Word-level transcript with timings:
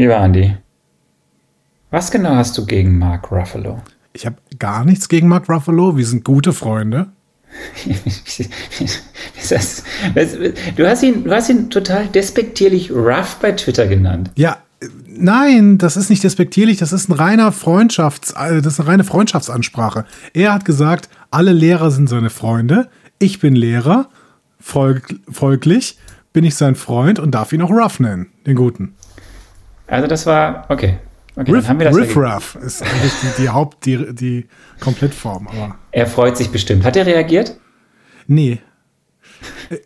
Lieber 0.00 0.16
Andy, 0.16 0.56
was 1.90 2.10
genau 2.10 2.30
hast 2.30 2.56
du 2.56 2.64
gegen 2.64 2.98
Mark 2.98 3.30
Ruffalo? 3.30 3.82
Ich 4.14 4.24
habe 4.24 4.36
gar 4.58 4.86
nichts 4.86 5.10
gegen 5.10 5.28
Mark 5.28 5.46
Ruffalo. 5.50 5.98
Wir 5.98 6.06
sind 6.06 6.24
gute 6.24 6.54
Freunde. 6.54 7.08
du, 10.76 10.88
hast 10.88 11.02
ihn, 11.02 11.24
du 11.24 11.34
hast 11.34 11.50
ihn 11.50 11.68
total 11.68 12.06
despektierlich 12.06 12.90
rough 12.90 13.36
bei 13.42 13.52
Twitter 13.52 13.86
genannt. 13.88 14.30
Ja, 14.36 14.56
nein, 15.06 15.76
das 15.76 15.98
ist 15.98 16.08
nicht 16.08 16.24
despektierlich, 16.24 16.78
das 16.78 16.94
ist 16.94 17.10
ein 17.10 17.12
reiner 17.12 17.52
Freundschafts, 17.52 18.30
äh, 18.30 18.62
das 18.62 18.72
ist 18.72 18.80
eine 18.80 18.88
reine 18.88 19.04
Freundschaftsansprache. 19.04 20.06
Er 20.32 20.54
hat 20.54 20.64
gesagt, 20.64 21.10
alle 21.30 21.52
Lehrer 21.52 21.90
sind 21.90 22.08
seine 22.08 22.30
Freunde. 22.30 22.88
Ich 23.18 23.38
bin 23.38 23.54
Lehrer, 23.54 24.08
folg, 24.58 25.20
folglich 25.30 25.98
bin 26.32 26.44
ich 26.44 26.54
sein 26.54 26.74
Freund 26.74 27.18
und 27.18 27.32
darf 27.32 27.52
ihn 27.52 27.60
auch 27.60 27.70
rough 27.70 28.00
nennen, 28.00 28.28
den 28.46 28.56
Guten. 28.56 28.94
Also 29.90 30.06
das 30.06 30.24
war, 30.24 30.64
okay, 30.68 30.98
Okay, 31.36 31.52
Riff, 31.52 31.70
Riff 31.70 32.16
Raff 32.16 32.54
ist 32.56 32.82
eigentlich 32.82 33.12
die, 33.22 33.42
die 33.42 33.48
Haupt, 33.48 33.86
die, 33.86 34.14
die 34.14 34.48
Komplettform. 34.80 35.48
Aber. 35.48 35.76
Er 35.92 36.06
freut 36.06 36.36
sich 36.36 36.50
bestimmt. 36.50 36.84
Hat 36.84 36.96
er 36.96 37.06
reagiert? 37.06 37.56
Nee. 38.26 38.58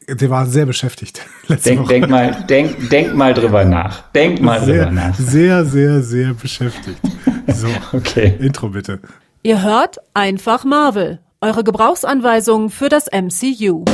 Der 0.08 0.30
war 0.30 0.46
sehr 0.46 0.66
beschäftigt. 0.66 1.20
Denk, 1.64 1.86
denk, 1.86 2.08
mal, 2.08 2.44
denk, 2.48 2.88
denk 2.88 3.14
mal 3.14 3.34
drüber 3.34 3.64
nach. 3.64 4.10
Denk 4.12 4.40
mal 4.40 4.64
sehr, 4.64 4.86
drüber 4.86 4.90
nach. 4.90 5.14
Sehr, 5.14 5.64
sehr, 5.64 6.02
sehr 6.02 6.34
beschäftigt. 6.34 6.98
So, 7.46 7.68
okay. 7.92 8.34
Intro 8.40 8.70
bitte. 8.70 9.00
Ihr 9.42 9.62
hört 9.62 9.98
einfach 10.14 10.64
Marvel. 10.64 11.20
Eure 11.40 11.62
Gebrauchsanweisung 11.62 12.70
für 12.70 12.88
das 12.88 13.06
MCU. 13.12 13.84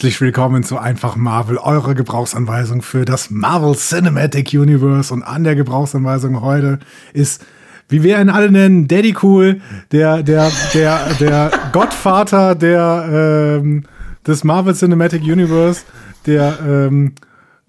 Herzlich 0.00 0.22
willkommen 0.22 0.62
zu 0.62 0.78
Einfach 0.78 1.14
Marvel, 1.16 1.58
eure 1.58 1.94
Gebrauchsanweisung 1.94 2.80
für 2.80 3.04
das 3.04 3.28
Marvel 3.28 3.74
Cinematic 3.74 4.54
Universe. 4.54 5.12
Und 5.12 5.22
an 5.22 5.44
der 5.44 5.54
Gebrauchsanweisung 5.54 6.40
heute 6.40 6.78
ist, 7.12 7.44
wie 7.90 8.02
wir 8.02 8.18
ihn 8.18 8.30
alle 8.30 8.50
nennen, 8.50 8.88
Daddy 8.88 9.14
Cool, 9.22 9.60
der, 9.92 10.22
der, 10.22 10.50
der, 10.72 11.00
der 11.20 11.50
Gottvater 11.72 12.54
der, 12.54 13.58
ähm, 13.60 13.84
des 14.26 14.42
Marvel 14.42 14.74
Cinematic 14.74 15.20
Universe, 15.20 15.82
der, 16.24 16.54
ähm, 16.66 17.14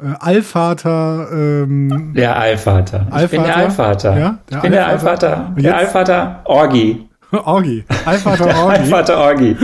äh, 0.02 0.14
Allvater. 0.18 1.28
Ähm, 1.34 2.14
der 2.16 2.38
Allvater. 2.40 3.08
Ich 3.26 3.30
bin 3.30 3.44
der 3.44 3.58
Allvater. 3.58 4.18
Ja, 4.18 4.38
der 4.50 4.56
ich 4.56 4.62
bin 4.62 4.72
der 4.72 4.88
Allvater. 4.88 5.54
Der 5.58 5.76
Allvater 5.76 6.42
Orgi. 6.46 7.09
Orgi. 7.32 7.84
Allvater 8.06 8.46
Orgi. 8.46 8.78
Allvater 8.78 9.18
Orgi. 9.18 9.58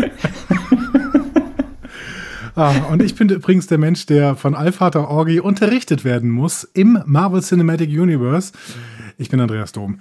Ah, 2.58 2.88
und 2.90 3.04
ich 3.04 3.14
bin 3.14 3.30
übrigens 3.30 3.68
der 3.68 3.78
Mensch, 3.78 4.08
der 4.08 4.36
von 4.36 4.56
Allvater 4.56 5.12
Orgi 5.12 5.40
unterrichtet 5.40 6.04
werden 6.04 6.32
muss 6.32 6.64
im 6.64 7.00
Marvel 7.06 7.44
Cinematic 7.44 7.88
Universe. 7.88 8.52
Ich 9.20 9.30
bin 9.30 9.40
Andreas 9.40 9.74
Dom. 9.74 10.00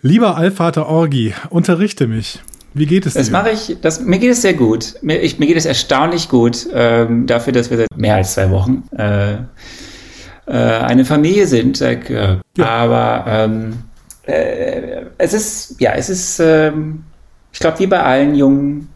Lieber 0.00 0.36
Allvater 0.36 0.86
Orgi, 0.86 1.34
unterrichte 1.48 2.06
mich. 2.06 2.38
Wie 2.74 2.86
geht 2.86 3.06
es 3.06 3.14
dir? 3.14 3.18
Das 3.18 3.30
mache 3.30 3.50
ich, 3.50 3.76
das, 3.82 4.02
mir 4.02 4.20
geht 4.20 4.30
es 4.30 4.42
sehr 4.42 4.54
gut. 4.54 4.94
Mir, 5.02 5.20
ich, 5.20 5.40
mir 5.40 5.46
geht 5.46 5.56
es 5.56 5.66
erstaunlich 5.66 6.28
gut, 6.28 6.68
ähm, 6.72 7.26
dafür, 7.26 7.52
dass 7.52 7.70
wir 7.70 7.78
seit 7.78 7.96
mehr 7.96 8.14
als 8.14 8.34
zwei 8.34 8.52
Wochen 8.52 8.84
äh, 8.96 9.32
äh, 9.32 9.38
eine 10.46 11.04
Familie 11.04 11.48
sind. 11.48 11.80
Äh, 11.80 12.38
ja. 12.56 12.66
Aber 12.66 13.24
ähm, 13.26 13.72
äh, 14.26 15.06
es 15.18 15.34
ist, 15.34 15.80
ja, 15.80 15.94
es 15.94 16.08
ist, 16.08 16.38
ähm, 16.38 17.02
ich 17.52 17.58
glaube, 17.58 17.80
wie 17.80 17.88
bei 17.88 18.00
allen 18.00 18.36
jungen 18.36 18.89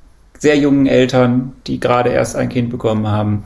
sehr 0.45 0.59
jungen 0.59 0.87
Eltern, 0.87 1.55
die 1.67 1.81
gerade 1.81 2.11
erst 2.11 2.37
ein 2.37 2.51
Kind 2.51 2.69
bekommen 2.69 3.09
haben. 3.09 3.45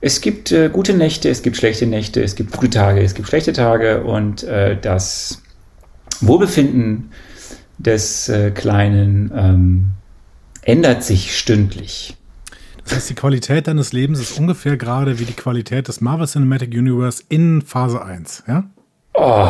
Es 0.00 0.22
gibt 0.22 0.50
äh, 0.52 0.70
gute 0.72 0.94
Nächte, 0.94 1.28
es 1.28 1.42
gibt 1.42 1.58
schlechte 1.58 1.86
Nächte, 1.86 2.22
es 2.22 2.34
gibt 2.34 2.52
gute 2.52 2.70
Tage, 2.70 3.02
es 3.02 3.14
gibt 3.14 3.28
schlechte 3.28 3.52
Tage 3.52 4.04
und 4.04 4.42
äh, 4.42 4.78
das 4.80 5.42
Wohlbefinden 6.22 7.10
des 7.76 8.30
äh, 8.30 8.52
Kleinen 8.52 9.30
ähm, 9.36 9.90
ändert 10.62 11.04
sich 11.04 11.36
stündlich. 11.36 12.16
Das 12.84 12.94
heißt, 12.94 13.10
die 13.10 13.14
Qualität 13.14 13.66
deines 13.66 13.92
Lebens 13.92 14.18
ist 14.18 14.38
ungefähr 14.38 14.78
gerade 14.78 15.18
wie 15.18 15.26
die 15.26 15.34
Qualität 15.34 15.88
des 15.88 16.00
Marvel 16.00 16.26
Cinematic 16.26 16.70
Universe 16.70 17.22
in 17.28 17.60
Phase 17.60 18.02
1, 18.02 18.44
ja? 18.48 18.64
Oh, 19.20 19.48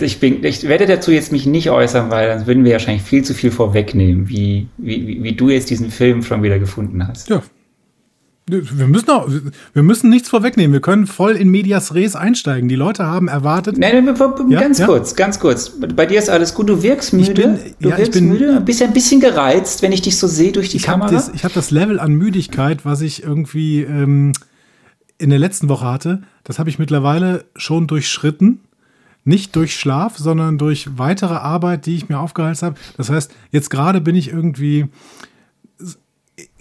ich, 0.00 0.18
bin, 0.18 0.42
ich 0.42 0.64
werde 0.64 0.86
dazu 0.86 1.12
jetzt 1.12 1.30
mich 1.30 1.46
nicht 1.46 1.70
äußern, 1.70 2.10
weil 2.10 2.28
dann 2.28 2.46
würden 2.48 2.64
wir 2.64 2.72
wahrscheinlich 2.72 3.04
viel 3.04 3.22
zu 3.22 3.32
viel 3.32 3.52
vorwegnehmen, 3.52 4.28
wie, 4.28 4.66
wie, 4.76 5.22
wie 5.22 5.32
du 5.34 5.50
jetzt 5.50 5.70
diesen 5.70 5.90
Film 5.90 6.24
schon 6.24 6.42
wieder 6.42 6.58
gefunden 6.58 7.06
hast. 7.06 7.28
Ja. 7.28 7.42
Wir 8.48 8.88
müssen, 8.88 9.08
auch, 9.10 9.30
wir 9.72 9.82
müssen 9.84 10.10
nichts 10.10 10.28
vorwegnehmen. 10.28 10.72
Wir 10.72 10.80
können 10.80 11.06
voll 11.06 11.36
in 11.36 11.48
Medias 11.48 11.94
Res 11.94 12.16
einsteigen. 12.16 12.68
Die 12.68 12.74
Leute 12.74 13.06
haben 13.06 13.28
erwartet. 13.28 13.78
Nein, 13.78 14.04
nein 14.04 14.50
ganz 14.50 14.80
ja? 14.80 14.86
kurz, 14.86 15.14
ganz 15.14 15.38
kurz. 15.38 15.70
Bei 15.94 16.06
dir 16.06 16.18
ist 16.18 16.28
alles 16.28 16.52
gut. 16.52 16.68
Du 16.68 16.82
wirkst 16.82 17.12
müde. 17.12 17.30
Ich 17.30 17.34
bin, 17.34 17.58
du 17.78 17.88
ja, 17.88 17.98
wirkst 17.98 18.14
bin, 18.14 18.28
müde. 18.28 18.60
Bist 18.60 18.80
ja 18.80 18.88
ein 18.88 18.92
bisschen 18.92 19.20
gereizt, 19.20 19.80
wenn 19.82 19.92
ich 19.92 20.02
dich 20.02 20.18
so 20.18 20.26
sehe 20.26 20.50
durch 20.50 20.70
die 20.70 20.78
ich 20.78 20.82
Kamera. 20.82 21.06
Hab 21.06 21.14
das, 21.14 21.30
ich 21.32 21.44
habe 21.44 21.54
das 21.54 21.70
Level 21.70 22.00
an 22.00 22.14
Müdigkeit, 22.14 22.84
was 22.84 23.00
ich 23.00 23.22
irgendwie 23.22 23.82
ähm, 23.82 24.32
in 25.18 25.30
der 25.30 25.38
letzten 25.38 25.68
Woche 25.68 25.86
hatte, 25.86 26.22
das 26.42 26.58
habe 26.58 26.68
ich 26.68 26.80
mittlerweile 26.80 27.44
schon 27.54 27.86
durchschritten 27.86 28.60
nicht 29.24 29.54
durch 29.56 29.76
Schlaf, 29.76 30.18
sondern 30.18 30.58
durch 30.58 30.98
weitere 30.98 31.34
Arbeit, 31.34 31.86
die 31.86 31.96
ich 31.96 32.08
mir 32.08 32.18
aufgehalten 32.18 32.66
habe. 32.66 32.76
Das 32.96 33.10
heißt, 33.10 33.32
jetzt 33.50 33.70
gerade 33.70 34.00
bin 34.00 34.14
ich 34.14 34.28
irgendwie. 34.28 34.86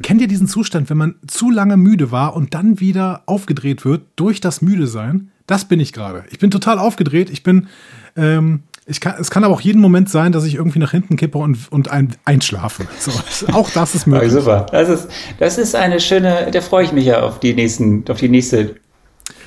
Kennt 0.03 0.21
ihr 0.21 0.27
diesen 0.27 0.47
Zustand, 0.47 0.89
wenn 0.89 0.97
man 0.97 1.15
zu 1.27 1.49
lange 1.49 1.77
müde 1.77 2.11
war 2.11 2.35
und 2.35 2.53
dann 2.53 2.79
wieder 2.79 3.23
aufgedreht 3.25 3.85
wird 3.85 4.03
durch 4.15 4.41
das 4.41 4.61
Müde 4.61 4.85
sein? 4.85 5.31
Das 5.47 5.65
bin 5.65 5.79
ich 5.79 5.93
gerade. 5.93 6.25
Ich 6.29 6.39
bin 6.39 6.51
total 6.51 6.77
aufgedreht. 6.77 7.29
Ich 7.29 7.43
bin. 7.43 7.67
Ähm, 8.15 8.63
ich 8.87 8.99
kann, 8.99 9.15
es 9.19 9.29
kann 9.29 9.43
aber 9.43 9.53
auch 9.53 9.61
jeden 9.61 9.79
Moment 9.79 10.09
sein, 10.09 10.31
dass 10.31 10.43
ich 10.43 10.55
irgendwie 10.55 10.79
nach 10.79 10.91
hinten 10.91 11.15
kippe 11.15 11.37
und, 11.37 11.71
und 11.71 11.89
ein, 11.91 12.15
einschlafe. 12.25 12.87
So, 12.99 13.11
auch 13.53 13.69
das 13.69 13.95
ist 13.95 14.07
möglich. 14.07 14.31
super. 14.31 14.65
Das 14.71 14.89
ist, 14.89 15.07
das 15.39 15.57
ist 15.57 15.75
eine 15.75 15.99
schöne, 15.99 16.49
da 16.51 16.61
freue 16.61 16.85
ich 16.85 16.91
mich 16.91 17.05
ja 17.05 17.21
auf 17.21 17.39
die 17.39 17.53
nächsten, 17.53 18.03
auf 18.09 18.17
die 18.17 18.27
nächste 18.29 18.75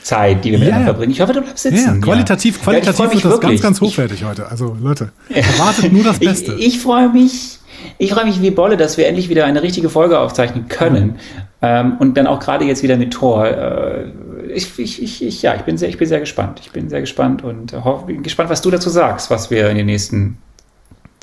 Zeit, 0.04 0.44
die 0.44 0.52
wir 0.52 0.58
miteinander 0.58 0.86
ja, 0.86 0.92
verbringen. 0.92 1.12
Ich 1.12 1.20
hoffe, 1.20 1.32
du 1.32 1.40
bleibst 1.40 1.62
sitzen. 1.62 1.94
Ja, 1.94 1.96
qualitativ, 1.96 2.62
qualitativ 2.62 2.98
ja, 2.98 3.10
wird 3.10 3.24
das 3.24 3.30
wirklich. 3.30 3.62
ganz, 3.62 3.62
ganz 3.62 3.80
hochwertig 3.80 4.20
ich, 4.20 4.26
heute. 4.26 4.50
Also 4.50 4.76
Leute, 4.80 5.12
erwartet 5.30 5.92
nur 5.92 6.04
das 6.04 6.18
Beste. 6.18 6.54
Ich, 6.54 6.66
ich 6.66 6.78
freue 6.80 7.08
mich, 7.08 7.58
ich 7.96 8.12
freue 8.12 8.26
mich 8.26 8.42
wie 8.42 8.50
Bolle, 8.50 8.76
dass 8.76 8.98
wir 8.98 9.06
endlich 9.06 9.30
wieder 9.30 9.46
eine 9.46 9.62
richtige 9.62 9.88
Folge 9.88 10.18
aufzeichnen 10.18 10.68
können. 10.68 11.06
Mhm. 11.06 11.16
Ähm, 11.62 11.96
und 11.98 12.18
dann 12.18 12.26
auch 12.26 12.38
gerade 12.38 12.66
jetzt 12.66 12.82
wieder 12.82 12.98
mit 12.98 13.14
Tor. 13.14 13.46
Äh, 13.46 14.10
ich, 14.52 14.78
ich, 14.78 15.02
ich, 15.02 15.24
ich, 15.24 15.40
ja, 15.40 15.54
ich 15.54 15.62
bin 15.62 15.78
sehr, 15.78 15.88
ich 15.88 15.96
bin 15.96 16.06
sehr 16.06 16.20
gespannt. 16.20 16.60
Ich 16.62 16.70
bin 16.70 16.90
sehr 16.90 17.00
gespannt 17.00 17.42
und 17.42 17.72
äh, 17.72 17.80
hoffe, 17.82 18.06
bin 18.06 18.22
gespannt, 18.22 18.50
was 18.50 18.60
du 18.60 18.70
dazu 18.70 18.90
sagst, 18.90 19.30
was 19.30 19.50
wir 19.50 19.70
in 19.70 19.78
den 19.78 19.86
nächsten 19.86 20.36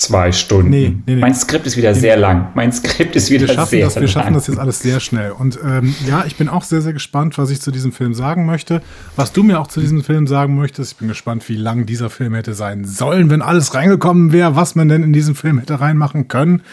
zwei 0.01 0.31
Stunden. 0.31 0.71
Nee, 0.71 0.95
nee, 1.05 1.15
nee. 1.15 1.21
Mein 1.21 1.35
Skript 1.35 1.67
ist 1.67 1.77
wieder 1.77 1.93
sehr 1.93 2.17
lang. 2.17 2.47
Mein 2.55 2.71
Skript 2.71 3.15
ist 3.15 3.29
wieder 3.29 3.47
wir 3.47 3.53
schaffen 3.53 3.69
sehr, 3.69 3.85
das, 3.85 3.95
Wir 3.95 4.07
schaffen 4.07 4.33
das 4.33 4.47
jetzt 4.47 4.57
alles 4.59 4.79
sehr 4.79 4.99
schnell. 4.99 5.31
Und 5.31 5.59
ähm, 5.63 5.95
ja, 6.07 6.23
ich 6.25 6.37
bin 6.37 6.49
auch 6.49 6.63
sehr, 6.63 6.81
sehr 6.81 6.93
gespannt, 6.93 7.37
was 7.37 7.51
ich 7.51 7.61
zu 7.61 7.69
diesem 7.69 7.91
Film 7.91 8.15
sagen 8.15 8.45
möchte. 8.45 8.81
Was 9.15 9.31
du 9.31 9.43
mir 9.43 9.59
auch 9.59 9.67
zu 9.67 9.79
diesem 9.79 10.03
Film 10.03 10.25
sagen 10.25 10.55
möchtest. 10.55 10.93
Ich 10.93 10.97
bin 10.97 11.07
gespannt, 11.07 11.47
wie 11.49 11.55
lang 11.55 11.85
dieser 11.85 12.09
Film 12.09 12.33
hätte 12.33 12.55
sein 12.55 12.83
sollen, 12.83 13.29
wenn 13.29 13.43
alles 13.43 13.75
reingekommen 13.75 14.31
wäre, 14.31 14.55
was 14.55 14.75
man 14.75 14.89
denn 14.89 15.03
in 15.03 15.13
diesen 15.13 15.35
Film 15.35 15.59
hätte 15.59 15.79
reinmachen 15.79 16.27
können. 16.27 16.63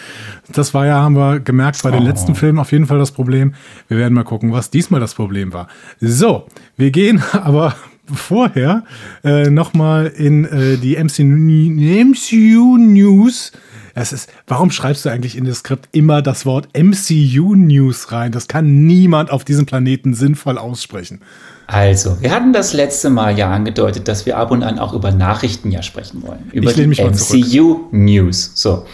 Das 0.50 0.72
war 0.72 0.86
ja, 0.86 1.02
haben 1.02 1.16
wir 1.16 1.40
gemerkt, 1.40 1.82
bei 1.82 1.90
den 1.90 2.02
oh. 2.02 2.06
letzten 2.06 2.34
Filmen 2.34 2.58
auf 2.58 2.72
jeden 2.72 2.86
Fall 2.86 2.98
das 2.98 3.12
Problem. 3.12 3.52
Wir 3.88 3.98
werden 3.98 4.14
mal 4.14 4.24
gucken, 4.24 4.52
was 4.52 4.70
diesmal 4.70 5.00
das 5.00 5.14
Problem 5.14 5.52
war. 5.52 5.68
So, 6.00 6.46
wir 6.78 6.90
gehen 6.90 7.22
aber 7.32 7.74
vorher 8.14 8.84
äh, 9.24 9.50
nochmal 9.50 10.06
in 10.06 10.44
äh, 10.44 10.76
die 10.76 10.96
MCU 10.96 12.76
News. 12.76 13.52
Es 13.94 14.12
ist, 14.12 14.30
warum 14.46 14.70
schreibst 14.70 15.04
du 15.04 15.08
eigentlich 15.08 15.36
in 15.36 15.44
das 15.44 15.58
Skript 15.58 15.88
immer 15.92 16.22
das 16.22 16.46
Wort 16.46 16.68
MCU 16.76 17.54
News 17.54 18.12
rein? 18.12 18.30
Das 18.30 18.46
kann 18.46 18.86
niemand 18.86 19.30
auf 19.30 19.44
diesem 19.44 19.66
Planeten 19.66 20.14
sinnvoll 20.14 20.56
aussprechen. 20.56 21.20
Also, 21.66 22.16
wir 22.20 22.30
hatten 22.30 22.52
das 22.52 22.72
letzte 22.72 23.10
Mal 23.10 23.36
ja 23.36 23.50
angedeutet, 23.50 24.08
dass 24.08 24.24
wir 24.24 24.38
ab 24.38 24.50
und 24.50 24.62
an 24.62 24.78
auch 24.78 24.94
über 24.94 25.10
Nachrichten 25.10 25.70
ja 25.70 25.82
sprechen 25.82 26.22
wollen. 26.22 26.48
Über 26.52 26.72
die 26.72 26.86
MCU 26.86 27.88
News. 27.90 28.52
So. 28.54 28.86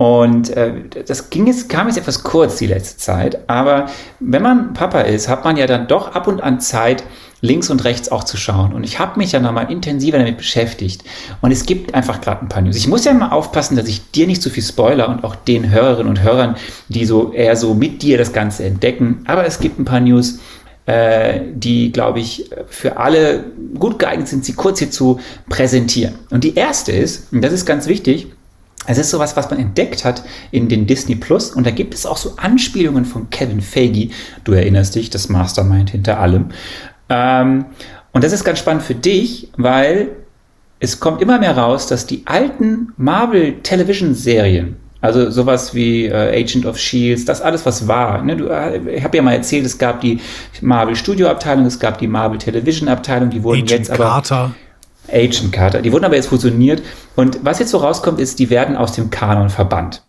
Und 0.00 0.48
äh, 0.56 0.72
das 1.06 1.28
ging 1.28 1.46
jetzt, 1.46 1.68
kam 1.68 1.86
jetzt 1.86 1.98
etwas 1.98 2.22
kurz 2.22 2.56
die 2.56 2.66
letzte 2.66 2.96
Zeit, 2.96 3.50
aber 3.50 3.86
wenn 4.18 4.42
man 4.42 4.72
Papa 4.72 5.00
ist, 5.00 5.28
hat 5.28 5.44
man 5.44 5.58
ja 5.58 5.66
dann 5.66 5.88
doch 5.88 6.14
ab 6.14 6.26
und 6.26 6.42
an 6.42 6.58
Zeit, 6.58 7.04
links 7.40 7.70
und 7.70 7.84
rechts 7.84 8.10
auch 8.10 8.24
zu 8.24 8.36
schauen. 8.36 8.72
Und 8.72 8.84
ich 8.84 8.98
habe 8.98 9.18
mich 9.18 9.32
ja 9.32 9.40
nochmal 9.40 9.70
intensiver 9.70 10.18
damit 10.18 10.36
beschäftigt. 10.36 11.04
Und 11.40 11.52
es 11.52 11.66
gibt 11.66 11.94
einfach 11.94 12.20
gerade 12.20 12.42
ein 12.42 12.48
paar 12.48 12.62
News. 12.62 12.76
Ich 12.76 12.88
muss 12.88 13.04
ja 13.04 13.12
mal 13.12 13.30
aufpassen, 13.30 13.76
dass 13.76 13.88
ich 13.88 14.10
dir 14.10 14.26
nicht 14.26 14.42
zu 14.42 14.48
so 14.48 14.54
viel 14.54 14.62
spoiler 14.62 15.08
und 15.08 15.24
auch 15.24 15.34
den 15.34 15.70
Hörerinnen 15.70 16.08
und 16.08 16.22
Hörern, 16.22 16.56
die 16.88 17.04
so 17.04 17.32
eher 17.32 17.56
so 17.56 17.74
mit 17.74 18.02
dir 18.02 18.18
das 18.18 18.32
Ganze 18.32 18.64
entdecken. 18.64 19.24
Aber 19.26 19.46
es 19.46 19.60
gibt 19.60 19.78
ein 19.78 19.84
paar 19.84 20.00
News, 20.00 20.38
äh, 20.86 21.40
die, 21.54 21.92
glaube 21.92 22.20
ich, 22.20 22.50
für 22.68 22.96
alle 22.96 23.44
gut 23.78 23.98
geeignet 23.98 24.28
sind, 24.28 24.44
sie 24.44 24.54
kurz 24.54 24.78
hier 24.78 24.90
zu 24.90 25.20
präsentieren. 25.48 26.14
Und 26.30 26.44
die 26.44 26.54
erste 26.54 26.92
ist, 26.92 27.32
und 27.32 27.42
das 27.42 27.52
ist 27.52 27.64
ganz 27.64 27.86
wichtig, 27.86 28.28
es 28.86 28.98
ist 28.98 29.10
sowas, 29.10 29.36
was 29.36 29.50
man 29.50 29.60
entdeckt 29.60 30.04
hat 30.04 30.24
in 30.50 30.68
den 30.68 30.86
Disney 30.86 31.14
Plus 31.14 31.50
und 31.50 31.66
da 31.66 31.70
gibt 31.70 31.94
es 31.94 32.06
auch 32.06 32.16
so 32.16 32.34
Anspielungen 32.36 33.04
von 33.04 33.28
Kevin 33.28 33.60
Feige. 33.60 34.08
Du 34.42 34.52
erinnerst 34.52 34.94
dich, 34.94 35.10
das 35.10 35.28
Mastermind 35.28 35.90
hinter 35.90 36.18
allem. 36.18 36.46
Ähm, 37.10 37.66
und 38.12 38.24
das 38.24 38.32
ist 38.32 38.44
ganz 38.44 38.58
spannend 38.58 38.82
für 38.82 38.94
dich, 38.94 39.48
weil 39.56 40.08
es 40.78 40.98
kommt 40.98 41.20
immer 41.20 41.38
mehr 41.38 41.56
raus, 41.56 41.86
dass 41.86 42.06
die 42.06 42.22
alten 42.24 42.92
Marvel 42.96 43.60
Television 43.62 44.14
Serien, 44.14 44.76
also 45.02 45.30
sowas 45.30 45.74
wie 45.74 46.06
äh, 46.06 46.40
Agent 46.40 46.64
of 46.64 46.78
Shields, 46.78 47.24
das 47.24 47.42
alles 47.42 47.66
was 47.66 47.86
war. 47.86 48.22
Ne? 48.22 48.36
Du, 48.36 48.46
äh, 48.46 48.96
ich 48.96 49.04
habe 49.04 49.16
ja 49.16 49.22
mal 49.22 49.34
erzählt, 49.34 49.66
es 49.66 49.76
gab 49.76 50.00
die 50.00 50.20
Marvel 50.62 50.96
Studio 50.96 51.28
Abteilung, 51.28 51.66
es 51.66 51.78
gab 51.78 51.98
die 51.98 52.06
Marvel 52.06 52.38
Television 52.38 52.88
Abteilung, 52.88 53.30
die 53.30 53.42
wurden 53.42 53.62
Agent 53.62 53.70
jetzt 53.70 53.90
aber 53.90 54.04
Carter. 54.04 54.54
Agent 55.12 55.52
Carter, 55.52 55.82
die 55.82 55.92
wurden 55.92 56.04
aber 56.04 56.16
jetzt 56.16 56.28
fusioniert 56.28 56.82
und 57.16 57.40
was 57.42 57.58
jetzt 57.58 57.70
so 57.70 57.78
rauskommt, 57.78 58.20
ist, 58.20 58.38
die 58.38 58.48
werden 58.48 58.76
aus 58.76 58.92
dem 58.92 59.10
Kanon 59.10 59.50
verbannt. 59.50 60.02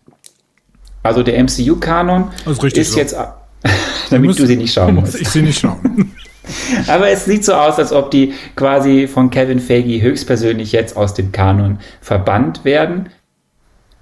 Also 1.02 1.22
der 1.22 1.42
MCU 1.42 1.76
Kanon 1.76 2.30
ist, 2.46 2.62
ist 2.76 2.92
so. 2.92 2.98
jetzt 2.98 3.16
damit 4.10 4.38
du 4.38 4.46
sie 4.46 4.56
nicht 4.56 4.72
schauen 4.72 4.94
musst. 4.94 5.14
Ich 5.20 5.28
sie 5.28 5.42
nicht 5.42 5.58
schauen. 5.58 6.12
Aber 6.88 7.08
es 7.08 7.24
sieht 7.24 7.44
so 7.44 7.54
aus, 7.54 7.78
als 7.78 7.92
ob 7.92 8.10
die 8.10 8.34
quasi 8.56 9.06
von 9.06 9.30
Kevin 9.30 9.60
Feige 9.60 10.00
höchstpersönlich 10.00 10.72
jetzt 10.72 10.96
aus 10.96 11.14
dem 11.14 11.32
Kanon 11.32 11.78
verbannt 12.00 12.64
werden. 12.64 13.08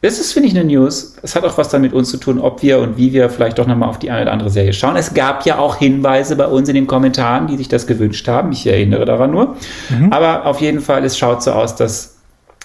Das 0.02 0.18
ist, 0.18 0.32
finde 0.32 0.48
ich, 0.48 0.58
eine 0.58 0.64
News. 0.64 1.16
Es 1.22 1.36
hat 1.36 1.44
auch 1.44 1.58
was 1.58 1.68
damit 1.68 1.92
uns 1.92 2.08
zu 2.10 2.16
tun, 2.16 2.38
ob 2.38 2.62
wir 2.62 2.78
und 2.78 2.96
wie 2.96 3.12
wir 3.12 3.28
vielleicht 3.28 3.58
doch 3.58 3.66
nochmal 3.66 3.90
auf 3.90 3.98
die 3.98 4.10
eine 4.10 4.22
oder 4.22 4.32
andere 4.32 4.48
Serie 4.48 4.72
schauen. 4.72 4.96
Es 4.96 5.12
gab 5.12 5.44
ja 5.44 5.58
auch 5.58 5.76
Hinweise 5.76 6.36
bei 6.36 6.46
uns 6.46 6.70
in 6.70 6.74
den 6.74 6.86
Kommentaren, 6.86 7.48
die 7.48 7.58
sich 7.58 7.68
das 7.68 7.86
gewünscht 7.86 8.26
haben. 8.26 8.50
Ich 8.52 8.66
erinnere 8.66 9.04
daran 9.04 9.30
nur. 9.30 9.56
Mhm. 9.90 10.10
Aber 10.10 10.46
auf 10.46 10.62
jeden 10.62 10.80
Fall, 10.80 11.04
es 11.04 11.18
schaut 11.18 11.42
so 11.42 11.52
aus, 11.52 11.76
dass 11.76 12.16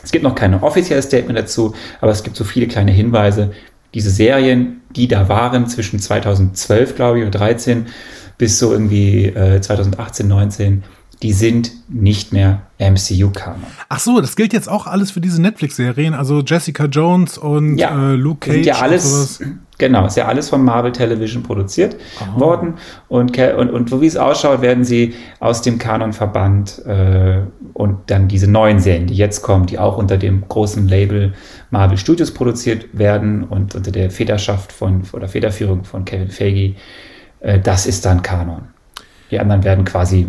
es 0.01 0.11
gibt 0.11 0.23
noch 0.23 0.35
keine 0.35 0.61
offizielle 0.63 1.01
Statement 1.01 1.37
dazu, 1.37 1.73
aber 1.99 2.11
es 2.11 2.23
gibt 2.23 2.37
so 2.37 2.43
viele 2.43 2.67
kleine 2.67 2.91
Hinweise. 2.91 3.51
Diese 3.93 4.11
Serien, 4.11 4.81
die 4.95 5.07
da 5.07 5.27
waren 5.27 5.67
zwischen 5.67 5.99
2012, 5.99 6.95
glaube 6.95 7.19
ich, 7.19 7.25
und 7.25 7.31
13, 7.31 7.87
bis 8.37 8.59
so 8.59 8.71
irgendwie 8.71 9.25
äh, 9.25 9.61
2018, 9.61 10.27
19, 10.27 10.83
die 11.21 11.33
sind 11.33 11.71
nicht 11.87 12.33
mehr 12.33 12.63
MCU-Kanon. 12.77 13.63
Ach 13.87 13.99
so, 13.99 14.19
das 14.19 14.35
gilt 14.35 14.53
jetzt 14.53 14.67
auch 14.67 14.85
alles 14.85 15.11
für 15.11 15.21
diese 15.21 15.41
Netflix-Serien, 15.41 16.13
also 16.13 16.41
Jessica 16.41 16.85
Jones 16.85 17.37
und 17.37 17.77
ja, 17.77 18.11
äh, 18.11 18.15
Luke 18.15 18.39
Cage. 18.47 18.55
Sind 18.55 18.65
ja 18.65 18.75
alles, 18.75 19.41
genau, 19.77 20.07
ist 20.07 20.17
ja 20.17 20.25
alles 20.25 20.49
von 20.49 20.63
Marvel 20.63 20.91
Television 20.91 21.41
produziert 21.41 21.95
oh. 22.19 22.39
worden 22.41 22.73
und, 23.07 23.37
und, 23.37 23.69
und 23.69 23.89
so 23.89 24.01
wie 24.01 24.07
es 24.07 24.17
ausschaut, 24.17 24.61
werden 24.61 24.83
sie 24.83 25.13
aus 25.39 25.61
dem 25.61 25.77
Kanon 25.77 26.11
verbannt 26.11 26.85
äh, 26.85 27.41
und 27.73 27.97
dann 28.07 28.27
diese 28.27 28.49
neuen 28.49 28.79
Serien, 28.79 29.07
die 29.07 29.15
jetzt 29.15 29.41
kommen, 29.41 29.67
die 29.67 29.79
auch 29.79 29.97
unter 29.97 30.17
dem 30.17 30.43
großen 30.47 30.87
Label 30.87 31.33
Marvel 31.71 31.97
Studios 31.97 32.33
produziert 32.33 32.87
werden 32.91 33.45
und 33.45 33.73
unter 33.73 33.91
der 33.91 34.11
Federschaft 34.11 34.73
von 34.73 35.03
oder 35.13 35.29
Federführung 35.29 35.85
von 35.85 36.03
Kevin 36.03 36.29
Feige 36.29 36.75
das 37.63 37.85
ist 37.85 38.05
dann 38.05 38.21
Kanon. 38.21 38.63
Die 39.31 39.39
anderen 39.39 39.63
werden 39.63 39.85
quasi, 39.85 40.27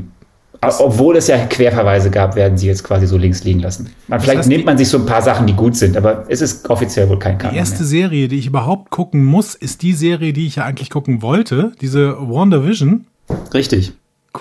obwohl 0.60 1.16
es 1.16 1.28
ja 1.28 1.38
Querverweise 1.46 2.10
gab, 2.10 2.36
werden 2.36 2.58
sie 2.58 2.66
jetzt 2.66 2.82
quasi 2.84 3.06
so 3.06 3.16
links 3.16 3.44
liegen 3.44 3.60
lassen. 3.60 3.90
Man, 4.08 4.20
vielleicht 4.20 4.40
heißt, 4.40 4.48
nimmt 4.48 4.64
man 4.64 4.78
sich 4.78 4.88
so 4.88 4.98
ein 4.98 5.06
paar 5.06 5.22
Sachen, 5.22 5.46
die 5.46 5.54
gut 5.54 5.76
sind, 5.76 5.96
aber 5.96 6.24
es 6.28 6.40
ist 6.40 6.68
offiziell 6.68 7.08
wohl 7.08 7.18
kein 7.18 7.38
Kanon. 7.38 7.54
Die 7.54 7.58
erste 7.58 7.80
mehr. 7.80 7.88
Serie, 7.88 8.28
die 8.28 8.38
ich 8.38 8.46
überhaupt 8.46 8.90
gucken 8.90 9.24
muss, 9.24 9.54
ist 9.54 9.82
die 9.82 9.92
Serie, 9.92 10.32
die 10.32 10.46
ich 10.46 10.56
ja 10.56 10.64
eigentlich 10.64 10.90
gucken 10.90 11.22
wollte, 11.22 11.72
diese 11.80 12.16
WandaVision. 12.18 13.06
Richtig. 13.52 13.92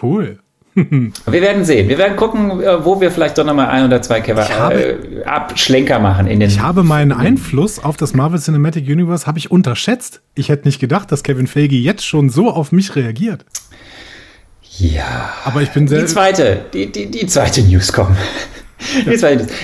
Cool. 0.02 0.40
wir 1.26 1.42
werden 1.42 1.64
sehen. 1.64 1.88
Wir 1.88 1.98
werden 1.98 2.18
gucken, 2.18 2.62
äh, 2.62 2.84
wo 2.84 3.00
wir 3.00 3.10
vielleicht 3.10 3.38
doch 3.38 3.46
nochmal 3.46 3.68
ein 3.68 3.86
oder 3.86 4.02
zwei 4.02 4.20
Cover 4.20 4.46
äh, 4.74 5.24
Abschlenker 5.24 6.00
machen 6.00 6.28
in 6.28 6.42
den. 6.42 6.50
Ich 6.50 6.60
habe 6.60 6.84
meinen 6.84 7.14
Einfluss 7.14 7.82
auf 7.82 7.96
das 7.96 8.14
Marvel 8.14 8.40
Cinematic 8.40 8.86
Universe 8.86 9.26
habe 9.26 9.40
ich 9.40 9.52
unterschätzt. 9.52 10.22
Ich 10.36 10.50
hätte 10.50 10.68
nicht 10.68 10.80
gedacht, 10.80 11.12
dass 11.14 11.24
Kevin 11.24 11.48
Feige 11.48 11.78
jetzt 11.78 12.06
schon 12.06 12.30
so 12.30 12.52
auf 12.52 12.74
mich 12.74 12.96
reagiert. 12.96 13.46
Ja. 14.78 15.30
Aber 15.46 15.62
ich 15.62 15.72
bin 15.72 15.88
sehr. 15.88 16.02
Die 16.02 16.08
zweite, 16.08 16.66
die, 16.74 16.92
die, 16.92 17.10
die 17.10 17.26
zweite 17.28 17.62
News 17.62 17.94
kommt. 17.94 18.18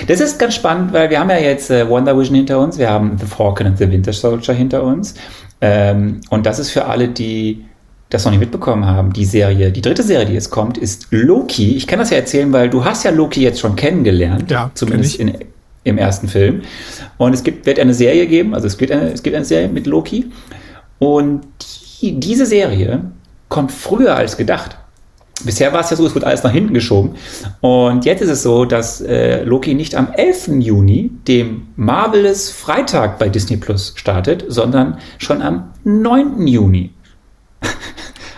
Das 0.06 0.20
ist 0.20 0.38
ganz 0.38 0.54
spannend, 0.54 0.92
weil 0.94 1.10
wir 1.10 1.20
haben 1.20 1.28
ja 1.28 1.36
jetzt 1.36 1.70
äh, 1.70 1.86
Wonder 1.86 2.18
Vision 2.18 2.34
hinter 2.34 2.58
uns, 2.58 2.78
wir 2.78 2.88
haben 2.88 3.18
The 3.18 3.26
Falcon 3.26 3.66
and 3.66 3.78
the 3.78 3.88
Winter 3.88 4.12
Soldier 4.12 4.54
hinter 4.54 4.82
uns. 4.82 5.14
Ähm, 5.60 6.22
und 6.30 6.46
das 6.46 6.58
ist 6.58 6.70
für 6.70 6.86
alle, 6.86 7.08
die 7.08 7.64
das 8.12 8.24
noch 8.24 8.30
nicht 8.30 8.40
mitbekommen 8.40 8.84
haben, 8.84 9.12
die 9.14 9.24
Serie, 9.24 9.72
die 9.72 9.80
dritte 9.80 10.02
Serie, 10.02 10.26
die 10.26 10.34
jetzt 10.34 10.50
kommt, 10.50 10.76
ist 10.76 11.06
Loki. 11.10 11.76
Ich 11.76 11.86
kann 11.86 11.98
das 11.98 12.10
ja 12.10 12.18
erzählen, 12.18 12.52
weil 12.52 12.68
du 12.68 12.84
hast 12.84 13.04
ja 13.04 13.10
Loki 13.10 13.42
jetzt 13.42 13.58
schon 13.58 13.74
kennengelernt, 13.74 14.50
ja, 14.50 14.70
zumindest 14.74 15.16
kenn 15.16 15.28
in, 15.28 15.44
im 15.84 15.98
ersten 15.98 16.28
Film. 16.28 16.60
Und 17.16 17.32
es 17.32 17.42
gibt, 17.42 17.64
wird 17.64 17.78
eine 17.78 17.94
Serie 17.94 18.26
geben, 18.26 18.54
also 18.54 18.66
es 18.66 18.76
gibt 18.76 18.92
eine, 18.92 19.12
es 19.12 19.22
gibt 19.22 19.34
eine 19.34 19.46
Serie 19.46 19.68
mit 19.68 19.86
Loki. 19.86 20.30
Und 20.98 21.42
die, 22.02 22.20
diese 22.20 22.44
Serie 22.44 23.00
kommt 23.48 23.72
früher 23.72 24.14
als 24.14 24.36
gedacht. 24.36 24.76
Bisher 25.44 25.72
war 25.72 25.80
es 25.80 25.88
ja 25.88 25.96
so, 25.96 26.06
es 26.06 26.14
wird 26.14 26.24
alles 26.24 26.42
nach 26.42 26.52
hinten 26.52 26.74
geschoben. 26.74 27.14
Und 27.62 28.04
jetzt 28.04 28.20
ist 28.20 28.28
es 28.28 28.42
so, 28.42 28.66
dass 28.66 29.00
äh, 29.00 29.42
Loki 29.42 29.72
nicht 29.72 29.94
am 29.94 30.12
11. 30.12 30.48
Juni, 30.58 31.10
dem 31.26 31.68
Marvelous 31.76 32.50
Freitag 32.50 33.18
bei 33.18 33.30
Disney 33.30 33.56
Plus 33.56 33.94
startet, 33.96 34.44
sondern 34.48 34.98
schon 35.18 35.40
am 35.40 35.70
9. 35.84 36.46
Juni. 36.46 36.90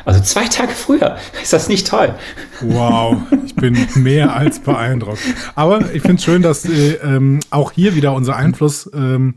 Also 0.07 0.21
zwei 0.21 0.45
Tage 0.45 0.73
früher. 0.73 1.17
Ist 1.43 1.55
das 1.55 1.69
nicht 1.69 1.87
toll? 1.87 2.15
Wow, 2.61 3.17
ich 3.47 3.55
bin 3.55 3.75
mehr 3.95 4.37
als 4.37 4.59
beeindruckt. 4.59 5.23
Aber 5.55 5.95
ich 5.95 6.03
finde 6.03 6.17
es 6.17 6.25
schön, 6.25 6.43
dass 6.43 6.67
äh, 6.67 6.97
ähm, 7.03 7.41
auch 7.51 7.73
hier 7.73 7.95
wieder 7.95 8.13
unser 8.13 8.37
Einfluss 8.37 8.91
ähm, 8.95 9.37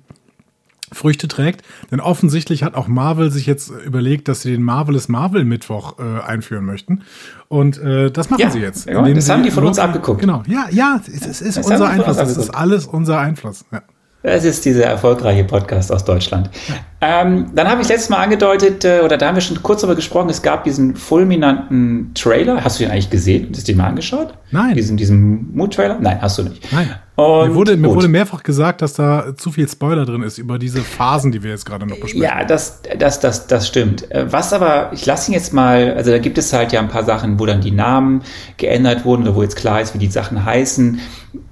Früchte 0.91 1.27
trägt. 1.27 1.63
Denn 1.91 1.99
offensichtlich 1.99 2.63
hat 2.63 2.75
auch 2.75 2.87
Marvel 2.87 3.31
sich 3.31 3.45
jetzt 3.45 3.69
überlegt, 3.69 4.27
dass 4.27 4.41
sie 4.41 4.51
den 4.51 4.63
Marvelous 4.63 5.07
Marvel 5.07 5.45
Mittwoch 5.45 5.99
äh, 5.99 6.21
einführen 6.21 6.65
möchten. 6.65 7.03
Und 7.47 7.77
äh, 7.77 8.11
das 8.11 8.29
machen 8.29 8.41
ja, 8.41 8.49
sie 8.49 8.59
jetzt. 8.59 8.89
Ja, 8.89 9.01
das 9.01 9.29
haben 9.29 9.43
die 9.43 9.51
von 9.51 9.65
uns 9.65 9.79
abgeguckt. 9.79 10.21
Genau. 10.21 10.43
Ja, 10.47 10.67
ja, 10.71 11.01
es, 11.07 11.25
es 11.25 11.41
ist 11.41 11.57
das 11.57 11.65
unser 11.65 11.87
Einfluss. 11.87 12.17
Es 12.17 12.37
ist 12.37 12.49
alles 12.49 12.85
unser 12.85 13.19
Einfluss. 13.19 13.65
Ja. 13.71 13.83
Es 14.23 14.43
ist 14.43 14.65
dieser 14.65 14.85
erfolgreiche 14.85 15.43
Podcast 15.43 15.91
aus 15.91 16.03
Deutschland. 16.03 16.49
Ähm, 16.99 17.51
dann 17.53 17.69
habe 17.69 17.81
ich 17.81 17.89
letztes 17.89 18.09
Mal 18.09 18.17
angedeutet, 18.17 18.83
äh, 18.83 19.01
oder 19.03 19.17
da 19.17 19.27
haben 19.27 19.35
wir 19.35 19.41
schon 19.41 19.61
kurz 19.61 19.81
darüber 19.81 19.95
gesprochen, 19.95 20.29
es 20.29 20.41
gab 20.41 20.63
diesen 20.63 20.95
fulminanten 20.95 22.11
Trailer. 22.15 22.63
Hast 22.63 22.79
du 22.79 22.83
den 22.83 22.91
eigentlich 22.91 23.11
gesehen? 23.11 23.49
Hast 23.51 23.67
du 23.67 23.71
den 23.71 23.77
mal 23.77 23.87
angeschaut? 23.87 24.33
Nein. 24.49 24.73
Diesen, 24.75 24.97
diesen 24.97 25.55
Mood-Trailer? 25.55 25.99
Nein, 25.99 26.19
hast 26.21 26.39
du 26.39 26.43
nicht. 26.43 26.71
Nein. 26.71 26.95
Und 27.17 27.49
mir, 27.49 27.55
wurde, 27.55 27.77
mir 27.77 27.89
wurde 27.89 28.07
mehrfach 28.07 28.43
gesagt, 28.43 28.83
dass 28.83 28.93
da 28.93 29.35
zu 29.35 29.51
viel 29.51 29.67
Spoiler 29.67 30.05
drin 30.05 30.21
ist 30.21 30.37
über 30.37 30.59
diese 30.59 30.81
Phasen, 30.81 31.31
die 31.31 31.41
wir 31.41 31.49
jetzt 31.49 31.65
gerade 31.65 31.87
noch 31.87 31.99
besprechen. 31.99 32.21
Ja, 32.21 32.45
das, 32.45 32.83
das, 32.97 33.19
das, 33.19 33.47
das 33.47 33.67
stimmt. 33.67 34.09
Äh, 34.11 34.31
was 34.31 34.53
aber, 34.53 34.91
ich 34.93 35.05
lasse 35.05 35.31
ihn 35.31 35.33
jetzt 35.33 35.51
mal, 35.51 35.95
also 35.95 36.11
da 36.11 36.19
gibt 36.19 36.37
es 36.37 36.53
halt 36.53 36.71
ja 36.71 36.79
ein 36.79 36.89
paar 36.89 37.05
Sachen, 37.05 37.39
wo 37.39 37.47
dann 37.47 37.61
die 37.61 37.71
Namen 37.71 38.21
geändert 38.57 39.03
wurden 39.03 39.23
oder 39.23 39.35
wo 39.35 39.41
jetzt 39.41 39.55
klar 39.55 39.81
ist, 39.81 39.95
wie 39.95 39.99
die 39.99 40.11
Sachen 40.11 40.45
heißen. 40.45 40.99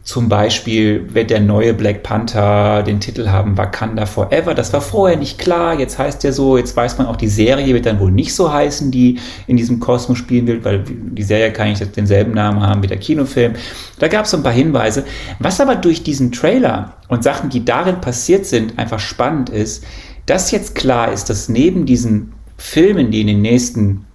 Zum 0.03 0.29
Beispiel 0.29 1.15
wird 1.15 1.31
der 1.31 1.39
neue 1.39 1.73
Black 1.73 2.03
Panther 2.03 2.83
den 2.83 2.99
Titel 2.99 3.29
haben 3.29 3.57
Wakanda 3.57 4.05
Forever. 4.05 4.53
Das 4.53 4.71
war 4.71 4.81
vorher 4.81 5.17
nicht 5.17 5.34
klar. 5.37 5.79
Jetzt 5.79 5.97
heißt 5.97 6.23
der 6.23 6.33
so. 6.33 6.57
Jetzt 6.57 6.75
weiß 6.75 6.97
man 6.97 7.07
auch, 7.07 7.15
die 7.15 7.27
Serie 7.27 7.73
wird 7.73 7.85
dann 7.85 7.99
wohl 7.99 8.11
nicht 8.11 8.33
so 8.33 8.51
heißen, 8.51 8.91
die 8.91 9.19
in 9.47 9.57
diesem 9.57 9.79
Kosmos 9.79 10.17
spielen 10.17 10.47
will, 10.47 10.63
weil 10.63 10.83
die 10.87 11.23
Serie 11.23 11.51
kann 11.51 11.69
nicht 11.69 11.95
denselben 11.95 12.33
Namen 12.33 12.61
haben 12.61 12.83
wie 12.83 12.87
der 12.87 12.97
Kinofilm. 12.97 13.53
Da 13.99 14.07
gab 14.07 14.25
es 14.25 14.31
so 14.31 14.37
ein 14.37 14.43
paar 14.43 14.51
Hinweise. 14.51 15.05
Was 15.39 15.61
aber 15.61 15.75
durch 15.75 16.03
diesen 16.03 16.31
Trailer 16.31 16.93
und 17.07 17.23
Sachen, 17.23 17.49
die 17.49 17.65
darin 17.65 18.01
passiert 18.01 18.45
sind, 18.45 18.77
einfach 18.77 18.99
spannend 18.99 19.49
ist, 19.49 19.83
dass 20.25 20.51
jetzt 20.51 20.75
klar 20.75 21.11
ist, 21.11 21.29
dass 21.29 21.49
neben 21.49 21.85
diesen 21.85 22.33
Filmen, 22.57 23.11
die 23.11 23.21
in 23.21 23.27
den 23.27 23.41
nächsten 23.41 24.05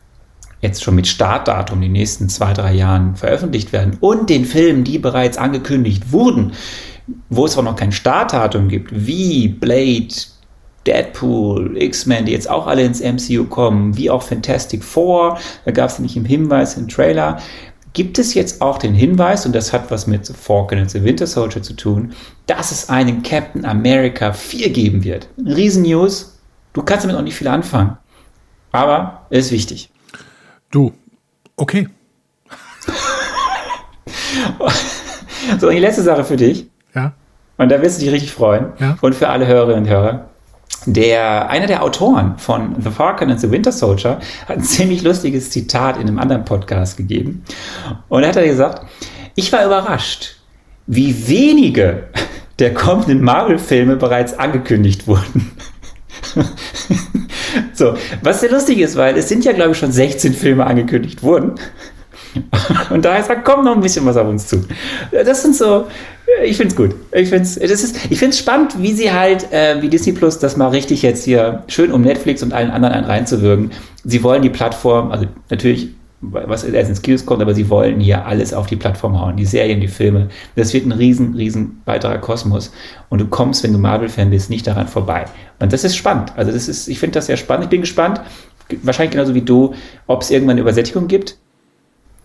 jetzt 0.61 0.83
schon 0.83 0.95
mit 0.95 1.07
Startdatum 1.07 1.81
die 1.81 1.89
nächsten 1.89 2.29
zwei, 2.29 2.53
drei 2.53 2.75
Jahren 2.75 3.17
veröffentlicht 3.17 3.73
werden 3.73 3.97
und 4.01 4.29
den 4.29 4.45
Filmen, 4.45 4.85
die 4.85 4.99
bereits 4.99 5.39
angekündigt 5.39 6.13
wurden, 6.13 6.53
wo 7.29 7.47
es 7.47 7.57
auch 7.57 7.63
noch 7.63 7.77
kein 7.77 7.93
Startdatum 7.93 8.69
gibt, 8.69 9.07
wie 9.07 9.49
Blade, 9.49 10.09
Deadpool, 10.91 11.81
X-Men, 11.81 12.25
die 12.25 12.33
jetzt 12.33 12.51
auch 12.51 12.67
alle 12.67 12.83
ins 12.83 13.01
MCU 13.01 13.45
kommen, 13.45 13.97
wie 13.97 14.11
auch 14.11 14.25
Fantastic 14.25 14.83
Four, 14.83 15.39
da 15.65 15.71
gab 15.71 15.89
es 15.89 16.01
nämlich 16.01 16.17
im 16.17 16.25
Hinweis 16.25 16.77
im 16.77 16.89
Trailer, 16.89 17.39
gibt 17.93 18.19
es 18.19 18.35
jetzt 18.35 18.61
auch 18.61 18.79
den 18.79 18.93
Hinweis, 18.93 19.47
und 19.47 19.55
das 19.55 19.73
hat 19.73 19.93
was 19.93 20.09
mit 20.09 20.27
The 20.27 20.33
Falcon 20.33 20.79
and 20.79 20.91
the 20.91 21.05
Winter 21.05 21.29
Soldier 21.29 21.63
zu 21.63 21.75
tun, 21.75 22.13
dass 22.47 22.73
es 22.73 22.89
einen 22.89 23.23
Captain 23.23 23.65
America 23.65 24.33
4 24.33 24.71
geben 24.71 25.05
wird. 25.05 25.29
Riesen-News, 25.39 26.41
du 26.73 26.83
kannst 26.83 27.05
damit 27.05 27.17
auch 27.17 27.23
nicht 27.23 27.37
viel 27.37 27.49
anfangen, 27.49 27.97
aber 28.73 29.27
es 29.31 29.47
ist 29.47 29.53
wichtig. 29.53 29.91
Du, 30.73 30.93
okay. 31.57 31.89
so, 35.61 35.71
die 35.71 35.79
letzte 35.79 36.03
Sache 36.03 36.25
für 36.25 36.37
dich. 36.37 36.67
Ja. 36.97 37.13
Und 37.59 37.71
da 37.71 37.81
wirst 37.81 38.01
du 38.01 38.05
dich 38.05 38.13
richtig 38.13 38.33
freuen. 38.33 38.73
Ja. 38.81 38.97
Und 39.01 39.15
für 39.15 39.29
alle 39.29 39.47
Hörerinnen 39.47 39.85
und 39.85 39.89
Hörer. 39.89 40.30
Der, 40.87 41.51
einer 41.51 41.67
der 41.67 41.83
Autoren 41.83 42.39
von 42.39 42.77
The 42.83 42.91
Falcon 42.91 43.31
and 43.31 43.41
the 43.41 43.51
Winter 43.51 43.71
Soldier 43.71 44.19
hat 44.49 44.57
ein 44.57 44.65
ziemlich 44.65 45.03
lustiges 45.03 45.51
Zitat 45.51 45.97
in 45.97 46.09
einem 46.09 46.19
anderen 46.19 46.45
Podcast 46.45 46.97
gegeben. 46.97 47.45
Und 48.09 48.23
er 48.23 48.31
hat 48.31 48.43
gesagt, 48.43 48.87
ich 49.35 49.53
war 49.53 49.65
überrascht, 49.65 50.37
wie 50.87 51.29
wenige 51.29 52.05
der 52.59 52.75
kommenden 52.75 53.23
Marvel-Filme 53.23 53.97
bereits 53.97 54.39
angekündigt 54.39 55.07
wurden. 55.07 55.53
so, 57.75 57.95
was 58.23 58.41
sehr 58.41 58.51
lustig 58.51 58.79
ist, 58.79 58.97
weil 58.97 59.17
es 59.17 59.29
sind 59.29 59.45
ja, 59.45 59.53
glaube 59.53 59.73
ich, 59.73 59.79
schon 59.79 59.93
16 59.93 60.35
Filme 60.35 60.67
angekündigt 60.67 61.23
worden. 61.23 61.55
Und 62.91 63.05
da 63.05 63.21
da 63.21 63.35
kommt 63.35 63.65
noch 63.65 63.75
ein 63.75 63.81
bisschen 63.81 64.05
was 64.07 64.17
auf 64.17 64.29
uns 64.29 64.47
zu. 64.47 64.65
Das 65.11 65.43
sind 65.43 65.57
so, 65.57 65.89
ich 66.45 66.57
finde 66.57 66.73
es 66.73 66.77
gut. 66.77 66.95
Ich 67.13 67.29
finde 67.29 68.31
es 68.31 68.39
spannend, 68.39 68.75
wie 68.81 68.93
sie 68.93 69.13
halt, 69.13 69.53
äh, 69.53 69.81
wie 69.81 69.89
Disney 69.89 70.13
Plus, 70.13 70.39
das 70.39 70.57
mal 70.57 70.69
richtig 70.69 71.03
jetzt 71.03 71.25
hier 71.25 71.65
schön 71.69 71.93
um 71.93 72.03
Netflix 72.03 72.43
und 72.43 72.53
allen 72.53 72.71
anderen 72.71 72.95
einen 72.95 73.07
reinzuwirken. 73.07 73.71
Sie 74.05 74.23
wollen 74.23 74.43
die 74.43 74.51
Plattform, 74.51 75.11
also 75.11 75.27
natürlich, 75.49 75.89
was 76.21 76.65
erst 76.65 76.91
ins 76.91 77.03
Kinos 77.03 77.25
kommt, 77.25 77.41
aber 77.41 77.55
sie 77.55 77.71
wollen 77.71 77.99
hier 77.99 78.27
alles 78.27 78.53
auf 78.53 78.67
die 78.67 78.77
Plattform 78.77 79.19
hauen. 79.19 79.37
Die 79.37 79.47
Serien, 79.47 79.81
die 79.81 79.89
Filme. 79.89 80.29
Das 80.57 80.75
wird 80.75 80.87
ein 80.87 80.93
riesen, 80.93 81.35
riesen 81.35 81.81
weiterer 81.87 82.19
Kosmos. 82.19 82.73
Und 83.09 83.21
du 83.21 83.27
kommst, 83.27 83.65
wenn 83.65 83.73
du 83.73 83.79
Marvel-Fan 83.79 84.31
bist, 84.31 84.51
nicht 84.51 84.67
daran 84.67 84.89
vorbei. 84.89 85.25
Und 85.59 85.73
das 85.73 85.85
ist 85.85 85.97
spannend. 85.97 86.33
Also 86.37 86.53
das 86.53 86.69
ist, 86.69 86.89
ich 86.89 86.99
finde 86.99 87.15
das 87.15 87.27
sehr 87.27 87.39
spannend. 87.39 87.65
Ich 87.65 87.71
bin 87.71 87.81
gespannt, 87.81 88.21
wahrscheinlich 88.83 89.13
genauso 89.13 89.35
wie 89.35 89.43
du, 89.43 89.75
ob 90.07 90.23
es 90.23 90.31
irgendwann 90.31 90.55
eine 90.55 90.61
Übersättigung 90.61 91.09
gibt. 91.09 91.37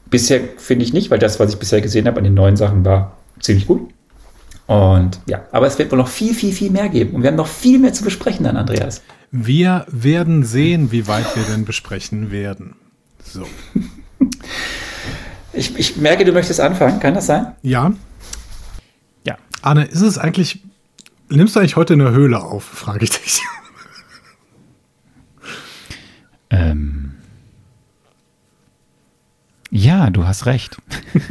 Bisher 0.10 0.42
finde 0.58 0.86
ich 0.86 0.94
nicht, 0.94 1.10
weil 1.10 1.20
das, 1.20 1.40
was 1.40 1.54
ich 1.54 1.60
bisher 1.60 1.82
gesehen 1.82 2.06
habe 2.06 2.18
an 2.18 2.26
den 2.26 2.36
neuen 2.36 2.58
Sachen, 2.58 2.86
war 2.86 3.14
ziemlich 3.46 3.68
gut. 3.68 3.92
Und 4.68 5.20
ja, 5.28 5.46
aber 5.52 5.68
es 5.68 5.78
wird 5.78 5.92
wohl 5.92 5.98
noch 5.98 6.08
viel, 6.08 6.34
viel, 6.34 6.52
viel 6.52 6.72
mehr 6.72 6.90
geben. 6.90 7.16
Und 7.16 7.22
wir 7.22 7.30
haben 7.30 7.38
noch 7.38 7.48
viel 7.48 7.80
mehr 7.80 7.94
zu 7.94 8.04
besprechen 8.04 8.46
dann, 8.46 8.58
Andreas. 8.58 9.02
Wir 9.32 9.86
werden 9.90 10.44
sehen, 10.44 10.92
wie 10.92 11.08
weit 11.08 11.36
wir 11.36 11.44
denn 11.44 11.66
besprechen 11.66 12.32
werden. 12.32 12.76
So. 13.24 13.46
Ich, 15.58 15.74
ich 15.78 15.96
merke, 15.96 16.26
du 16.26 16.34
möchtest 16.34 16.60
anfangen. 16.60 17.00
Kann 17.00 17.14
das 17.14 17.28
sein? 17.28 17.56
Ja. 17.62 17.94
Ja. 19.26 19.38
Arne, 19.62 19.86
ist 19.86 20.02
es 20.02 20.18
eigentlich. 20.18 20.62
Nimmst 21.30 21.56
du 21.56 21.62
eigentlich 21.62 21.78
heute 21.78 21.94
eine 21.94 22.12
Höhle 22.12 22.44
auf, 22.44 22.64
frage 22.64 23.06
ich 23.06 23.12
dich. 23.12 23.42
Ähm. 26.50 27.14
Ja, 29.72 30.10
du 30.10 30.28
hast 30.28 30.46
recht. 30.46 30.78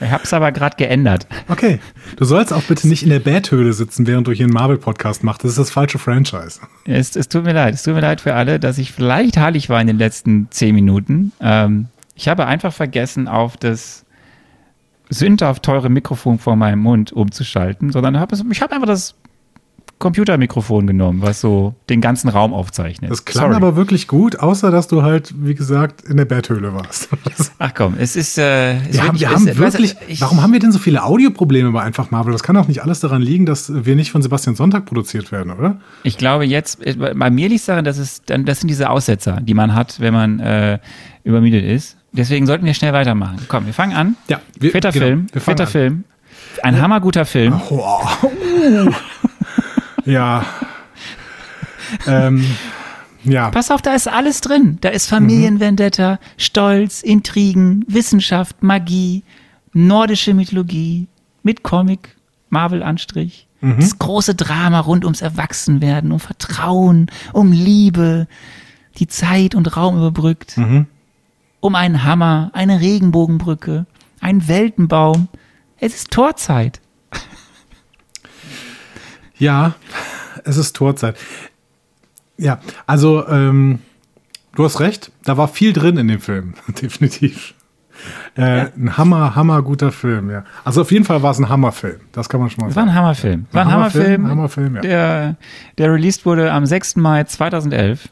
ich 0.00 0.10
habe 0.10 0.24
es 0.24 0.32
aber 0.32 0.52
gerade 0.52 0.76
geändert. 0.76 1.26
Okay. 1.48 1.80
Du 2.16 2.24
sollst 2.24 2.52
auch 2.52 2.62
bitte 2.62 2.86
nicht 2.88 3.02
in 3.02 3.10
der 3.10 3.20
Betthöhle 3.20 3.72
sitzen, 3.72 4.06
während 4.06 4.26
du 4.26 4.32
hier 4.32 4.44
einen 4.44 4.52
Marvel-Podcast 4.52 5.24
machst. 5.24 5.42
Das 5.44 5.52
ist 5.52 5.58
das 5.58 5.70
falsche 5.70 5.98
Franchise. 5.98 6.60
Es, 6.84 7.16
es 7.16 7.28
tut 7.28 7.44
mir 7.44 7.52
leid. 7.52 7.74
Es 7.74 7.82
tut 7.82 7.94
mir 7.94 8.00
leid 8.00 8.20
für 8.20 8.34
alle, 8.34 8.60
dass 8.60 8.78
ich 8.78 8.92
vielleicht 8.92 9.36
heilig 9.36 9.68
war 9.68 9.80
in 9.80 9.86
den 9.86 9.98
letzten 9.98 10.48
zehn 10.50 10.74
Minuten. 10.74 11.32
Ähm, 11.40 11.86
ich 12.14 12.28
habe 12.28 12.46
einfach 12.46 12.72
vergessen, 12.72 13.28
auf 13.28 13.56
das 13.56 14.04
sündhaft 15.08 15.62
teure 15.62 15.88
Mikrofon 15.88 16.38
vor 16.38 16.56
meinem 16.56 16.80
Mund 16.80 17.12
umzuschalten, 17.12 17.92
sondern 17.92 18.18
hab 18.18 18.32
es, 18.32 18.44
ich 18.50 18.60
habe 18.60 18.74
einfach 18.74 18.88
das 18.88 19.14
Computermikrofon 19.98 20.86
genommen, 20.86 21.22
was 21.22 21.40
so 21.40 21.74
den 21.88 22.02
ganzen 22.02 22.28
Raum 22.28 22.52
aufzeichnet. 22.52 23.10
Das 23.10 23.24
klang 23.24 23.44
Sorry. 23.46 23.56
aber 23.56 23.76
wirklich 23.76 24.06
gut, 24.08 24.38
außer 24.40 24.70
dass 24.70 24.88
du 24.88 25.02
halt, 25.02 25.32
wie 25.38 25.54
gesagt, 25.54 26.02
in 26.02 26.18
der 26.18 26.26
Betthöhle 26.26 26.74
warst. 26.74 27.08
Ach 27.58 27.72
komm, 27.74 27.94
es 27.98 28.14
ist. 28.14 28.36
Äh, 28.36 28.76
es 28.76 28.92
Wir 28.92 29.04
haben, 29.08 29.18
wir 29.18 29.30
haben 29.30 29.46
weißt 29.46 29.56
du, 29.56 29.58
wirklich, 29.60 29.96
ich- 30.08 30.20
warum 30.20 30.42
haben 30.42 30.52
wir 30.52 30.60
denn 30.60 30.70
so 30.72 30.78
viele 30.78 31.02
Audioprobleme 31.02 31.70
bei 31.72 31.82
Einfach 31.82 32.10
Marvel? 32.10 32.32
Das 32.32 32.42
kann 32.42 32.54
doch 32.56 32.68
nicht 32.68 32.82
alles 32.82 33.00
daran 33.00 33.22
liegen, 33.22 33.46
dass 33.46 33.72
wir 33.86 33.96
nicht 33.96 34.10
von 34.10 34.20
Sebastian 34.20 34.54
Sonntag 34.54 34.84
produziert 34.84 35.32
werden, 35.32 35.50
oder? 35.52 35.78
Ich 36.02 36.18
glaube 36.18 36.44
jetzt, 36.44 36.78
bei 36.98 37.30
mir 37.30 37.48
liegt 37.48 37.60
es 37.60 37.66
daran, 37.66 37.84
dass 37.86 37.96
es 37.96 38.22
dann, 38.26 38.44
das 38.44 38.60
sind 38.60 38.68
diese 38.68 38.90
Aussetzer, 38.90 39.40
die 39.40 39.54
man 39.54 39.74
hat, 39.74 39.98
wenn 40.00 40.12
man 40.12 40.40
äh, 40.40 40.78
übermüdet 41.24 41.64
ist. 41.64 41.96
Deswegen 42.12 42.46
sollten 42.46 42.66
wir 42.66 42.74
schnell 42.74 42.92
weitermachen. 42.92 43.36
Komm, 43.48 43.64
wir 43.66 43.72
fangen 43.72 43.96
an. 43.96 44.16
Ja, 44.28 44.40
wir- 44.58 44.72
vierter 44.72 44.92
genau, 44.92 45.06
Film, 45.06 45.26
vierter 45.34 45.64
an. 45.64 45.70
Film. 45.70 46.04
Ein 46.62 46.80
hammerguter 46.80 47.24
Film. 47.24 47.60
Oh. 47.70 47.98
ja. 50.06 50.46
ähm, 52.06 52.44
ja. 53.24 53.50
Pass 53.50 53.70
auf, 53.70 53.82
da 53.82 53.94
ist 53.94 54.08
alles 54.08 54.40
drin. 54.40 54.78
Da 54.80 54.88
ist 54.88 55.08
Familienvendetta, 55.08 56.18
Stolz, 56.36 57.02
Intrigen, 57.02 57.84
Wissenschaft, 57.88 58.62
Magie, 58.62 59.24
nordische 59.72 60.32
Mythologie 60.32 61.06
mit 61.42 61.62
Comic, 61.62 62.16
Marvel-Anstrich. 62.48 63.46
Das 63.78 63.98
große 63.98 64.34
Drama 64.34 64.80
rund 64.80 65.04
ums 65.04 65.22
Erwachsenwerden, 65.22 66.12
um 66.12 66.20
Vertrauen, 66.20 67.10
um 67.32 67.52
Liebe, 67.52 68.28
die 68.98 69.08
Zeit 69.08 69.54
und 69.54 69.76
Raum 69.76 69.96
überbrückt. 69.96 70.56
Um 71.60 71.74
einen 71.74 72.04
Hammer, 72.04 72.50
eine 72.52 72.80
Regenbogenbrücke, 72.80 73.86
einen 74.20 74.46
Weltenbaum. 74.46 75.28
Es 75.78 75.94
ist 75.94 76.10
Torzeit. 76.12 76.80
Ja, 79.38 79.74
es 80.44 80.56
ist 80.56 80.74
Torzeit. 80.76 81.16
Ja, 82.38 82.60
also, 82.86 83.26
ähm, 83.28 83.80
du 84.54 84.64
hast 84.64 84.80
recht, 84.80 85.10
da 85.24 85.36
war 85.36 85.48
viel 85.48 85.72
drin 85.72 85.96
in 85.96 86.08
dem 86.08 86.20
Film, 86.20 86.54
definitiv. 86.82 87.54
Äh, 88.34 88.66
Ein 88.76 88.98
Hammer, 88.98 89.34
hammer 89.34 89.62
guter 89.62 89.90
Film, 89.90 90.30
ja. 90.30 90.44
Also 90.64 90.82
auf 90.82 90.92
jeden 90.92 91.06
Fall 91.06 91.22
war 91.22 91.30
es 91.30 91.38
ein 91.38 91.48
Hammerfilm, 91.48 92.00
das 92.12 92.28
kann 92.28 92.40
man 92.40 92.50
schon 92.50 92.62
mal 92.64 92.70
Es 92.70 92.76
war 92.76 92.82
ein 92.82 92.88
sagen. 92.88 92.98
Hammerfilm. 92.98 93.46
War 93.52 93.62
ein 93.62 93.72
Hammerfilm, 93.72 94.28
Hammerfilm, 94.28 94.30
Hammerfilm, 94.30 94.74
ja. 94.76 94.80
der, 94.82 95.36
der 95.78 95.92
released 95.92 96.26
wurde 96.26 96.52
am 96.52 96.66
6. 96.66 96.96
Mai 96.96 97.24
2011. 97.24 98.08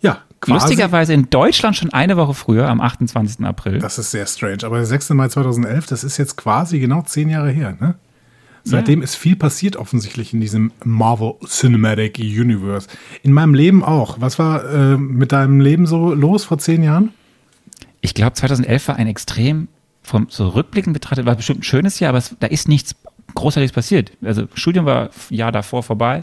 Ja, 0.00 0.20
quasi. 0.40 0.60
Lustigerweise 0.60 1.12
in 1.12 1.28
Deutschland 1.28 1.76
schon 1.76 1.92
eine 1.92 2.16
Woche 2.16 2.32
früher, 2.32 2.68
am 2.68 2.80
28. 2.80 3.44
April. 3.44 3.78
Das 3.80 3.98
ist 3.98 4.10
sehr 4.12 4.26
strange, 4.26 4.64
aber 4.64 4.76
der 4.78 4.86
6. 4.86 5.10
Mai 5.10 5.28
2011, 5.28 5.86
das 5.86 6.02
ist 6.02 6.16
jetzt 6.16 6.36
quasi 6.36 6.78
genau 6.78 7.02
zehn 7.02 7.28
Jahre 7.28 7.50
her, 7.50 7.76
ne? 7.78 7.96
Seitdem 8.68 9.00
ist 9.00 9.14
viel 9.14 9.36
passiert 9.36 9.76
offensichtlich 9.76 10.34
in 10.34 10.40
diesem 10.40 10.72
Marvel 10.84 11.34
Cinematic 11.46 12.18
Universe. 12.18 12.88
In 13.22 13.32
meinem 13.32 13.54
Leben 13.54 13.84
auch. 13.84 14.20
Was 14.20 14.40
war 14.40 14.68
äh, 14.68 14.96
mit 14.96 15.30
deinem 15.30 15.60
Leben 15.60 15.86
so 15.86 16.12
los 16.12 16.44
vor 16.44 16.58
zehn 16.58 16.82
Jahren? 16.82 17.10
Ich 18.00 18.12
glaube, 18.12 18.32
2011 18.32 18.88
war 18.88 18.96
ein 18.96 19.06
extrem, 19.06 19.68
vom 20.02 20.26
so 20.30 20.48
rückblickend 20.48 20.94
betrachtet, 20.94 21.26
war 21.26 21.36
bestimmt 21.36 21.60
ein 21.60 21.62
schönes 21.62 22.00
Jahr, 22.00 22.08
aber 22.08 22.18
es, 22.18 22.34
da 22.40 22.48
ist 22.48 22.68
nichts 22.68 22.96
Großartiges 23.34 23.72
passiert. 23.72 24.10
Also 24.22 24.48
Studium 24.54 24.84
war 24.84 25.10
ein 25.10 25.34
Jahr 25.34 25.52
davor 25.52 25.84
vorbei 25.84 26.22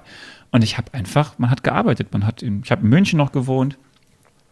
und 0.52 0.64
ich 0.64 0.78
habe 0.78 0.94
einfach, 0.94 1.40
man 1.40 1.50
hat 1.50 1.64
gearbeitet. 1.64 2.10
Man 2.12 2.26
hat 2.26 2.44
in, 2.44 2.62
ich 2.64 2.72
habe 2.72 2.84
in 2.84 2.90
München 2.90 3.18
noch 3.18 3.32
gewohnt. 3.32 3.78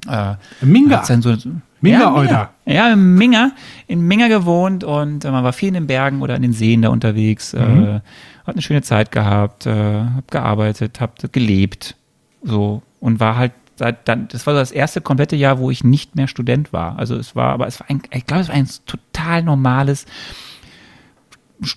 Äh, 0.08 0.36
Minga. 0.62 1.04
so, 1.04 1.36
Minga, 1.82 2.00
ja, 2.00 2.14
Alter. 2.14 2.50
Ja, 2.66 2.94
in 2.94 3.16
Minga, 3.16 3.52
in 3.88 4.02
Minga 4.02 4.28
gewohnt 4.28 4.84
und 4.84 5.26
äh, 5.26 5.32
man 5.32 5.44
war 5.44 5.54
viel 5.54 5.70
in 5.70 5.74
den 5.74 5.88
Bergen 5.88 6.22
oder 6.22 6.36
in 6.36 6.42
den 6.42 6.54
Seen 6.54 6.82
da 6.84 6.90
unterwegs. 6.90 7.54
Äh, 7.54 8.02
hat 8.46 8.56
eine 8.56 8.62
schöne 8.62 8.82
Zeit 8.82 9.12
gehabt, 9.12 9.66
äh, 9.66 10.04
hab 10.16 10.30
gearbeitet, 10.32 11.02
hab 11.02 11.32
gelebt, 11.34 11.96
so 12.44 12.82
und 13.00 13.20
war 13.20 13.36
halt 13.36 13.52
seit 13.78 14.08
dann. 14.08 14.28
Das 14.30 14.46
war 14.48 14.54
so 14.54 14.60
das 14.60 14.72
erste 14.72 15.02
komplette 15.02 15.36
Jahr, 15.36 15.60
wo 15.60 15.72
ich 15.72 15.84
nicht 15.84 16.16
mehr 16.16 16.28
Student 16.28 16.72
war. 16.72 16.98
Also 17.00 17.16
es 17.16 17.36
war, 17.36 17.54
aber 17.54 17.68
es 17.68 17.80
war 17.80 17.90
ein, 17.90 18.02
ich 18.12 18.26
glaube, 18.26 18.42
es 18.44 18.48
war 18.50 18.56
ein 18.56 18.68
total 18.86 19.44
normales, 19.44 20.06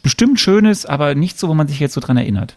bestimmt 0.02 0.40
schönes, 0.40 0.86
aber 0.86 1.14
nicht 1.14 1.38
so, 1.38 1.48
wo 1.48 1.54
man 1.54 1.68
sich 1.68 1.80
jetzt 1.80 1.94
so 1.94 2.00
dran 2.00 2.16
erinnert. 2.16 2.56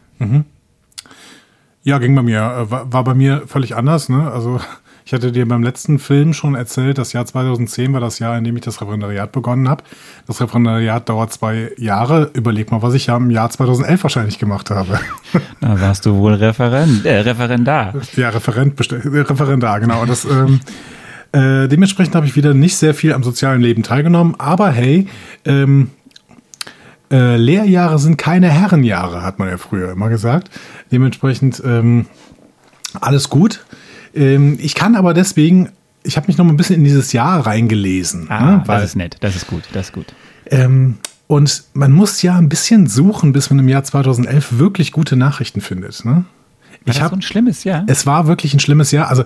Ja, 1.84 2.00
ging 2.00 2.16
bei 2.16 2.22
mir. 2.24 2.40
Äh, 2.40 2.72
War, 2.72 2.92
war 2.92 3.04
bei 3.04 3.14
mir 3.14 3.44
völlig 3.48 3.76
anders. 3.76 4.10
Ne? 4.10 4.30
Also 4.32 4.60
ich 5.08 5.14
hatte 5.14 5.32
dir 5.32 5.48
beim 5.48 5.64
letzten 5.64 6.00
Film 6.00 6.34
schon 6.34 6.54
erzählt, 6.54 6.98
das 6.98 7.14
Jahr 7.14 7.26
2010 7.26 7.94
war 7.94 8.02
das 8.02 8.20
Jahr, 8.20 8.38
in 8.38 8.44
dem 8.44 8.58
ich 8.58 8.64
das 8.64 8.82
Referendariat 8.82 9.32
begonnen 9.32 9.70
habe. 9.70 9.82
Das 10.28 10.42
Referendariat 10.42 11.08
dauert 11.08 11.32
zwei 11.32 11.72
Jahre. 11.78 12.30
Überleg 12.34 12.72
mal, 12.72 12.82
was 12.82 12.94
ich 12.94 13.06
ja 13.06 13.16
im 13.16 13.30
Jahr 13.30 13.50
2011 13.50 14.04
wahrscheinlich 14.04 14.38
gemacht 14.38 14.70
habe. 14.70 15.00
Da 15.62 15.80
warst 15.80 16.06
du 16.06 16.18
wohl 16.18 16.34
Referent, 16.34 17.06
äh, 17.06 17.20
Referendar. 17.20 17.94
Ja, 18.18 18.30
Referent, 18.30 18.74
Referendar, 18.78 19.80
genau. 19.80 20.02
Und 20.02 20.10
das, 20.10 20.26
ähm, 20.26 20.60
äh, 21.32 21.70
dementsprechend 21.70 22.14
habe 22.14 22.26
ich 22.26 22.36
wieder 22.36 22.54
nicht 22.54 22.76
sehr 22.76 22.94
viel 22.94 23.14
am 23.14 23.24
sozialen 23.24 23.62
Leben 23.62 23.84
teilgenommen. 23.84 24.36
Aber 24.38 24.72
hey, 24.72 25.08
ähm, 25.46 25.92
äh, 27.10 27.38
Lehrjahre 27.38 27.98
sind 27.98 28.18
keine 28.18 28.50
Herrenjahre, 28.50 29.24
hat 29.24 29.40
man 29.40 29.48
ja 29.48 29.58
früher 29.58 29.90
immer 29.90 30.10
gesagt. 30.10 30.50
Dementsprechend 30.92 31.62
ähm, 31.66 32.08
alles 33.00 33.30
gut. 33.30 33.64
Ähm, 34.14 34.58
ich 34.60 34.76
kann 34.76 34.96
aber 34.96 35.14
deswegen, 35.14 35.70
ich 36.04 36.18
habe 36.18 36.28
mich 36.28 36.38
noch 36.38 36.46
mal 36.46 36.54
ein 36.54 36.58
bisschen 36.58 36.76
in 36.78 36.84
dieses 36.84 37.14
Jahr 37.14 37.46
reingelesen. 37.46 38.30
Ah, 38.30 38.46
ne, 38.58 38.64
weil, 38.66 38.82
das 38.82 38.92
ist 38.92 38.96
nett, 38.96 39.18
das 39.20 39.36
ist 39.36 39.48
gut, 39.48 39.64
das 39.74 39.88
ist 39.88 39.94
gut. 39.94 40.08
ähm, 40.48 40.98
und 41.28 41.64
man 41.74 41.92
muss 41.92 42.22
ja 42.22 42.38
ein 42.38 42.48
bisschen 42.48 42.88
suchen, 42.88 43.34
bis 43.34 43.50
man 43.50 43.60
im 43.60 43.68
Jahr 43.68 43.84
2011 43.84 44.60
wirklich 44.60 44.94
gute 44.94 45.18
Nachrichten 45.18 45.60
findet. 45.60 46.06
Ne? 46.06 46.24
War 46.86 46.96
Ich 46.96 47.02
habe 47.02 47.10
so 47.10 47.16
ein 47.18 47.22
schlimmes 47.22 47.66
Jahr? 47.66 47.84
es 47.88 48.06
war 48.06 48.28
wirklich 48.28 48.54
ein 48.54 48.62
schlimmes 48.62 48.92
Jahr. 48.92 49.10
Also 49.10 49.26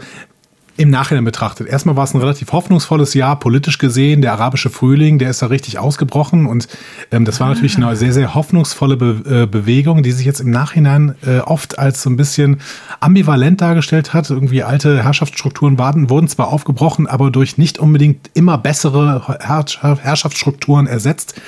im 0.77 0.89
Nachhinein 0.89 1.25
betrachtet. 1.25 1.67
Erstmal 1.67 1.95
war 1.95 2.05
es 2.05 2.13
ein 2.13 2.19
relativ 2.19 2.51
hoffnungsvolles 2.51 3.13
Jahr, 3.13 3.37
politisch 3.37 3.77
gesehen. 3.77 4.21
Der 4.21 4.33
arabische 4.33 4.69
Frühling, 4.69 5.19
der 5.19 5.29
ist 5.29 5.41
da 5.41 5.47
richtig 5.47 5.77
ausgebrochen. 5.77 6.45
Und 6.45 6.67
ähm, 7.11 7.25
das 7.25 7.39
war 7.39 7.49
natürlich 7.49 7.77
eine 7.77 7.95
sehr, 7.95 8.13
sehr 8.13 8.33
hoffnungsvolle 8.33 8.97
Be 8.97 9.43
äh, 9.43 9.45
Bewegung, 9.45 10.01
die 10.01 10.11
sich 10.11 10.25
jetzt 10.25 10.39
im 10.39 10.49
Nachhinein 10.49 11.15
äh, 11.25 11.39
oft 11.39 11.77
als 11.77 12.01
so 12.01 12.09
ein 12.09 12.15
bisschen 12.15 12.61
ambivalent 12.99 13.61
dargestellt 13.61 14.13
hat. 14.13 14.29
Irgendwie 14.29 14.63
alte 14.63 15.03
Herrschaftsstrukturen 15.03 15.77
waren, 15.77 16.09
wurden 16.09 16.27
zwar 16.27 16.47
aufgebrochen, 16.47 17.05
aber 17.05 17.31
durch 17.31 17.57
nicht 17.57 17.77
unbedingt 17.77 18.31
immer 18.33 18.57
bessere 18.57 19.37
Herrschaftsstrukturen 19.39 20.87
ersetzt. 20.87 21.39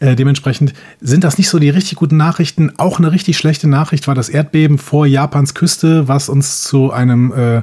Äh, 0.00 0.16
dementsprechend 0.16 0.74
sind 1.00 1.24
das 1.24 1.38
nicht 1.38 1.48
so 1.48 1.58
die 1.58 1.70
richtig 1.70 1.96
guten 1.96 2.18
Nachrichten. 2.18 2.72
Auch 2.78 2.98
eine 2.98 3.10
richtig 3.10 3.38
schlechte 3.38 3.68
Nachricht 3.68 4.06
war 4.06 4.14
das 4.14 4.28
Erdbeben 4.28 4.78
vor 4.78 5.06
Japans 5.06 5.54
Küste, 5.54 6.08
was 6.08 6.28
uns 6.28 6.62
zu 6.62 6.92
einem 6.92 7.32
äh, 7.32 7.62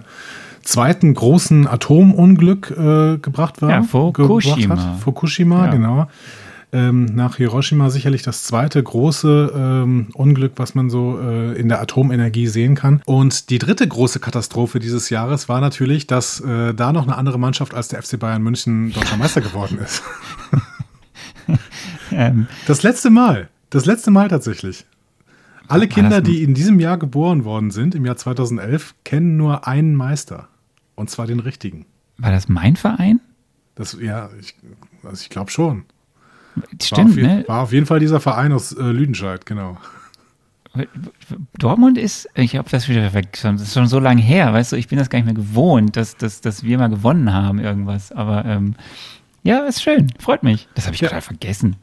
zweiten 0.63 1.13
großen 1.13 1.67
Atomunglück 1.67 2.71
äh, 2.71 3.17
gebracht 3.17 3.61
war. 3.61 3.69
Ja, 3.69 3.83
Fukushima. 3.83 4.97
Fukushima, 4.99 5.65
ja. 5.65 5.71
genau. 5.71 6.07
Ähm, 6.73 7.05
nach 7.05 7.35
Hiroshima 7.35 7.91
sicherlich 7.91 8.23
das 8.23 8.41
zweite 8.43 8.81
große 8.81 9.53
ähm, 9.55 10.07
Unglück, 10.15 10.53
was 10.55 10.73
man 10.73 10.89
so 10.89 11.19
äh, 11.21 11.53
in 11.53 11.69
der 11.69 11.79
Atomenergie 11.81 12.47
sehen 12.47 12.73
kann. 12.73 13.03
Und 13.05 13.51
die 13.51 13.59
dritte 13.59 13.87
große 13.87 14.19
Katastrophe 14.19 14.79
dieses 14.79 15.11
Jahres 15.11 15.47
war 15.47 15.61
natürlich, 15.61 16.07
dass 16.07 16.39
äh, 16.39 16.73
da 16.73 16.91
noch 16.91 17.03
eine 17.03 17.15
andere 17.15 17.37
Mannschaft 17.37 17.75
als 17.75 17.89
der 17.89 18.01
FC 18.01 18.17
Bayern 18.17 18.41
München 18.41 18.91
deutscher 18.91 19.17
Meister 19.17 19.41
geworden 19.41 19.77
ist. 19.77 20.01
ähm. 22.11 22.47
Das 22.65 22.81
letzte 22.81 23.11
Mal. 23.11 23.49
Das 23.69 23.85
letzte 23.85 24.09
Mal 24.09 24.29
tatsächlich. 24.29 24.87
Alle 25.67 25.87
Kinder, 25.87 26.21
die 26.21 26.43
in 26.43 26.55
diesem 26.55 26.79
Jahr 26.79 26.97
geboren 26.97 27.45
worden 27.45 27.69
sind, 27.69 27.93
im 27.93 28.05
Jahr 28.05 28.17
2011, 28.17 28.95
kennen 29.03 29.37
nur 29.37 29.67
einen 29.67 29.95
Meister. 29.95 30.47
Und 30.95 31.09
zwar 31.09 31.27
den 31.27 31.39
richtigen. 31.39 31.85
War 32.17 32.31
das 32.31 32.47
mein 32.47 32.75
Verein? 32.75 33.19
Das, 33.75 33.97
ja, 33.99 34.29
ich, 34.39 34.55
also 35.03 35.21
ich 35.21 35.29
glaube 35.29 35.49
schon. 35.49 35.85
Stimmt, 36.81 36.97
war 36.97 37.05
auf, 37.05 37.15
ne? 37.15 37.45
War 37.47 37.61
auf 37.63 37.73
jeden 37.73 37.85
Fall 37.85 37.99
dieser 37.99 38.19
Verein 38.19 38.51
aus 38.51 38.71
äh, 38.71 38.83
Lüdenscheid, 38.83 39.45
genau. 39.45 39.77
Dortmund 41.59 41.97
ist, 41.97 42.27
ich 42.33 42.55
habe 42.55 42.69
das 42.69 42.89
wieder 42.89 43.11
vergessen, 43.11 43.57
das 43.57 43.67
ist 43.67 43.73
schon 43.73 43.85
so 43.85 43.99
lange 43.99 44.21
her, 44.21 44.53
weißt 44.53 44.71
du, 44.71 44.75
ich 44.75 44.87
bin 44.87 44.97
das 44.97 45.09
gar 45.09 45.19
nicht 45.19 45.25
mehr 45.25 45.35
gewohnt, 45.35 45.95
dass, 45.95 46.17
dass, 46.17 46.41
dass 46.41 46.63
wir 46.63 46.79
mal 46.79 46.89
gewonnen 46.89 47.31
haben, 47.31 47.59
irgendwas. 47.59 48.11
Aber 48.11 48.43
ähm, 48.45 48.75
ja, 49.43 49.59
ist 49.65 49.83
schön, 49.83 50.11
freut 50.19 50.41
mich. 50.41 50.67
Das 50.73 50.85
habe 50.85 50.95
ich 50.95 51.01
ja. 51.01 51.09
gerade 51.09 51.21
vergessen. 51.21 51.75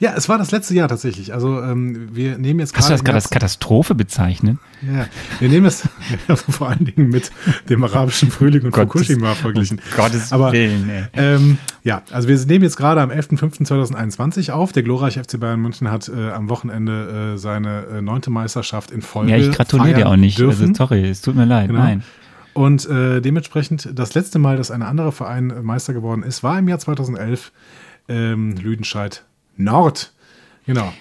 Ja, 0.00 0.14
es 0.16 0.28
war 0.28 0.38
das 0.38 0.52
letzte 0.52 0.74
Jahr 0.74 0.86
tatsächlich. 0.86 1.34
Also 1.34 1.60
ähm, 1.60 2.14
wir 2.14 2.38
nehmen 2.38 2.60
jetzt 2.60 2.72
gerade. 2.72 2.84
Hast 2.84 2.90
du 2.90 2.94
das 2.94 3.04
gerade 3.04 3.16
als 3.16 3.30
Katastrophe 3.30 3.96
bezeichnet? 3.96 4.58
Ja, 4.80 5.06
wir 5.40 5.48
nehmen 5.48 5.66
es 5.66 5.88
also 6.28 6.44
vor 6.52 6.68
allen 6.68 6.84
Dingen 6.84 7.08
mit 7.08 7.32
dem 7.68 7.82
arabischen 7.82 8.30
Frühling 8.30 8.62
und 8.62 8.70
Gottes, 8.70 8.92
Fukushima 8.92 9.34
verglichen. 9.34 9.80
Gottes 9.96 10.32
Aber, 10.32 10.52
Willen, 10.52 10.88
ey. 10.88 11.04
Ähm, 11.14 11.58
ja, 11.82 12.02
also 12.12 12.28
wir 12.28 12.38
nehmen 12.46 12.62
jetzt 12.62 12.76
gerade 12.76 13.00
am 13.00 13.10
11.05.2021 13.10 14.52
auf. 14.52 14.70
Der 14.70 14.84
glorreiche 14.84 15.22
FC 15.22 15.40
Bayern 15.40 15.60
München 15.60 15.90
hat 15.90 16.08
äh, 16.08 16.30
am 16.30 16.48
Wochenende 16.48 17.34
äh, 17.34 17.38
seine 17.38 17.86
äh, 17.86 18.00
neunte 18.00 18.30
Meisterschaft 18.30 18.92
in 18.92 19.02
Folge. 19.02 19.32
Ja, 19.32 19.36
ich 19.36 19.50
gratuliere 19.50 19.94
dir 19.94 20.08
auch 20.08 20.16
nicht. 20.16 20.38
Dürfen. 20.38 20.68
Also 20.68 20.74
sorry, 20.74 21.08
es 21.08 21.22
tut 21.22 21.34
mir 21.34 21.44
leid. 21.44 21.68
Genau. 21.68 21.80
Nein. 21.80 22.04
Und 22.54 22.88
äh, 22.88 23.20
dementsprechend 23.20 23.88
das 23.94 24.14
letzte 24.14 24.38
Mal, 24.38 24.56
dass 24.56 24.70
ein 24.70 24.82
anderer 24.82 25.12
Verein 25.12 25.52
Meister 25.62 25.92
geworden 25.92 26.22
ist, 26.22 26.44
war 26.44 26.58
im 26.58 26.68
Jahr 26.68 26.78
2011 26.78 27.52
ähm, 28.08 28.56
Lüdenscheid 28.56 29.24
Nord. 29.58 30.12
Genau. 30.66 30.92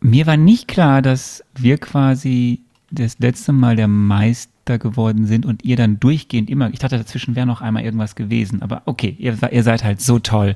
Mir 0.00 0.26
war 0.26 0.36
nicht 0.36 0.68
klar, 0.68 1.02
dass 1.02 1.44
wir 1.56 1.78
quasi 1.78 2.60
das 2.90 3.18
letzte 3.18 3.52
Mal 3.52 3.76
der 3.76 3.88
Meister 3.88 4.78
geworden 4.78 5.26
sind 5.26 5.46
und 5.46 5.64
ihr 5.64 5.76
dann 5.76 6.00
durchgehend 6.00 6.50
immer. 6.50 6.70
Ich 6.70 6.78
dachte, 6.78 6.98
dazwischen 6.98 7.36
wäre 7.36 7.46
noch 7.46 7.60
einmal 7.60 7.84
irgendwas 7.84 8.14
gewesen. 8.14 8.62
Aber 8.62 8.82
okay, 8.86 9.14
ihr, 9.18 9.36
ihr 9.50 9.62
seid 9.62 9.84
halt 9.84 10.00
so 10.00 10.18
toll. 10.18 10.54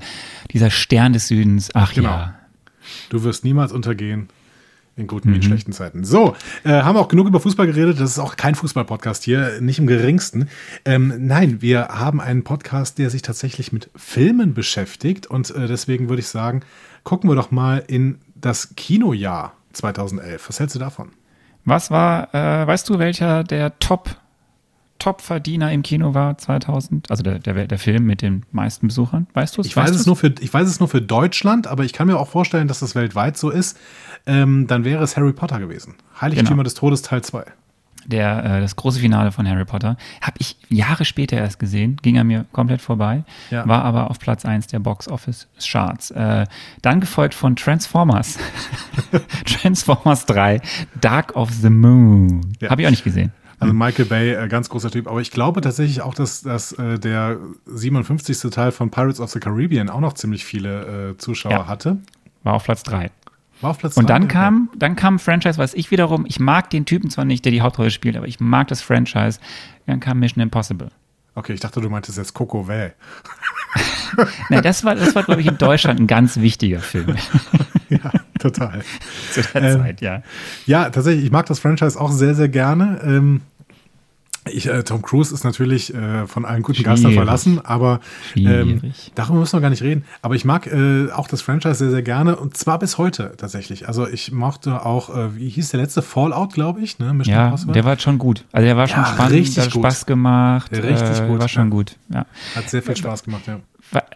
Dieser 0.53 0.71
Stern 0.71 1.13
des 1.13 1.29
Südens, 1.29 1.71
ach 1.75 1.95
genau. 1.95 2.09
ja. 2.09 2.35
Du 3.09 3.23
wirst 3.23 3.45
niemals 3.45 3.73
untergehen. 3.73 4.29
In 4.97 5.09
guten 5.09 5.31
wie 5.31 5.35
in 5.35 5.41
mhm. 5.41 5.47
schlechten 5.47 5.73
Zeiten. 5.73 6.05
So, 6.05 6.37
äh, 6.63 6.71
haben 6.71 6.95
wir 6.95 7.01
auch 7.01 7.09
genug 7.09 7.27
über 7.27 7.41
Fußball 7.41 7.67
geredet. 7.67 7.99
Das 7.99 8.11
ist 8.11 8.21
auch 8.21 8.37
kein 8.37 8.55
Fußball-Podcast 8.55 9.25
hier, 9.25 9.61
nicht 9.61 9.81
im 9.81 9.89
geringsten. 9.89 10.49
Ähm, 10.85 11.13
nein, 11.19 11.61
wir 11.61 11.89
haben 11.89 12.21
einen 12.21 12.45
Podcast, 12.45 12.99
der 12.99 13.11
sich 13.11 13.23
tatsächlich 13.23 13.73
mit 13.73 13.91
Filmen 13.97 14.55
beschäftigt. 14.55 15.27
Und 15.27 15.51
äh, 15.51 15.67
deswegen 15.67 16.09
würde 16.09 16.21
ich 16.21 16.29
sagen, 16.29 16.61
gucken 17.05 17.31
wir 17.31 17.37
doch 17.37 17.51
mal 17.51 17.85
in 17.87 18.19
das 18.35 18.75
Kinojahr 18.77 19.53
2011. 19.73 20.49
Was 20.49 20.61
hältst 20.61 20.75
du 20.75 20.81
davon? 20.81 21.11
Was 21.65 21.91
war, 21.91 22.35
äh, 22.35 22.67
weißt 22.67 22.89
du, 22.89 22.99
welcher 22.99 23.45
der 23.45 23.79
Top 23.79 24.17
Top-Verdiener 25.01 25.71
im 25.71 25.83
Kino 25.83 26.15
war 26.15 26.39
2000, 26.39 27.11
also 27.11 27.23
der, 27.23 27.39
der, 27.39 27.67
der 27.67 27.79
Film 27.79 28.07
mit 28.07 28.23
den 28.23 28.47
meisten 28.53 28.87
Besuchern, 28.87 29.27
weißt 29.35 29.57
du 29.57 29.61
es? 29.61 29.67
Ich 29.67 29.77
weiß, 29.77 29.91
es 29.91 30.07
nur 30.07 30.17
für, 30.17 30.33
ich 30.41 30.55
weiß 30.55 30.67
es 30.67 30.81
nur 30.81 30.89
für 30.89 31.03
Deutschland, 31.03 31.67
aber 31.67 31.85
ich 31.85 31.93
kann 31.93 32.07
mir 32.07 32.19
auch 32.19 32.29
vorstellen, 32.29 32.69
dass 32.69 32.79
das 32.79 32.95
weltweit 32.95 33.37
so 33.37 33.51
ist. 33.51 33.77
Ähm, 34.25 34.67
dann 34.67 34.85
wäre 34.85 35.05
es 35.05 35.17
Harry 35.19 35.35
Potter 35.35 35.59
gewesen. 35.59 35.97
Heiligtümer 36.19 36.51
genau. 36.51 36.63
des 36.63 36.75
Todes 36.75 37.03
Teil 37.03 37.23
2 37.23 37.45
der, 38.07 38.45
äh, 38.45 38.61
das 38.61 38.77
große 38.77 39.01
Finale 39.01 39.33
von 39.33 39.49
Harry 39.49 39.65
Potter. 39.65 39.97
Habe 40.21 40.37
ich 40.39 40.57
Jahre 40.69 41.05
später 41.05 41.37
erst 41.37 41.59
gesehen, 41.59 41.97
ging 42.03 42.17
er 42.17 42.25
mir 42.25 42.45
komplett 42.53 42.81
vorbei, 42.81 43.25
ja. 43.51 43.67
war 43.67 43.85
aber 43.85 44.11
auf 44.11 44.19
Platz 44.19 44.45
1 44.45 44.67
der 44.69 44.79
Box 44.79 45.09
Office 45.09 45.49
Charts. 45.61 46.11
Äh, 46.11 46.47
dann 46.83 47.01
gefolgt 47.01 47.35
von 47.35 47.57
Transformers. 47.57 48.39
Transformers 49.45 50.27
3, 50.27 50.61
Dark 51.01 51.37
of 51.37 51.51
the 51.51 51.71
Moon. 51.71 52.53
Ja. 52.61 52.71
Habe 52.71 52.83
ich 52.83 52.87
auch 52.87 52.93
nicht 52.93 53.05
gesehen. 53.05 53.33
Also 53.61 53.73
Michael 53.73 54.05
Bay, 54.05 54.33
äh, 54.33 54.49
ganz 54.49 54.69
großer 54.69 54.91
Typ. 54.91 55.09
Aber 55.09 55.21
ich 55.21 55.31
glaube 55.31 55.61
tatsächlich 55.61 56.03
auch, 56.03 56.15
dass, 56.15 56.43
dass 56.43 56.73
äh, 56.73 56.99
der 56.99 57.39
57. 57.67 58.51
Teil 58.51 58.73
von 58.73 58.91
Pirates 58.91 59.21
of 59.21 59.31
the 59.31 59.41
Caribbean 59.41 59.89
auch 59.89 60.01
noch 60.01 60.15
ziemlich 60.15 60.45
viele 60.45 61.11
äh, 61.11 61.17
Zuschauer 61.19 61.53
ja. 61.53 61.67
hatte. 61.67 61.99
War 62.43 62.55
auf 62.55 62.65
Platz 62.65 62.83
3. 62.83 63.11
War 63.65 63.71
auf 63.71 63.79
Platz 63.79 63.97
Und 63.97 64.11
dann 64.11 64.29
kam, 64.29 64.69
dann 64.77 64.95
kam 64.95 65.15
ein 65.15 65.19
Franchise, 65.19 65.57
was 65.57 65.73
ich 65.73 65.91
wiederum, 65.91 66.27
ich 66.29 66.39
mag 66.39 66.69
den 66.69 66.85
Typen 66.85 67.09
zwar 67.09 67.25
nicht, 67.25 67.47
der 67.47 67.51
die 67.51 67.63
Hauptrolle 67.63 67.91
spielt, 67.91 68.15
aber 68.15 68.29
ich 68.29 68.39
mag 68.39 68.69
das 68.69 68.83
Franchise. 68.83 69.41
Dann 69.87 70.01
kam 70.01 70.19
Mission 70.19 70.43
Impossible. 70.43 70.91
Okay, 71.35 71.55
ich 71.55 71.61
dachte, 71.61 71.81
du 71.81 71.89
meintest 71.89 72.19
jetzt 72.19 72.35
Coco 72.35 72.69
Vä. 72.69 72.93
Nein, 74.51 74.63
das 74.63 74.85
war, 74.85 74.95
das 74.95 75.15
war, 75.15 75.23
glaube 75.23 75.41
ich, 75.41 75.47
in 75.47 75.57
Deutschland 75.57 75.99
ein 75.99 76.07
ganz 76.07 76.37
wichtiger 76.37 76.81
Film. 76.81 77.17
ja, 77.89 78.13
total. 78.39 78.83
Zu 79.33 79.41
der 79.41 79.63
ähm, 79.63 79.81
Zeit, 79.81 80.01
ja. 80.03 80.23
Ja, 80.67 80.91
tatsächlich, 80.91 81.25
ich 81.25 81.31
mag 81.33 81.47
das 81.47 81.59
Franchise 81.59 81.99
auch 81.99 82.13
sehr, 82.13 82.35
sehr 82.35 82.51
gerne. 82.51 83.01
Ähm, 83.03 83.41
ich, 84.51 84.67
äh, 84.67 84.83
Tom 84.83 85.01
Cruise 85.01 85.33
ist 85.33 85.45
natürlich 85.45 85.95
äh, 85.95 86.27
von 86.27 86.45
allen 86.45 86.63
guten 86.63 86.77
Schwierig. 86.77 87.03
Geistern 87.03 87.13
verlassen, 87.13 87.65
aber 87.65 88.01
ähm, 88.37 88.93
darüber 89.15 89.39
müssen 89.39 89.57
wir 89.57 89.61
gar 89.63 89.71
nicht 89.71 89.83
reden. 89.83 90.05
Aber 90.21 90.35
ich 90.35 90.45
mag 90.45 90.67
äh, 90.67 91.11
auch 91.13 91.29
das 91.29 91.41
Franchise 91.41 91.77
sehr, 91.77 91.91
sehr 91.91 92.03
gerne 92.03 92.37
und 92.37 92.57
zwar 92.57 92.79
bis 92.79 92.99
heute 92.99 93.33
tatsächlich. 93.39 93.89
Also 93.89 94.07
ich 94.07 94.33
mochte 94.33 94.85
auch, 94.85 95.15
äh, 95.15 95.37
wie 95.37 95.49
hieß 95.49 95.71
der 95.71 95.81
letzte 95.81 96.03
Fallout, 96.03 96.53
glaube 96.53 96.83
ich, 96.83 96.99
ne? 96.99 97.15
Mission 97.15 97.35
ja, 97.35 97.47
Impossible. 97.47 97.73
der 97.73 97.85
war 97.85 97.99
schon 97.99 98.19
gut. 98.19 98.45
Also 98.53 98.67
der 98.67 98.77
war 98.77 98.87
schon 98.87 99.03
ja, 99.03 99.07
spannend, 99.07 99.33
richtig 99.33 99.65
hat 99.65 99.73
Spaß 99.73 100.07
gemacht. 100.07 100.73
Richtig 100.73 101.21
äh, 101.21 101.27
gut. 101.27 101.41
War 101.41 101.49
schon 101.49 101.65
ja. 101.65 101.71
gut. 101.71 101.97
Ja. 102.13 102.27
Hat 102.55 102.69
sehr 102.69 102.83
viel 102.83 102.97
Spaß 102.97 103.25
gemacht, 103.25 103.47
ja. 103.47 103.61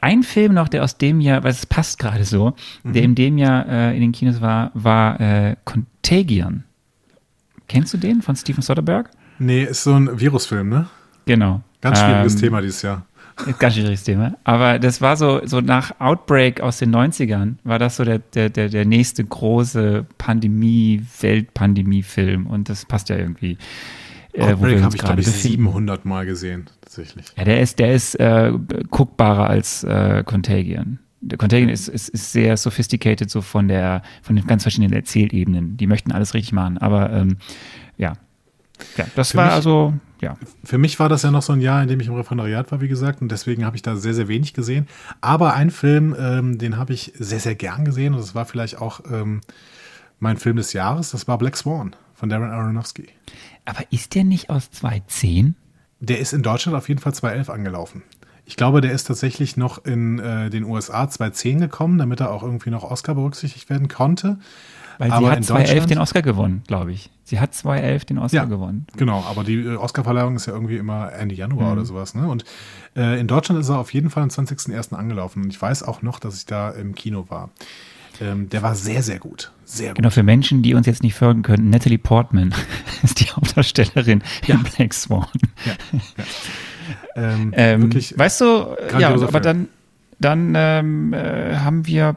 Ein 0.01 0.23
Film 0.23 0.55
noch, 0.55 0.69
der 0.69 0.83
aus 0.83 0.99
dem 0.99 1.21
Jahr, 1.21 1.45
weil 1.45 1.53
es 1.53 1.65
passt 1.65 1.99
gerade 1.99 2.25
so, 2.25 2.55
mhm. 2.83 2.93
der 2.93 3.03
in 3.03 3.15
dem 3.15 3.39
Jahr 3.39 3.67
äh, 3.67 3.95
in 3.95 4.01
den 4.01 4.13
Kinos 4.13 4.41
war, 4.41 4.73
war 4.75 5.57
Contagion. 5.65 6.65
Kennst 7.69 7.93
du 7.93 7.99
den 7.99 8.23
von 8.23 8.35
Steven 8.35 8.63
Soderbergh? 8.63 9.11
Nee, 9.39 9.65
ist 9.65 9.85
so 9.85 9.95
ein 9.95 10.19
Virusfilm, 10.19 10.69
ne? 10.69 10.87
Genau. 11.27 11.63
Ganz 11.81 12.01
schwieriges 12.01 12.35
ähm, 12.35 12.41
Thema 12.41 12.61
dieses 12.61 12.83
Jahr. 12.83 13.07
Ganz 13.59 13.75
schwieriges 13.75 14.03
Thema. 14.03 14.37
Aber 14.45 14.79
das 14.79 15.01
war 15.01 15.17
so, 15.17 15.41
so 15.45 15.61
nach 15.61 15.93
Outbreak 16.01 16.61
aus 16.61 16.79
den 16.79 16.95
90ern, 16.95 17.55
war 17.63 17.79
das 17.79 17.97
so 17.97 18.05
der, 18.05 18.19
der, 18.19 18.51
der, 18.51 18.69
der 18.69 18.85
nächste 18.85 19.25
große 19.25 20.07
Pandemie, 20.19 21.05
Weltpandemie-Film. 21.21 22.47
Und 22.47 22.69
das 22.69 22.85
passt 22.85 23.11
ja 23.11 23.17
irgendwie. 23.17 23.57
Äh, 24.33 24.43
Outbreak 24.43 24.83
habe 24.83 24.97
ich, 24.97 25.03
glaube 25.03 25.21
ich, 25.21 25.29
700 25.29 26.05
Mal 26.05 26.27
gesehen, 26.27 26.67
tatsächlich. 26.81 27.27
Ja, 27.37 27.45
der 27.45 27.61
ist, 27.61 27.79
der 27.79 27.95
ist 27.95 28.17
äh, 28.17 28.53
guckbarer 28.91 29.49
als 29.49 29.85
äh, 29.85 30.25
Contagion. 30.25 30.99
Der 31.21 31.39
Contagion 31.39 31.69
ist, 31.69 31.89
ist, 31.89 32.09
ist 32.09 32.33
sehr 32.33 32.57
sophisticated, 32.57 33.31
so 33.31 33.41
von 33.41 33.69
der, 33.69 34.03
von 34.23 34.37
den 34.37 34.47
ganz 34.47 34.63
verschiedenen 34.63 34.93
Erzählebenen. 34.93 35.77
Die 35.77 35.87
möchten 35.87 36.13
alles 36.13 36.35
richtig 36.35 36.53
machen. 36.53 36.79
Aber 36.79 37.13
ähm, 37.13 37.37
ja, 37.97 38.15
ja, 38.97 39.07
das 39.15 39.33
für 39.33 39.39
war 39.39 39.47
mich, 39.47 39.55
also, 39.55 39.95
ja. 40.21 40.37
Für 40.65 40.79
mich 40.79 40.99
war 40.99 41.09
das 41.09 41.23
ja 41.23 41.31
noch 41.31 41.43
so 41.43 41.53
ein 41.53 41.61
Jahr, 41.61 41.83
in 41.83 41.89
dem 41.89 42.01
ich 42.01 42.09
im 42.09 42.15
Referendariat 42.15 42.71
war, 42.73 42.81
wie 42.81 42.89
gesagt, 42.89 43.23
und 43.23 43.31
deswegen 43.31 43.65
habe 43.65 43.77
ich 43.77 43.83
da 43.83 43.97
sehr, 43.97 44.15
sehr 44.15 44.29
wenig 44.29 44.55
gesehen. 44.55 44.89
Aber 45.21 45.55
ein 45.55 45.71
Film, 45.71 46.15
ähm, 46.19 46.59
den 46.59 46.77
habe 46.77 46.93
ich 46.93 47.13
sehr, 47.19 47.41
sehr 47.41 47.55
gern 47.55 47.85
gesehen 47.85 48.15
und 48.15 48.21
das 48.21 48.35
war 48.35 48.45
vielleicht 48.45 48.81
auch 48.81 49.01
ähm, 49.11 49.41
mein 50.19 50.37
Film 50.37 50.57
des 50.57 50.73
Jahres, 50.73 51.11
das 51.11 51.29
war 51.29 51.39
Black 51.39 51.57
Swan 51.57 51.95
von 52.15 52.29
Darren 52.29 52.51
Aronofsky. 52.51 53.09
Aber 53.65 53.85
ist 53.91 54.15
der 54.15 54.25
nicht 54.25 54.51
aus 54.51 54.71
2010? 54.71 55.55
Der 56.01 56.19
ist 56.19 56.33
in 56.33 56.43
Deutschland 56.43 56.77
auf 56.77 56.89
jeden 56.89 57.01
Fall 57.01 57.15
2011 57.15 57.51
angelaufen. 57.51 58.03
Ich 58.45 58.57
glaube, 58.57 58.81
der 58.81 58.93
ist 58.93 59.05
tatsächlich 59.05 59.59
noch 59.59 59.85
in 59.85 60.19
äh, 60.21 60.49
den 60.49 60.65
USA 60.65 61.09
2010 61.09 61.61
gekommen, 61.61 61.99
damit 61.99 62.21
er 62.21 62.31
auch 62.31 62.43
irgendwie 62.43 62.71
noch 62.71 62.83
Oscar 62.83 63.15
berücksichtigt 63.15 63.69
werden 63.69 63.89
konnte. 63.89 64.39
Weil 64.99 65.13
Aber 65.13 65.27
sie 65.27 65.31
hat 65.31 65.37
in 65.39 65.43
2011 65.45 65.69
Deutschland- 65.75 65.91
den 65.93 65.99
Oscar 65.99 66.23
gewonnen, 66.23 66.63
glaube 66.67 66.93
ich. 66.93 67.11
Sie 67.25 67.39
hat 67.39 67.55
2011 67.55 68.05
den 68.07 68.19
Oscar 68.19 68.37
Ja, 68.37 68.45
gewonnen. 68.47 68.87
genau. 68.97 69.23
Aber 69.29 69.45
die 69.45 69.55
äh, 69.55 69.77
Oscarverleihung 69.77 70.35
ist 70.37 70.47
ja 70.47 70.53
irgendwie 70.55 70.77
immer 70.77 71.13
Ende 71.13 71.35
Januar 71.37 71.67
Mhm. 71.67 71.73
oder 71.73 71.85
sowas. 71.85 72.15
Ne? 72.15 72.27
Und 72.27 72.45
äh, 72.97 73.21
in 73.21 73.27
Deutschland 73.29 73.61
ist 73.61 73.69
er 73.69 73.79
auf 73.79 73.93
jeden 73.93 74.11
Fall 74.11 74.23
am 74.25 74.29
20.01. 74.31 74.95
angelaufen. 74.95 75.45
Und 75.45 75.51
ich 75.51 75.61
weiß 75.63 75.83
auch 75.85 76.03
noch, 76.03 76.19
dass 76.19 76.37
ich 76.39 76.47
da 76.47 76.71
im 76.71 76.95
Kino 76.95 77.27
war. 77.29 77.51
Ähm, 78.21 78.49
der 78.49 78.63
war 78.63 78.75
sehr, 78.75 79.05
sehr 79.05 79.21
gut. 79.21 79.53
Sehr 79.65 79.91
gut. 79.91 79.97
Genau, 79.99 80.11
für 80.11 80.25
Menschen, 80.25 80.63
die 80.63 80.75
uns 80.75 80.87
jetzt 80.89 81.05
nicht 81.05 81.15
folgen 81.15 81.43
können, 81.43 81.71
Natalie 81.71 81.99
Portman 81.99 82.53
ist 83.05 83.21
die 83.21 83.27
Hauptdarstellerin 83.31 84.23
in 84.49 84.63
Black 84.65 84.93
Swan. 84.95 85.27
Ähm, 87.15 87.53
Ähm, 87.57 87.83
wirklich 87.83 88.17
weißt 88.19 88.41
du, 88.41 88.45
äh, 88.97 89.01
ja, 89.01 89.11
aber 89.11 89.29
Film. 89.29 89.43
dann, 89.43 89.69
dann 90.19 90.53
ähm, 90.57 91.13
äh, 91.13 91.57
haben 91.57 91.87
wir 91.87 92.17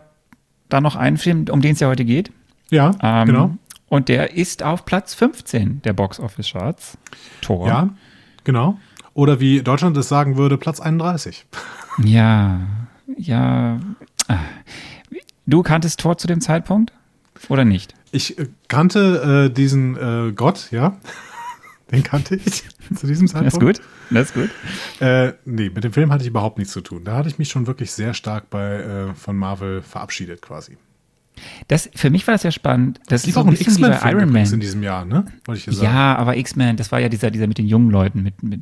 da 0.70 0.82
noch 0.82 0.96
einen 0.96 1.17
Film, 1.17 1.46
um 1.52 1.62
den 1.62 1.74
es 1.74 1.80
ja 1.80 1.88
heute 1.88 2.06
geht. 2.06 2.32
Ja, 2.72 2.92
Ähm, 3.04 3.28
genau. 3.28 3.56
Und 3.88 4.08
der 4.10 4.34
ist 4.36 4.64
auf 4.64 4.86
Platz 4.86 5.14
15 5.14 5.82
der 5.84 5.94
Box 5.94 6.20
Office 6.20 6.50
Charts. 6.52 6.98
Tor. 7.42 7.68
Ja, 7.68 7.90
genau. 8.46 8.80
Oder 9.14 9.40
wie 9.42 9.62
Deutschland 9.62 9.96
es 9.98 10.08
sagen 10.08 10.38
würde, 10.38 10.58
Platz 10.58 10.80
31. 10.80 11.46
Ja, 12.04 12.62
ja. 13.18 13.80
Ah. 14.30 14.38
Du 15.46 15.62
kanntest 15.62 16.00
Tor 16.00 16.18
zu 16.18 16.26
dem 16.26 16.40
Zeitpunkt? 16.40 16.94
Oder 17.50 17.66
nicht? 17.66 17.94
Ich 18.14 18.40
äh, 18.40 18.48
kannte 18.70 19.50
äh, 19.50 19.54
diesen 19.54 19.98
äh, 19.98 20.32
Gott, 20.32 20.70
ja. 20.72 20.96
Den 21.92 22.04
kannte 22.04 22.36
ich 22.38 22.64
zu 22.96 23.08
diesem 23.08 23.28
Das 23.28 23.42
ist 23.42 23.52
Zeitpunkt. 23.52 23.80
gut. 23.80 23.86
Das 24.10 24.30
ist 24.30 24.34
gut. 24.34 24.50
Äh, 25.02 25.34
nee, 25.44 25.70
mit 25.70 25.84
dem 25.84 25.92
Film 25.92 26.14
hatte 26.14 26.24
ich 26.24 26.30
überhaupt 26.30 26.58
nichts 26.58 26.72
zu 26.72 26.80
tun. 26.80 27.04
Da 27.04 27.18
hatte 27.18 27.28
ich 27.28 27.38
mich 27.38 27.50
schon 27.50 27.68
wirklich 27.68 27.92
sehr 27.92 28.14
stark 28.14 28.50
bei 28.50 28.76
äh, 28.80 29.14
von 29.16 29.36
Marvel 29.36 29.82
verabschiedet 29.82 30.42
quasi. 30.42 30.78
Das, 31.67 31.89
für 31.95 32.10
mich 32.10 32.25
war 32.27 32.34
das 32.34 32.43
ja 32.43 32.51
spannend. 32.51 32.99
Das 33.08 33.25
ist 33.25 33.34
so 33.34 33.41
auch 33.41 33.45
ein 33.45 33.51
bisschen 33.51 33.77
wie 33.77 33.82
bei 33.82 33.99
Iron 34.12 34.30
übrigens 34.30 34.49
in 34.51 34.56
Man. 34.58 34.60
diesem 34.62 34.84
Jahr, 34.84 35.06
ne? 35.06 35.25
Wollte 35.45 35.69
ich 35.69 35.75
sagen. 35.77 35.86
Ja, 35.93 36.15
aber 36.15 36.38
X-Men, 36.38 36.77
das 36.77 36.91
war 36.91 36.99
ja 36.99 37.10
dieser, 37.10 37.32
dieser 37.32 37.47
mit 37.47 37.58
den 37.58 37.67
jungen 37.67 37.89
Leuten, 37.91 38.23
mit, 38.23 38.41
mit, 38.43 38.62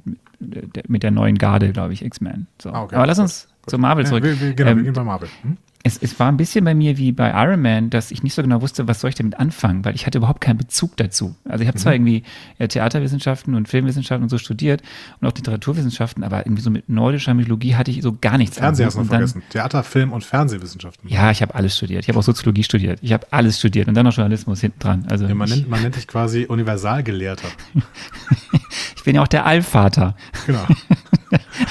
mit, 0.88 1.04
der- 1.04 1.12
neuen 1.12 1.38
Garde, 1.38 1.72
glaube 1.72 1.94
ich, 1.94 2.04
X-Men. 2.04 2.48
So. 2.62 2.72
Ah, 2.72 2.84
okay. 2.84 2.96
Aber 2.96 3.06
lass 3.08 3.20
uns 3.20 3.48
zu 3.68 3.78
Marvel 3.78 4.04
Ja, 4.06 4.10
zurück. 4.10 4.24
wir, 4.24 4.40
wir, 4.40 4.54
genau, 4.54 4.72
Ähm, 4.72 4.78
wir 4.78 4.84
gehen 4.86 4.94
bei 4.94 5.04
Marvel. 5.04 5.30
Hm? 5.42 5.58
Es, 5.84 5.98
es 5.98 6.20
war 6.20 6.28
ein 6.30 6.36
bisschen 6.38 6.66
bei 6.66 6.76
mir 6.76 6.98
wie 6.98 7.12
bei 7.14 7.30
Iron 7.32 7.62
Man, 7.62 7.90
dass 7.90 8.12
ich 8.12 8.22
nicht 8.22 8.34
so 8.34 8.42
genau 8.42 8.62
wusste, 8.62 8.88
was 8.88 9.00
soll 9.00 9.10
ich 9.10 9.16
damit 9.16 9.40
anfangen, 9.40 9.86
weil 9.86 9.96
ich 9.96 10.06
hatte 10.06 10.18
überhaupt 10.18 10.42
keinen 10.42 10.58
Bezug 10.58 10.98
dazu. 10.98 11.36
Also 11.46 11.62
ich 11.62 11.68
habe 11.70 11.78
Mhm. 11.78 11.82
zwar 11.82 11.94
irgendwie 11.94 12.24
äh, 12.58 12.68
Theaterwissenschaften 12.68 13.56
und 13.56 13.70
Filmwissenschaften 13.70 14.24
und 14.24 14.30
so 14.30 14.38
studiert 14.38 14.82
und 15.22 15.28
auch 15.28 15.34
Literaturwissenschaften, 15.36 16.24
aber 16.24 16.46
irgendwie 16.46 16.62
so 16.62 16.70
mit 16.70 16.90
nordischer 16.90 17.34
Mythologie 17.34 17.76
hatte 17.76 17.92
ich 17.92 18.02
so 18.02 18.16
gar 18.20 18.38
nichts. 18.38 18.58
Fernsehen 18.58 18.88
hast 18.88 18.98
du 18.98 19.06
vergessen. 19.06 19.42
Theater, 19.50 19.84
Film 19.84 20.12
und 20.12 20.26
Fernsehwissenschaften. 20.26 21.10
Ja, 21.10 21.32
ich 21.32 21.42
habe 21.42 21.56
alles 21.56 21.78
studiert. 21.78 22.04
Ich 22.04 22.10
habe 22.10 22.20
auch 22.20 22.24
Soziologie 22.24 22.64
studiert. 22.64 23.00
Ich 23.02 23.14
habe 23.14 23.26
alles 23.32 23.58
studiert 23.60 23.88
und 23.88 23.94
dann 23.94 24.06
noch 24.06 24.14
Journalismus 24.16 24.60
hinten 24.60 24.80
dran. 24.80 25.06
Also 25.10 25.26
Ja, 25.28 25.34
man, 25.36 25.48
ich, 25.48 25.56
nennt, 25.56 25.70
man 25.70 25.82
nennt 25.82 25.96
dich 25.96 26.08
quasi 26.08 26.46
Universalgelehrter. 26.46 27.48
ich 28.98 29.04
bin 29.04 29.16
ja 29.16 29.22
auch 29.24 29.28
der 29.28 29.46
Allvater. 29.46 30.16
Genau. 30.46 30.66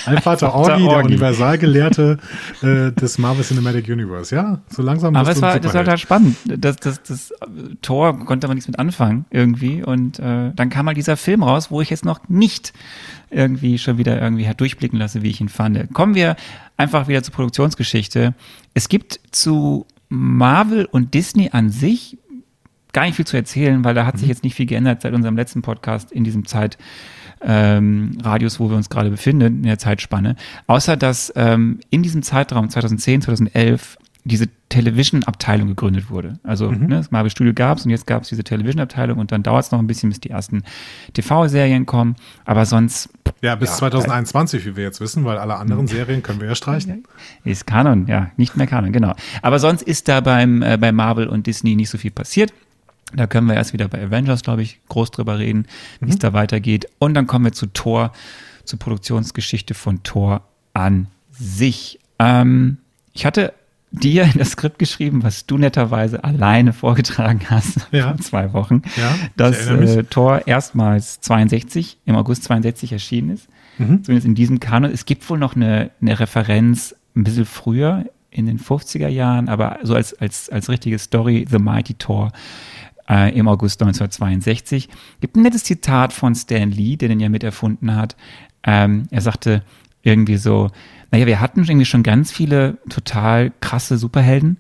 Allvater 0.06 0.50
Vater 0.50 0.54
Orgi, 0.54 0.82
der 0.84 0.90
Orgi. 0.92 1.06
Universalgelehrte 1.08 2.18
äh, 2.62 2.92
des 2.92 3.18
Marvel 3.18 3.44
Cinematic 3.44 3.88
Universe. 3.88 3.97
Ja, 4.30 4.60
so 4.68 4.82
langsam 4.82 5.16
Aber 5.16 5.30
es 5.30 5.42
war, 5.42 5.58
das 5.58 5.74
war 5.74 5.86
halt 5.86 6.00
spannend. 6.00 6.36
Das, 6.46 6.76
das, 6.76 7.02
das 7.02 7.30
äh, 7.30 7.74
Tor 7.82 8.18
konnte 8.24 8.46
man 8.48 8.56
nichts 8.56 8.68
mit 8.68 8.78
anfangen 8.78 9.24
irgendwie. 9.30 9.82
Und 9.82 10.18
äh, 10.18 10.52
dann 10.54 10.70
kam 10.70 10.86
mal 10.86 10.94
dieser 10.94 11.16
Film 11.16 11.42
raus, 11.42 11.70
wo 11.70 11.80
ich 11.80 11.90
jetzt 11.90 12.04
noch 12.04 12.28
nicht 12.28 12.72
irgendwie 13.30 13.78
schon 13.78 13.98
wieder 13.98 14.20
irgendwie 14.20 14.46
halt 14.46 14.60
durchblicken 14.60 14.98
lasse, 14.98 15.22
wie 15.22 15.30
ich 15.30 15.40
ihn 15.40 15.48
fand. 15.48 15.92
Kommen 15.92 16.14
wir 16.14 16.36
einfach 16.76 17.08
wieder 17.08 17.22
zur 17.22 17.34
Produktionsgeschichte. 17.34 18.34
Es 18.74 18.88
gibt 18.88 19.20
zu 19.30 19.86
Marvel 20.08 20.86
und 20.86 21.14
Disney 21.14 21.50
an 21.52 21.70
sich 21.70 22.18
gar 22.92 23.04
nicht 23.04 23.16
viel 23.16 23.26
zu 23.26 23.36
erzählen, 23.36 23.84
weil 23.84 23.94
da 23.94 24.06
hat 24.06 24.18
sich 24.18 24.28
jetzt 24.28 24.44
nicht 24.44 24.54
viel 24.54 24.66
geändert 24.66 25.02
seit 25.02 25.12
unserem 25.12 25.36
letzten 25.36 25.62
Podcast 25.62 26.10
in 26.10 26.24
diesem 26.24 26.46
Zeit. 26.46 26.78
Ähm, 27.40 28.18
Radius, 28.22 28.58
wo 28.60 28.68
wir 28.68 28.76
uns 28.76 28.90
gerade 28.90 29.10
befinden, 29.10 29.58
in 29.58 29.62
der 29.62 29.78
Zeitspanne. 29.78 30.36
Außer 30.66 30.96
dass 30.96 31.32
ähm, 31.36 31.80
in 31.90 32.02
diesem 32.02 32.22
Zeitraum 32.22 32.68
2010, 32.68 33.22
2011 33.22 33.98
diese 34.24 34.46
Television-Abteilung 34.68 35.68
gegründet 35.68 36.10
wurde. 36.10 36.38
Also 36.42 36.70
ne, 36.70 36.88
das 36.88 37.10
Marvel 37.10 37.30
Studio 37.30 37.54
gab 37.54 37.78
es 37.78 37.84
und 37.84 37.90
jetzt 37.90 38.06
gab 38.06 38.22
es 38.22 38.28
diese 38.28 38.44
Television-Abteilung 38.44 39.18
und 39.18 39.32
dann 39.32 39.42
dauert 39.42 39.64
es 39.64 39.70
noch 39.70 39.78
ein 39.78 39.86
bisschen, 39.86 40.10
bis 40.10 40.20
die 40.20 40.30
ersten 40.30 40.62
TV-Serien 41.14 41.86
kommen. 41.86 42.16
Aber 42.44 42.66
sonst 42.66 43.08
Ja, 43.40 43.54
bis 43.54 43.70
Ja, 43.70 43.76
2021, 43.76 44.66
wie 44.66 44.76
wir 44.76 44.84
jetzt 44.84 45.00
wissen, 45.00 45.24
weil 45.24 45.38
alle 45.38 45.56
anderen 45.56 45.86
Serien 45.86 46.22
können 46.22 46.40
wir 46.40 46.48
ja 46.48 46.54
streichen. 46.54 47.04
Ist 47.44 47.66
Kanon, 47.66 48.06
ja, 48.06 48.30
nicht 48.36 48.56
mehr 48.56 48.66
Kanon, 48.66 48.92
genau. 48.92 49.14
Aber 49.40 49.58
sonst 49.58 49.82
ist 49.82 50.08
da 50.08 50.20
beim, 50.20 50.62
äh, 50.62 50.76
bei 50.76 50.92
Marvel 50.92 51.28
und 51.28 51.46
Disney 51.46 51.74
nicht 51.74 51.88
so 51.88 51.96
viel 51.96 52.10
passiert. 52.10 52.52
Da 53.14 53.26
können 53.26 53.46
wir 53.46 53.54
erst 53.54 53.72
wieder 53.72 53.88
bei 53.88 54.02
Avengers, 54.02 54.42
glaube 54.42 54.62
ich, 54.62 54.80
groß 54.88 55.10
drüber 55.10 55.38
reden, 55.38 55.66
wie 56.00 56.10
es 56.10 56.18
da 56.18 56.32
weitergeht. 56.32 56.86
Und 56.98 57.14
dann 57.14 57.26
kommen 57.26 57.46
wir 57.46 57.52
zu 57.52 57.66
Thor, 57.66 58.12
zur 58.64 58.78
Produktionsgeschichte 58.78 59.74
von 59.74 60.02
Thor 60.02 60.42
an 60.74 61.06
sich. 61.30 61.98
Ähm, 62.18 62.78
ich 63.14 63.24
hatte 63.24 63.54
dir 63.90 64.24
in 64.24 64.38
das 64.38 64.50
Skript 64.50 64.78
geschrieben, 64.78 65.22
was 65.22 65.46
du 65.46 65.56
netterweise 65.56 66.22
alleine 66.22 66.74
vorgetragen 66.74 67.40
hast 67.48 67.88
Ja. 67.92 68.08
vor 68.08 68.18
zwei 68.18 68.52
Wochen, 68.52 68.82
Ja, 68.96 69.14
dass 69.36 69.66
äh, 69.66 70.04
Thor 70.04 70.46
erstmals 70.46 71.20
62, 71.22 71.96
im 72.04 72.14
August 72.16 72.44
62 72.44 72.92
erschienen 72.92 73.30
ist. 73.30 73.48
Mhm. 73.78 74.04
Zumindest 74.04 74.26
in 74.26 74.34
diesem 74.34 74.60
Kanon. 74.60 74.90
Es 74.92 75.06
gibt 75.06 75.28
wohl 75.30 75.38
noch 75.38 75.56
eine, 75.56 75.90
eine 76.02 76.20
Referenz 76.20 76.94
ein 77.16 77.24
bisschen 77.24 77.46
früher, 77.46 78.04
in 78.30 78.44
den 78.44 78.58
50er 78.60 79.08
Jahren, 79.08 79.48
aber 79.48 79.78
so 79.82 79.94
als, 79.94 80.12
als, 80.12 80.50
als 80.50 80.68
richtige 80.68 80.98
Story, 80.98 81.46
The 81.50 81.58
Mighty 81.58 81.94
Thor 81.94 82.30
äh, 83.08 83.36
im 83.36 83.48
August 83.48 83.80
1962. 83.80 84.88
Gibt 85.20 85.36
ein 85.36 85.42
nettes 85.42 85.64
Zitat 85.64 86.12
von 86.12 86.34
Stan 86.34 86.70
Lee, 86.70 86.96
der 86.96 87.08
den 87.08 87.20
ja 87.20 87.28
miterfunden 87.28 87.94
hat. 87.94 88.16
Ähm, 88.64 89.06
er 89.10 89.20
sagte 89.20 89.62
irgendwie 90.02 90.36
so, 90.36 90.70
naja, 91.10 91.26
wir 91.26 91.40
hatten 91.40 91.64
irgendwie 91.64 91.86
schon 91.86 92.02
ganz 92.02 92.30
viele 92.30 92.78
total 92.88 93.52
krasse 93.60 93.98
Superhelden 93.98 94.58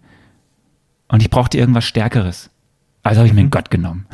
und 1.08 1.22
ich 1.22 1.30
brauchte 1.30 1.58
irgendwas 1.58 1.84
Stärkeres. 1.84 2.50
Also 3.08 3.20
habe 3.20 3.28
ich 3.28 3.32
mir 3.32 3.40
einen 3.40 3.48
Gott 3.48 3.70
genommen. 3.70 4.04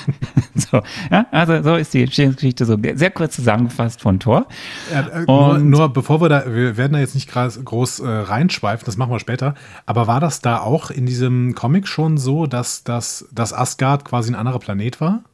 so, 0.54 0.80
ja, 1.10 1.26
also 1.32 1.60
so 1.60 1.74
ist 1.74 1.92
die 1.92 2.04
Entstehungsgeschichte 2.04 2.64
so 2.66 2.76
sehr 2.94 3.10
kurz 3.10 3.34
zusammengefasst 3.34 4.00
von 4.00 4.20
Thor. 4.20 4.46
Äh, 4.92 5.22
äh, 5.22 5.24
nur, 5.26 5.58
nur 5.58 5.92
bevor 5.92 6.20
wir 6.20 6.28
da, 6.28 6.44
wir 6.46 6.76
werden 6.76 6.92
da 6.92 7.00
jetzt 7.00 7.16
nicht 7.16 7.28
groß, 7.32 7.64
groß 7.64 7.98
äh, 7.98 8.08
reinschweifen, 8.08 8.86
das 8.86 8.96
machen 8.96 9.10
wir 9.10 9.18
später. 9.18 9.54
Aber 9.86 10.06
war 10.06 10.20
das 10.20 10.40
da 10.40 10.60
auch 10.60 10.92
in 10.92 11.04
diesem 11.04 11.56
Comic 11.56 11.88
schon 11.88 12.16
so, 12.16 12.46
dass, 12.46 12.84
dass, 12.84 13.28
dass 13.32 13.52
Asgard 13.52 14.04
quasi 14.04 14.30
ein 14.30 14.36
anderer 14.36 14.60
Planet 14.60 15.00
war? 15.00 15.24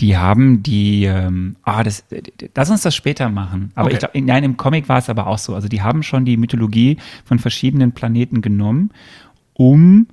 Die 0.00 0.16
haben 0.16 0.62
die, 0.62 1.04
ähm, 1.04 1.56
ah, 1.62 1.82
das, 1.82 2.04
lass 2.54 2.70
uns 2.70 2.80
das 2.80 2.96
später 2.96 3.28
machen. 3.28 3.72
Aber 3.74 3.88
Okay. 3.88 3.94
ich 3.94 3.98
glaube, 3.98 4.22
nein, 4.22 4.44
im 4.44 4.56
Comic 4.56 4.88
war 4.88 4.96
es 4.96 5.10
aber 5.10 5.26
auch 5.26 5.38
so. 5.38 5.54
Also 5.54 5.68
die 5.68 5.82
haben 5.82 6.02
schon 6.02 6.24
die 6.24 6.38
Mythologie 6.38 6.96
von 7.26 7.38
verschiedenen 7.38 7.92
Planeten 7.92 8.40
genommen, 8.40 8.92
um 9.52 10.06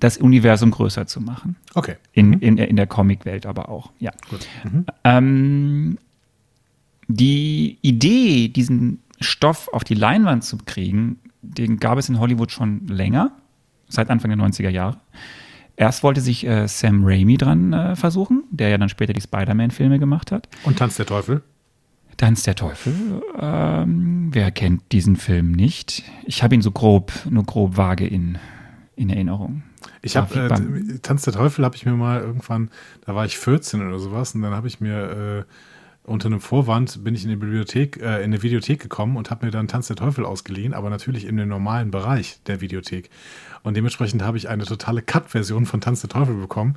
das 0.00 0.16
Universum 0.16 0.70
größer 0.70 1.06
zu 1.06 1.20
machen. 1.20 1.56
Okay. 1.74 1.96
In, 2.12 2.34
in, 2.34 2.58
in 2.58 2.76
der 2.76 2.86
Comicwelt 2.86 3.46
aber 3.46 3.68
auch, 3.68 3.92
ja. 3.98 4.10
Gut. 4.28 4.46
Ähm, 5.04 5.98
die 7.08 7.78
Idee, 7.82 8.48
diesen 8.48 9.00
Stoff 9.20 9.68
auf 9.72 9.84
die 9.84 9.94
Leinwand 9.94 10.44
zu 10.44 10.58
kriegen, 10.58 11.18
den 11.42 11.78
gab 11.78 11.98
es 11.98 12.08
in 12.08 12.18
Hollywood 12.18 12.50
schon 12.50 12.86
länger, 12.86 13.32
seit 13.88 14.10
Anfang 14.10 14.30
der 14.30 14.38
90er 14.38 14.70
Jahre. 14.70 14.98
Erst 15.76 16.02
wollte 16.02 16.20
sich 16.20 16.46
äh, 16.46 16.68
Sam 16.68 17.04
Raimi 17.04 17.36
dran 17.38 17.72
äh, 17.72 17.96
versuchen, 17.96 18.44
der 18.50 18.68
ja 18.68 18.78
dann 18.78 18.88
später 18.88 19.12
die 19.12 19.20
Spider-Man-Filme 19.20 19.98
gemacht 19.98 20.30
hat. 20.30 20.48
Und 20.64 20.78
Tanz 20.78 20.96
der 20.96 21.06
Teufel? 21.06 21.42
Tanz 22.18 22.42
der 22.42 22.54
Teufel. 22.54 23.22
Ähm, 23.38 24.28
wer 24.32 24.50
kennt 24.50 24.92
diesen 24.92 25.16
Film 25.16 25.52
nicht? 25.52 26.02
Ich 26.26 26.42
habe 26.42 26.54
ihn 26.54 26.60
so 26.60 26.70
grob, 26.70 27.12
nur 27.30 27.44
grob 27.44 27.78
vage 27.78 28.06
in, 28.06 28.36
in 28.94 29.08
Erinnerung. 29.08 29.62
Ich 30.02 30.16
habe 30.16 30.34
äh, 30.34 30.98
Tanz 30.98 31.22
der 31.22 31.34
Teufel 31.34 31.64
habe 31.64 31.76
ich 31.76 31.84
mir 31.84 31.92
mal 31.92 32.20
irgendwann, 32.20 32.70
da 33.04 33.14
war 33.14 33.24
ich 33.26 33.38
14 33.38 33.86
oder 33.86 33.98
sowas, 33.98 34.34
und 34.34 34.42
dann 34.42 34.54
habe 34.54 34.66
ich 34.66 34.80
mir 34.80 35.44
äh, 35.46 35.52
unter 36.04 36.26
einem 36.26 36.40
Vorwand 36.40 37.04
bin 37.04 37.14
ich 37.14 37.24
in 37.24 37.30
die 37.30 37.36
Bibliothek, 37.36 37.98
äh, 37.98 38.18
in 38.18 38.24
eine 38.24 38.42
Videothek 38.42 38.80
gekommen 38.80 39.16
und 39.16 39.30
habe 39.30 39.46
mir 39.46 39.52
dann 39.52 39.68
Tanz 39.68 39.88
der 39.88 39.96
Teufel 39.96 40.24
ausgeliehen, 40.24 40.74
aber 40.74 40.90
natürlich 40.90 41.26
in 41.26 41.36
dem 41.36 41.48
normalen 41.48 41.90
Bereich 41.90 42.40
der 42.46 42.60
Videothek. 42.60 43.10
Und 43.62 43.76
dementsprechend 43.76 44.22
habe 44.22 44.38
ich 44.38 44.48
eine 44.48 44.64
totale 44.64 45.02
Cut-Version 45.02 45.66
von 45.66 45.80
Tanz 45.80 46.00
der 46.00 46.10
Teufel 46.10 46.34
bekommen. 46.34 46.76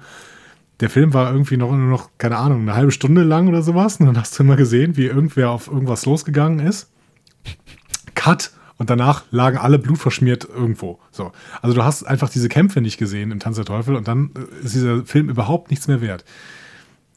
Der 0.82 0.90
Film 0.90 1.14
war 1.14 1.32
irgendwie 1.32 1.56
noch, 1.56 1.72
nur 1.72 1.90
noch, 1.90 2.10
keine 2.18 2.38
Ahnung, 2.38 2.62
eine 2.62 2.76
halbe 2.76 2.92
Stunde 2.92 3.24
lang 3.24 3.48
oder 3.48 3.62
sowas. 3.62 3.98
Und 3.98 4.08
dann 4.08 4.18
hast 4.18 4.38
du 4.38 4.44
immer 4.44 4.58
gesehen, 4.58 4.98
wie 4.98 5.06
irgendwer 5.06 5.52
auf 5.52 5.68
irgendwas 5.68 6.06
losgegangen 6.06 6.60
ist. 6.60 6.92
Cut 8.16 8.52
und 8.84 8.90
danach 8.90 9.24
lagen 9.32 9.58
alle 9.58 9.80
blutverschmiert 9.80 10.44
irgendwo. 10.44 11.00
So. 11.10 11.32
Also 11.62 11.74
du 11.74 11.86
hast 11.86 12.04
einfach 12.04 12.28
diese 12.28 12.50
Kämpfe 12.50 12.82
nicht 12.82 12.98
gesehen 12.98 13.32
im 13.32 13.40
Tanz 13.40 13.56
der 13.56 13.64
Teufel 13.64 13.96
und 13.96 14.10
dann 14.10 14.32
äh, 14.36 14.66
ist 14.66 14.76
dieser 14.76 15.06
Film 15.06 15.30
überhaupt 15.30 15.72
nichts 15.72 15.88
mehr 15.88 16.02
wert. 16.02 16.26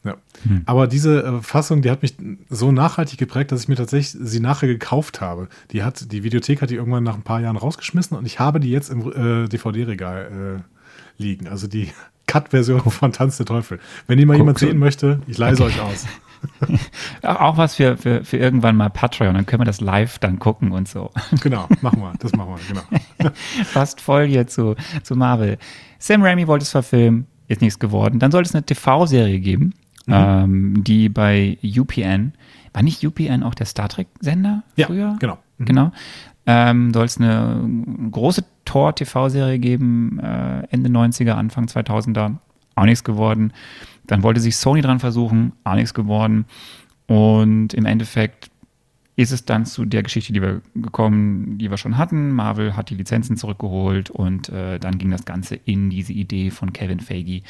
Ja. 0.04 0.16
Aber 0.64 0.86
diese 0.86 1.24
äh, 1.24 1.42
Fassung, 1.42 1.82
die 1.82 1.90
hat 1.90 2.02
mich 2.02 2.14
so 2.48 2.70
nachhaltig 2.70 3.18
geprägt, 3.18 3.50
dass 3.50 3.62
ich 3.62 3.68
mir 3.68 3.74
tatsächlich 3.74 4.10
sie 4.10 4.38
nachher 4.38 4.68
gekauft 4.68 5.20
habe. 5.20 5.48
Die 5.72 5.82
hat, 5.82 6.12
die 6.12 6.22
Videothek 6.22 6.62
hat 6.62 6.70
die 6.70 6.76
irgendwann 6.76 7.02
nach 7.02 7.16
ein 7.16 7.22
paar 7.22 7.40
Jahren 7.40 7.56
rausgeschmissen 7.56 8.16
und 8.16 8.26
ich 8.26 8.38
habe 8.38 8.60
die 8.60 8.70
jetzt 8.70 8.88
im 8.88 9.00
äh, 9.10 9.48
DVD-Regal 9.48 10.60
äh, 10.60 11.20
liegen. 11.20 11.48
Also 11.48 11.66
die 11.66 11.88
Cut-Version 12.28 12.92
von 12.92 13.10
Tanz 13.10 13.38
der 13.38 13.46
Teufel. 13.46 13.80
Wenn 14.06 14.18
die 14.18 14.24
mal 14.24 14.34
Guck, 14.34 14.42
jemand 14.42 14.58
sehen 14.60 14.78
möchte, 14.78 15.20
ich 15.26 15.36
leise 15.36 15.64
euch 15.64 15.80
aus. 15.80 16.06
Auch, 17.22 17.56
was 17.56 17.74
für, 17.76 17.96
für, 17.96 18.24
für 18.24 18.36
irgendwann 18.36 18.76
mal 18.76 18.90
Patreon, 18.90 19.34
dann 19.34 19.46
können 19.46 19.60
wir 19.60 19.64
das 19.66 19.80
live 19.80 20.18
dann 20.18 20.38
gucken 20.38 20.72
und 20.72 20.88
so. 20.88 21.10
Genau, 21.42 21.68
machen 21.80 22.00
wir. 22.00 22.12
Das 22.18 22.32
machen 22.32 22.54
wir, 22.56 22.82
genau. 23.18 23.30
Fast 23.64 24.00
voll 24.00 24.26
hier 24.26 24.46
zu, 24.46 24.74
zu 25.02 25.16
Marvel. 25.16 25.58
Sam 25.98 26.22
Raimi 26.22 26.46
wollte 26.46 26.62
es 26.64 26.70
verfilmen, 26.70 27.26
ist 27.48 27.60
nichts 27.60 27.78
geworden. 27.78 28.18
Dann 28.18 28.30
sollte 28.30 28.48
es 28.48 28.54
eine 28.54 28.64
TV-Serie 28.64 29.40
geben, 29.40 29.74
ähm, 30.08 30.84
die 30.84 31.08
bei 31.08 31.58
UPN, 31.62 32.32
war 32.72 32.82
nicht 32.82 33.04
UPN 33.04 33.42
auch 33.42 33.54
der 33.54 33.66
Star 33.66 33.88
Trek-Sender 33.88 34.62
Ja, 34.76 34.86
früher? 34.86 35.16
genau. 35.18 35.38
Mhm. 35.58 35.64
Genau. 35.64 35.92
Ähm, 36.48 36.92
soll 36.94 37.06
es 37.06 37.18
eine 37.18 37.68
große 38.12 38.44
Tor-TV-Serie 38.66 39.58
geben, 39.58 40.20
äh, 40.20 40.62
Ende 40.70 40.90
90er, 40.90 41.32
Anfang 41.32 41.64
2000er, 41.66 42.36
auch 42.76 42.84
nichts 42.84 43.02
geworden. 43.02 43.52
Dann 44.06 44.22
wollte 44.22 44.40
sich 44.40 44.56
Sony 44.56 44.80
dran 44.80 45.00
versuchen, 45.00 45.52
auch 45.64 45.74
nichts 45.74 45.94
geworden. 45.94 46.46
Und 47.06 47.74
im 47.74 47.86
Endeffekt 47.86 48.50
ist 49.16 49.32
es 49.32 49.46
dann 49.46 49.64
zu 49.64 49.86
der 49.86 50.02
Geschichte, 50.02 50.34
die 50.34 50.42
wir 50.42 50.60
gekommen, 50.74 51.56
die 51.56 51.70
wir 51.70 51.78
schon 51.78 51.96
hatten. 51.96 52.32
Marvel 52.32 52.76
hat 52.76 52.90
die 52.90 52.94
Lizenzen 52.94 53.38
zurückgeholt 53.38 54.10
und 54.10 54.50
äh, 54.50 54.78
dann 54.78 54.98
ging 54.98 55.10
das 55.10 55.24
Ganze 55.24 55.54
in 55.54 55.88
diese 55.88 56.12
Idee 56.12 56.50
von 56.50 56.74
Kevin 56.74 57.00
Feige, 57.00 57.40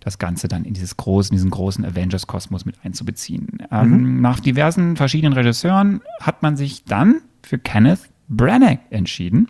das 0.00 0.18
Ganze 0.18 0.48
dann 0.48 0.64
in 0.64 0.72
dieses 0.72 0.96
großen, 0.96 1.34
diesen 1.34 1.50
großen 1.50 1.84
Avengers-Kosmos 1.84 2.64
mit 2.64 2.76
einzubeziehen. 2.82 3.58
Ähm, 3.70 4.22
nach 4.22 4.40
diversen 4.40 4.96
verschiedenen 4.96 5.34
Regisseuren 5.34 6.00
hat 6.20 6.42
man 6.42 6.56
sich 6.56 6.84
dann 6.84 7.20
für 7.42 7.58
Kenneth 7.58 8.08
Branagh 8.28 8.80
entschieden, 8.88 9.48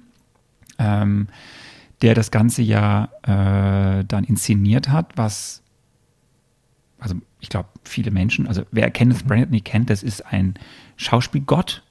ähm, 0.80 1.28
der 2.02 2.14
das 2.14 2.32
Ganze 2.32 2.62
ja 2.62 3.04
äh, 3.22 4.04
dann 4.04 4.24
inszeniert 4.24 4.88
hat, 4.88 5.12
was 5.14 5.61
ich 7.42 7.50
glaube, 7.50 7.68
viele 7.84 8.10
Menschen, 8.10 8.46
also 8.48 8.62
wer 8.70 8.90
Kenneth 8.90 9.26
Branagh 9.26 9.50
nicht 9.50 9.66
kennt, 9.66 9.90
das 9.90 10.02
ist 10.02 10.24
ein 10.24 10.54
Schauspielgott, 10.96 11.82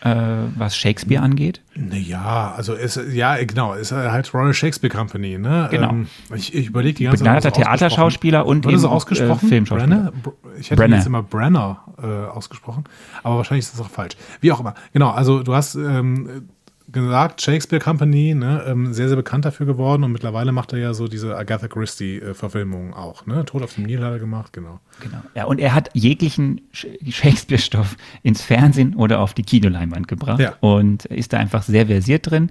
äh, 0.00 0.14
was 0.56 0.76
Shakespeare 0.76 1.22
angeht. 1.22 1.60
Naja, 1.74 2.52
also 2.56 2.74
ist, 2.74 2.98
ja, 3.12 3.36
genau, 3.44 3.74
ist 3.74 3.92
halt 3.92 4.32
Royal 4.34 4.52
Shakespeare 4.54 4.92
Company, 4.94 5.38
ne? 5.38 5.68
Genau. 5.70 5.90
Ähm, 5.90 6.08
ich, 6.34 6.54
ich 6.54 6.66
überlege 6.68 6.96
die 6.98 7.04
ganze 7.04 7.18
Begnadeter 7.24 7.50
das 7.50 7.58
ausgesprochen- 7.58 7.78
Theaterschauspieler 7.78 8.46
und 8.46 8.66
eben, 8.66 8.84
ausgesprochen? 8.86 9.46
äh, 9.46 9.48
Filmschauspieler. 9.48 9.96
Brenner? 9.96 10.12
Br- 10.22 10.32
Ich 10.58 10.70
hätte 10.70 10.76
Brenner. 10.80 10.96
jetzt 10.96 11.06
immer 11.06 11.22
Brenner 11.22 11.84
äh, 12.02 12.06
ausgesprochen, 12.06 12.84
aber 13.22 13.36
wahrscheinlich 13.36 13.66
ist 13.66 13.74
das 13.78 13.80
auch 13.84 13.90
falsch. 13.90 14.16
Wie 14.40 14.50
auch 14.50 14.60
immer. 14.60 14.74
Genau, 14.92 15.10
also 15.10 15.42
du 15.42 15.54
hast 15.54 15.74
ähm, 15.74 16.48
gesagt, 16.92 17.40
Shakespeare 17.42 17.82
Company, 17.82 18.34
ne, 18.34 18.62
ähm, 18.66 18.92
sehr, 18.92 19.08
sehr 19.08 19.16
bekannt 19.16 19.44
dafür 19.44 19.66
geworden 19.66 20.04
und 20.04 20.12
mittlerweile 20.12 20.52
macht 20.52 20.72
er 20.72 20.78
ja 20.78 20.94
so 20.94 21.08
diese 21.08 21.36
Agatha 21.36 21.66
Christie-Verfilmungen 21.66 22.92
auch, 22.92 23.26
ne? 23.26 23.44
Tod 23.44 23.62
auf 23.62 23.74
dem 23.74 23.84
Nil 23.84 24.02
hat 24.04 24.12
er 24.12 24.18
gemacht, 24.18 24.52
genau. 24.52 24.80
Genau. 25.00 25.18
Ja, 25.34 25.44
und 25.46 25.58
er 25.60 25.74
hat 25.74 25.90
jeglichen 25.94 26.60
Sh- 26.72 26.88
Shakespeare-Stoff 27.10 27.96
ins 28.22 28.42
Fernsehen 28.42 28.94
oder 28.94 29.20
auf 29.20 29.34
die 29.34 29.42
Kinoleinwand 29.42 30.08
gebracht 30.08 30.40
Ja. 30.40 30.54
und 30.60 31.06
ist 31.06 31.32
da 31.32 31.38
einfach 31.38 31.62
sehr 31.62 31.86
versiert 31.86 32.30
drin. 32.30 32.50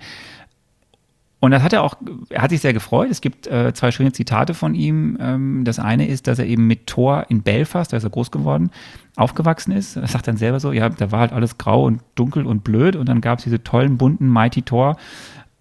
Und 1.39 1.51
das 1.51 1.61
hat 1.61 1.73
er 1.73 1.83
auch, 1.83 1.95
er 2.29 2.41
hat 2.41 2.51
sich 2.51 2.61
sehr 2.61 2.71
gefreut. 2.73 3.09
Es 3.11 3.19
gibt 3.19 3.47
äh, 3.47 3.73
zwei 3.73 3.91
schöne 3.91 4.13
Zitate 4.13 4.53
von 4.53 4.75
ihm. 4.75 5.17
Ähm, 5.19 5.63
das 5.65 5.77
eine 5.77 6.07
ist, 6.07 6.27
dass 6.27 6.39
er 6.39 6.45
eben 6.45 6.67
mit 6.67 6.87
Thor 6.87 7.25
in 7.27 7.41
Belfast, 7.43 7.91
da 7.91 7.97
ist 7.97 8.05
er 8.05 8.09
groß 8.09 8.31
geworden, 8.31 8.71
aufgewachsen 9.15 9.71
ist. 9.71 9.95
Er 9.95 10.07
sagt 10.07 10.27
dann 10.27 10.37
selber 10.37 10.59
so, 10.59 10.71
ja, 10.71 10.89
da 10.89 11.11
war 11.11 11.19
halt 11.19 11.33
alles 11.33 11.57
grau 11.57 11.85
und 11.85 12.01
dunkel 12.15 12.45
und 12.45 12.63
blöd 12.63 12.95
und 12.95 13.07
dann 13.07 13.21
gab 13.21 13.39
es 13.39 13.43
diese 13.43 13.63
tollen, 13.63 13.97
bunten 13.97 14.27
Mighty 14.27 14.63
Thor 14.63 14.97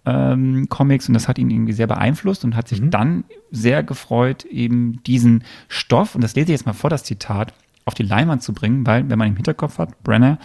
ähm, 0.05 0.67
Comics 0.69 1.07
und 1.07 1.13
das 1.13 1.27
hat 1.27 1.37
ihn 1.37 1.49
irgendwie 1.49 1.73
sehr 1.73 1.87
beeinflusst 1.87 2.43
und 2.43 2.55
hat 2.55 2.67
sich 2.67 2.81
dann 2.83 3.23
sehr 3.51 3.83
gefreut, 3.83 4.45
eben 4.45 5.01
diesen 5.03 5.43
Stoff, 5.67 6.15
und 6.15 6.23
das 6.23 6.35
lese 6.35 6.45
ich 6.45 6.59
jetzt 6.59 6.65
mal 6.65 6.73
vor, 6.73 6.89
das 6.89 7.03
Zitat, 7.03 7.53
auf 7.85 7.93
die 7.93 8.03
Leinwand 8.03 8.41
zu 8.41 8.53
bringen, 8.53 8.85
weil, 8.85 9.09
wenn 9.09 9.19
man 9.19 9.27
im 9.27 9.35
Hinterkopf 9.35 9.77
hat, 9.77 10.03
Brenner, 10.03 10.39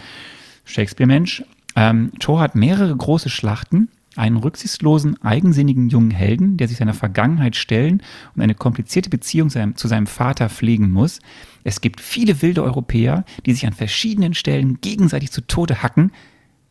Shakespeare-Mensch, 0.65 1.43
ähm, 1.75 2.11
Thor 2.19 2.39
hat 2.39 2.55
mehrere 2.55 2.95
große 2.95 3.29
Schlachten, 3.29 3.89
einen 4.15 4.37
rücksichtslosen, 4.37 5.21
eigensinnigen 5.23 5.89
jungen 5.89 6.11
Helden, 6.11 6.57
der 6.57 6.67
sich 6.67 6.77
seiner 6.77 6.93
Vergangenheit 6.93 7.55
stellen 7.55 8.01
und 8.35 8.41
eine 8.41 8.55
komplizierte 8.55 9.09
Beziehung 9.09 9.49
zu 9.49 9.87
seinem 9.87 10.07
Vater 10.07 10.49
pflegen 10.49 10.91
muss. 10.91 11.19
Es 11.63 11.81
gibt 11.81 12.01
viele 12.01 12.41
wilde 12.41 12.63
Europäer, 12.63 13.23
die 13.45 13.53
sich 13.53 13.65
an 13.67 13.73
verschiedenen 13.73 14.33
Stellen 14.33 14.79
gegenseitig 14.81 15.31
zu 15.31 15.41
Tode 15.41 15.83
hacken. 15.83 16.11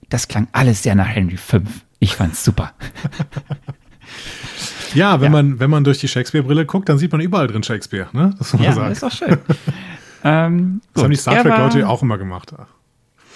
Das 0.08 0.28
klang 0.28 0.48
alles 0.52 0.82
sehr 0.82 0.94
nach 0.94 1.06
Henry 1.08 1.36
V. 1.36 1.60
Ich 2.00 2.16
fand's 2.16 2.44
super. 2.44 2.72
Ja, 4.94 5.20
wenn, 5.20 5.26
Ja. 5.32 5.42
Man, 5.42 5.60
wenn 5.60 5.70
man 5.70 5.84
durch 5.84 5.98
die 5.98 6.08
Shakespeare-Brille 6.08 6.64
guckt, 6.66 6.88
dann 6.88 6.98
sieht 6.98 7.12
man 7.12 7.20
überall 7.20 7.46
drin 7.46 7.62
Shakespeare, 7.62 8.08
ne? 8.12 8.34
Das 8.38 8.52
muss 8.52 8.60
man 8.60 8.62
Ja, 8.62 8.72
sagen. 8.72 8.92
ist 8.92 9.02
doch 9.02 9.12
schön. 9.12 9.36
ähm, 10.24 10.80
das 10.94 11.04
haben 11.04 11.10
die. 11.10 11.16
Star 11.16 11.42
Trek-Leute 11.42 11.86
auch 11.88 12.02
immer 12.02 12.16
gemacht. 12.18 12.52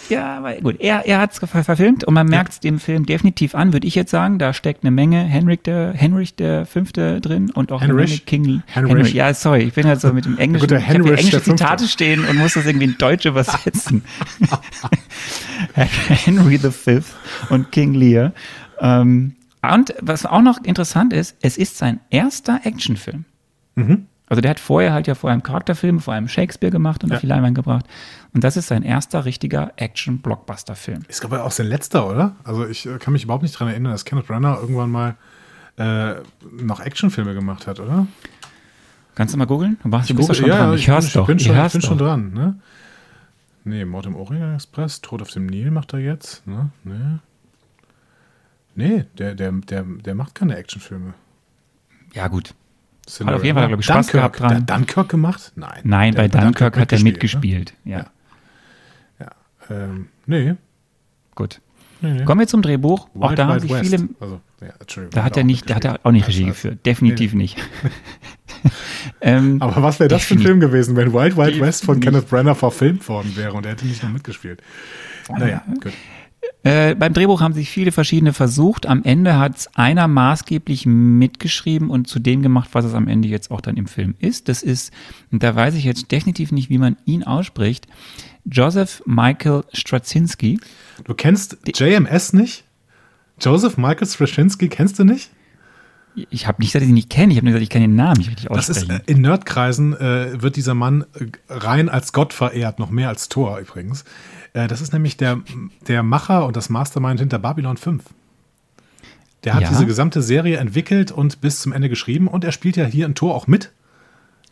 Ja, 0.08 0.38
aber 0.38 0.54
gut. 0.56 0.80
Er, 0.80 1.06
er 1.06 1.20
hat 1.20 1.32
es 1.32 1.38
ver 1.38 1.64
verfilmt 1.64 2.04
und 2.04 2.14
man 2.14 2.26
merkt 2.26 2.52
es 2.52 2.60
dem 2.60 2.78
Film 2.78 3.06
definitiv 3.06 3.54
an, 3.54 3.72
würde 3.72 3.86
ich 3.86 3.94
jetzt 3.94 4.10
sagen. 4.10 4.38
Da 4.38 4.52
steckt 4.52 4.84
eine 4.84 4.90
Menge 4.90 5.22
Henrik 5.22 5.64
der, 5.64 5.92
Henrich 5.92 6.34
der 6.34 6.66
Fünfte 6.66 7.20
drin 7.20 7.50
und 7.50 7.72
auch? 7.72 7.80
Menge 7.80 8.06
King 8.06 8.62
Henrich. 8.66 8.92
Henry. 8.92 9.16
Ja, 9.16 9.34
sorry, 9.34 9.62
ich 9.62 9.74
bin 9.74 9.86
halt 9.86 10.00
so 10.00 10.12
mit 10.12 10.24
dem 10.24 10.38
Englischen. 10.38 10.62
Gut, 10.62 10.70
der 10.70 10.78
ich 10.78 10.88
habe 10.88 11.16
englische. 11.16 11.42
Zitate 11.42 11.86
stehen 11.88 12.24
und 12.24 12.36
muss 12.36 12.54
das 12.54 12.66
irgendwie 12.66 12.86
in 12.86 12.98
Deutsch 12.98 13.26
übersetzen. 13.26 14.02
Henry 15.74 16.56
the 16.56 16.70
Fifth 16.70 17.14
und 17.50 17.70
King 17.72 17.94
Lear. 17.94 18.32
Ähm, 18.80 19.36
und 19.62 19.94
was 20.00 20.26
auch 20.26 20.42
noch 20.42 20.62
interessant 20.64 21.12
ist, 21.12 21.36
es 21.40 21.56
ist 21.56 21.78
sein 21.78 22.00
erster 22.10 22.60
Actionfilm. 22.64 23.24
Mhm. 23.76 24.06
Also 24.32 24.40
der 24.40 24.50
hat 24.52 24.60
vorher 24.60 24.94
halt 24.94 25.06
ja 25.06 25.14
vor 25.14 25.30
einem 25.30 25.42
Charakterfilm, 25.42 26.00
vor 26.00 26.14
einem 26.14 26.26
Shakespeare 26.26 26.70
gemacht 26.70 27.04
und 27.04 27.10
Ja. 27.10 27.16
auf 27.16 27.20
die 27.20 27.26
Leinwand 27.26 27.54
gebracht. 27.54 27.84
Und 28.32 28.42
das 28.44 28.56
ist 28.56 28.68
sein 28.68 28.82
erster 28.82 29.26
richtiger 29.26 29.72
Action-Blockbuster-Film. 29.76 31.02
Ist, 31.06 31.20
glaube 31.20 31.36
ich, 31.36 31.42
auch 31.42 31.50
sein 31.50 31.66
letzter, 31.66 32.08
oder? 32.08 32.34
Also 32.42 32.66
ich 32.66 32.86
äh, 32.86 32.96
kann 32.98 33.12
mich 33.12 33.24
überhaupt 33.24 33.42
nicht 33.42 33.52
dran 33.52 33.68
erinnern, 33.68 33.92
dass 33.92 34.06
Kenneth 34.06 34.26
Branagh 34.26 34.58
irgendwann 34.58 34.90
mal 34.90 35.16
äh, 35.76 36.14
noch 36.50 36.80
Actionfilme 36.80 37.34
gemacht 37.34 37.66
hat, 37.66 37.78
oder? 37.78 38.06
Kannst 39.14 39.34
du 39.34 39.38
mal 39.38 39.44
googeln? 39.46 39.76
Du, 39.82 39.88
machst, 39.90 40.08
du 40.08 40.14
bist 40.14 40.28
Google- 40.30 40.40
schon 40.40 40.50
dran. 40.50 40.74
Ich, 40.76 40.88
hör's 40.88 41.12
bin, 41.12 41.20
doch. 41.20 41.26
bin 41.26 41.36
ich 41.36 41.44
schon, 41.44 41.54
hör's 41.56 41.72
bin 41.72 41.82
schon 41.82 41.98
doch. 41.98 42.06
dran, 42.06 42.32
ne? 42.32 42.58
Nee, 43.64 43.84
Mord 43.84 44.06
im 44.06 44.16
Orient 44.16 44.54
Express, 44.54 45.02
Tod 45.02 45.20
auf 45.20 45.30
dem 45.30 45.44
Nil 45.44 45.70
macht 45.70 45.92
er 45.92 45.98
jetzt, 45.98 46.46
ne? 46.46 46.70
Nee. 46.84 47.18
Nee, 48.74 49.04
der, 49.18 49.34
der, 49.34 49.52
der, 49.52 49.82
der 49.82 50.14
macht 50.14 50.34
keine 50.34 50.56
Actionfilme. 50.56 51.12
Ja 52.14 52.28
gut. 52.28 52.54
Cinderella. 53.08 53.36
auf 53.38 53.44
jeden 53.44 53.58
Fall, 53.58 53.68
glaub 53.68 53.80
ich, 53.80 53.86
Spaß 53.86 54.06
Dunkirk. 54.06 54.12
gehabt 54.12 54.40
dran. 54.40 54.54
Hat 54.62 54.70
Dunkirk 54.70 55.08
gemacht? 55.08 55.52
Nein. 55.56 55.80
Nein, 55.84 56.14
Der 56.14 56.22
bei 56.22 56.28
Dunkirk 56.28 56.78
hat 56.78 56.92
er 56.92 56.98
Ne? 56.98 57.04
mitgespielt. 57.04 57.74
Ja, 57.84 57.98
Ja. 57.98 58.06
Ja. 59.20 59.30
Ähm, 59.70 60.08
nee. 60.26 60.54
gut. 61.34 61.60
nee, 62.00 62.12
nee. 62.12 62.24
Kommen 62.24 62.40
wir 62.40 62.46
zum 62.46 62.62
Drehbuch. 62.62 63.08
auch 63.18 63.28
Wild 63.30 63.38
da 63.38 63.46
haben 63.46 63.60
sich 63.60 63.70
West. 63.70 63.90
viele. 63.90 64.08
Also, 64.20 64.40
ja, 64.60 64.72
Da 65.10 65.24
hat 65.24 65.32
auch 65.32 65.36
er 65.38 65.44
nicht, 65.44 65.68
da 65.70 65.74
hat 65.76 65.84
er 65.84 66.00
auch 66.04 66.12
nicht 66.12 66.28
Regie 66.28 66.44
geführt. 66.44 66.84
Definitiv 66.86 67.34
nicht. 67.34 67.58
ähm, 69.20 69.60
Aber 69.60 69.82
was 69.82 69.98
wäre 69.98 70.08
das 70.08 70.24
für 70.24 70.34
ein. 70.34 70.40
Film 70.40 70.60
gewesen, 70.60 70.96
wenn 70.96 71.12
Wild 71.12 71.36
Wild. 71.36 71.60
West 71.60 71.84
von 71.84 72.00
Kenneth 72.00 72.28
Branagh 72.28 72.54
verfilmt 72.54 73.08
worden 73.08 73.32
wäre 73.36 73.52
und 73.54 73.66
er 73.66 73.72
hätte 73.72 73.86
nicht 73.86 74.02
noch 74.02 74.10
mitgespielt? 74.10 74.62
Naja, 75.28 75.62
gut. 75.82 75.92
Äh, 76.64 76.94
beim 76.94 77.12
Drehbuch 77.12 77.40
haben 77.40 77.54
sich 77.54 77.70
viele 77.70 77.90
verschiedene 77.90 78.32
versucht. 78.32 78.86
Am 78.86 79.02
Ende 79.02 79.38
hat 79.38 79.68
einer 79.74 80.06
maßgeblich 80.06 80.86
mitgeschrieben 80.86 81.90
und 81.90 82.06
zu 82.06 82.20
dem 82.20 82.42
gemacht, 82.42 82.70
was 82.72 82.84
es 82.84 82.94
am 82.94 83.08
Ende 83.08 83.28
jetzt 83.28 83.50
auch 83.50 83.60
dann 83.60 83.76
im 83.76 83.86
Film 83.86 84.14
ist. 84.20 84.48
Das 84.48 84.62
ist, 84.62 84.92
und 85.32 85.42
da 85.42 85.54
weiß 85.56 85.74
ich 85.74 85.84
jetzt 85.84 86.12
definitiv 86.12 86.52
nicht, 86.52 86.70
wie 86.70 86.78
man 86.78 86.96
ihn 87.04 87.24
ausspricht, 87.24 87.86
Joseph 88.44 89.02
Michael 89.06 89.64
Straczynski. 89.72 90.60
Du 91.04 91.14
kennst 91.14 91.58
JMS 91.74 92.32
nicht? 92.32 92.64
Joseph 93.40 93.76
Michael 93.76 94.06
Straczynski 94.06 94.68
kennst 94.68 94.98
du 94.98 95.04
nicht? 95.04 95.30
Ich 96.30 96.46
habe 96.46 96.60
nicht 96.60 96.72
gesagt, 96.72 96.82
dass 96.82 96.86
ich 96.86 96.90
ihn 96.90 96.94
nicht 96.94 97.10
kenne. 97.10 97.32
Ich 97.32 97.38
habe 97.38 97.46
nur 97.46 97.52
gesagt, 97.54 97.62
ich 97.62 97.70
kann 97.70 97.80
den 97.80 97.96
Namen 97.96 98.18
nicht 98.18 98.28
richtig 98.28 98.48
Das 98.48 98.68
ist 98.68 98.78
aussprechen. 98.78 99.02
äh, 99.06 99.10
in 99.10 99.22
Nerdkreisen 99.22 99.94
äh, 99.98 100.42
wird 100.42 100.56
dieser 100.56 100.74
Mann 100.74 101.06
äh, 101.14 101.26
rein 101.48 101.88
als 101.88 102.12
Gott 102.12 102.32
verehrt, 102.34 102.78
noch 102.78 102.90
mehr 102.90 103.08
als 103.08 103.28
Thor 103.28 103.58
übrigens. 103.58 104.04
Äh, 104.54 104.68
das 104.68 104.80
ist 104.80 104.92
nämlich 104.92 105.16
der, 105.16 105.40
der 105.88 106.02
Macher 106.02 106.46
und 106.46 106.56
das 106.56 106.68
Mastermind 106.68 107.20
hinter 107.20 107.38
Babylon 107.38 107.76
5. 107.76 108.02
Der 109.44 109.54
hat 109.54 109.62
Ja. 109.62 109.68
diese 109.70 109.86
gesamte 109.86 110.22
Serie 110.22 110.58
entwickelt 110.58 111.10
und 111.10 111.40
bis 111.40 111.60
zum 111.60 111.72
Ende 111.72 111.88
geschrieben 111.88 112.28
und 112.28 112.44
er 112.44 112.52
spielt 112.52 112.76
ja 112.76 112.84
hier 112.84 113.06
in 113.06 113.14
Tor 113.14 113.34
auch 113.34 113.46
mit. 113.46 113.72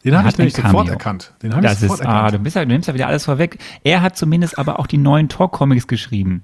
Den 0.05 0.17
habe 0.17 0.29
ich 0.29 0.39
nämlich 0.39 0.57
ein 0.57 0.65
sofort 0.71 0.89
erkannt. 0.89 1.35
Den 1.43 1.55
habe 1.55 1.67
ich 1.67 1.73
sofort 1.75 2.01
ist, 2.01 2.07
ah, 2.07 2.15
erkannt. 2.17 2.35
du, 2.35 2.39
bist 2.41 2.57
ja, 2.57 2.63
du 2.65 2.69
nimmst 2.69 2.89
ja 2.89 2.95
wieder 2.95 3.07
alles 3.07 3.27
vorweg. 3.27 3.59
Er 3.85 4.01
hat 4.01 4.17
zumindest 4.17 4.59
aber 4.59 4.79
auch 4.81 4.87
die 4.87 4.97
neuen 4.97 5.29
Tor-Comics 5.29 5.87
geschrieben. 5.87 6.43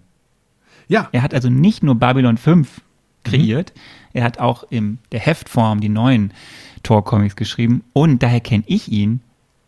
ja, 0.88 1.08
Er 1.12 1.22
hat 1.22 1.32
also 1.34 1.48
nicht 1.50 1.82
nur 1.82 1.94
Babylon 1.96 2.36
5 2.36 2.68
Mhm. 2.68 3.30
kreiert, 3.30 3.72
er 4.12 4.22
hat 4.22 4.38
auch 4.38 4.62
in 4.70 4.98
der 5.10 5.18
Heftform 5.18 5.80
die 5.80 5.88
neuen 5.88 6.32
Tor-Comics 6.84 7.34
geschrieben 7.34 7.82
und 7.92 8.22
daher 8.22 8.38
kenne 8.40 8.62
ich 8.66 8.92
ihn 8.92 9.20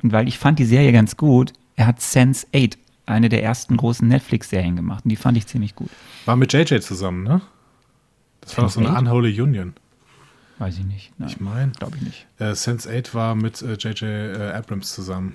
und 0.03 0.13
weil 0.13 0.29
ich 0.29 0.39
fand 0.39 0.61
die 0.61 0.65
Serie 0.65 0.93
ganz 0.93 1.17
gut, 1.17 1.53
er 1.75 1.87
hat 1.89 2.01
Sense 2.01 2.47
8, 2.55 2.79
eine 3.09 3.29
der 3.29 3.43
ersten 3.43 3.77
großen 3.77 4.07
Netflix-Serien 4.07 4.77
gemacht 4.77 5.05
und 5.05 5.09
die 5.11 5.17
fand 5.17 5.37
ich 5.37 5.47
ziemlich 5.47 5.75
gut. 5.75 5.91
War 6.27 6.37
mit 6.37 6.53
JJ 6.53 6.79
zusammen, 6.81 7.23
ne? 7.25 7.41
Das 8.41 8.57
war 8.57 8.65
doch 8.65 8.71
so 8.71 8.81
eine 8.81 8.91
Sense8? 8.91 8.99
Unholy 9.01 9.41
Union. 9.41 9.75
Weiß 10.59 10.79
ich 10.79 10.85
nicht. 10.85 11.13
Nein, 11.19 11.29
Ich 11.29 11.41
meine, 11.41 11.73
glaube 11.73 11.97
ich 11.97 12.03
nicht. 12.03 12.27
äh, 12.39 12.55
Sense 12.55 12.89
8 12.91 13.15
war 13.15 13.35
mit 13.35 13.63
äh, 13.63 13.75
JJ 13.75 14.05
äh, 14.05 14.53
Abrams 14.53 14.93
zusammen. 14.93 15.35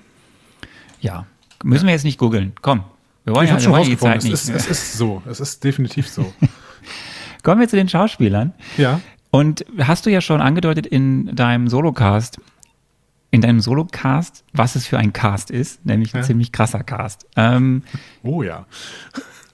Ja, 1.00 1.26
müssen 1.62 1.86
wir 1.86 1.92
jetzt 1.92 2.04
nicht 2.04 2.18
googeln. 2.18 2.52
Komm, 2.62 2.84
wir 3.24 3.34
wollen 3.34 3.46
ich 3.46 3.50
ja 3.52 3.60
schon 3.60 3.72
wollen 3.72 3.84
die 3.84 3.96
Zeit 3.98 4.18
es 4.18 4.24
nicht. 4.24 4.32
ist, 4.34 4.48
es 4.50 4.66
ist 4.68 4.92
so. 4.98 5.22
Es 5.28 5.40
ist 5.40 5.62
definitiv 5.64 6.08
so. 6.08 6.32
Kommen 7.42 7.60
wir 7.60 7.68
zu 7.68 7.76
den 7.76 7.88
Schauspielern. 7.88 8.52
ja. 8.76 9.00
Und 9.30 9.64
hast 9.78 10.06
du 10.06 10.10
ja 10.10 10.20
schon 10.20 10.40
angedeutet 10.40 10.86
in 10.86 11.34
deinem 11.34 11.66
Solocast, 11.66 12.40
in 13.34 13.40
deinem 13.40 13.60
Solocast, 13.60 14.44
was 14.52 14.76
es 14.76 14.86
für 14.86 14.96
ein 14.98 15.12
Cast 15.12 15.50
ist, 15.50 15.84
nämlich 15.84 16.14
ein 16.14 16.20
Ja. 16.20 16.26
ziemlich 16.26 16.52
krasser 16.52 16.84
Cast. 16.84 17.26
Ähm, 17.36 17.82
Oh 18.22 18.42
ja. 18.42 18.66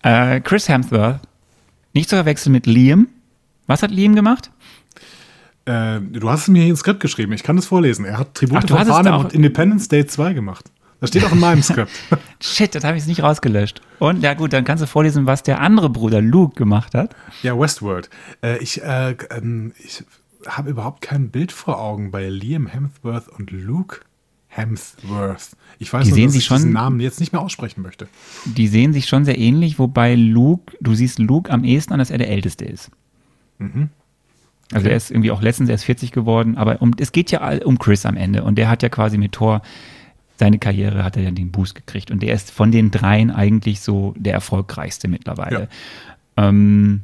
äh, 0.02 0.40
Chris 0.40 0.68
Hemsworth, 0.68 1.20
nicht 1.94 2.08
zu 2.10 2.16
verwechseln 2.16 2.52
mit 2.52 2.66
Liam. 2.66 3.08
Was 3.66 3.82
hat 3.82 3.90
Liam 3.90 4.14
gemacht? 4.14 4.50
Äh, 5.64 6.00
du 6.00 6.28
hast 6.30 6.42
es 6.42 6.48
mir 6.48 6.60
hier 6.62 6.70
ins 6.70 6.80
Skript 6.80 7.00
geschrieben. 7.00 7.32
Ich 7.32 7.42
kann 7.42 7.56
es 7.58 7.66
vorlesen. 7.66 8.04
Er 8.04 8.18
hat 8.18 8.34
Tribute 8.34 8.64
Ach, 8.64 8.68
von 8.68 8.86
Panem 8.86 9.14
und 9.14 9.32
Independence 9.32 9.88
Day 9.88 10.06
2 10.06 10.32
gemacht. 10.34 10.70
Das 11.00 11.08
steht 11.10 11.24
auch 11.24 11.32
in 11.32 11.40
meinem 11.40 11.62
Skript. 11.62 11.90
Shit, 12.42 12.74
das 12.74 12.84
habe 12.84 12.98
ich 12.98 13.06
nicht 13.06 13.22
rausgelöscht. 13.22 13.80
Und 13.98 14.22
ja 14.22 14.34
gut, 14.34 14.52
dann 14.52 14.64
kannst 14.64 14.82
du 14.82 14.86
vorlesen, 14.86 15.24
was 15.26 15.42
der 15.42 15.60
andere 15.60 15.88
Bruder 15.88 16.20
Luke 16.20 16.54
gemacht 16.56 16.94
hat. 16.94 17.14
ja, 17.42 17.58
Westworld. 17.58 18.10
Äh, 18.42 18.58
ich 18.58 18.82
äh, 18.82 19.16
ähm, 19.30 19.72
ich 19.78 20.04
habe 20.46 20.70
überhaupt 20.70 21.00
kein 21.02 21.30
Bild 21.30 21.52
vor 21.52 21.80
Augen 21.80 22.10
bei 22.10 22.28
Liam 22.28 22.66
Hemsworth 22.66 23.28
und 23.28 23.50
Luke 23.50 24.00
Hemsworth. 24.48 25.50
Ich 25.78 25.92
weiß 25.92 26.04
Die 26.04 26.10
nur, 26.10 26.16
sehen 26.16 26.24
dass 26.26 26.32
sich 26.34 26.42
ich 26.44 26.48
diesen 26.48 26.62
schon- 26.64 26.72
Namen 26.72 27.00
jetzt 27.00 27.20
nicht 27.20 27.32
mehr 27.32 27.40
aussprechen 27.42 27.82
möchte. 27.82 28.08
Die 28.44 28.66
sehen 28.68 28.92
sich 28.92 29.06
schon 29.06 29.24
sehr 29.24 29.38
ähnlich, 29.38 29.78
wobei 29.78 30.14
Luke, 30.14 30.76
du 30.80 30.94
siehst 30.94 31.18
Luke 31.18 31.50
am 31.52 31.64
ehesten 31.64 31.92
an, 31.92 31.98
dass 31.98 32.10
er 32.10 32.18
der 32.18 32.28
Älteste 32.30 32.64
ist. 32.64 32.90
Also 34.72 34.88
er 34.88 34.96
ist 34.96 35.10
irgendwie 35.10 35.30
auch 35.30 35.42
letztens 35.42 35.68
erst 35.68 35.84
40 35.84 36.12
geworden, 36.12 36.56
aber 36.56 36.80
um, 36.80 36.92
es 36.98 37.12
geht 37.12 37.30
ja 37.30 37.40
um 37.64 37.78
Chris 37.78 38.06
am 38.06 38.16
Ende 38.16 38.42
und 38.44 38.56
der 38.56 38.68
hat 38.68 38.82
ja 38.82 38.88
quasi 38.88 39.18
mit 39.18 39.32
Thor 39.32 39.62
seine 40.38 40.58
Karriere 40.58 41.04
hat 41.04 41.18
er 41.18 41.22
ja 41.24 41.30
den 41.32 41.50
Boost 41.52 41.74
gekriegt 41.74 42.10
und 42.10 42.22
der 42.22 42.32
ist 42.34 42.50
von 42.50 42.72
den 42.72 42.90
dreien 42.90 43.30
eigentlich 43.30 43.80
so 43.80 44.14
der 44.16 44.32
erfolgreichste 44.32 45.06
mittlerweile. 45.06 45.68
Ähm, 46.38 47.02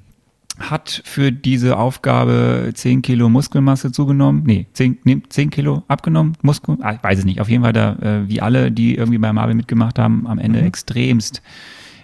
hat 0.59 1.03
für 1.05 1.33
diese 1.33 1.77
Aufgabe 1.77 2.71
10 2.75 3.03
Kilo 3.03 3.29
Muskelmasse 3.29 3.92
zugenommen, 3.92 4.42
nee, 4.47 4.66
10, 4.73 4.99
nee, 5.05 5.23
10 5.29 5.51
Kilo 5.51 5.83
abgenommen, 5.88 6.37
Muskel, 6.42 6.79
ah, 6.81 6.95
ich 6.95 7.03
weiß 7.03 7.19
es 7.21 7.25
nicht, 7.25 7.40
auf 7.40 7.49
jeden 7.49 7.62
Fall 7.62 7.73
da, 7.75 7.92
äh, 7.97 8.29
wie 8.29 8.40
alle, 8.40 8.73
die 8.73 8.95
irgendwie 8.95 9.19
bei 9.19 9.33
Marvel 9.33 9.55
mitgemacht 9.55 9.99
haben, 9.99 10.27
am 10.27 10.38
Ende 10.38 10.61
extremst 10.62 11.42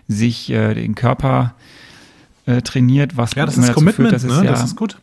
sich 0.08 0.50
äh, 0.50 0.74
den 0.74 0.94
Körper 0.94 1.54
äh, 2.46 2.60
trainiert, 2.60 3.16
was 3.16 3.34
Ja, 3.34 3.46
das 3.46 3.56
ist 3.56 3.68
dazu 3.68 3.74
Commitment, 3.74 4.10
führt, 4.10 4.12
dass 4.12 4.24
es 4.24 4.38
ne? 4.38 4.44
ja, 4.44 4.50
Das 4.50 4.64
ist 4.64 4.76
gut. 4.76 4.98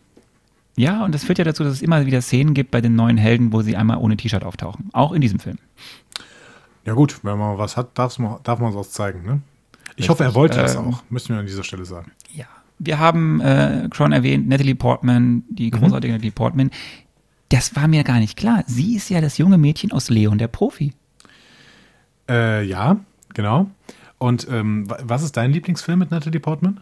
ja, 0.76 1.04
und 1.04 1.16
das 1.16 1.24
führt 1.24 1.40
ja 1.40 1.44
dazu, 1.44 1.64
dass 1.64 1.74
es 1.74 1.82
immer 1.82 2.06
wieder 2.06 2.22
Szenen 2.22 2.54
gibt 2.54 2.70
bei 2.70 2.82
den 2.82 2.96
neuen 2.96 3.18
Helden, 3.18 3.52
wo 3.52 3.62
sie 3.64 3.76
einmal 3.76 3.98
ohne 3.98 4.16
T-Shirt 4.18 4.44
auftauchen. 4.44 4.90
Auch 4.94 5.12
in 5.14 5.22
diesem 5.22 5.40
Film. 5.40 5.58
Ja 6.86 6.94
gut, 6.94 7.20
wenn 7.24 7.38
man 7.38 7.58
was 7.58 7.78
hat, 7.78 7.98
darf 7.98 8.18
man 8.18 8.38
es 8.44 8.76
auch 8.76 8.88
zeigen. 8.88 9.24
Ne? 9.26 9.42
Ich 9.96 10.10
hoffe, 10.10 10.24
er 10.24 10.36
wollte 10.36 10.60
das 10.60 10.76
Ähm, 10.76 10.82
auch. 10.94 11.04
Müssen 11.10 11.30
wir 11.34 11.40
an 11.40 11.46
dieser 11.46 11.64
Stelle 11.64 11.86
sagen. 11.86 12.12
Wir 12.80 12.98
haben 13.00 13.42
äh, 13.42 13.90
schon 13.94 14.12
erwähnt, 14.14 14.48
Natalie 14.48 14.76
Portman, 14.76 15.44
die 15.50 15.70
großartige 15.70 16.14
Natalie 16.14 16.32
Portman. 16.32 16.72
Das 17.50 17.76
war 17.76 17.88
mir 17.88 18.04
gar 18.04 18.20
nicht 18.20 18.38
klar. 18.38 18.64
Sie 18.68 18.96
ist 18.96 19.10
ja 19.10 19.22
das 19.22 19.38
junge 19.38 19.58
Mädchen 19.58 19.92
aus 19.92 20.10
Leon, 20.10 20.38
der 20.38 20.48
Profi. 20.48 20.94
Äh, 22.30 22.64
ja, 22.64 22.98
genau. 23.34 23.70
Und 24.18 24.48
ähm, 24.50 24.90
wa- 24.90 25.00
was 25.04 25.24
ist 25.24 25.36
dein 25.36 25.52
Lieblingsfilm 25.52 26.00
mit 26.00 26.12
Natalie 26.12 26.40
Portman? 26.40 26.80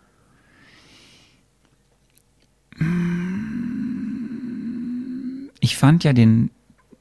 Ich 5.59 5.77
fand 5.77 6.03
ja 6.03 6.13
den, 6.13 6.51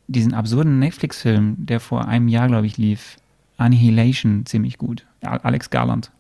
diesen 0.09 0.33
absurden 0.33 0.79
Netflix-Film, 0.79 1.57
der 1.59 1.81
vor 1.81 2.09
einem 2.09 2.29
Jahr, 2.29 2.49
glaube 2.49 2.67
ich, 2.67 2.79
lief, 2.79 3.17
Annihilation, 3.59 4.47
ziemlich 4.47 4.79
gut. 4.79 5.07
Alex 5.23 5.71
Garland. 5.71 6.11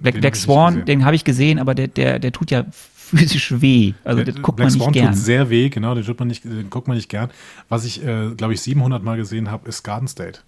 Black, 0.00 0.14
Den 0.14 0.20
Black 0.20 0.36
Swan, 0.36 0.84
den 0.84 1.04
habe 1.04 1.16
ich 1.16 1.24
gesehen, 1.24 1.58
aber 1.58 1.74
der, 1.74 1.88
der, 1.88 2.18
der 2.18 2.32
tut 2.32 2.50
ja 2.50 2.64
physisch 2.70 3.60
weh. 3.60 3.92
Also 4.04 4.24
das 4.24 4.34
guckt 4.36 4.56
Black 4.56 4.68
man 4.68 4.72
nicht 4.74 4.82
Swan 4.82 4.92
gern. 4.92 5.06
tut 5.14 5.16
sehr 5.16 5.50
weh, 5.50 5.68
genau, 5.68 5.94
den, 5.94 6.04
tut 6.04 6.18
man 6.18 6.28
nicht, 6.28 6.44
den 6.44 6.70
guckt 6.70 6.88
man 6.88 6.96
nicht 6.96 7.08
gern. 7.08 7.30
Was 7.68 7.84
ich, 7.84 8.04
äh, 8.04 8.30
glaube 8.36 8.54
ich, 8.54 8.62
700 8.62 9.02
Mal 9.02 9.16
gesehen 9.16 9.50
habe, 9.50 9.68
ist 9.68 9.82
Garden 9.82 10.08
State. 10.08 10.40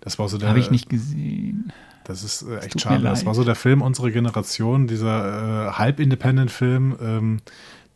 Das 0.00 0.18
war 0.18 0.28
so 0.28 0.38
der. 0.38 0.48
Habe 0.48 0.60
ich 0.60 0.70
nicht 0.70 0.88
gesehen. 0.88 1.72
Das 2.04 2.22
ist 2.24 2.42
äh, 2.42 2.58
echt 2.60 2.80
schade. 2.80 3.02
Das 3.02 3.26
war 3.26 3.34
so 3.34 3.44
der 3.44 3.54
Film 3.54 3.82
unserer 3.82 4.10
Generation, 4.10 4.86
dieser 4.86 5.68
äh, 5.68 5.72
halb-Independent-Film, 5.72 6.96
ähm, 7.02 7.40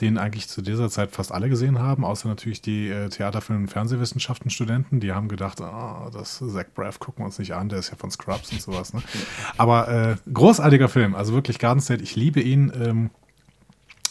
den 0.03 0.19
eigentlich 0.19 0.49
zu 0.49 0.61
dieser 0.62 0.91
Zeit 0.91 1.12
fast 1.12 1.33
alle 1.33 1.49
gesehen 1.49 1.79
haben, 1.79 2.05
außer 2.05 2.29
natürlich 2.29 2.61
die 2.61 2.88
äh, 2.88 3.09
Theaterfilm- 3.09 3.62
und 3.62 3.69
Fernsehwissenschaften-Studenten. 3.69 5.01
Die 5.01 5.12
haben 5.12 5.29
gedacht, 5.29 5.61
ah, 5.61 6.11
das 6.12 6.43
Zach 6.53 6.67
Braff 6.75 6.99
gucken 6.99 7.23
wir 7.23 7.27
uns 7.27 7.38
nicht 7.38 7.55
an, 7.55 7.69
der 7.69 7.79
ist 7.79 7.91
ja 7.91 7.97
von 7.97 8.11
Scrubs 8.11 8.53
und 8.53 8.61
sowas. 8.61 8.93
Ne? 8.93 9.03
Aber 9.57 9.88
äh, 9.88 10.17
großartiger 10.33 10.88
Film, 10.88 11.15
also 11.15 11.33
wirklich 11.33 11.59
Garden 11.59 11.81
State, 11.81 12.03
ich 12.03 12.17
liebe 12.17 12.41
ihn. 12.41 12.73
Ähm, 12.75 13.11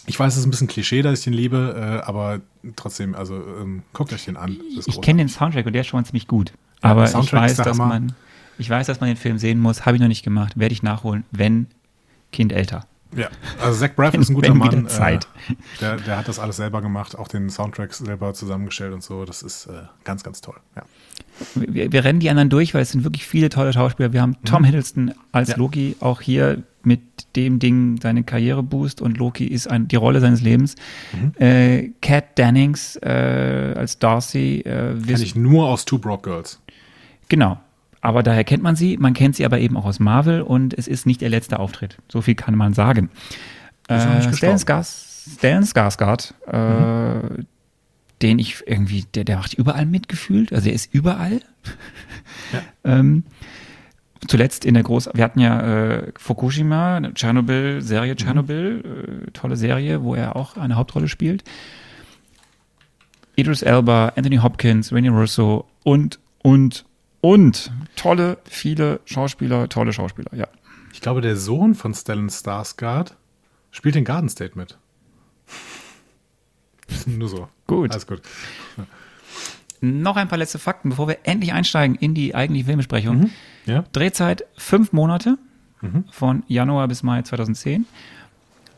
ich 0.07 0.19
weiß, 0.19 0.33
es 0.33 0.39
ist 0.39 0.45
ein 0.47 0.51
bisschen 0.51 0.67
Klischee, 0.67 1.03
dass 1.03 1.19
ich 1.19 1.25
den 1.25 1.33
liebe, 1.33 1.75
äh, 1.77 2.07
aber 2.07 2.41
trotzdem, 2.75 3.13
also 3.13 3.35
ähm, 3.35 3.83
guckt 3.93 4.11
euch 4.11 4.25
den 4.25 4.35
an. 4.35 4.57
Ich 4.87 4.99
kenne 4.99 5.19
den 5.19 5.29
Soundtrack 5.29 5.67
und 5.67 5.73
der 5.73 5.81
ist 5.81 5.87
schon 5.87 6.03
ziemlich 6.03 6.27
gut. 6.27 6.53
Aber 6.81 7.05
der 7.05 7.19
ich 7.19 7.31
weiß, 7.31 7.57
dass 7.57 7.77
Hammer. 7.77 7.85
man, 7.85 8.13
ich 8.57 8.67
weiß, 8.67 8.87
dass 8.87 8.99
man 8.99 9.09
den 9.09 9.17
Film 9.17 9.37
sehen 9.37 9.59
muss. 9.59 9.85
Habe 9.85 9.97
ich 9.97 10.01
noch 10.01 10.07
nicht 10.07 10.23
gemacht. 10.23 10.53
Werde 10.57 10.73
ich 10.73 10.81
nachholen, 10.81 11.23
wenn 11.29 11.67
Kind 12.31 12.51
älter. 12.51 12.87
Ja, 13.15 13.27
also 13.61 13.79
Zach 13.79 13.93
Braff 13.95 14.13
ist 14.13 14.29
ein 14.29 14.35
guter 14.35 14.53
Mann. 14.53 14.87
Zeit. 14.87 15.27
Der, 15.79 15.97
der 15.97 16.17
hat 16.17 16.27
das 16.27 16.39
alles 16.39 16.57
selber 16.57 16.81
gemacht, 16.81 17.17
auch 17.17 17.27
den 17.27 17.49
Soundtrack 17.49 17.93
selber 17.93 18.33
zusammengestellt 18.33 18.93
und 18.93 19.03
so. 19.03 19.25
Das 19.25 19.41
ist 19.43 19.67
äh, 19.67 19.83
ganz, 20.03 20.23
ganz 20.23 20.41
toll. 20.41 20.55
Ja. 20.75 20.83
Wir, 21.55 21.91
wir 21.91 22.03
rennen 22.03 22.19
die 22.19 22.29
anderen 22.29 22.49
durch, 22.49 22.73
weil 22.73 22.81
es 22.81 22.91
sind 22.91 23.03
wirklich 23.03 23.25
viele 23.25 23.49
tolle 23.49 23.73
Schauspieler. 23.73 24.13
Wir 24.13 24.21
haben 24.21 24.35
Tom 24.43 24.63
Hiddleston 24.63 25.13
als 25.31 25.49
Mhm. 25.49 25.51
Ja. 25.53 25.57
Loki, 25.57 25.95
auch 25.99 26.21
hier 26.21 26.63
mit 26.83 27.01
dem 27.35 27.59
Ding 27.59 27.99
seine 28.01 28.23
Karriere 28.23 28.63
boost 28.63 29.01
und 29.01 29.17
Loki 29.17 29.45
ist 29.45 29.67
ein, 29.69 29.87
die 29.87 29.95
Rolle 29.95 30.19
seines 30.19 30.41
Lebens. 30.41 30.75
Mhm. 31.13 31.33
Äh, 31.41 31.91
Kat 32.01 32.37
Dennings 32.37 32.95
äh, 32.97 33.73
als 33.77 33.99
Darcy. 33.99 34.59
Äh, 34.59 34.63
Kenn 34.63 35.07
wiss- 35.07 35.21
ich 35.21 35.35
nur 35.35 35.67
aus 35.67 35.85
Two 35.85 35.97
Broke 35.99 36.29
Girls. 36.29 36.59
Genau. 37.29 37.59
Aber 38.03 38.23
daher 38.23 38.43
kennt 38.43 38.63
man 38.63 38.75
sie. 38.75 38.97
Man 38.97 39.13
kennt 39.13 39.35
sie 39.35 39.45
aber 39.45 39.59
eben 39.59 39.77
auch 39.77 39.85
aus 39.85 39.99
Marvel 39.99 40.41
und 40.41 40.73
es 40.73 40.87
ist 40.87 41.05
nicht 41.05 41.21
ihr 41.21 41.29
letzter 41.29 41.59
Auftritt. 41.59 41.97
So 42.11 42.21
viel 42.21 42.33
kann 42.35 42.55
man 42.55 42.73
sagen. 42.73 43.09
Äh. 43.87 44.33
Stellan, 44.33 44.57
Skars, 44.57 45.10
Stellan 45.29 45.63
Skarsgård, 45.63 46.33
äh, 46.47 47.43
den 48.21 48.39
ich 48.39 48.63
irgendwie, 48.65 49.05
der, 49.13 49.23
der 49.23 49.37
macht 49.37 49.53
überall 49.53 49.85
mitgefühlt. 49.85 50.53
Also 50.53 50.69
er 50.69 50.75
ist 50.75 50.93
überall. 50.93 51.41
ähm, 52.83 53.23
zuletzt 54.27 54.65
in 54.65 54.73
der 54.73 54.83
Groß, 54.83 55.09
wir 55.13 55.23
hatten 55.23 55.39
ja 55.39 55.61
äh, 55.61 56.11
Fukushima, 56.17 56.97
eine 56.97 57.13
Tschernobyl, 57.13 57.81
Serie 57.81 58.15
Tschernobyl, 58.15 59.25
äh, 59.27 59.31
tolle 59.31 59.55
Serie, 59.55 60.03
wo 60.03 60.15
er 60.15 60.35
auch 60.35 60.57
eine 60.57 60.75
Hauptrolle 60.75 61.07
spielt. 61.07 61.43
Idris 63.35 63.61
Elba, 63.61 64.13
Anthony 64.15 64.37
Hopkins, 64.37 64.91
Rene 64.91 65.09
Russo 65.09 65.65
und, 65.83 66.19
und, 66.43 66.85
und 67.21 67.71
tolle, 67.95 68.37
viele 68.43 68.99
Schauspieler, 69.05 69.69
tolle 69.69 69.93
Schauspieler, 69.93 70.35
ja. 70.35 70.47
Ich 70.93 71.01
glaube, 71.01 71.21
der 71.21 71.37
Sohn 71.37 71.73
von 71.73 71.93
Stellan 71.93 72.29
Skarsgård 72.29 73.13
spielt 73.71 73.95
in 73.95 74.03
Garden 74.03 74.29
State 74.29 74.57
mit. 74.57 74.77
nur 77.05 77.29
so. 77.29 77.47
Gut. 77.67 77.91
Alles 77.91 78.07
gut. 78.07 78.21
Noch 79.81 80.15
ein 80.15 80.27
paar 80.27 80.37
letzte 80.37 80.59
Fakten, 80.59 80.89
bevor 80.89 81.07
wir 81.07 81.17
endlich 81.23 81.53
einsteigen 81.53 81.95
in 81.95 82.13
die 82.13 82.35
eigentliche 82.35 82.65
Filmbesprechung. 82.67 83.31
Ja? 83.65 83.83
Drehzeit 83.93 84.43
fünf 84.57 84.93
Monate 84.93 85.37
von 86.11 86.43
Januar 86.47 86.87
bis 86.87 87.01
Mai 87.01 87.23
2010. 87.23 87.85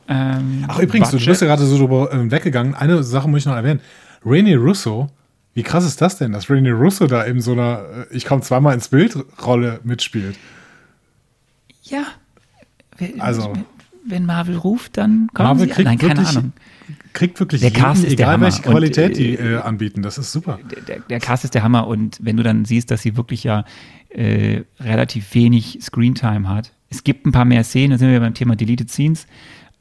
Ähm, 0.08 0.66
Ach, 0.70 0.80
übrigens, 0.80 1.10
du 1.10 1.18
Budget- 1.18 1.28
bist 1.30 1.42
ja 1.42 1.48
gerade 1.48 1.66
so 1.66 1.78
drüber 1.78 2.12
äh, 2.14 2.32
weggegangen. 2.32 2.76
Eine 2.76 3.04
Sache 3.04 3.28
muss 3.28 3.40
ich 3.42 3.46
noch 3.46 3.56
erwähnen. 3.56 3.82
Rene 4.26 4.56
Russo, 4.58 5.10
wie 5.54 5.64
krass 5.64 5.84
ist 5.86 6.00
das 6.02 6.18
denn, 6.18 6.32
dass 6.32 6.50
Rene 6.50 6.72
Russo 6.72 7.08
da 7.08 7.24
in 7.24 7.42
so 7.42 7.52
einer 7.52 8.08
äh, 8.10 8.16
Ich 8.16 8.26
komme 8.26 8.42
zweimal 8.42 8.74
ins 8.74 8.88
Bild 8.88 9.18
Rolle 9.46 9.82
mitspielt? 9.84 10.38
Ja. 11.84 12.04
Wenn- 12.98 13.20
Also- 13.20 13.52
Wenn 14.06 14.26
Marvel 14.26 14.56
ruft, 14.58 14.98
dann 14.98 15.30
kommen 15.34 15.48
Marvel 15.50 15.68
sie. 15.68 15.74
kriegt 15.74 15.86
Nein, 15.88 15.98
keine 15.98 16.26
Ahnung. 16.28 16.54
Kriegt 17.14 17.40
wirklich 17.40 17.62
Der 17.62 17.70
jeden, 17.70 17.82
Cast 17.82 18.04
ist 18.04 18.20
der 18.20 18.26
egal 18.26 18.34
Hammer. 18.34 18.46
welche 18.46 18.62
Qualität 18.62 19.10
Und, 19.12 19.18
die 19.18 19.36
äh, 19.36 19.54
äh, 19.54 19.58
anbieten. 19.58 20.02
Das 20.02 20.18
ist 20.18 20.32
super. 20.32 20.60
Der, 20.88 21.00
der 21.00 21.20
Cast 21.20 21.44
ist 21.44 21.54
der 21.54 21.64
Hammer 21.64 21.88
und 21.88 22.20
wenn 22.22 22.38
du 22.38 22.44
dann 22.44 22.66
siehst, 22.66 22.92
dass 22.92 23.02
sie 23.02 23.16
wirklich 23.16 23.44
ja 23.44 23.64
äh, 24.10 24.62
relativ 24.80 25.34
wenig 25.34 25.80
Screentime 25.82 26.48
hat. 26.48 26.74
Es 26.90 27.04
gibt 27.04 27.26
ein 27.26 27.32
paar 27.32 27.46
mehr 27.46 27.64
Szenen, 27.64 27.92
da 27.92 27.98
sind 27.98 28.12
wir 28.12 28.20
beim 28.20 28.34
Thema 28.34 28.56
Deleted 28.56 28.92
Scenes. 28.92 29.26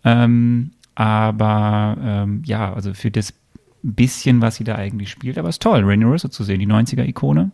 Ähm, 0.04 0.70
aber 0.94 1.96
ähm, 2.02 2.42
ja, 2.44 2.72
also 2.72 2.94
für 2.94 3.10
das 3.10 3.34
bisschen, 3.82 4.40
was 4.40 4.56
sie 4.56 4.64
da 4.64 4.76
eigentlich 4.76 5.10
spielt, 5.10 5.38
aber 5.38 5.48
es 5.48 5.56
ist 5.56 5.62
toll, 5.62 5.82
Rainy 5.84 6.04
Russo 6.04 6.28
zu 6.28 6.44
sehen, 6.44 6.60
die 6.60 6.66
90er-Ikone. 6.66 7.50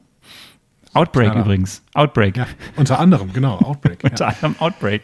Outbreak 0.94 1.32
Klar. 1.32 1.44
übrigens. 1.44 1.82
Outbreak. 1.94 2.36
Ja, 2.36 2.46
unter 2.76 2.98
anderem, 2.98 3.32
genau, 3.32 3.58
Outbreak. 3.58 3.98
Unter 4.04 4.26
ja. 4.26 4.34
anderem 4.34 4.54
Outbreak. 4.58 5.02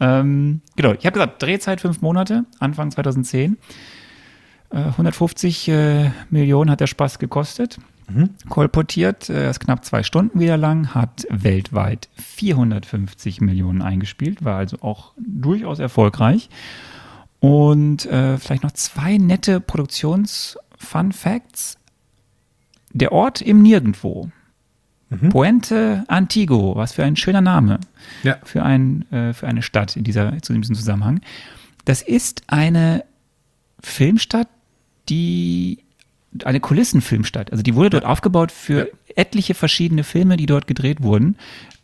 Ähm, 0.00 0.60
genau, 0.76 0.92
ich 0.92 1.06
habe 1.06 1.14
gesagt, 1.14 1.42
Drehzeit 1.42 1.80
fünf 1.80 2.00
Monate, 2.00 2.44
Anfang 2.58 2.90
2010. 2.90 3.56
Äh, 4.70 4.76
150 4.76 5.68
äh, 5.68 6.10
Millionen 6.30 6.70
hat 6.70 6.80
der 6.80 6.86
Spaß 6.86 7.18
gekostet. 7.18 7.78
Kolportiert, 8.48 9.28
äh, 9.28 9.50
ist 9.50 9.60
knapp 9.60 9.84
zwei 9.84 10.02
Stunden 10.02 10.40
wieder 10.40 10.56
lang, 10.56 10.94
hat 10.94 11.26
weltweit 11.28 12.08
450 12.16 13.42
Millionen 13.42 13.82
eingespielt, 13.82 14.42
war 14.44 14.56
also 14.56 14.78
auch 14.80 15.12
durchaus 15.18 15.78
erfolgreich. 15.78 16.48
Und 17.40 18.06
äh, 18.06 18.38
vielleicht 18.38 18.62
noch 18.62 18.72
zwei 18.72 19.18
nette 19.18 19.60
Produktions-Fun-Facts. 19.60 21.76
Der 22.92 23.12
Ort 23.12 23.42
im 23.42 23.60
Nirgendwo. 23.60 24.30
Puente 25.30 26.04
Antigo, 26.08 26.76
was 26.76 26.92
für 26.92 27.02
ein 27.04 27.16
schöner 27.16 27.40
Name 27.40 27.80
Ja. 28.22 28.36
für, 28.44 28.62
ein, 28.62 29.10
äh, 29.10 29.32
für 29.32 29.46
eine 29.46 29.62
Stadt 29.62 29.96
in, 29.96 30.04
dieser, 30.04 30.40
zu 30.42 30.52
diesem 30.52 30.74
Zusammenhang. 30.74 31.20
Das 31.86 32.02
ist 32.02 32.42
eine 32.46 33.04
Filmstadt, 33.80 34.48
die 35.08 35.78
eine 36.44 36.60
Kulissenfilmstadt. 36.60 37.50
Also 37.52 37.62
die 37.62 37.74
wurde 37.74 37.90
dort 37.90 38.04
aufgebaut 38.04 38.52
für 38.52 38.90
etliche 39.16 39.54
verschiedene 39.54 40.04
Filme, 40.04 40.36
die 40.36 40.46
dort 40.46 40.66
gedreht 40.66 41.02
wurden. 41.02 41.36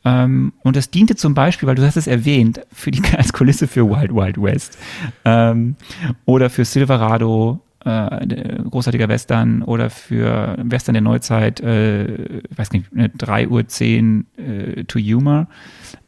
Ähm, 0.04 0.52
und 0.62 0.76
das 0.76 0.90
diente 0.90 1.16
zum 1.16 1.32
Beispiel, 1.32 1.66
weil 1.66 1.76
du 1.76 1.82
hast 1.86 1.96
es 1.96 2.06
erwähnt, 2.06 2.60
für 2.70 2.90
die 2.90 3.02
als 3.16 3.32
Kulisse 3.32 3.66
für 3.66 3.88
Wild 3.88 4.14
Wild 4.14 4.40
West 4.40 4.76
ähm, 5.24 5.76
oder 6.26 6.50
für 6.50 6.66
Silverado, 6.66 7.60
äh, 7.84 8.62
großartiger 8.70 9.08
Western 9.08 9.62
oder 9.62 9.90
für 9.90 10.56
Western 10.62 10.94
der 10.94 11.02
Neuzeit, 11.02 11.60
äh, 11.60 12.38
ich 12.38 12.58
weiß 12.58 12.72
nicht, 12.72 12.86
eine 12.94 13.08
3 13.10 13.48
Uhr 13.48 13.66
10 13.66 14.26
äh, 14.36 14.84
to 14.84 14.98
Humor. 14.98 15.48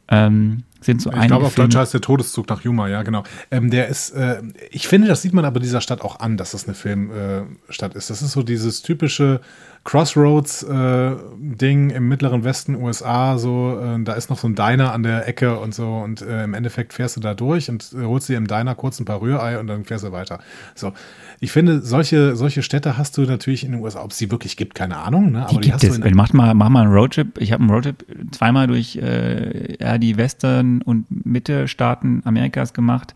Ähm, 0.09 0.63
sind 0.79 1.01
so 1.01 1.11
Ich 1.11 1.27
glaube, 1.27 1.45
auf 1.45 1.55
Deutsch 1.55 1.75
heißt 1.75 1.93
der 1.93 2.01
Todeszug 2.01 2.47
nach 2.49 2.61
Yuma, 2.61 2.87
ja, 2.87 3.03
genau. 3.03 3.23
Ähm, 3.51 3.71
der 3.71 3.87
ist, 3.87 4.11
äh, 4.11 4.41
ich 4.71 4.87
finde, 4.87 5.07
das 5.07 5.21
sieht 5.21 5.33
man 5.33 5.43
aber 5.43 5.59
dieser 5.59 5.81
Stadt 5.81 6.01
auch 6.01 6.19
an, 6.19 6.37
dass 6.37 6.51
das 6.51 6.65
eine 6.65 6.75
Filmstadt 6.75 7.95
äh, 7.95 7.97
ist. 7.97 8.09
Das 8.09 8.21
ist 8.21 8.31
so 8.31 8.43
dieses 8.43 8.83
typische 8.83 9.41
Crossroads-Ding 9.87 11.89
im 11.91 12.09
mittleren 12.09 12.43
Westen 12.43 12.75
USA. 12.75 13.37
So, 13.37 13.79
äh, 13.81 14.03
da 14.03 14.15
ist 14.15 14.29
noch 14.29 14.37
so 14.37 14.49
ein 14.49 14.53
Diner 14.53 14.91
an 14.91 15.01
der 15.01 15.29
Ecke 15.29 15.57
und 15.57 15.73
so. 15.73 15.99
Und 15.99 16.21
äh, 16.21 16.43
im 16.43 16.53
Endeffekt 16.53 16.91
fährst 16.91 17.15
du 17.15 17.21
da 17.21 17.33
durch 17.33 17.69
und 17.69 17.93
äh, 17.93 18.03
holst 18.03 18.27
dir 18.27 18.35
im 18.35 18.47
Diner 18.47 18.75
kurz 18.75 18.99
ein 18.99 19.05
paar 19.05 19.21
Rührei 19.21 19.59
und 19.59 19.67
dann 19.67 19.85
fährst 19.85 20.03
du 20.03 20.11
weiter. 20.11 20.39
So, 20.75 20.91
ich 21.39 21.53
finde, 21.53 21.81
solche, 21.81 22.35
solche 22.35 22.63
Städte 22.63 22.97
hast 22.97 23.17
du 23.17 23.21
natürlich 23.21 23.63
in 23.63 23.71
den 23.71 23.79
USA. 23.79 24.03
Ob 24.03 24.11
es 24.11 24.17
sie 24.17 24.29
wirklich 24.29 24.57
gibt, 24.57 24.75
keine 24.75 24.97
Ahnung. 24.97 25.31
Ne? 25.31 25.45
Die 25.49 25.55
Aber 25.55 25.61
die, 25.61 25.69
gibt 25.69 25.75
hast 25.75 25.85
es. 25.85 25.99
Mach 26.13 26.33
mal, 26.33 26.53
mach 26.53 26.67
mal 26.67 26.83
einen 26.83 26.91
Roadtrip. 26.91 27.37
Ich 27.37 27.53
habe 27.53 27.63
einen 27.63 27.71
Roadtrip 27.71 28.05
zweimal 28.31 28.67
durch 28.67 28.97
äh, 28.97 29.81
ja, 29.81 29.97
die 29.97 30.17
Western- 30.17 30.81
und 30.81 31.05
Mitte-Staaten 31.25 32.23
Amerikas 32.25 32.73
gemacht. 32.73 33.13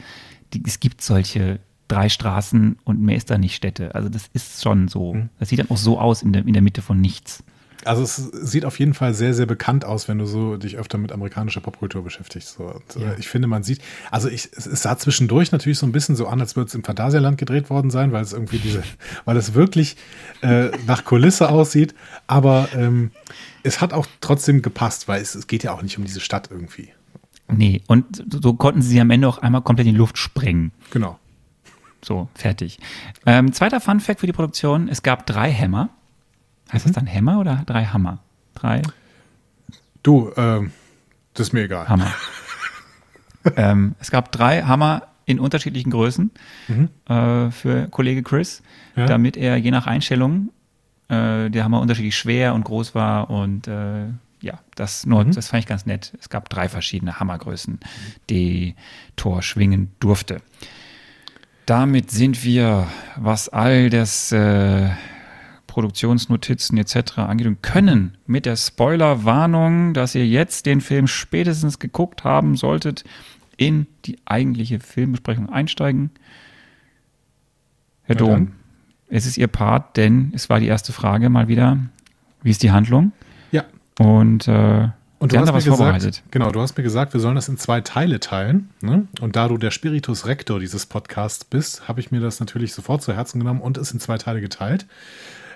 Die, 0.53 0.63
es 0.65 0.79
gibt 0.79 1.01
solche 1.01 1.59
drei 1.91 2.09
Straßen 2.09 2.77
und 2.83 3.01
mehr 3.01 3.17
ist 3.17 3.29
da 3.29 3.37
nicht 3.37 3.55
Städte. 3.55 3.93
Also 3.95 4.09
das 4.09 4.29
ist 4.33 4.63
schon 4.63 4.87
so. 4.87 5.13
Hm. 5.13 5.29
Das 5.39 5.49
sieht 5.49 5.59
dann 5.59 5.69
auch 5.69 5.77
so 5.77 5.99
aus 5.99 6.21
in 6.23 6.33
der, 6.33 6.45
in 6.45 6.53
der 6.53 6.61
Mitte 6.61 6.81
von 6.81 6.99
nichts. 6.99 7.43
Also 7.83 8.03
es 8.03 8.15
sieht 8.15 8.63
auf 8.65 8.77
jeden 8.77 8.93
Fall 8.93 9.13
sehr, 9.13 9.33
sehr 9.33 9.47
bekannt 9.47 9.85
aus, 9.85 10.07
wenn 10.07 10.19
du 10.19 10.25
so 10.25 10.55
dich 10.55 10.77
öfter 10.77 10.99
mit 10.99 11.11
amerikanischer 11.11 11.61
Popkultur 11.61 12.03
beschäftigst. 12.03 12.53
So. 12.57 12.65
Und, 12.65 13.03
äh, 13.03 13.15
ich 13.17 13.27
finde, 13.27 13.47
man 13.47 13.63
sieht, 13.63 13.81
also 14.11 14.29
ich, 14.29 14.49
es, 14.55 14.67
es 14.67 14.83
sah 14.83 14.97
zwischendurch 14.97 15.51
natürlich 15.51 15.79
so 15.79 15.87
ein 15.87 15.91
bisschen 15.91 16.15
so 16.15 16.27
an, 16.27 16.39
als 16.39 16.55
würde 16.55 16.67
es 16.67 16.75
im 16.75 16.83
Phantasialand 16.83 17.37
gedreht 17.39 17.69
worden 17.69 17.89
sein, 17.89 18.11
weil 18.11 18.21
es 18.21 18.33
irgendwie 18.33 18.59
diese, 18.59 18.83
weil 19.25 19.35
es 19.37 19.55
wirklich 19.55 19.97
äh, 20.41 20.69
nach 20.85 21.05
Kulisse 21.05 21.49
aussieht. 21.49 21.95
Aber 22.27 22.69
ähm, 22.75 23.11
es 23.63 23.81
hat 23.81 23.93
auch 23.93 24.05
trotzdem 24.21 24.61
gepasst, 24.61 25.07
weil 25.07 25.21
es, 25.21 25.33
es 25.33 25.47
geht 25.47 25.63
ja 25.63 25.73
auch 25.73 25.81
nicht 25.81 25.97
um 25.97 26.03
diese 26.03 26.19
Stadt 26.19 26.49
irgendwie. 26.51 26.89
Nee, 27.47 27.81
und 27.87 28.23
so, 28.31 28.41
so 28.41 28.53
konnten 28.53 28.81
sie 28.81 29.01
am 29.01 29.09
Ende 29.09 29.27
auch 29.27 29.39
einmal 29.39 29.61
komplett 29.61 29.87
in 29.87 29.93
die 29.93 29.97
Luft 29.97 30.17
sprengen. 30.17 30.71
Genau. 30.91 31.17
So, 32.03 32.29
fertig. 32.35 32.79
Ähm, 33.25 33.53
zweiter 33.53 33.79
Fun-Fact 33.79 34.19
für 34.19 34.25
die 34.27 34.33
Produktion: 34.33 34.87
Es 34.89 35.03
gab 35.03 35.25
drei 35.25 35.51
Hämmer. 35.51 35.89
Heißt 36.71 36.85
das 36.85 36.93
dann 36.93 37.05
Hämmer 37.07 37.39
oder 37.39 37.63
drei 37.65 37.85
Hammer? 37.85 38.19
Drei 38.55 38.81
Du, 40.03 40.31
ähm, 40.35 40.71
das 41.33 41.47
ist 41.47 41.53
mir 41.53 41.63
egal. 41.63 41.87
Hammer. 41.87 42.11
ähm, 43.55 43.95
es 43.99 44.09
gab 44.11 44.31
drei 44.31 44.63
Hammer 44.63 45.03
in 45.25 45.39
unterschiedlichen 45.39 45.91
Größen 45.91 46.31
äh, 47.07 47.51
für 47.51 47.87
Kollege 47.89 48.23
Chris, 48.23 48.63
Ja. 48.95 49.05
damit 49.05 49.37
er 49.37 49.57
je 49.57 49.71
nach 49.71 49.85
Einstellung 49.87 50.49
äh, 51.09 51.49
der 51.49 51.63
Hammer 51.63 51.79
unterschiedlich 51.81 52.17
schwer 52.17 52.53
und 52.53 52.63
groß 52.63 52.95
war 52.95 53.29
und 53.29 53.67
äh, 53.67 54.07
ja, 54.41 54.59
das 54.73 55.05
nur, 55.05 55.23
das 55.25 55.49
fand 55.49 55.59
ich 55.61 55.67
ganz 55.67 55.85
nett. 55.85 56.13
Es 56.19 56.29
gab 56.29 56.49
drei 56.49 56.67
verschiedene 56.67 57.19
Hammergrößen, 57.19 57.79
die 58.31 58.75
Thor 59.15 59.43
schwingen 59.43 59.91
durfte. 59.99 60.41
Damit 61.71 62.11
sind 62.11 62.43
wir, 62.43 62.89
was 63.15 63.47
all 63.47 63.89
das 63.89 64.33
äh, 64.33 64.89
Produktionsnotizen 65.67 66.77
etc. 66.77 67.19
angeht 67.19 67.47
und 67.47 67.63
können 67.63 68.17
mit 68.27 68.45
der 68.45 68.57
Spoilerwarnung, 68.57 69.93
dass 69.93 70.13
ihr 70.13 70.27
jetzt 70.27 70.65
den 70.65 70.81
Film 70.81 71.07
spätestens 71.07 71.79
geguckt 71.79 72.25
haben 72.25 72.57
solltet, 72.57 73.05
in 73.55 73.87
die 74.03 74.17
eigentliche 74.25 74.81
Filmbesprechung 74.81 75.47
einsteigen. 75.47 76.09
Herr 78.03 78.15
Na 78.15 78.19
Dom, 78.19 78.29
dann. 78.31 78.51
es 79.07 79.25
ist 79.25 79.37
Ihr 79.37 79.47
Part, 79.47 79.95
denn 79.95 80.33
es 80.35 80.49
war 80.49 80.59
die 80.59 80.67
erste 80.67 80.91
Frage 80.91 81.29
mal 81.29 81.47
wieder. 81.47 81.77
Wie 82.43 82.51
ist 82.51 82.63
die 82.63 82.71
Handlung? 82.71 83.13
Ja. 83.53 83.63
Und, 83.97 84.45
äh, 84.49 84.89
Und 85.21 85.31
du 85.33 85.37
hast 85.37 85.45
mir 85.45 85.53
gesagt, 85.53 85.77
vorbereitet. 85.77 86.23
genau, 86.31 86.49
du 86.51 86.59
hast 86.61 86.75
mir 86.75 86.83
gesagt, 86.83 87.13
wir 87.13 87.19
sollen 87.19 87.35
das 87.35 87.47
in 87.47 87.55
zwei 87.59 87.81
Teile 87.81 88.19
teilen. 88.19 88.71
Ne? 88.81 89.05
Und 89.21 89.35
da 89.35 89.47
du 89.49 89.59
der 89.59 89.69
Spiritus 89.69 90.25
Rector 90.25 90.59
dieses 90.59 90.87
Podcasts 90.87 91.45
bist, 91.45 91.87
habe 91.87 91.99
ich 91.99 92.09
mir 92.09 92.19
das 92.19 92.39
natürlich 92.39 92.73
sofort 92.73 93.03
zu 93.03 93.13
Herzen 93.13 93.37
genommen 93.39 93.61
und 93.61 93.77
es 93.77 93.91
in 93.91 93.99
zwei 93.99 94.17
Teile 94.17 94.41
geteilt. 94.41 94.87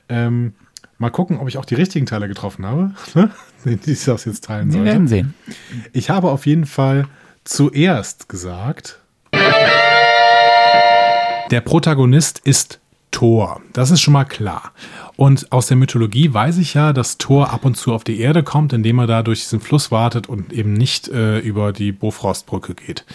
Ähm, 0.07 0.53
mal 0.99 1.09
gucken, 1.09 1.39
ob 1.39 1.47
ich 1.47 1.57
auch 1.57 1.65
die 1.65 1.73
richtigen 1.73 2.05
Teile 2.05 2.27
getroffen 2.27 2.63
habe, 2.63 2.91
ne? 3.15 3.31
die 3.65 3.91
ich 3.93 4.05
das 4.05 4.25
jetzt 4.25 4.43
teilen 4.43 4.69
Sie 4.69 4.77
sollte. 4.77 4.91
werden 4.91 5.07
sehen. 5.07 5.33
Ich 5.93 6.11
habe 6.11 6.29
auf 6.29 6.45
jeden 6.45 6.67
Fall 6.67 7.07
zuerst 7.43 8.29
gesagt, 8.29 8.99
der 11.49 11.61
Protagonist 11.61 12.37
ist 12.37 12.79
Thor. 13.15 13.61
Das 13.71 13.91
ist 13.91 14.01
schon 14.01 14.11
mal 14.11 14.25
klar. 14.25 14.73
Und 15.15 15.49
aus 15.53 15.67
der 15.67 15.77
Mythologie 15.77 16.33
weiß 16.33 16.57
ich 16.57 16.73
ja, 16.73 16.91
dass 16.91 17.17
Thor 17.17 17.49
ab 17.49 17.63
und 17.63 17.77
zu 17.77 17.93
auf 17.93 18.03
die 18.03 18.19
Erde 18.19 18.43
kommt, 18.43 18.73
indem 18.73 18.99
er 18.99 19.07
da 19.07 19.23
durch 19.23 19.39
diesen 19.39 19.61
Fluss 19.61 19.89
wartet 19.89 20.27
und 20.27 20.51
eben 20.51 20.73
nicht 20.73 21.07
äh, 21.07 21.39
über 21.39 21.71
die 21.71 21.93
Bofrostbrücke 21.93 22.75
geht. 22.75 23.05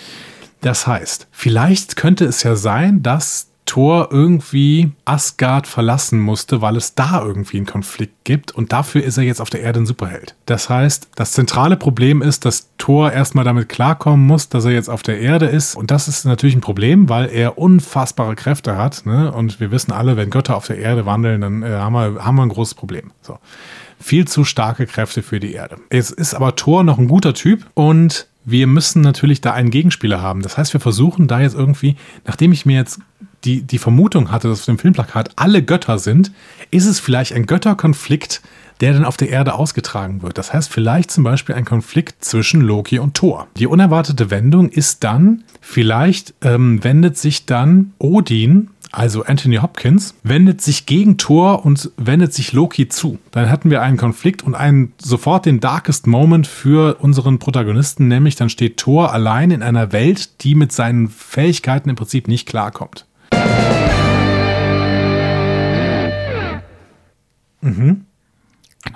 Das 0.63 0.87
heißt, 0.87 1.29
vielleicht 1.31 1.97
könnte 1.97 2.25
es 2.25 2.43
ja 2.45 2.57
sein, 2.57 3.03
dass 3.03 3.50
Thor 3.71 4.09
irgendwie 4.11 4.91
Asgard 5.05 5.69
verlassen 5.69 6.19
musste, 6.19 6.61
weil 6.61 6.75
es 6.75 6.97
da 6.97 7.23
irgendwie 7.25 7.59
einen 7.59 7.67
Konflikt 7.67 8.25
gibt 8.25 8.51
und 8.51 8.73
dafür 8.73 9.05
ist 9.05 9.17
er 9.17 9.23
jetzt 9.23 9.41
auf 9.41 9.49
der 9.49 9.61
Erde 9.61 9.79
ein 9.79 9.87
Superheld. 9.87 10.35
Das 10.45 10.69
heißt, 10.69 11.11
das 11.15 11.31
zentrale 11.31 11.77
Problem 11.77 12.21
ist, 12.21 12.45
dass 12.45 12.69
Thor 12.79 13.13
erstmal 13.13 13.45
damit 13.45 13.69
klarkommen 13.69 14.27
muss, 14.27 14.49
dass 14.49 14.65
er 14.65 14.73
jetzt 14.73 14.91
auf 14.91 15.05
der 15.05 15.21
Erde 15.21 15.47
ist 15.47 15.77
und 15.77 15.93
das 15.93 16.09
ist 16.09 16.25
natürlich 16.25 16.57
ein 16.57 16.61
Problem, 16.61 17.09
weil 17.09 17.31
er 17.31 17.59
unfassbare 17.59 18.35
Kräfte 18.35 18.77
hat 18.77 19.07
ne? 19.07 19.31
und 19.31 19.61
wir 19.61 19.71
wissen 19.71 19.93
alle, 19.93 20.17
wenn 20.17 20.31
Götter 20.31 20.57
auf 20.57 20.67
der 20.67 20.79
Erde 20.79 21.07
wandeln, 21.07 21.41
dann 21.41 21.63
äh, 21.63 21.69
haben, 21.69 21.93
wir, 21.93 22.25
haben 22.25 22.35
wir 22.35 22.43
ein 22.43 22.49
großes 22.49 22.75
Problem. 22.75 23.13
So. 23.23 23.39
Viel 24.01 24.27
zu 24.27 24.43
starke 24.43 24.87
Kräfte 24.87 25.23
für 25.23 25.39
die 25.39 25.53
Erde. 25.53 25.77
Jetzt 25.93 26.11
ist 26.11 26.35
aber 26.35 26.57
Thor 26.57 26.83
noch 26.83 26.99
ein 26.99 27.07
guter 27.07 27.35
Typ 27.35 27.67
und 27.75 28.27
wir 28.45 28.67
müssen 28.67 29.01
natürlich 29.01 29.41
da 29.41 29.53
einen 29.53 29.71
Gegenspieler 29.71 30.21
haben. 30.21 30.43
Das 30.43 30.59
heißt, 30.59 30.73
wir 30.73 30.81
versuchen 30.81 31.29
da 31.29 31.41
jetzt 31.41 31.55
irgendwie, 31.55 31.95
nachdem 32.25 32.51
ich 32.51 32.67
mir 32.67 32.77
jetzt 32.77 32.99
die, 33.45 33.63
die 33.63 33.79
Vermutung 33.79 34.31
hatte, 34.31 34.49
dass 34.49 34.61
auf 34.61 34.67
dem 34.67 34.79
Filmplakat 34.79 35.31
alle 35.37 35.63
Götter 35.63 35.99
sind, 35.99 36.33
ist 36.71 36.87
es 36.87 37.01
vielleicht 37.01 37.33
ein 37.33 37.47
Götterkonflikt, 37.47 38.43
der 38.81 38.95
dann 38.95 39.05
auf 39.05 39.17
der 39.17 39.29
Erde 39.29 39.55
ausgetragen 39.55 40.23
wird. 40.23 40.39
Das 40.39 40.53
heißt 40.53 40.73
vielleicht 40.73 41.11
zum 41.11 41.25
Beispiel 41.25 41.55
ein 41.55 41.65
Konflikt 41.65 42.25
zwischen 42.25 42.61
Loki 42.61 42.99
und 42.99 43.15
Thor. 43.15 43.47
Die 43.57 43.67
unerwartete 43.67 44.31
Wendung 44.31 44.71
ist 44.71 45.05
dann, 45.05 45.45
vielleicht 45.61 46.35
ähm, 46.43 46.83
wendet 46.83 47.19
sich 47.19 47.47
dann 47.47 47.93
Odin, 47.99 48.71
also 48.93 49.25
Anthony 49.25 49.57
Hopkins, 49.57 50.15
wendet 50.23 50.61
sich 50.63 50.87
gegen 50.87 51.17
Thor 51.17 51.65
und 51.65 51.93
wendet 51.97 52.33
sich 52.33 52.53
Loki 52.53 52.89
zu. 52.89 53.19
Dann 53.31 53.49
hatten 53.49 53.71
wir 53.71 53.83
einen 53.83 53.97
Konflikt 53.97 54.43
und 54.43 54.55
einen 54.55 54.93
sofort 54.99 55.47
den 55.47 55.61
darkest 55.61 56.07
Moment 56.07 56.47
für 56.47 56.97
unseren 57.01 57.39
Protagonisten, 57.39 58.09
nämlich 58.09 58.35
dann 58.35 58.51
steht 58.51 58.79
Thor 58.79 59.13
allein 59.13 59.51
in 59.53 59.63
einer 59.63 59.93
Welt, 59.93 60.43
die 60.43 60.55
mit 60.55 60.73
seinen 60.73 61.09
Fähigkeiten 61.09 61.89
im 61.89 61.97
Prinzip 61.97 62.27
nicht 62.27 62.49
klarkommt. 62.49 63.07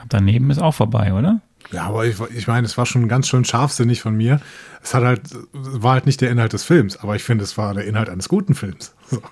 Knapp 0.05 0.07
daneben 0.09 0.51
ist 0.51 0.61
auch 0.61 0.75
vorbei, 0.75 1.13
oder? 1.13 1.41
Ja, 1.73 1.85
aber 1.85 2.07
ich, 2.07 2.21
ich 2.35 2.47
meine, 2.47 2.67
es 2.67 2.77
war 2.77 2.87
schon 2.87 3.09
ganz 3.09 3.29
schön 3.29 3.45
scharfsinnig 3.45 4.03
von 4.03 4.17
mir. 4.17 4.41
Es 4.83 4.95
hat 4.95 5.03
halt, 5.03 5.23
war 5.53 5.95
halt 5.95 6.07
nicht 6.07 6.21
der 6.21 6.31
Inhalt 6.31 6.53
des 6.53 6.65
Films, 6.65 6.97
aber 6.99 7.17
ich 7.17 7.25
finde, 7.25 7.45
es 7.45 7.57
war 7.57 7.75
der 7.75 7.87
Inhalt 7.87 8.09
eines 8.09 8.29
guten 8.29 8.55
Films. 8.55 8.95
So. 9.11 9.23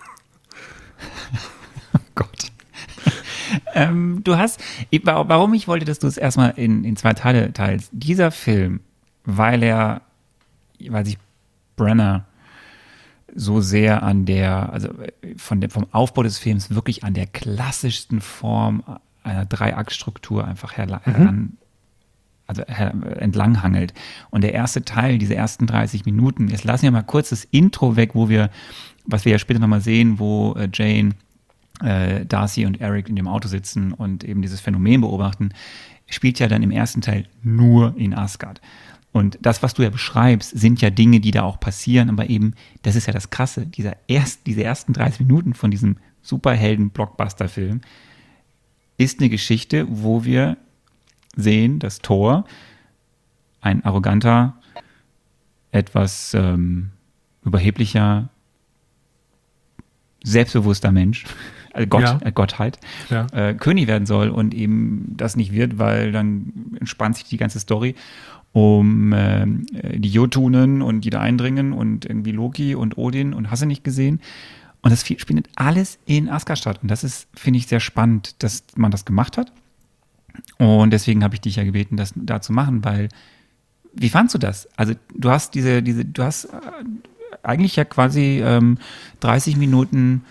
Gott. 2.15 2.53
ähm, 3.75 4.21
du 4.23 4.37
hast, 4.37 4.61
warum 5.03 5.53
ich 5.55 5.67
wollte, 5.67 5.85
dass 5.85 5.99
du 5.99 6.07
es 6.07 6.17
erstmal 6.17 6.53
in, 6.57 6.85
in 6.85 6.97
zwei 6.97 7.13
Teile 7.13 7.53
teilst. 7.53 7.91
Dieser 7.93 8.31
Film, 8.31 8.81
weil 9.25 9.63
er, 9.63 10.03
weil 10.89 11.05
sich 11.05 11.19
Brenner 11.77 12.25
so 13.35 13.61
sehr 13.61 14.03
an 14.03 14.25
der, 14.25 14.73
also 14.73 14.89
von 15.37 15.61
der, 15.61 15.71
vom 15.71 15.87
Aufbau 15.93 16.23
des 16.23 16.39
Films 16.39 16.71
wirklich 16.75 17.05
an 17.05 17.15
der 17.15 17.27
klassischsten 17.27 18.21
Form 18.21 18.83
einer 19.23 19.47
Dreiaktstruktur 19.47 20.47
einfach 20.47 20.73
heran, 20.75 21.37
mhm. 21.37 21.53
also 22.47 22.63
entlanghangelt. 22.63 23.95
Und 24.31 24.43
der 24.43 24.53
erste 24.53 24.85
Teil, 24.85 25.19
diese 25.19 25.35
ersten 25.35 25.67
30 25.67 26.05
Minuten, 26.05 26.49
jetzt 26.49 26.65
lassen 26.65 26.85
wir 26.85 26.91
mal 26.91 27.03
kurz 27.03 27.31
das 27.31 27.45
Intro 27.45 27.97
weg, 27.97 28.15
wo 28.15 28.29
wir, 28.29 28.51
was 29.05 29.25
wir 29.25 29.33
ja 29.33 29.39
später 29.39 29.61
nochmal 29.61 29.81
sehen, 29.81 30.19
wo 30.19 30.55
äh, 30.55 30.69
Jane, 30.73 31.11
äh, 31.83 32.25
Darcy 32.27 32.67
und 32.67 32.81
Eric 32.81 33.09
in 33.09 33.17
dem 33.17 33.29
Auto 33.29 33.49
sitzen 33.49 33.93
und 33.93 34.25
eben 34.25 34.43
dieses 34.43 34.61
Phänomen 34.61 35.01
beobachten, 35.01 35.51
spielt 36.07 36.39
ja 36.39 36.49
dann 36.49 36.63
im 36.63 36.71
ersten 36.71 37.01
Teil 37.01 37.27
nur 37.43 37.95
in 37.97 38.15
Asgard. 38.15 38.61
Und 39.13 39.39
das, 39.43 39.63
was 39.63 39.75
du 39.75 39.83
ja 39.83 39.91
beschreibst, 39.91 40.59
sind 40.59 40.81
ja 40.81 40.89
Dinge, 40.89 41.21
die 41.21 41.31
da 41.31 41.43
auch 41.43 41.61
passieren, 41.61 42.09
aber 42.09 42.31
eben, 42.31 42.55
das 42.83 42.97
ist 42.97 43.07
ja 43.07 43.13
das 43.13 43.29
Krasse, 43.29 43.67
dieser 43.67 43.97
erst, 44.09 44.47
diese 44.47 44.65
ersten 44.65 44.95
30 44.95 45.21
Minuten 45.21 45.53
von 45.53 45.71
diesem 45.71 45.97
Superhelden-Blockbuster-Film 46.23 47.83
ist 48.97 49.21
eine 49.21 49.29
Geschichte, 49.29 49.87
wo 49.89 50.25
wir 50.25 50.57
sehen, 51.37 51.79
dass 51.79 51.99
Thor, 51.99 52.45
ein 53.61 53.85
arroganter, 53.85 54.55
etwas 55.73 56.35
ähm, 56.35 56.91
überheblicher, 57.45 58.29
selbstbewusster 60.23 60.93
Mensch, 60.93 61.25
äh 61.75 61.87
Gott, 61.87 62.03
ja. 62.03 62.19
äh 62.23 62.33
Gottheit, 62.33 62.79
ja. 63.11 63.27
äh, 63.33 63.55
König 63.55 63.89
werden 63.89 64.07
soll 64.07 64.29
und 64.31 64.55
eben 64.55 65.15
das 65.17 65.37
nicht 65.37 65.53
wird, 65.53 65.79
weil 65.79 66.13
dann 66.13 66.77
entspannt 66.79 67.17
sich 67.17 67.25
die 67.25 67.39
ganze 67.39 67.61
Story 67.61 67.95
um 68.53 69.13
äh, 69.13 69.47
die 69.99 70.11
Jotunen 70.11 70.83
und 70.83 71.03
die 71.03 71.11
da 71.11 71.21
eindringen 71.21 71.73
und 71.73 72.05
irgendwie 72.05 72.33
Loki 72.33 72.75
und 72.75 72.99
Odin 72.99 73.33
und 73.35 73.51
hast 73.51 73.63
du 73.63 73.67
nicht 73.67 73.85
gesehen. 73.85 74.21
Und 74.83 74.91
das 74.91 75.03
findet 75.03 75.49
alles 75.55 75.99
in 76.07 76.29
Asgard. 76.29 76.83
Und 76.83 76.91
das 76.91 77.05
ist, 77.05 77.29
finde 77.35 77.59
ich, 77.59 77.69
sehr 77.69 77.81
spannend, 77.81 78.43
dass 78.43 78.65
man 78.75 78.91
das 78.91 79.05
gemacht 79.05 79.39
hat. 79.39 79.53
Und 80.59 80.91
deswegen 80.93 81.23
habe 81.23 81.35
ich 81.35 81.41
dich 81.41 81.57
ja 81.57 81.65
gebeten, 81.65 81.97
das 81.97 82.13
da 82.17 82.41
zu 82.41 82.53
machen, 82.53 82.85
weil 82.85 83.09
wie 83.95 84.09
fandst 84.09 84.35
du 84.35 84.39
das? 84.39 84.69
Also 84.77 84.95
du 85.15 85.31
hast 85.31 85.55
diese, 85.55 85.83
diese, 85.83 86.05
du 86.05 86.23
hast 86.23 86.47
äh, 86.47 86.51
eigentlich 87.43 87.77
ja 87.77 87.85
quasi 87.85 88.43
ähm, 88.45 88.79
30 89.21 89.57
Minuten, 89.57 90.25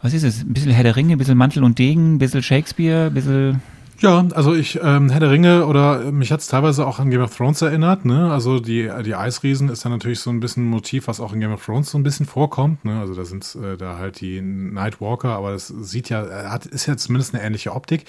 was 0.00 0.14
ist 0.14 0.22
es? 0.22 0.42
Ein 0.42 0.52
bisschen 0.52 0.70
Herr 0.70 0.84
der 0.84 0.96
Ringe, 0.96 1.12
ein 1.12 1.18
bisschen 1.18 1.36
Mantel 1.36 1.64
und 1.64 1.78
Degen, 1.78 2.14
ein 2.14 2.18
bisschen 2.18 2.42
Shakespeare, 2.42 3.06
ein 3.06 3.14
bisschen 3.14 3.60
ja, 4.00 4.26
also 4.34 4.54
ich, 4.54 4.80
ähm, 4.82 5.10
Herr 5.10 5.20
der 5.20 5.30
Ringe 5.30 5.66
oder 5.66 6.06
äh, 6.06 6.12
mich 6.12 6.32
hat 6.32 6.40
es 6.40 6.46
teilweise 6.46 6.86
auch 6.86 6.98
an 6.98 7.10
Game 7.10 7.20
of 7.20 7.36
Thrones 7.36 7.60
erinnert, 7.60 8.04
ne? 8.04 8.32
Also 8.32 8.58
die, 8.58 8.90
die 9.04 9.14
Eisriesen 9.14 9.68
ist 9.68 9.84
ja 9.84 9.90
natürlich 9.90 10.20
so 10.20 10.30
ein 10.30 10.40
bisschen 10.40 10.64
ein 10.64 10.70
Motiv, 10.70 11.06
was 11.06 11.20
auch 11.20 11.32
in 11.32 11.40
Game 11.40 11.52
of 11.52 11.64
Thrones 11.64 11.90
so 11.90 11.98
ein 11.98 12.02
bisschen 12.02 12.24
vorkommt, 12.26 12.84
ne? 12.84 12.98
Also 12.98 13.14
da 13.14 13.24
sind 13.24 13.56
äh, 13.62 13.76
da 13.76 13.98
halt 13.98 14.20
die 14.20 14.40
Nightwalker, 14.40 15.30
aber 15.30 15.52
das 15.52 15.68
sieht 15.68 16.08
ja, 16.08 16.24
äh, 16.24 16.48
hat, 16.48 16.66
ist 16.66 16.86
ja 16.86 16.96
zumindest 16.96 17.34
eine 17.34 17.44
ähnliche 17.44 17.72
Optik. 17.72 18.06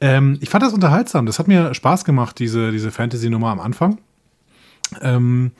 Ähm, 0.00 0.38
ich 0.40 0.48
fand 0.48 0.62
das 0.62 0.72
unterhaltsam, 0.72 1.26
das 1.26 1.38
hat 1.38 1.48
mir 1.48 1.74
Spaß 1.74 2.04
gemacht, 2.04 2.38
diese, 2.38 2.70
diese 2.70 2.92
Fantasy-Nummer 2.92 3.48
am 3.48 3.60
Anfang. 3.60 3.98
Ähm, 5.00 5.50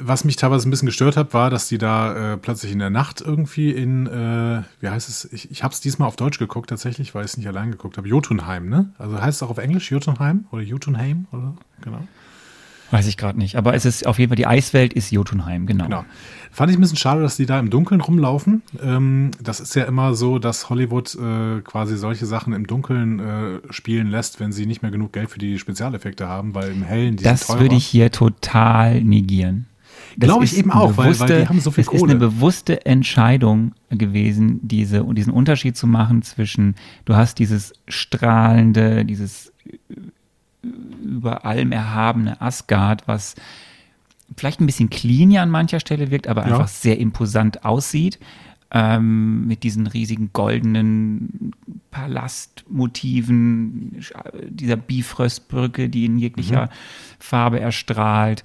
was 0.00 0.24
mich 0.24 0.36
teilweise 0.36 0.68
ein 0.68 0.70
bisschen 0.70 0.86
gestört 0.86 1.16
hat, 1.16 1.34
war, 1.34 1.50
dass 1.50 1.68
die 1.68 1.78
da 1.78 2.34
äh, 2.34 2.36
plötzlich 2.36 2.72
in 2.72 2.78
der 2.78 2.90
Nacht 2.90 3.20
irgendwie 3.20 3.72
in, 3.72 4.06
äh, 4.06 4.62
wie 4.80 4.88
heißt 4.88 5.08
es, 5.08 5.30
ich, 5.32 5.50
ich 5.50 5.64
habe 5.64 5.74
es 5.74 5.80
diesmal 5.80 6.06
auf 6.06 6.16
Deutsch 6.16 6.38
geguckt 6.38 6.70
tatsächlich, 6.70 7.14
weil 7.14 7.24
ich 7.24 7.32
es 7.32 7.36
nicht 7.36 7.48
allein 7.48 7.72
geguckt 7.72 7.98
habe, 7.98 8.08
Jotunheim, 8.08 8.68
ne? 8.68 8.92
Also 8.98 9.20
heißt 9.20 9.36
es 9.36 9.42
auch 9.42 9.50
auf 9.50 9.58
Englisch 9.58 9.90
Jotunheim 9.90 10.46
oder 10.52 10.62
Jotunheim 10.62 11.26
oder 11.32 11.54
genau? 11.80 12.00
Weiß 12.90 13.06
ich 13.06 13.18
gerade 13.18 13.38
nicht, 13.38 13.56
aber 13.56 13.74
es 13.74 13.84
ist 13.84 14.06
auf 14.06 14.18
jeden 14.18 14.30
Fall, 14.30 14.36
die 14.36 14.46
Eiswelt 14.46 14.94
ist 14.94 15.10
Jotunheim, 15.10 15.66
genau. 15.66 15.84
genau. 15.84 16.04
Fand 16.50 16.70
ich 16.70 16.78
ein 16.78 16.80
bisschen 16.80 16.96
schade, 16.96 17.20
dass 17.20 17.36
die 17.36 17.44
da 17.44 17.58
im 17.58 17.68
Dunkeln 17.68 18.00
rumlaufen. 18.00 18.62
Ähm, 18.82 19.32
das 19.42 19.60
ist 19.60 19.74
ja 19.74 19.84
immer 19.84 20.14
so, 20.14 20.38
dass 20.38 20.70
Hollywood 20.70 21.14
äh, 21.16 21.60
quasi 21.60 21.98
solche 21.98 22.24
Sachen 22.24 22.54
im 22.54 22.66
Dunkeln 22.66 23.18
äh, 23.18 23.72
spielen 23.72 24.06
lässt, 24.06 24.40
wenn 24.40 24.52
sie 24.52 24.64
nicht 24.64 24.80
mehr 24.80 24.90
genug 24.90 25.12
Geld 25.12 25.28
für 25.28 25.38
die 25.38 25.58
Spezialeffekte 25.58 26.28
haben, 26.28 26.54
weil 26.54 26.70
im 26.70 26.82
Hellen 26.82 27.16
die 27.16 27.24
Das 27.24 27.48
würde 27.58 27.74
ich 27.74 27.84
hier 27.84 28.10
total 28.10 29.02
negieren. 29.02 29.66
Glaube 30.18 30.44
ich 30.44 30.56
eben 30.56 30.72
auch, 30.72 30.92
bewusste, 30.92 31.20
weil, 31.20 31.30
weil 31.30 31.40
die 31.42 31.48
haben 31.48 31.60
so 31.60 31.70
viel 31.70 31.82
es 31.82 31.86
Kohle. 31.86 31.98
Ist 31.98 32.10
eine 32.10 32.18
bewusste 32.18 32.86
Entscheidung 32.86 33.72
gewesen, 33.90 34.60
diese, 34.62 35.04
diesen 35.14 35.32
Unterschied 35.32 35.76
zu 35.76 35.86
machen 35.86 36.22
zwischen, 36.22 36.74
du 37.04 37.14
hast 37.14 37.38
dieses 37.38 37.72
strahlende, 37.86 39.04
dieses 39.04 39.52
über 40.62 41.44
allem 41.44 41.72
erhabene 41.72 42.40
Asgard, 42.40 43.06
was 43.06 43.34
vielleicht 44.36 44.60
ein 44.60 44.66
bisschen 44.66 44.90
clean 44.90 45.30
ja 45.30 45.42
an 45.42 45.50
mancher 45.50 45.80
Stelle 45.80 46.10
wirkt, 46.10 46.26
aber 46.26 46.46
ja. 46.46 46.54
einfach 46.54 46.68
sehr 46.68 46.98
imposant 46.98 47.64
aussieht. 47.64 48.18
Ähm, 48.70 49.46
mit 49.46 49.62
diesen 49.62 49.86
riesigen 49.86 50.28
goldenen 50.34 51.54
Palastmotiven, 51.90 54.04
dieser 54.46 54.76
Bifröstbrücke, 54.76 55.88
die 55.88 56.04
in 56.04 56.18
jeglicher 56.18 56.66
mhm. 56.66 56.70
Farbe 57.18 57.60
erstrahlt. 57.60 58.44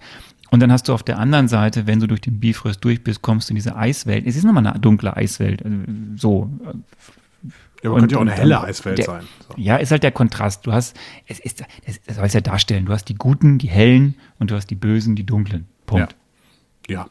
Und 0.53 0.59
dann 0.59 0.71
hast 0.71 0.87
du 0.87 0.93
auf 0.93 1.01
der 1.01 1.17
anderen 1.17 1.47
Seite, 1.47 1.87
wenn 1.87 1.99
du 1.99 2.05
durch 2.05 2.21
den 2.21 2.39
Bifröst 2.39 2.85
durch 2.85 3.03
bist, 3.03 3.23
kommst 3.23 3.49
du 3.49 3.53
in 3.53 3.55
diese 3.55 3.75
Eiswelt. 3.75 4.27
Es 4.27 4.35
ist 4.35 4.43
nochmal 4.43 4.67
eine 4.67 4.79
dunkle 4.79 5.17
Eiswelt. 5.17 5.65
Also 5.65 5.77
so. 6.15 6.49
Ja, 7.81 7.89
aber 7.89 7.97
könnte 7.97 8.13
ja 8.13 8.17
auch 8.19 8.21
eine 8.21 8.33
helle 8.33 8.61
Eiswelt 8.61 8.99
der, 8.99 9.05
sein. 9.05 9.23
So. 9.47 9.55
Ja, 9.57 9.77
ist 9.77 9.89
halt 9.89 10.03
der 10.03 10.11
Kontrast. 10.11 10.67
Du 10.67 10.71
hast, 10.71 10.95
es 11.25 11.39
ist, 11.39 11.63
das 12.05 12.17
soll 12.17 12.25
es 12.25 12.33
ja 12.33 12.41
darstellen. 12.41 12.85
Du 12.85 12.93
hast 12.93 13.05
die 13.05 13.15
Guten, 13.15 13.57
die 13.57 13.67
Hellen 13.67 14.13
und 14.37 14.51
du 14.51 14.55
hast 14.55 14.67
die 14.67 14.75
Bösen, 14.75 15.15
die 15.15 15.25
Dunklen. 15.25 15.65
Punkt. 15.87 16.15
Ja. 16.87 17.07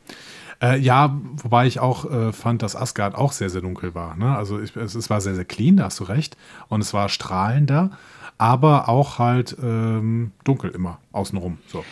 Ja, 0.60 0.74
äh, 0.74 0.78
ja 0.78 1.20
wobei 1.42 1.66
ich 1.66 1.80
auch 1.80 2.08
äh, 2.08 2.32
fand, 2.32 2.62
dass 2.62 2.76
Asgard 2.76 3.16
auch 3.16 3.32
sehr, 3.32 3.50
sehr 3.50 3.60
dunkel 3.60 3.96
war. 3.96 4.14
Ne? 4.14 4.36
Also 4.36 4.60
ich, 4.60 4.76
es, 4.76 4.94
es, 4.94 5.10
war 5.10 5.20
sehr, 5.20 5.34
sehr 5.34 5.46
clean, 5.46 5.78
da 5.78 5.86
hast 5.86 5.98
du 5.98 6.04
recht. 6.04 6.36
Und 6.68 6.80
es 6.80 6.94
war 6.94 7.08
strahlender, 7.08 7.90
aber 8.38 8.88
auch 8.88 9.18
halt 9.18 9.56
ähm, 9.60 10.30
dunkel 10.44 10.70
immer 10.70 11.00
außenrum. 11.10 11.58
So. 11.66 11.84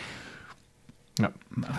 Ja. 1.19 1.31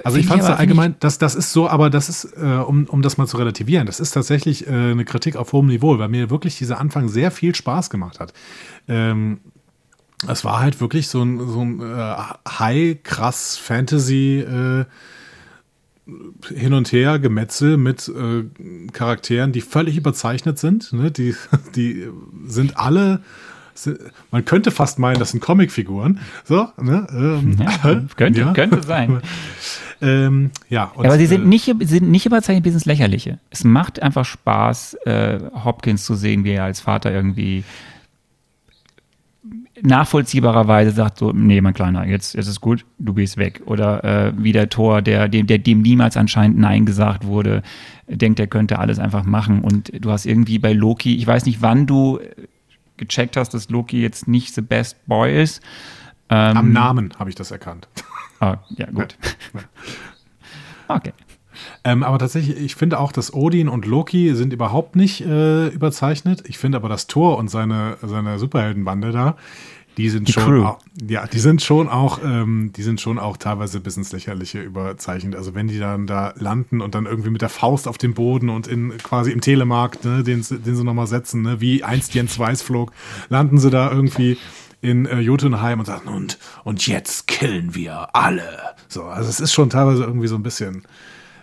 Also 0.05 0.19
ich 0.19 0.27
fand 0.27 0.43
es 0.43 0.49
allgemein, 0.49 0.97
das, 1.01 1.19
das 1.19 1.35
ist 1.35 1.53
so, 1.53 1.69
aber 1.69 1.91
das 1.91 2.09
ist, 2.09 2.37
äh, 2.37 2.41
um, 2.41 2.85
um 2.85 3.03
das 3.03 3.17
mal 3.17 3.27
zu 3.27 3.39
relativieren, 3.39 3.87
das 3.87 3.99
ist 3.99 4.13
tatsächlich 4.13 4.67
äh, 4.67 4.71
eine 4.71 5.05
Kritik 5.05 5.37
auf 5.37 5.53
hohem 5.53 5.67
Niveau, 5.67 5.99
weil 5.99 6.09
mir 6.09 6.31
wirklich 6.31 6.59
dieser 6.59 6.79
Anfang 6.79 7.09
sehr 7.09 7.31
viel 7.31 7.55
Spaß 7.55 7.89
gemacht 7.91 8.21
hat. 8.21 8.35
Ähm, 8.89 9.41
es 10.29 10.45
war 10.45 10.61
halt 10.61 10.81
wirklich 10.81 11.09
so 11.09 11.23
ein, 11.23 11.49
so 11.49 11.63
ein 11.63 11.81
äh, 11.81 12.17
high, 12.49 13.03
krass 13.03 13.57
Fantasy 13.57 14.41
äh, 14.41 14.85
hin 16.55 16.75
und 16.75 16.93
her 16.93 17.19
Gemetzel 17.19 17.77
mit 17.77 18.09
äh, 18.09 18.45
Charakteren, 18.93 19.53
die 19.53 19.61
völlig 19.61 19.97
überzeichnet 19.97 20.59
sind. 20.59 20.93
Ne? 20.93 21.11
Die, 21.11 21.35
die 21.75 22.09
sind 22.47 22.77
alle 22.77 23.23
man 24.31 24.45
könnte 24.45 24.71
fast 24.71 24.99
meinen, 24.99 25.19
das 25.19 25.31
sind 25.31 25.41
Comicfiguren. 25.41 26.21
So, 26.45 26.69
ne? 26.81 27.07
Ähm, 27.11 27.57
ja, 27.59 28.03
könnte, 28.17 28.41
ja. 28.41 28.53
könnte 28.53 28.83
sein. 28.83 29.21
ähm, 30.03 30.51
ja, 30.69 30.93
und, 30.95 31.07
aber 31.07 31.19
sie 31.19 31.27
sind, 31.27 31.45
äh, 31.45 31.47
nicht, 31.47 31.73
sind 31.81 32.11
nicht 32.11 32.27
überzeichnet 32.27 32.65
bis 32.65 32.75
ins 32.75 32.85
Lächerliche. 32.85 33.39
Es 33.51 33.65
macht 33.65 34.03
einfach 34.03 34.25
Spaß, 34.25 34.95
äh, 35.05 35.39
Hopkins 35.65 36.05
zu 36.05 36.15
sehen, 36.15 36.45
wie 36.45 36.53
er 36.53 36.65
als 36.65 36.81
Vater 36.81 37.13
irgendwie 37.13 37.65
nachvollziehbarerweise 39.83 40.93
sagt 40.93 41.19
so, 41.19 41.33
nee, 41.33 41.61
mein 41.61 41.75
Kleiner, 41.75 42.07
jetzt, 42.07 42.35
jetzt 42.35 42.47
ist 42.47 42.61
gut, 42.61 42.85
du 42.99 43.15
gehst 43.15 43.37
weg. 43.37 43.63
Oder 43.67 44.05
äh, 44.05 44.33
wie 44.37 44.53
der 44.53 44.69
Tor, 44.69 45.03
der 45.03 45.29
dem, 45.29 45.47
der 45.47 45.59
dem 45.59 45.83
niemals 45.83 46.17
anscheinend 46.17 46.59
Nein 46.59 46.87
gesagt 46.87 47.27
wurde, 47.27 47.63
denkt, 48.07 48.39
er 48.39 48.47
könnte 48.47 48.79
alles 48.79 48.99
einfach 48.99 49.25
machen. 49.25 49.61
Und 49.61 49.93
du 50.05 50.11
hast 50.11 50.27
irgendwie 50.27 50.59
bei 50.59 50.73
Loki, 50.73 51.17
ich 51.17 51.27
weiß 51.27 51.47
nicht, 51.47 51.63
wann 51.63 51.87
du 51.87 52.21
gecheckt 53.03 53.37
hast, 53.37 53.55
dass 53.55 53.69
Loki 53.69 54.01
jetzt 54.01 54.29
nicht 54.29 54.55
the 54.55 54.61
best 54.61 55.07
boy 55.07 55.43
ist. 55.43 55.63
Ähm, 56.29 56.57
Am 56.57 56.73
Namen 56.73 57.13
habe 57.19 57.31
ich 57.31 57.37
das 57.37 57.51
erkannt. 57.51 57.89
Ah, 58.41 58.59
ja, 58.71 58.87
gut. 58.87 59.17
okay. 60.89 61.13
Ähm, 61.85 62.03
aber 62.03 62.19
tatsächlich, 62.19 62.57
ich 62.57 62.75
finde 62.75 62.99
auch, 62.99 63.13
dass 63.13 63.33
Odin 63.33 63.69
und 63.69 63.87
Loki 63.87 64.35
sind 64.35 64.53
überhaupt 64.53 64.97
nicht 64.97 65.21
äh, 65.21 65.69
überzeichnet. 65.69 66.43
Ich 66.47 66.59
finde 66.59 66.79
aber, 66.79 66.89
dass 66.89 67.07
Thor 67.07 67.39
und 67.39 67.49
seine, 67.49 67.99
seine 68.03 68.39
Superheldenbande 68.39 69.13
da, 69.13 69.37
die 69.97 70.09
sind 70.09 70.29
die 70.29 70.33
schon, 70.33 70.65
auch, 70.65 70.79
ja, 71.07 71.27
die 71.27 71.39
sind 71.39 71.63
schon 71.63 71.89
auch, 71.89 72.21
ähm, 72.25 72.73
die 72.75 72.83
sind 72.83 73.01
schon 73.01 73.19
auch 73.19 73.37
teilweise 73.37 73.81
bis 73.81 73.97
ins 73.97 74.13
Lächerliche 74.13 74.61
überzeichnet. 74.61 75.37
Also 75.37 75.55
wenn 75.55 75.69
die 75.69 75.79
dann 75.79 76.07
da 76.07 76.33
landen 76.37 76.81
und 76.81 76.95
dann 76.95 77.07
irgendwie 77.07 77.31
mit 77.31 77.43
der 77.43 77.51
Faust 77.51 77.87
auf 77.87 77.99
dem 77.99 78.15
Boden 78.15 78.49
und 78.49 78.67
in 78.67 78.97
quasi 78.99 79.33
im 79.33 79.41
Telemarkt, 79.41 80.05
ne, 80.05 80.23
den, 80.23 80.45
den 80.49 80.77
sie 80.77 80.85
nochmal 80.85 81.07
setzen, 81.07 81.43
ne, 81.43 81.61
wie 81.61 81.85
einst 81.85 82.15
Jens 82.15 82.39
Weiß 82.39 82.63
flog, 82.63 82.93
landen 83.29 83.59
sie 83.59 83.71
da 83.71 83.91
irgendwie 83.91 84.39
in 84.81 85.07
äh, 85.07 85.21
Jotunheim 85.21 85.79
und 85.79 85.87
sagen, 85.87 86.09
und, 86.09 86.39
und 86.65 86.87
jetzt 86.87 87.27
killen 87.27 87.75
wir 87.75 88.17
alle. 88.17 88.49
So, 88.89 89.05
also 89.05 89.29
es 89.29 89.41
ist 89.41 89.53
schon 89.53 89.71
teilweise 89.71 90.05
irgendwie 90.05 90.27
so 90.27 90.35
ein 90.35 90.43
bisschen 90.43 90.85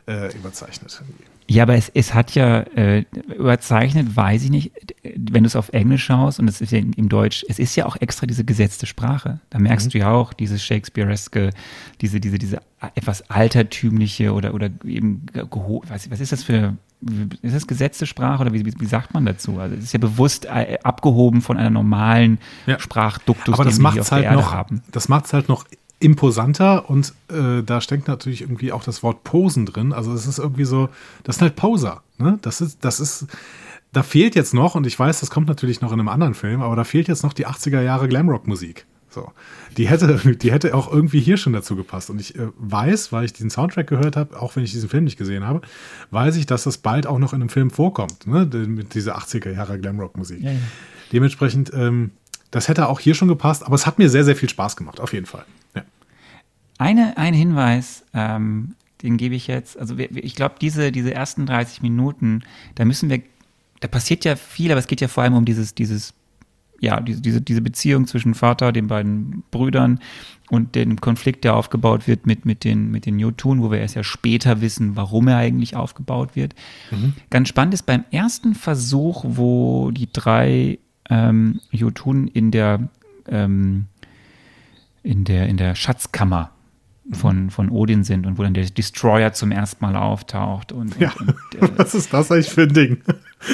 äh, 0.08 0.36
überzeichnet. 0.36 1.04
Ja, 1.50 1.64
aber 1.64 1.74
es, 1.74 1.89
es 1.89 2.14
hat 2.14 2.36
ja 2.36 2.60
äh, 2.60 3.06
überzeichnet, 3.36 4.16
weiß 4.16 4.43
ich 4.43 4.50
nicht. 4.52 4.72
wenn 5.04 5.43
du 5.43 5.47
es 5.47 5.56
auf 5.56 5.70
Englisch 5.70 6.04
schaust 6.06 6.39
und 6.39 6.47
es 6.47 6.62
ist 6.62 6.72
ja 6.72 6.78
im 6.78 7.10
Deutsch, 7.10 7.43
es 7.50 7.58
ist 7.58 7.76
ja 7.76 7.88
auch 7.88 7.97
extra 8.00 8.28
diese 8.28 8.43
gesetzte 8.43 8.86
Sprache. 8.86 9.39
Da 9.50 9.58
merkst 9.58 9.88
mhm. 9.88 9.91
du 9.91 9.97
ja 9.97 10.12
auch 10.12 10.32
dieses 10.32 10.64
Shakespeareske, 10.64 11.50
diese, 12.02 12.20
diese, 12.20 12.38
diese 12.38 12.62
etwas 12.93 13.28
altertümliche 13.32 14.32
oder, 14.32 14.54
oder 14.54 14.70
eben, 14.86 15.26
was, 15.88 16.12
was 16.12 16.20
ist 16.20 16.32
das 16.32 16.43
für, 16.43 16.78
ist 17.41 17.56
das 17.56 17.66
gesetzte 17.66 18.06
Sprache 18.06 18.41
oder 18.41 18.54
wie, 18.54 18.64
wie, 18.66 18.74
wie 18.80 18.86
sagt 18.86 19.16
man 19.16 19.26
dazu? 19.26 19.60
Also 19.60 19.76
es 19.76 19.86
ist 19.86 19.93
ja 19.93 20.00
bewusst 20.00 20.45
äh, 20.45 20.78
abgehoben 20.84 21.41
von 21.41 21.58
einer 21.58 21.72
normalen 21.72 22.38
ja. 22.68 22.80
Sprachduktus, 22.80 23.56
Aber 23.56 23.64
das 23.64 23.76
den 23.76 23.84
wir 23.84 23.93
hier 23.93 24.02
auf 24.02 24.12
halt 24.12 24.24
der 24.24 24.32
Erde 24.32 24.43
noch, 24.43 24.54
haben. 24.54 24.84
Das 24.91 25.10
macht 25.10 25.26
es 25.26 25.34
halt 25.34 25.50
noch 25.50 25.66
imposanter 26.00 26.89
und 26.89 27.14
äh, 27.30 27.62
da 27.64 27.82
steckt 27.82 28.08
natürlich 28.08 28.41
irgendwie 28.41 28.72
auch 28.72 28.84
das 28.84 29.04
Wort 29.04 29.24
Posen 29.24 29.66
drin. 29.66 29.91
Also 29.91 30.14
es 30.14 30.26
ist 30.26 30.39
irgendwie 30.39 30.64
so, 30.64 30.89
das 31.24 31.38
sind 31.38 31.43
halt 31.43 31.56
Poser. 31.56 32.04
Ne? 32.18 32.39
Das 32.41 32.62
ist, 32.62 32.80
das 32.86 33.00
ist, 33.00 33.28
da 33.91 34.04
fehlt 34.04 34.36
jetzt 34.36 34.54
noch, 34.54 34.76
und 34.76 34.88
ich 34.88 34.97
weiß, 34.97 35.20
das 35.20 35.30
kommt 35.30 35.47
natürlich 35.47 35.82
noch 35.82 35.91
in 35.91 36.00
einem 36.00 36.08
anderen 36.08 36.36
Film, 36.36 36.62
aber 36.62 36.76
da 36.76 36.84
fehlt 36.84 37.08
jetzt 37.08 37.24
noch 37.24 37.34
die 37.34 37.47
80er 37.47 37.82
Jahre 37.82 38.08
Glamrock-Musik. 38.08 38.86
So. 39.10 39.32
Die 39.76 39.89
hätte, 39.89 40.36
die 40.36 40.52
hätte 40.52 40.74
auch 40.74 40.91
irgendwie 40.91 41.20
hier 41.20 41.36
schon 41.36 41.52
dazu 41.52 41.76
gepasst. 41.76 42.10
Und 42.10 42.22
ich 42.22 42.36
äh, 42.36 42.47
weiß, 42.58 43.12
weil 43.12 43.26
ich 43.26 43.34
diesen 43.34 43.50
Soundtrack 43.50 43.88
gehört 43.88 44.16
habe, 44.16 44.39
auch 44.39 44.56
wenn 44.56 44.64
ich 44.64 44.72
diesen 44.72 44.89
Film 44.89 45.04
nicht 45.04 45.18
gesehen 45.18 45.45
habe, 45.45 45.62
weiß 46.12 46.38
ich, 46.38 46.45
dass 46.45 46.64
das 46.64 46.78
bald 46.78 47.08
auch 47.08 47.20
noch 47.20 47.34
in 47.34 47.41
einem 47.41 47.50
Film 47.50 47.72
vorkommt, 47.72 48.26
ne? 48.26 48.45
mit 48.45 48.93
dieser 48.93 49.18
80er 49.18 49.52
Jahre 49.52 49.80
Glamrock-Musik. 49.80 50.41
Ja, 50.41 50.52
ja. 50.52 50.60
Dementsprechend, 51.12 51.74
ähm, 51.74 52.12
das 52.52 52.68
hätte 52.68 52.88
auch 52.88 53.00
hier 53.00 53.16
schon 53.16 53.28
gepasst, 53.28 53.66
aber 53.66 53.76
es 53.76 53.86
hat 53.86 54.00
mir 54.00 54.10
sehr, 54.10 54.24
sehr 54.24 54.36
viel 54.36 54.50
Spaß 54.50 54.76
gemacht, 54.76 55.00
auf 55.00 55.14
jeden 55.14 55.26
Fall. 55.26 55.45
Eine, 56.80 57.17
ein 57.17 57.34
Hinweis, 57.34 58.05
ähm, 58.13 58.75
den 59.03 59.17
gebe 59.17 59.36
ich 59.36 59.47
jetzt, 59.47 59.77
also 59.77 59.97
ich 59.97 60.34
glaube, 60.34 60.55
diese, 60.59 60.91
diese 60.93 61.13
ersten 61.13 61.45
30 61.45 61.82
Minuten, 61.82 62.41
da 62.75 62.86
müssen 62.86 63.09
wir, 63.09 63.21
da 63.82 63.89
passiert 63.89 64.23
ja 64.23 64.38
viel, 64.38 64.71
aber 64.71 64.80
es 64.80 64.88
geht 64.88 65.01
ja 65.01 65.09
vor 65.09 65.23
allem 65.23 65.36
um 65.36 65.43
dieses, 65.43 65.75
dieses, 65.75 66.13
ja, 66.80 67.01
diese, 67.01 67.21
diese, 67.21 67.41
diese 67.41 67.61
Beziehung 67.61 68.07
zwischen 68.07 68.34
Vater, 68.34 68.71
den 68.71 68.88
beiden 68.88 69.43
Brüdern 69.51 69.99
und 70.49 70.75
dem 70.75 71.01
Konflikt, 71.01 71.43
der 71.43 71.55
aufgebaut 71.55 72.07
wird 72.07 72.25
mit, 72.25 72.45
mit 72.45 72.63
den, 72.63 72.91
mit 72.91 73.05
den 73.05 73.19
Jotun, 73.19 73.61
wo 73.61 73.71
wir 73.71 73.80
erst 73.80 73.95
ja 73.95 74.03
später 74.03 74.61
wissen, 74.61 74.95
warum 74.95 75.27
er 75.27 75.36
eigentlich 75.36 75.75
aufgebaut 75.75 76.38
wird. 76.38 76.55
Mhm. 76.91 77.13
Ganz 77.30 77.49
spannend 77.49 77.73
ist 77.73 77.86
beim 77.88 78.05
ersten 78.11 78.55
Versuch, 78.55 79.25
wo 79.27 79.91
die 79.91 80.07
drei 80.11 80.80
ähm, 81.09 81.59
Jotun 81.71 82.30
in 82.30 82.51
der, 82.51 82.88
ähm, 83.27 83.88
in 85.03 85.25
der, 85.25 85.49
in 85.49 85.57
der 85.57 85.75
Schatzkammer 85.75 86.51
von, 87.12 87.49
von 87.49 87.70
Odin 87.70 88.03
sind 88.03 88.28
und 88.28 88.38
wo 88.38 88.43
dann 88.43 88.53
der 88.53 88.66
Destroyer 88.66 89.34
zum 89.34 89.51
ersten 89.51 89.84
Mal 89.84 89.95
auftaucht. 89.95 90.72
Und, 90.72 90.99
ja, 90.99 91.12
und, 91.20 91.30
und 91.30 91.70
äh, 91.70 91.72
was 91.78 91.95
ist 91.95 92.14
das 92.14 92.32
eigentlich 92.32 92.49
für 92.49 92.64
ein 92.64 92.74
Ding? 92.74 93.01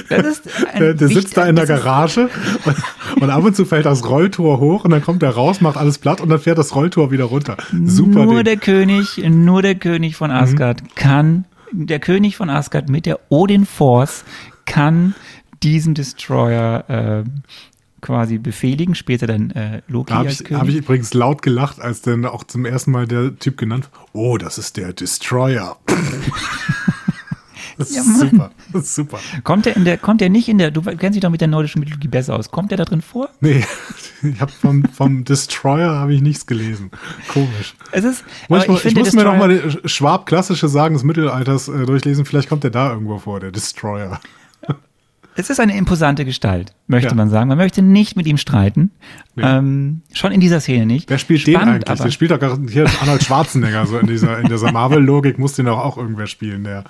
Ein 0.09 0.79
der, 0.79 0.93
der 0.95 1.07
sitzt 1.07 1.37
da 1.37 1.45
in 1.45 1.55
der 1.55 1.67
Garage 1.67 2.29
und, 2.65 3.21
und, 3.21 3.29
ab 3.29 3.43
und 3.43 3.55
zu 3.55 3.65
fällt 3.65 3.85
das 3.85 4.07
Rolltor 4.09 4.59
hoch 4.59 4.83
und 4.83 4.91
dann 4.91 5.01
kommt 5.01 5.21
er 5.21 5.29
raus, 5.29 5.61
macht 5.61 5.77
alles 5.77 5.99
platt 5.99 6.21
und 6.21 6.29
dann 6.29 6.39
fährt 6.39 6.57
das 6.57 6.75
Rolltor 6.75 7.11
wieder 7.11 7.25
runter. 7.25 7.57
Super. 7.85 8.25
Nur 8.25 8.43
Ding. 8.43 8.45
der 8.45 8.57
König, 8.57 9.17
nur 9.17 9.61
der 9.61 9.75
König 9.75 10.15
von 10.15 10.31
Asgard 10.31 10.81
mhm. 10.81 10.87
kann, 10.95 11.45
der 11.71 11.99
König 11.99 12.35
von 12.35 12.49
Asgard 12.49 12.89
mit 12.89 13.05
der 13.05 13.19
Odin 13.29 13.65
Force 13.65 14.25
kann 14.65 15.13
diesen 15.61 15.93
Destroyer 15.93 16.89
äh, 16.89 17.23
quasi 18.05 18.37
befehligen, 18.37 18.93
später 18.93 19.25
dann 19.25 19.49
äh, 19.51 19.81
Loki 19.87 20.11
da 20.11 20.19
hab 20.19 20.27
als 20.27 20.41
ich, 20.41 20.45
König. 20.45 20.61
Habe 20.61 20.69
ich 20.69 20.77
übrigens 20.77 21.13
laut 21.15 21.41
gelacht, 21.41 21.81
als 21.81 22.01
dann 22.01 22.25
auch 22.25 22.43
zum 22.43 22.65
ersten 22.65 22.91
Mal 22.91 23.07
der 23.07 23.35
Typ 23.39 23.57
genannt, 23.57 23.89
oh, 24.13 24.37
das 24.37 24.59
ist 24.59 24.77
der 24.77 24.93
Destroyer. 24.93 25.77
Das 27.77 27.93
ja, 27.93 28.03
ist 28.03 28.19
super. 28.21 28.51
Das 28.71 28.83
ist 28.83 28.95
super. 28.95 29.19
Kommt 29.43 29.67
er 29.67 29.75
in 29.75 29.83
der, 29.83 29.97
kommt 29.97 30.21
er 30.21 30.29
nicht 30.29 30.47
in 30.47 30.59
der, 30.59 30.71
du 30.71 30.81
kennst 30.81 31.15
dich 31.15 31.19
doch 31.19 31.29
mit 31.29 31.41
der 31.41 31.49
nordischen 31.49 31.81
Mythologie 31.81 32.07
besser 32.07 32.33
aus. 32.33 32.49
Kommt 32.49 32.71
er 32.71 32.77
da 32.77 32.85
drin 32.85 33.01
vor? 33.01 33.27
Nee, 33.41 33.65
ich 34.23 34.39
habe 34.39 34.49
vom, 34.49 34.85
vom 34.85 35.25
Destroyer 35.25 35.91
habe 35.91 36.13
ich 36.13 36.21
nichts 36.21 36.45
gelesen. 36.45 36.89
Komisch. 37.27 37.75
Es 37.91 38.05
ist, 38.05 38.23
ich, 38.47 38.69
ich, 38.69 38.85
ich 38.85 38.95
muss 38.95 39.11
mir 39.11 39.25
noch 39.25 39.35
mal 39.35 39.77
Schwab 39.83 40.25
klassische 40.25 40.69
Sagen 40.69 40.93
des 40.93 41.03
Mittelalters 41.03 41.67
äh, 41.67 41.85
durchlesen. 41.85 42.23
Vielleicht 42.23 42.47
kommt 42.47 42.63
er 42.63 42.69
da 42.69 42.93
irgendwo 42.93 43.17
vor, 43.17 43.41
der 43.41 43.51
Destroyer. 43.51 44.21
Es 45.37 45.49
ist 45.49 45.59
eine 45.59 45.75
imposante 45.75 46.23
Gestalt, 46.23 46.73
möchte 46.87 47.09
ja. 47.09 47.15
man 47.15 47.29
sagen. 47.29 47.49
Man 47.49 47.57
möchte 47.57 47.81
nicht 47.81 48.15
mit 48.15 48.25
ihm 48.25 48.37
streiten. 48.37 48.91
Ja. 49.35 49.57
Ähm, 49.57 50.01
schon 50.13 50.31
in 50.31 50.39
dieser 50.39 50.61
Szene 50.61 50.85
nicht. 50.85 51.09
Wer 51.09 51.17
spielt 51.17 51.41
Spannend, 51.41 51.59
den 51.59 51.67
eigentlich? 51.67 51.89
Aber 51.89 52.03
der 52.03 52.11
spielt 52.11 52.31
doch 52.31 52.39
garantiert 52.39 52.89
Arnold 53.01 53.23
Schwarzenegger. 53.23 53.85
so 53.85 53.97
in 53.99 54.07
dieser, 54.07 54.39
in 54.39 54.47
dieser 54.47 54.71
Marvel-Logik 54.71 55.37
muss 55.37 55.53
den 55.53 55.65
doch 55.65 55.77
auch 55.77 55.97
irgendwer 55.97 56.27
spielen, 56.27 56.63
der. 56.63 56.85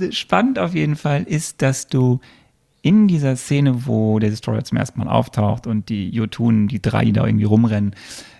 Äh, 0.00 0.12
spannend 0.12 0.58
auf 0.58 0.74
jeden 0.74 0.96
Fall 0.96 1.24
ist, 1.24 1.60
dass 1.60 1.88
du 1.88 2.20
in 2.80 3.06
dieser 3.06 3.36
Szene, 3.36 3.86
wo 3.86 4.18
der 4.18 4.30
Destroyer 4.30 4.64
zum 4.64 4.78
ersten 4.78 4.98
Mal 4.98 5.08
auftaucht 5.08 5.66
und 5.66 5.90
die 5.90 6.08
Jotun, 6.08 6.68
die 6.68 6.80
drei, 6.80 7.04
die 7.04 7.12
da 7.12 7.26
irgendwie 7.26 7.44
rumrennen, 7.44 7.94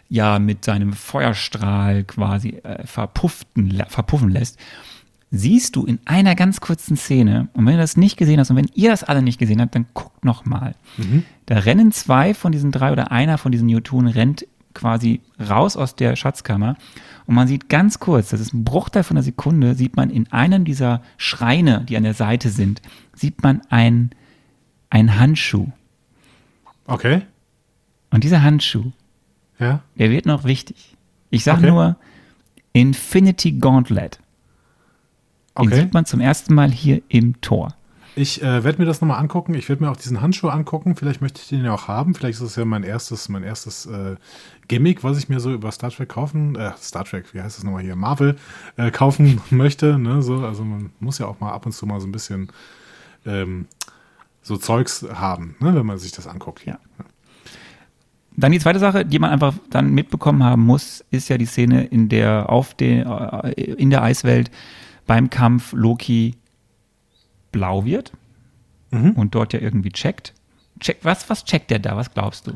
ja 0.08 0.38
mit 0.38 0.64
seinem 0.64 0.92
Feuerstrahl 0.92 2.04
quasi 2.04 2.60
äh, 2.62 2.86
verpufften, 2.86 3.82
verpuffen 3.88 4.30
lässt 4.30 4.58
siehst 5.36 5.74
du 5.74 5.84
in 5.84 5.98
einer 6.04 6.34
ganz 6.34 6.60
kurzen 6.60 6.96
Szene, 6.96 7.48
und 7.54 7.66
wenn 7.66 7.74
du 7.74 7.80
das 7.80 7.96
nicht 7.96 8.16
gesehen 8.16 8.38
hast 8.38 8.50
und 8.50 8.56
wenn 8.56 8.70
ihr 8.74 8.90
das 8.90 9.02
alle 9.02 9.20
nicht 9.20 9.38
gesehen 9.38 9.60
habt, 9.60 9.74
dann 9.74 9.86
guckt 9.92 10.24
noch 10.24 10.44
mal. 10.44 10.74
Mhm. 10.96 11.24
Da 11.46 11.58
rennen 11.58 11.92
zwei 11.92 12.34
von 12.34 12.52
diesen 12.52 12.70
drei 12.70 12.92
oder 12.92 13.10
einer 13.10 13.36
von 13.36 13.50
diesen 13.50 13.66
Newtonen 13.66 14.12
rennt 14.12 14.46
quasi 14.74 15.20
raus 15.38 15.76
aus 15.76 15.96
der 15.96 16.16
Schatzkammer 16.16 16.76
und 17.26 17.34
man 17.34 17.48
sieht 17.48 17.68
ganz 17.68 17.98
kurz, 17.98 18.30
das 18.30 18.40
ist 18.40 18.52
ein 18.52 18.64
Bruchteil 18.64 19.02
von 19.02 19.16
einer 19.16 19.24
Sekunde, 19.24 19.74
sieht 19.74 19.96
man 19.96 20.10
in 20.10 20.30
einem 20.32 20.64
dieser 20.64 21.02
Schreine, 21.16 21.84
die 21.88 21.96
an 21.96 22.02
der 22.04 22.14
Seite 22.14 22.50
sind, 22.50 22.82
sieht 23.14 23.42
man 23.42 23.62
ein, 23.70 24.10
ein 24.90 25.18
Handschuh. 25.18 25.68
Okay. 26.86 27.22
Und 28.10 28.24
dieser 28.24 28.42
Handschuh, 28.42 28.92
ja. 29.58 29.80
der 29.98 30.10
wird 30.10 30.26
noch 30.26 30.44
wichtig. 30.44 30.96
Ich 31.30 31.44
sage 31.44 31.58
okay. 31.58 31.70
nur 31.70 31.96
Infinity 32.72 33.52
Gauntlet. 33.52 34.18
Den 35.58 35.66
okay. 35.66 35.80
sieht 35.82 35.94
man 35.94 36.04
zum 36.04 36.20
ersten 36.20 36.54
Mal 36.54 36.70
hier 36.70 37.00
im 37.08 37.40
Tor. 37.40 37.74
Ich 38.16 38.42
äh, 38.42 38.62
werde 38.62 38.78
mir 38.78 38.84
das 38.84 39.00
nochmal 39.00 39.18
angucken. 39.18 39.54
Ich 39.54 39.68
werde 39.68 39.82
mir 39.82 39.90
auch 39.90 39.96
diesen 39.96 40.20
Handschuh 40.20 40.48
angucken. 40.48 40.94
Vielleicht 40.94 41.20
möchte 41.20 41.40
ich 41.40 41.48
den 41.48 41.64
ja 41.64 41.72
auch 41.72 41.88
haben. 41.88 42.14
Vielleicht 42.14 42.34
ist 42.34 42.44
das 42.44 42.56
ja 42.56 42.64
mein 42.64 42.84
erstes, 42.84 43.28
mein 43.28 43.42
erstes 43.42 43.86
äh, 43.86 44.14
Gimmick, 44.68 45.02
was 45.02 45.18
ich 45.18 45.28
mir 45.28 45.40
so 45.40 45.52
über 45.52 45.72
Star 45.72 45.90
Trek 45.90 46.10
kaufen, 46.10 46.54
äh, 46.54 46.72
Star 46.80 47.04
Trek, 47.04 47.34
wie 47.34 47.42
heißt 47.42 47.56
das 47.56 47.64
nochmal 47.64 47.82
hier, 47.82 47.96
Marvel 47.96 48.36
äh, 48.76 48.92
kaufen 48.92 49.40
möchte. 49.50 49.98
Ne? 49.98 50.22
So, 50.22 50.44
also 50.44 50.64
man 50.64 50.90
muss 51.00 51.18
ja 51.18 51.26
auch 51.26 51.40
mal 51.40 51.52
ab 51.52 51.66
und 51.66 51.72
zu 51.72 51.86
mal 51.86 52.00
so 52.00 52.06
ein 52.06 52.12
bisschen 52.12 52.48
ähm, 53.26 53.66
so 54.42 54.56
Zeugs 54.56 55.04
haben, 55.12 55.56
ne? 55.58 55.74
wenn 55.74 55.86
man 55.86 55.98
sich 55.98 56.12
das 56.12 56.28
anguckt. 56.28 56.64
Ja. 56.64 56.78
ja. 56.98 57.04
Dann 58.36 58.52
die 58.52 58.60
zweite 58.60 58.78
Sache, 58.78 59.04
die 59.04 59.18
man 59.18 59.30
einfach 59.30 59.54
dann 59.70 59.92
mitbekommen 59.92 60.42
haben 60.44 60.62
muss, 60.62 61.04
ist 61.10 61.28
ja 61.28 61.38
die 61.38 61.46
Szene, 61.46 61.84
in 61.84 62.08
der 62.08 62.48
auf 62.48 62.74
den, 62.74 63.06
äh, 63.06 63.50
in 63.52 63.90
der 63.90 64.02
Eiswelt 64.02 64.52
beim 65.06 65.30
Kampf 65.30 65.72
Loki 65.72 66.36
blau 67.52 67.84
wird 67.84 68.12
mhm. 68.90 69.12
und 69.12 69.34
dort 69.34 69.52
ja 69.52 69.60
irgendwie 69.60 69.90
checkt. 69.90 70.32
Check, 70.80 70.98
was, 71.02 71.28
was 71.30 71.44
checkt 71.44 71.70
der 71.70 71.78
da? 71.78 71.96
Was 71.96 72.12
glaubst 72.12 72.46
du? 72.46 72.52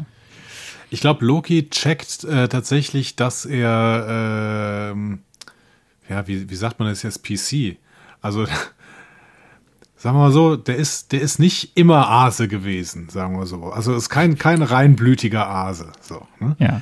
Ich 0.91 1.01
glaube, 1.01 1.25
Loki 1.25 1.69
checkt 1.69 2.25
äh, 2.25 2.49
tatsächlich, 2.49 3.15
dass 3.15 3.45
er, 3.45 4.95
äh, 4.95 6.13
ja, 6.13 6.27
wie, 6.27 6.49
wie 6.49 6.57
sagt 6.57 6.79
man 6.79 6.89
das 6.89 7.03
jetzt, 7.03 7.23
PC? 7.23 7.77
Also, 8.21 8.47
sagen 9.97 10.17
wir 10.17 10.25
mal 10.25 10.33
so, 10.33 10.57
der 10.57 10.77
ist, 10.77 11.13
der 11.13 11.21
ist 11.21 11.39
nicht 11.39 11.77
immer 11.77 12.09
Ase 12.09 12.49
gewesen, 12.49 13.09
sagen 13.11 13.39
wir 13.39 13.47
so. 13.47 13.65
Also 13.65 13.95
ist 13.95 14.09
kein, 14.09 14.39
kein 14.39 14.63
reinblütiger 14.63 15.49
Ase. 15.49 15.93
So, 16.01 16.27
ne? 16.41 16.57
Ja. 16.59 16.81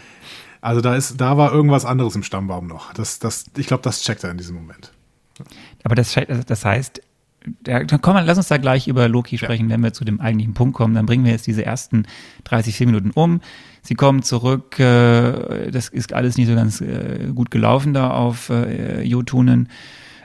Also 0.61 0.81
da 0.81 0.95
ist, 0.95 1.21
da 1.21 1.37
war 1.37 1.53
irgendwas 1.53 1.85
anderes 1.85 2.17
im 2.17 2.23
Stammbaum 2.23 2.67
noch. 2.67 2.93
Das, 2.93 3.19
das, 3.19 3.47
ich 3.57 3.67
glaube, 3.67 3.83
das 3.83 4.03
checkt 4.03 4.25
er 4.25 4.31
in 4.31 4.39
diesem 4.39 4.57
Moment. 4.57 4.93
Aber 5.87 5.95
das, 5.95 6.19
das 6.49 6.65
heißt, 6.65 7.01
da, 7.63 7.85
komm, 7.85 8.17
lass 8.25 8.39
uns 8.39 8.49
da 8.49 8.57
gleich 8.57 8.89
über 8.89 9.07
Loki 9.07 9.39
sprechen, 9.39 9.69
ja. 9.69 9.75
wenn 9.75 9.85
wir 9.85 9.93
zu 9.93 10.05
dem 10.05 10.21
eigentlichen 10.21 10.53
Punkt 10.53 10.75
kommen. 10.75 10.95
Dann 10.95 11.07
bringen 11.07 11.25
wir 11.25 11.31
jetzt 11.31 11.47
diese 11.47 11.65
ersten 11.65 12.07
30, 12.43 12.75
4 12.75 12.89
Minuten 12.89 13.13
um. 13.13 13.41
Sie 13.83 13.95
kommen 13.95 14.25
zurück. 14.25 14.81
Äh, 14.81 15.71
das 15.71 15.87
ist 15.87 16.13
alles 16.13 16.39
nicht 16.39 16.49
so 16.49 16.57
ganz 16.57 16.81
äh, 16.81 17.29
gut 17.33 17.53
gelaufen 17.53 17.95
da 17.95 18.11
auf 18.11 18.51
äh, 18.51 19.05
Jotunen, 19.05 19.69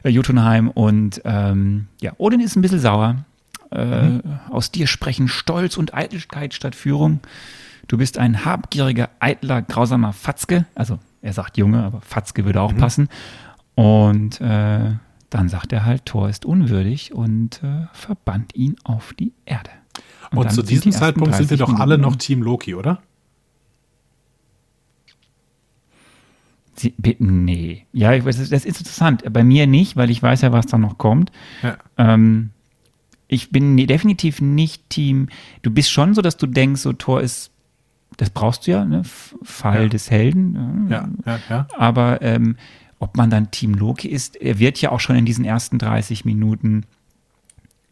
äh, 0.01 0.09
Jotunheim. 0.09 0.67
Und 0.67 1.21
ähm, 1.25 1.89
ja, 2.01 2.13
Odin 2.17 2.39
ist 2.39 2.55
ein 2.55 2.63
bisschen 2.63 2.79
sauer. 2.79 3.23
Äh, 3.71 4.01
mhm. 4.01 4.21
Aus 4.49 4.71
dir 4.71 4.87
sprechen 4.87 5.27
Stolz 5.27 5.77
und 5.77 5.93
Eitelkeit 5.93 6.55
statt 6.55 6.73
Führung. 6.73 7.19
Du 7.87 7.99
bist 7.99 8.17
ein 8.17 8.45
habgieriger, 8.45 9.11
eitler, 9.19 9.61
grausamer 9.61 10.11
Fatzke. 10.11 10.65
Also 10.73 10.97
er 11.21 11.33
sagt 11.33 11.59
Junge, 11.59 11.83
aber 11.83 12.01
Fatzke 12.01 12.45
würde 12.45 12.61
auch 12.61 12.73
mhm. 12.73 12.77
passen. 12.77 13.09
Und 13.75 14.41
äh, 14.41 14.93
dann 15.31 15.49
sagt 15.49 15.73
er 15.73 15.85
halt, 15.85 16.05
Thor 16.05 16.29
ist 16.29 16.45
unwürdig 16.45 17.13
und 17.13 17.63
äh, 17.63 17.87
verbannt 17.93 18.53
ihn 18.53 18.75
auf 18.83 19.13
die 19.13 19.31
Erde. 19.45 19.71
Und, 20.29 20.37
und 20.37 20.51
zu 20.51 20.61
diesem 20.61 20.91
Zeitpunkt 20.91 21.33
sind 21.35 21.49
wir 21.49 21.57
doch 21.57 21.79
alle 21.79 21.97
noch 21.97 22.17
Team 22.17 22.43
Loki, 22.43 22.75
oder? 22.75 23.01
Sie, 26.75 26.93
nee. 27.19 27.85
Ja, 27.93 28.17
das 28.17 28.37
ist 28.39 28.65
interessant. 28.65 29.23
Bei 29.31 29.43
mir 29.43 29.67
nicht, 29.67 29.95
weil 29.95 30.09
ich 30.09 30.21
weiß 30.21 30.41
ja, 30.41 30.51
was 30.51 30.65
da 30.67 30.77
noch 30.77 30.97
kommt. 30.97 31.31
Ja. 31.61 31.77
Ähm, 31.97 32.51
ich 33.27 33.51
bin 33.51 33.77
definitiv 33.77 34.41
nicht 34.41 34.89
Team. 34.89 35.29
Du 35.61 35.71
bist 35.71 35.91
schon 35.91 36.13
so, 36.13 36.21
dass 36.21 36.37
du 36.37 36.47
denkst, 36.47 36.81
so 36.81 36.91
Thor 36.93 37.21
ist, 37.21 37.51
das 38.17 38.29
brauchst 38.29 38.67
du 38.67 38.71
ja, 38.71 38.83
ne? 38.83 39.03
Fall 39.43 39.83
Ja. 39.83 39.89
des 39.89 40.11
Helden. 40.11 40.87
Ja, 40.89 41.07
ja, 41.25 41.39
ja. 41.49 41.67
Aber 41.77 42.21
ähm, 42.21 42.57
ob 43.01 43.17
man 43.17 43.29
dann 43.29 43.51
Team 43.51 43.73
Loki 43.73 44.07
ist, 44.07 44.35
er 44.35 44.59
wird 44.59 44.79
ja 44.79 44.91
auch 44.91 44.99
schon 44.99 45.15
in 45.15 45.25
diesen 45.25 45.43
ersten 45.43 45.77
30 45.79 46.23
Minuten 46.23 46.85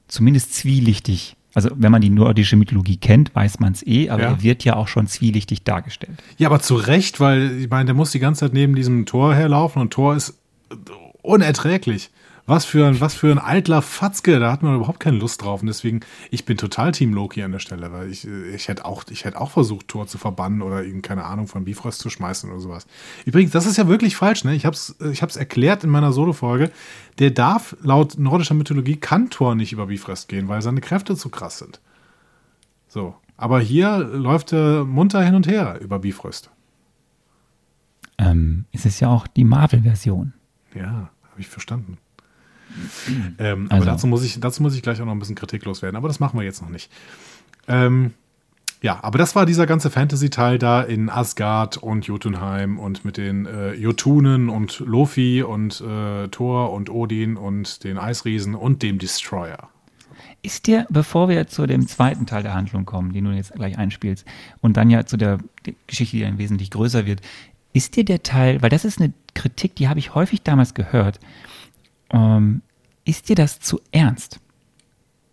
zumindest 0.08 0.54
zwielichtig. 0.56 1.36
Also 1.56 1.70
wenn 1.76 1.92
man 1.92 2.02
die 2.02 2.12
nordische 2.12 2.56
Mythologie 2.56 2.98
kennt, 2.98 3.34
weiß 3.36 3.60
man 3.60 3.74
es 3.74 3.86
eh, 3.86 4.10
aber 4.10 4.22
Ja. 4.22 4.30
er 4.30 4.44
wird 4.44 4.64
ja 4.64 4.76
auch 4.76 4.88
schon 4.88 5.08
zwielichtig 5.08 5.64
dargestellt. 5.64 6.22
Ja, 6.38 6.48
aber 6.48 6.60
zu 6.60 6.76
Recht, 6.76 7.20
weil 7.20 7.60
ich 7.60 7.70
meine, 7.70 7.86
der 7.86 7.96
muss 7.96 8.12
die 8.12 8.20
ganze 8.20 8.42
Zeit 8.42 8.54
neben 8.54 8.76
diesem 8.76 9.06
Tor 9.06 9.34
herlaufen 9.34 9.82
und 9.82 9.92
Tor 9.92 10.16
ist 10.16 10.38
unerträglich. 11.22 12.12
Was 12.50 12.66
für 12.66 12.88
ein, 12.88 13.00
was 13.00 13.14
für 13.14 13.32
ein 13.32 13.38
eitler 13.38 13.84
Fatzke, 13.84 14.40
da 14.40 14.52
hat 14.52 14.64
man 14.64 14.76
überhaupt 14.76 15.00
keine 15.00 15.18
Lust 15.18 15.44
drauf. 15.44 15.62
Und 15.62 15.68
deswegen, 15.68 16.00
ich 16.32 16.46
bin 16.46 16.58
total 16.58 16.92
Team 16.94 17.14
Loki 17.14 17.44
an 17.44 17.52
der 17.52 17.60
Stelle, 17.60 17.92
weil 17.92 18.10
ich, 18.10 18.28
ich 18.28 18.68
hätte 18.68 18.86
auch, 18.86 19.04
ich 19.12 19.24
hätte 19.24 19.40
auch 19.40 19.52
versucht, 19.52 19.88
Tor 19.88 20.08
zu 20.08 20.18
verbannen 20.18 20.64
oder 20.64 20.84
ihm, 20.84 21.04
keine 21.04 21.26
Ahnung, 21.26 21.46
von 21.46 21.64
Bifrost 21.64 22.00
zu 22.00 22.10
schmeißen 22.10 22.50
oder 22.50 22.60
sowas. 22.60 22.88
Übrigens, 23.24 23.52
das 23.52 23.68
ist 23.68 23.78
ja 23.78 23.88
wirklich 23.88 24.16
falsch, 24.16 24.46
ne? 24.46 24.56
Ich 24.56 24.66
hab's, 24.66 24.96
ich 25.12 25.22
hab's 25.22 25.36
erklärt 25.36 25.84
in 25.84 25.92
meiner 25.92 26.12
Solo-Folge. 26.12 26.72
Der 27.20 27.30
darf, 27.30 27.78
laut 27.84 28.18
nordischer 28.18 28.56
Mythologie, 28.56 28.96
kann 28.96 29.30
Tor 29.30 29.54
nicht 29.54 29.72
über 29.72 29.86
Bifrost 29.86 30.28
gehen, 30.28 30.48
weil 30.48 30.64
seine 30.64 30.82
Kräfte 30.82 31.16
zu 31.16 31.30
krass 31.30 31.60
sind. 31.60 31.80
So. 32.88 33.16
Aber 33.38 33.60
hier 33.60 34.00
läuft 34.00 34.54
er 34.54 34.86
munter 34.86 35.24
hin 35.24 35.36
und 35.36 35.46
her 35.46 35.80
über 35.82 36.00
Bifrost. 36.00 36.50
Ähm, 38.18 38.66
es 38.72 38.88
ist 38.88 39.02
ja 39.02 39.10
auch 39.10 39.28
die 39.28 39.44
Marvel-Version. 39.44 40.34
Ja, 40.74 41.12
habe 41.30 41.40
ich 41.40 41.48
verstanden. 41.48 42.00
Ähm, 43.38 43.68
Also- 43.70 43.76
Aber 43.76 43.86
dazu 43.86 44.08
muss, 44.08 44.24
ich, 44.24 44.40
dazu 44.40 44.62
muss 44.64 44.76
ich 44.76 44.82
gleich 44.82 45.02
auch 45.02 45.06
noch 45.06 45.14
ein 45.14 45.20
bisschen 45.20 45.36
kritiklos 45.36 45.82
werden. 45.82 45.96
Aber 45.96 46.08
das 46.08 46.20
machen 46.20 46.40
wir 46.40 46.46
jetzt 46.46 46.62
noch 46.62 46.70
nicht. 46.70 46.92
Ähm, 47.68 48.14
ja, 48.82 49.00
aber 49.04 49.18
das 49.18 49.36
war 49.36 49.46
dieser 49.46 49.66
ganze 49.68 49.90
Fantasy-Teil 49.90 50.58
da 50.58 50.82
in 50.82 51.10
Asgard 51.10 51.78
und 51.78 52.06
Jotunheim 52.08 52.80
und 52.80 53.04
mit 53.04 53.18
den 53.18 53.46
äh, 53.46 53.74
Jotunen 53.74 54.48
und 54.50 54.80
Lofi 54.80 55.44
und 55.44 55.82
äh, 55.82 56.30
Thor 56.30 56.72
und 56.72 56.90
Odin 56.90 57.36
und 57.36 57.84
den 57.84 57.98
Eisriesen 57.98 58.56
und 58.56 58.82
dem 58.82 58.98
Destroyer. 58.98 59.68
Ist 60.42 60.68
dir, 60.68 60.88
bevor 60.90 61.28
wir 61.28 61.48
zu 61.48 61.68
dem 61.68 61.86
zweiten 61.88 62.26
Teil 62.26 62.44
der 62.44 62.54
Handlung 62.54 62.86
kommen, 62.86 63.12
den 63.12 63.26
du 63.26 63.32
jetzt 63.32 63.54
gleich 63.54 63.78
einspielst, 63.78 64.26
und 64.62 64.78
dann 64.78 64.90
ja 64.90 65.06
zu 65.06 65.18
der 65.18 65.40
Geschichte, 65.88 66.16
die 66.16 66.24
dann 66.24 66.38
wesentlich 66.38 66.72
größer 66.72 67.06
wird, 67.06 67.20
ist 67.74 67.98
dir 67.98 68.06
der 68.06 68.24
Teil, 68.24 68.62
weil 68.62 68.70
das 68.70 68.86
ist 68.86 69.02
eine 69.02 69.12
Kritik, 69.34 69.76
die 69.76 69.90
habe 69.90 70.00
ich 70.00 70.16
häufig 70.16 70.42
damals 70.42 70.74
gehört, 70.74 71.20
ähm, 72.12 72.62
ist 73.06 73.30
dir 73.30 73.36
das 73.36 73.60
zu 73.60 73.80
ernst? 73.92 74.40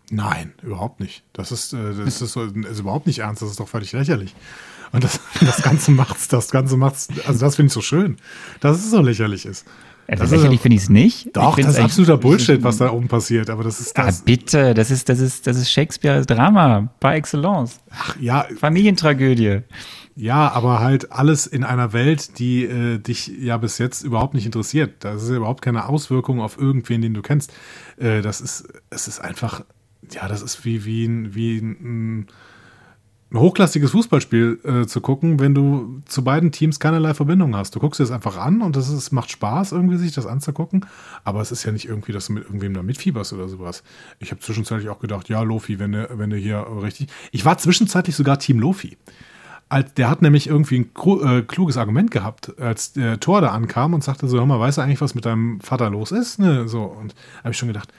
Nein, 0.09 0.53
überhaupt 0.63 0.99
nicht. 1.01 1.23
Das 1.33 1.51
ist, 1.51 1.73
äh, 1.73 1.93
das 2.05 2.21
ist, 2.21 2.31
so- 2.33 2.43
ist 2.45 2.79
überhaupt 2.79 3.07
nicht 3.07 3.19
ernst, 3.19 3.41
das 3.41 3.49
ist 3.51 3.59
doch 3.59 3.67
völlig 3.67 3.91
lächerlich. 3.91 4.33
Und 4.93 5.03
das, 5.03 5.19
das 5.41 5.61
Ganze 5.61 5.91
macht's, 5.91 6.27
das 6.29 6.49
Ganze 6.49 6.77
macht's, 6.77 7.09
also 7.27 7.39
das 7.45 7.55
finde 7.57 7.67
ich 7.67 7.73
so 7.73 7.81
schön, 7.81 8.15
dass 8.61 8.77
es 8.77 8.89
so 8.91 9.01
lächerlich 9.01 9.45
ist. 9.45 9.65
Also 10.09 10.23
Das 10.23 10.31
lächerlich 10.31 10.61
finde 10.61 10.77
ich 10.77 10.83
es 10.83 10.89
nicht. 10.89 11.35
Doch, 11.35 11.57
das 11.57 11.67
ist 11.71 11.79
absoluter 11.79 12.15
Bullshit, 12.17 12.63
was 12.63 12.77
da 12.77 12.89
oben 12.91 13.09
passiert, 13.09 13.49
aber 13.49 13.65
das 13.65 13.81
ist 13.81 13.99
Ah, 13.99 14.05
das. 14.05 14.21
bitte, 14.21 14.73
das 14.73 14.89
ist, 14.89 15.09
das 15.09 15.19
ist, 15.19 15.45
das 15.45 15.57
ist 15.57 15.69
Shakespeares 15.69 16.25
Drama 16.25 16.87
par 17.01 17.15
excellence. 17.15 17.81
Ach, 17.91 18.15
ja, 18.21 18.45
Familientragödie. 18.57 19.59
Ja, 20.17 20.51
aber 20.51 20.79
halt 20.79 21.11
alles 21.11 21.45
in 21.45 21.63
einer 21.63 21.93
Welt, 21.93 22.39
die 22.39 22.65
äh, 22.65 22.97
dich 22.97 23.27
ja 23.27 23.55
bis 23.57 23.77
jetzt 23.77 24.01
überhaupt 24.03 24.33
nicht 24.33 24.47
interessiert. 24.47 24.95
Das 25.01 25.21
ist 25.21 25.29
ja 25.29 25.35
überhaupt 25.35 25.61
keine 25.61 25.87
Auswirkung 25.87 26.41
auf 26.41 26.57
irgendwen, 26.57 27.03
den 27.03 27.13
du 27.13 27.21
kennst. 27.21 27.53
Äh, 27.97 28.23
das 28.23 28.41
ist, 28.41 28.67
es 28.89 29.07
ist 29.07 29.19
einfach, 29.19 29.63
ja, 30.11 30.27
das 30.27 30.41
ist 30.41 30.65
wie, 30.65 30.85
wie, 30.85 31.05
ein, 31.05 31.35
wie 31.35 31.59
ein, 31.59 32.27
ein 33.31 33.39
hochklassiges 33.39 33.91
Fußballspiel 33.91 34.59
äh, 34.63 34.87
zu 34.87 35.01
gucken, 35.01 35.39
wenn 35.39 35.53
du 35.53 36.01
zu 36.05 36.23
beiden 36.23 36.51
Teams 36.51 36.79
keinerlei 36.79 37.13
Verbindung 37.13 37.55
hast. 37.55 37.75
Du 37.75 37.79
guckst 37.79 37.99
dir 37.99 38.03
das 38.03 38.11
einfach 38.11 38.37
an 38.37 38.63
und 38.63 38.75
ist, 38.75 39.11
macht 39.11 39.29
Spaß, 39.29 39.71
irgendwie 39.71 39.97
sich 39.97 40.13
das 40.13 40.25
anzugucken. 40.25 40.87
Aber 41.25 41.41
es 41.41 41.51
ist 41.51 41.63
ja 41.63 41.71
nicht 41.71 41.87
irgendwie, 41.87 42.11
dass 42.11 42.25
du 42.25 42.33
mit 42.33 42.45
irgendwem 42.45 42.73
da 42.73 42.81
mitfieberst 42.81 43.33
oder 43.33 43.47
sowas. 43.47 43.83
Ich 44.17 44.31
habe 44.31 44.41
zwischenzeitlich 44.41 44.89
auch 44.89 44.99
gedacht, 44.99 45.29
ja, 45.29 45.43
Lofi, 45.43 45.77
wenn 45.77 45.91
du, 45.91 46.09
wenn 46.17 46.31
du 46.31 46.37
hier 46.37 46.65
richtig. 46.81 47.09
Ich 47.31 47.45
war 47.45 47.59
zwischenzeitlich 47.59 48.15
sogar 48.15 48.39
Team 48.39 48.59
Lofi. 48.59 48.97
Als, 49.69 49.93
der 49.95 50.09
hat 50.09 50.21
nämlich 50.21 50.47
irgendwie 50.47 50.79
ein 50.79 50.89
äh, 51.23 51.41
kluges 51.41 51.77
Argument 51.77 52.09
gehabt, 52.11 52.59
als 52.59 52.93
der 52.93 53.19
Tor 53.19 53.41
da 53.41 53.49
ankam 53.49 53.93
und 53.93 54.03
sagte 54.03 54.27
so, 54.27 54.37
hör 54.37 54.45
mal, 54.45 54.59
weißt 54.59 54.77
du 54.77 54.81
eigentlich, 54.81 55.01
was 55.01 55.13
mit 55.13 55.25
deinem 55.25 55.59
Vater 55.59 55.89
los 55.89 56.11
ist? 56.11 56.39
Ne? 56.39 56.67
So, 56.67 56.83
und 56.83 57.15
habe 57.39 57.51
ich 57.51 57.57
schon 57.57 57.67
gedacht, 57.67 57.91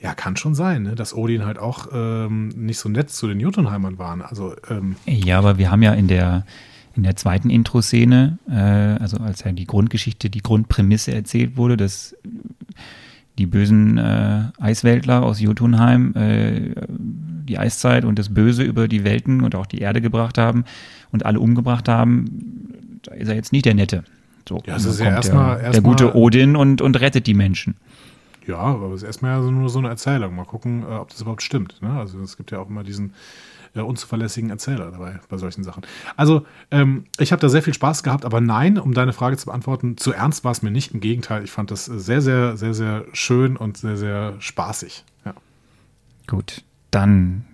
ja, 0.00 0.14
kann 0.14 0.36
schon 0.36 0.54
sein, 0.54 0.82
ne? 0.82 0.94
dass 0.94 1.14
Odin 1.14 1.44
halt 1.44 1.58
auch 1.58 1.88
ähm, 1.92 2.48
nicht 2.48 2.78
so 2.78 2.88
nett 2.88 3.10
zu 3.10 3.26
den 3.26 3.40
Jotunheimern 3.40 3.98
waren. 3.98 4.22
Also, 4.22 4.54
ähm, 4.70 4.96
Ja, 5.06 5.38
aber 5.38 5.58
wir 5.58 5.70
haben 5.70 5.82
ja 5.82 5.92
in 5.92 6.08
der, 6.08 6.46
in 6.94 7.02
der 7.02 7.16
zweiten 7.16 7.50
Intro-Szene, 7.50 8.38
äh, 8.48 9.02
also 9.02 9.18
als 9.18 9.44
ja 9.44 9.52
die 9.52 9.66
Grundgeschichte, 9.66 10.30
die 10.30 10.42
Grundprämisse 10.42 11.14
erzählt 11.14 11.56
wurde, 11.56 11.76
dass 11.76 12.14
die 13.38 13.46
bösen 13.46 13.98
äh, 13.98 14.44
Eisweltler 14.60 15.22
aus 15.22 15.40
Jotunheim 15.40 16.14
äh, 16.14 16.72
die 16.88 17.58
Eiszeit 17.58 18.04
und 18.04 18.18
das 18.18 18.32
Böse 18.32 18.62
über 18.62 18.88
die 18.88 19.04
Welten 19.04 19.42
und 19.42 19.54
auch 19.54 19.66
die 19.66 19.78
Erde 19.78 20.00
gebracht 20.00 20.38
haben 20.38 20.64
und 21.12 21.26
alle 21.26 21.40
umgebracht 21.40 21.88
haben, 21.88 22.98
da 23.02 23.12
ist 23.14 23.28
er 23.28 23.34
jetzt 23.34 23.52
nicht 23.52 23.66
der 23.66 23.74
Nette. 23.74 24.04
So, 24.48 24.62
Ja, 24.66 24.76
es 24.76 24.84
ist 24.84 24.98
ja 25.00 25.06
kommt 25.06 25.16
erstmal- 25.16 25.58
der, 25.60 25.70
der 25.72 25.80
gute 25.82 26.14
Odin 26.16 26.56
und, 26.56 26.80
und 26.80 27.00
rettet 27.00 27.26
die 27.26 27.34
Menschen. 27.34 27.74
ja, 28.46 28.56
aber 28.58 28.88
es 28.90 29.02
ist 29.02 29.06
erstmal 29.06 29.40
nur 29.42 29.68
so 29.68 29.78
eine 29.78 29.88
Erzählung. 29.88 30.36
Mal 30.36 30.44
gucken, 30.44 30.82
äh, 30.82 30.94
ob 30.94 31.10
das 31.10 31.20
überhaupt 31.20 31.42
stimmt. 31.42 31.78
Ne? 31.82 31.90
Also 31.90 32.20
es 32.20 32.36
gibt 32.36 32.50
ja 32.50 32.58
auch 32.60 32.68
immer 32.70 32.84
diesen 32.84 33.12
äh, 33.74 33.80
unzuverlässigen 33.80 34.50
Erzähler 34.50 34.90
dabei 34.90 35.20
bei 35.28 35.36
solchen 35.36 35.64
Sachen. 35.64 35.82
Also 36.16 36.46
ähm, 36.70 37.04
ich 37.18 37.32
habe 37.32 37.40
da 37.40 37.48
sehr 37.48 37.62
viel 37.62 37.74
Spaß 37.74 38.02
gehabt, 38.02 38.24
aber 38.24 38.40
nein, 38.40 38.78
um 38.78 38.94
deine 38.94 39.12
Frage 39.12 39.36
zu 39.36 39.46
beantworten, 39.46 39.96
zu 39.96 40.12
ernst 40.12 40.44
war 40.44 40.52
es 40.52 40.62
mir 40.62 40.70
nicht. 40.70 40.94
Im 40.94 41.00
Gegenteil, 41.00 41.44
ich 41.44 41.50
fand 41.50 41.70
das 41.70 41.84
sehr, 41.84 42.20
sehr, 42.20 42.56
sehr, 42.56 42.74
sehr 42.74 43.04
schön 43.12 43.56
und 43.56 43.76
sehr, 43.76 43.96
sehr 43.96 44.34
spaßig. 44.38 45.04
Ja. 45.24 45.34
Gut, 46.26 46.62
dann 46.90 47.44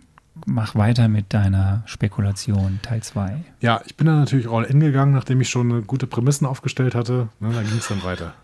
mach 0.46 0.74
weiter 0.74 1.08
mit 1.08 1.32
deiner 1.32 1.82
Spekulation, 1.86 2.80
Teil 2.82 3.02
2. 3.02 3.44
Ja, 3.60 3.80
ich 3.86 3.96
bin 3.96 4.06
dann 4.06 4.20
natürlich 4.20 4.48
all 4.48 4.64
in 4.64 4.80
gegangen, 4.80 5.12
nachdem 5.12 5.40
ich 5.40 5.48
schon 5.48 5.70
eine 5.70 5.82
gute 5.82 6.06
Prämissen 6.06 6.46
aufgestellt 6.46 6.94
hatte. 6.94 7.28
Ne, 7.40 7.52
dann 7.52 7.66
ging 7.66 7.78
es 7.78 7.88
dann 7.88 8.02
weiter. 8.02 8.34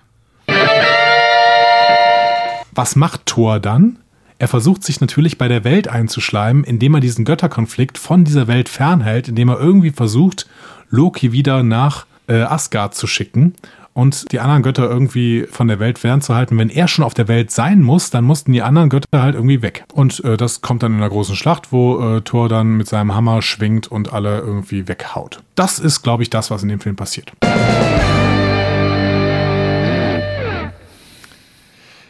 Was 2.72 2.96
macht 2.96 3.26
Thor 3.26 3.58
dann? 3.58 3.98
Er 4.38 4.48
versucht 4.48 4.84
sich 4.84 5.00
natürlich 5.00 5.38
bei 5.38 5.48
der 5.48 5.64
Welt 5.64 5.88
einzuschleimen, 5.88 6.62
indem 6.62 6.94
er 6.94 7.00
diesen 7.00 7.24
Götterkonflikt 7.24 7.96
von 7.96 8.24
dieser 8.24 8.46
Welt 8.46 8.68
fernhält, 8.68 9.28
indem 9.28 9.48
er 9.48 9.58
irgendwie 9.58 9.90
versucht, 9.90 10.46
Loki 10.90 11.32
wieder 11.32 11.62
nach 11.62 12.06
äh, 12.28 12.42
Asgard 12.42 12.94
zu 12.94 13.06
schicken 13.06 13.54
und 13.94 14.30
die 14.32 14.40
anderen 14.40 14.62
Götter 14.62 14.90
irgendwie 14.90 15.46
von 15.50 15.68
der 15.68 15.78
Welt 15.80 15.98
fernzuhalten. 15.98 16.58
Wenn 16.58 16.68
er 16.68 16.86
schon 16.86 17.02
auf 17.02 17.14
der 17.14 17.28
Welt 17.28 17.50
sein 17.50 17.80
muss, 17.80 18.10
dann 18.10 18.24
mussten 18.24 18.52
die 18.52 18.60
anderen 18.60 18.90
Götter 18.90 19.22
halt 19.22 19.34
irgendwie 19.34 19.62
weg. 19.62 19.84
Und 19.94 20.22
äh, 20.22 20.36
das 20.36 20.60
kommt 20.60 20.82
dann 20.82 20.92
in 20.92 20.98
einer 20.98 21.08
großen 21.08 21.34
Schlacht, 21.34 21.72
wo 21.72 22.16
äh, 22.16 22.20
Thor 22.20 22.50
dann 22.50 22.76
mit 22.76 22.88
seinem 22.88 23.14
Hammer 23.14 23.40
schwingt 23.40 23.90
und 23.90 24.12
alle 24.12 24.40
irgendwie 24.40 24.86
weghaut. 24.86 25.40
Das 25.54 25.78
ist, 25.78 26.02
glaube 26.02 26.22
ich, 26.22 26.28
das, 26.28 26.50
was 26.50 26.62
in 26.62 26.68
dem 26.68 26.80
Film 26.80 26.96
passiert. 26.96 27.32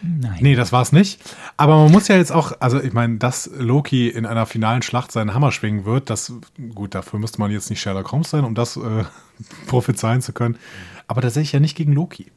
Nein. 0.03 0.39
Nee, 0.41 0.55
das 0.55 0.73
war's 0.73 0.93
nicht. 0.93 1.21
Aber 1.57 1.77
man 1.77 1.91
muss 1.93 2.09
ja 2.09 2.17
jetzt 2.17 2.33
auch, 2.33 2.53
also 2.61 2.81
ich 2.81 2.93
meine, 2.93 3.17
dass 3.19 3.51
Loki 3.57 4.09
in 4.09 4.27
einer 4.27 4.47
finalen 4.47 4.83
Schlacht 4.83 5.11
seinen 5.13 5.33
Hammer 5.35 5.53
schwingen 5.53 5.85
wird, 5.85 6.11
das, 6.11 6.33
gut, 6.75 6.95
dafür 6.95 7.19
müsste 7.19 7.41
man 7.41 7.51
jetzt 7.51 7.71
nicht 7.71 7.81
Sherlock 7.81 8.13
Holmes 8.13 8.31
sein, 8.31 8.45
um 8.45 8.55
das 8.55 8.77
äh, 8.77 9.05
prophezeien 9.67 10.21
zu 10.23 10.33
können. 10.33 10.59
Aber 11.07 11.21
da 11.21 11.31
sehe 11.31 11.43
ich 11.43 11.53
ja 11.53 11.61
nicht 11.61 11.77
gegen 11.77 11.93
Loki. 11.93 12.31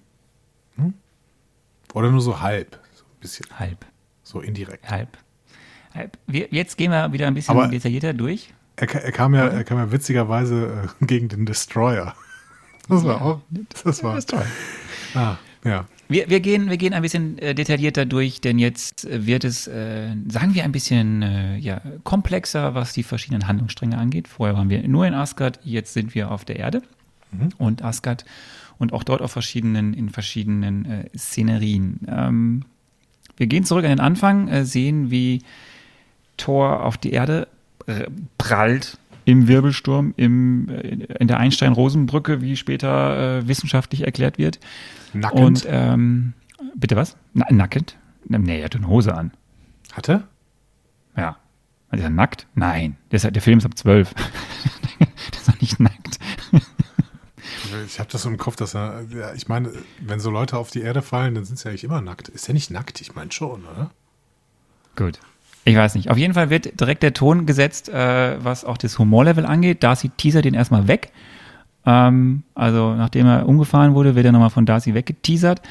Hm? 0.76 0.94
Oder 1.94 2.12
nur 2.12 2.22
so 2.22 2.42
halb. 2.42 2.80
So 2.96 3.04
ein 3.04 3.20
bisschen. 3.20 3.46
Halb. 3.58 3.86
So 4.24 4.40
indirekt. 4.42 4.90
Halb. 4.90 5.18
Halb. 5.94 6.18
Wir, 6.28 6.48
jetzt 6.52 6.78
gehen 6.78 6.92
wir 6.92 7.12
wieder 7.12 7.28
ein 7.28 7.34
bisschen 7.34 7.58
Aber- 7.58 7.68
detaillierter 7.68 8.14
durch. 8.14 8.54
Er, 8.76 8.88
er, 8.96 9.12
kam, 9.12 9.34
ja, 9.36 9.46
er 9.48 9.66
kam 9.66 9.78
ja 9.78 9.92
witzigerweise 9.92 10.88
äh, 11.02 11.06
gegen 11.06 11.28
den 11.30 11.46
Destroyer. 11.46 12.16
Das 12.88 13.04
war 13.04 13.22
auch. 13.22 13.42
Das 13.84 14.04
war. 14.04 14.20
toll. 14.20 14.46
Ah, 15.14 15.36
ja. 15.64 15.86
Wir, 16.12 16.28
wir, 16.28 16.40
gehen, 16.40 16.72
wir 16.72 16.78
gehen 16.78 16.94
ein 16.94 17.04
bisschen 17.04 17.38
äh, 17.38 17.54
detaillierter 17.54 18.08
durch, 18.08 18.42
denn 18.42 18.58
jetzt 18.58 19.06
äh, 19.06 19.28
wird 19.28 19.44
es, 19.44 19.68
äh, 19.68 20.08
sagen 20.28 20.56
wir, 20.56 20.64
ein 20.64 20.72
bisschen 20.72 21.22
äh, 21.22 21.58
ja, 21.58 21.82
komplexer, 22.04 22.74
was 22.74 22.94
die 22.94 23.04
verschiedenen 23.04 23.48
Handlungsstränge 23.48 23.96
angeht. 23.96 24.28
Vorher 24.28 24.58
waren 24.58 24.72
wir 24.72 24.88
nur 24.88 25.06
in 25.06 25.14
Asgard, 25.14 25.60
jetzt 25.64 25.94
sind 25.94 26.16
wir 26.16 26.32
auf 26.32 26.46
der 26.46 26.58
Erde 26.58 26.82
und 27.60 27.84
Asgard 27.84 28.26
und 28.80 28.92
auch 28.92 29.04
dort 29.04 29.22
auf 29.22 29.32
verschiedenen, 29.32 29.94
in 29.94 30.10
verschiedenen 30.10 30.86
äh, 30.86 31.06
Szenerien. 31.16 32.00
Ähm, 32.08 32.66
wir 33.38 33.46
gehen 33.46 33.64
zurück 33.64 33.84
an 33.84 33.92
den 33.92 34.00
Anfang, 34.00 34.48
äh, 34.48 34.66
sehen, 34.66 35.12
wie 35.12 35.44
Thor 36.38 36.84
auf 36.86 36.98
die 36.98 37.12
Erde 37.12 37.48
äh, 37.86 38.08
prallt 38.40 38.98
im 39.26 39.48
Wirbelsturm, 39.48 40.16
im, 40.18 40.70
in 41.20 41.28
der 41.28 41.38
Einstein-Rosen-Brücke, 41.38 42.42
wie 42.42 42.56
später 42.56 43.42
äh, 43.42 43.48
wissenschaftlich 43.48 44.06
erklärt 44.06 44.40
wird. 44.40 44.60
Nackend. 45.14 45.40
Und 45.40 45.66
ähm, 45.68 46.34
bitte 46.76 46.96
was? 46.96 47.18
Na, 47.34 47.46
nackend? 47.50 47.98
Nee, 48.28 48.60
er 48.60 48.66
hat 48.66 48.76
eine 48.76 48.88
Hose 48.88 49.16
an. 49.16 49.32
Hatte? 49.94 50.24
Ja. 51.16 51.38
Ist 51.92 52.04
er 52.04 52.10
nackt? 52.10 52.48
Nein. 52.54 52.98
Der, 53.12 53.18
ist, 53.18 53.36
der 53.36 53.42
Film 53.42 53.58
ist 53.58 53.66
ab 53.66 53.78
12. 53.78 54.14
der 55.00 55.08
ist 55.32 55.48
doch 55.48 55.60
nicht 55.60 55.80
nackt. 55.80 56.20
Ich 57.86 58.00
habe 58.00 58.10
das 58.12 58.24
so 58.24 58.30
im 58.30 58.38
Kopf, 58.38 58.56
dass 58.56 58.76
er, 58.76 59.04
ja, 59.10 59.34
ich 59.34 59.48
meine, 59.48 59.72
wenn 60.00 60.20
so 60.20 60.30
Leute 60.30 60.58
auf 60.58 60.72
die 60.72 60.82
Erde 60.82 61.02
fallen, 61.02 61.36
dann 61.36 61.46
sind 61.46 61.58
sie 61.58 61.70
eigentlich 61.70 61.84
immer 61.84 62.02
nackt. 62.02 62.28
Ist 62.28 62.48
er 62.48 62.54
nicht 62.54 62.72
nackt? 62.72 63.02
Ich 63.02 63.16
meine 63.16 63.32
schon, 63.32 63.64
oder? 63.66 63.92
Gut. 64.96 65.20
Ich 65.66 65.76
weiß 65.76 65.96
nicht. 65.96 66.10
Auf 66.10 66.18
jeden 66.18 66.34
Fall 66.34 66.50
wird 66.50 66.80
direkt 66.80 67.04
der 67.04 67.14
Ton 67.14 67.46
gesetzt, 67.46 67.90
äh, 67.90 68.44
was 68.44 68.66
auch 68.66 68.78
das 68.78 68.98
Humorlevel 68.98 69.46
angeht. 69.46 69.84
Darcy 69.84 70.10
teasert 70.10 70.46
den 70.46 70.54
erstmal 70.54 70.88
weg. 70.88 71.12
Ähm, 71.86 72.44
also 72.56 72.96
nachdem 72.96 73.28
er 73.28 73.48
umgefahren 73.48 73.94
wurde, 73.94 74.16
wird 74.16 74.26
er 74.26 74.32
nochmal 74.32 74.50
von 74.50 74.66
Darcy 74.66 74.94
weggeteasert. 74.94 75.62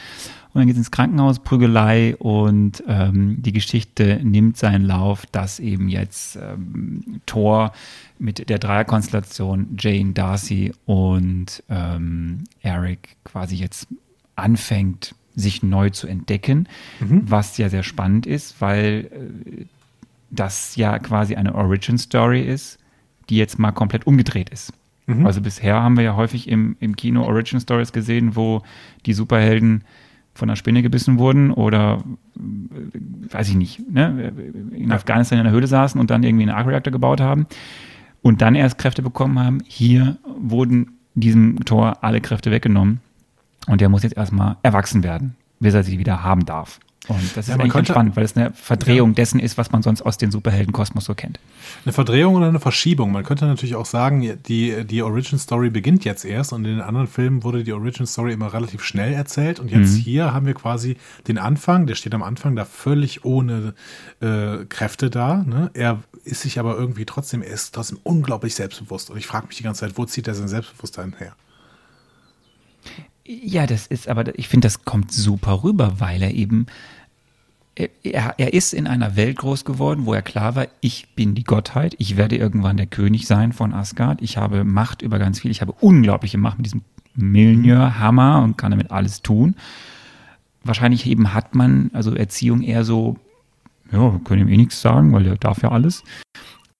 Und 0.52 0.60
dann 0.60 0.66
geht 0.66 0.74
es 0.74 0.78
ins 0.78 0.90
Krankenhaus, 0.90 1.40
Prügelei 1.40 2.16
und 2.16 2.82
ähm, 2.88 3.42
die 3.42 3.52
Geschichte 3.52 4.18
nimmt 4.22 4.56
seinen 4.56 4.84
Lauf, 4.84 5.26
dass 5.26 5.60
eben 5.60 5.88
jetzt 5.88 6.36
ähm, 6.36 7.20
Thor 7.26 7.72
mit 8.18 8.48
der 8.48 8.58
Dreierkonstellation 8.58 9.76
Jane, 9.78 10.14
Darcy 10.14 10.72
und 10.86 11.62
ähm, 11.68 12.44
Eric 12.62 13.16
quasi 13.24 13.56
jetzt 13.56 13.88
anfängt, 14.36 15.14
sich 15.36 15.62
neu 15.62 15.90
zu 15.90 16.06
entdecken, 16.06 16.66
mhm. 16.98 17.22
was 17.26 17.58
ja 17.58 17.68
sehr 17.68 17.82
spannend 17.82 18.26
ist, 18.26 18.60
weil 18.60 19.10
äh, 19.12 19.64
das 20.30 20.76
ja 20.76 20.98
quasi 20.98 21.36
eine 21.36 21.54
Origin 21.54 21.98
Story 21.98 22.42
ist, 22.42 22.78
die 23.28 23.36
jetzt 23.36 23.58
mal 23.58 23.72
komplett 23.72 24.06
umgedreht 24.06 24.50
ist. 24.50 24.72
Mhm. 25.08 25.26
Also 25.26 25.40
bisher 25.40 25.82
haben 25.82 25.96
wir 25.96 26.04
ja 26.04 26.16
häufig 26.16 26.48
im, 26.48 26.76
im 26.80 26.94
Kino 26.94 27.24
Origin 27.24 27.60
Stories 27.60 27.92
gesehen, 27.92 28.36
wo 28.36 28.62
die 29.06 29.14
Superhelden 29.14 29.82
von 30.34 30.48
einer 30.48 30.56
Spinne 30.56 30.82
gebissen 30.82 31.18
wurden 31.18 31.50
oder 31.50 32.04
äh, 32.36 33.32
weiß 33.32 33.48
ich 33.48 33.56
nicht, 33.56 33.90
ne, 33.90 34.32
in 34.70 34.92
Afghanistan 34.92 35.38
in 35.38 35.46
einer 35.46 35.54
Höhle 35.54 35.66
saßen 35.66 36.00
und 36.00 36.10
dann 36.10 36.22
irgendwie 36.22 36.44
einen 36.44 36.56
Arc-Reactor 36.56 36.92
gebaut 36.92 37.20
haben 37.20 37.46
und 38.22 38.42
dann 38.42 38.54
erst 38.54 38.78
Kräfte 38.78 39.02
bekommen 39.02 39.38
haben. 39.38 39.58
Hier 39.66 40.18
wurden 40.38 40.92
diesem 41.14 41.64
Tor 41.64 42.04
alle 42.04 42.20
Kräfte 42.20 42.50
weggenommen 42.50 43.00
und 43.66 43.80
der 43.80 43.88
muss 43.88 44.02
jetzt 44.02 44.16
erstmal 44.16 44.56
erwachsen 44.62 45.02
werden, 45.02 45.34
bis 45.58 45.74
er 45.74 45.82
sie 45.82 45.98
wieder 45.98 46.22
haben 46.22 46.44
darf. 46.44 46.78
Und 47.08 47.36
das 47.36 47.46
ist 47.46 47.48
ja, 47.48 47.54
eigentlich 47.54 47.72
könnte, 47.72 47.92
spannend, 47.92 48.16
weil 48.16 48.24
es 48.24 48.36
eine 48.36 48.52
Verdrehung 48.52 49.10
ja. 49.10 49.14
dessen 49.14 49.40
ist, 49.40 49.56
was 49.56 49.72
man 49.72 49.82
sonst 49.82 50.02
aus 50.02 50.18
den 50.18 50.30
Superheldenkosmos 50.30 51.06
so 51.06 51.14
kennt. 51.14 51.40
Eine 51.84 51.92
Verdrehung 51.92 52.34
oder 52.34 52.48
eine 52.48 52.60
Verschiebung. 52.60 53.12
Man 53.12 53.24
könnte 53.24 53.46
natürlich 53.46 53.76
auch 53.76 53.86
sagen, 53.86 54.38
die, 54.46 54.84
die 54.84 55.02
Origin 55.02 55.38
Story 55.38 55.70
beginnt 55.70 56.04
jetzt 56.04 56.24
erst 56.24 56.52
und 56.52 56.64
in 56.64 56.76
den 56.76 56.80
anderen 56.80 57.06
Filmen 57.06 57.42
wurde 57.44 57.64
die 57.64 57.72
Origin 57.72 58.06
Story 58.06 58.32
immer 58.32 58.52
relativ 58.52 58.82
schnell 58.82 59.14
erzählt 59.14 59.58
und 59.58 59.70
jetzt 59.70 59.94
mhm. 59.94 60.00
hier 60.00 60.34
haben 60.34 60.46
wir 60.46 60.54
quasi 60.54 60.96
den 61.26 61.38
Anfang, 61.38 61.86
der 61.86 61.94
steht 61.94 62.14
am 62.14 62.22
Anfang 62.22 62.54
da 62.56 62.64
völlig 62.64 63.24
ohne 63.24 63.74
äh, 64.20 64.64
Kräfte 64.68 65.08
da. 65.08 65.44
Ne? 65.46 65.70
Er 65.74 66.00
ist 66.24 66.42
sich 66.42 66.58
aber 66.58 66.76
irgendwie 66.76 67.06
trotzdem, 67.06 67.42
er 67.42 67.52
ist 67.52 67.74
trotzdem 67.74 67.98
unglaublich 68.02 68.54
selbstbewusst 68.54 69.10
und 69.10 69.16
ich 69.16 69.26
frage 69.26 69.46
mich 69.46 69.56
die 69.56 69.62
ganze 69.62 69.80
Zeit, 69.80 69.96
wo 69.96 70.04
zieht 70.04 70.28
er 70.28 70.34
sein 70.34 70.48
Selbstbewusstsein 70.48 71.14
her? 71.18 71.34
Ja, 73.30 73.66
das 73.66 73.86
ist, 73.86 74.08
aber 74.08 74.38
ich 74.38 74.48
finde, 74.48 74.66
das 74.66 74.84
kommt 74.84 75.12
super 75.12 75.62
rüber, 75.62 76.00
weil 76.00 76.22
er 76.22 76.32
eben 76.32 76.64
er, 77.78 78.34
er 78.38 78.52
ist 78.52 78.74
in 78.74 78.86
einer 78.86 79.14
Welt 79.16 79.38
groß 79.38 79.64
geworden, 79.64 80.04
wo 80.04 80.12
er 80.12 80.22
klar 80.22 80.56
war, 80.56 80.66
ich 80.80 81.14
bin 81.14 81.34
die 81.34 81.44
Gottheit, 81.44 81.94
ich 81.98 82.16
werde 82.16 82.36
irgendwann 82.36 82.76
der 82.76 82.86
König 82.86 83.26
sein 83.26 83.52
von 83.52 83.72
Asgard, 83.72 84.20
ich 84.20 84.36
habe 84.36 84.64
Macht 84.64 85.02
über 85.02 85.18
ganz 85.18 85.40
viel, 85.40 85.50
ich 85.50 85.60
habe 85.60 85.72
unglaubliche 85.80 86.38
Macht 86.38 86.58
mit 86.58 86.66
diesem 86.66 86.82
Milnir-Hammer 87.14 88.42
und 88.42 88.58
kann 88.58 88.72
damit 88.72 88.90
alles 88.90 89.22
tun. 89.22 89.54
Wahrscheinlich 90.64 91.06
eben 91.06 91.34
hat 91.34 91.54
man, 91.54 91.90
also 91.92 92.14
Erziehung 92.14 92.62
eher 92.62 92.84
so, 92.84 93.16
ja, 93.92 94.12
wir 94.12 94.20
können 94.20 94.42
ihm 94.42 94.48
eh 94.48 94.56
nichts 94.56 94.80
sagen, 94.80 95.12
weil 95.12 95.26
er 95.26 95.36
darf 95.36 95.62
ja 95.62 95.70
alles. 95.70 96.02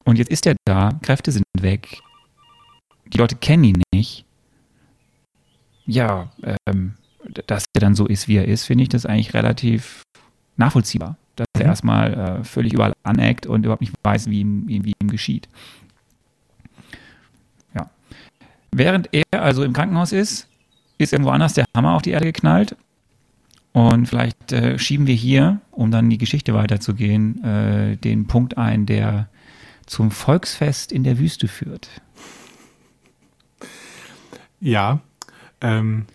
Und 0.05 0.19
jetzt 0.19 0.31
ist 0.31 0.47
er 0.47 0.57
da, 0.65 0.99
Kräfte 1.03 1.31
sind 1.31 1.45
weg, 1.61 2.01
die 3.07 3.19
Leute 3.19 3.37
kennen 3.37 3.65
ihn 3.65 3.83
nicht. 3.93 4.25
Ja, 5.87 6.31
ähm, 6.67 6.95
dass 7.47 7.65
er 7.75 7.81
dann 7.81 7.95
so 7.95 8.07
ist, 8.07 8.29
wie 8.29 8.37
er 8.37 8.47
ist, 8.47 8.65
finde 8.65 8.83
ich 8.83 8.89
das 8.89 9.07
eigentlich 9.07 9.35
relativ 9.35 10.03
nachvollziehbar, 10.59 11.17
dass 11.37 11.47
mhm. 11.55 11.63
er 11.63 11.67
erstmal 11.67 12.15
äh, 12.15 12.45
völlig 12.45 12.73
überall 12.73 12.95
aneckt 13.03 13.47
und 13.47 13.65
überhaupt 13.65 13.81
nicht 13.81 13.95
weiß, 14.03 14.29
wie 14.29 14.41
ihm, 14.41 14.69
wie 14.69 14.93
ihm 15.01 15.09
geschieht. 15.09 15.49
Ja. 17.75 17.91
Während 18.73 19.09
er 19.13 19.43
also 19.43 19.65
im 19.65 19.73
Krankenhaus 19.73 20.13
ist, 20.13 20.49
ist 20.99 21.13
irgendwo 21.13 21.31
anders 21.31 21.55
der 21.55 21.65
Hammer 21.77 21.95
auf 21.95 22.03
die 22.03 22.11
Erde 22.11 22.27
geknallt. 22.27 22.77
Und 23.73 24.07
vielleicht 24.07 24.53
äh, 24.53 24.79
schieben 24.79 25.07
wir 25.07 25.15
hier, 25.15 25.61
um 25.71 25.91
dann 25.91 26.11
die 26.11 26.19
Geschichte 26.19 26.55
weiterzugehen, 26.55 27.45
äh, 27.45 27.97
den 27.97 28.27
Punkt 28.27 28.59
ein, 28.59 28.87
der 28.87 29.29
zum 29.87 30.11
Volksfest 30.11 30.91
in 30.91 31.05
der 31.05 31.19
Wüste 31.19 31.49
führt. 31.49 31.89
Ja, 34.61 35.01
ähm, 35.61 36.07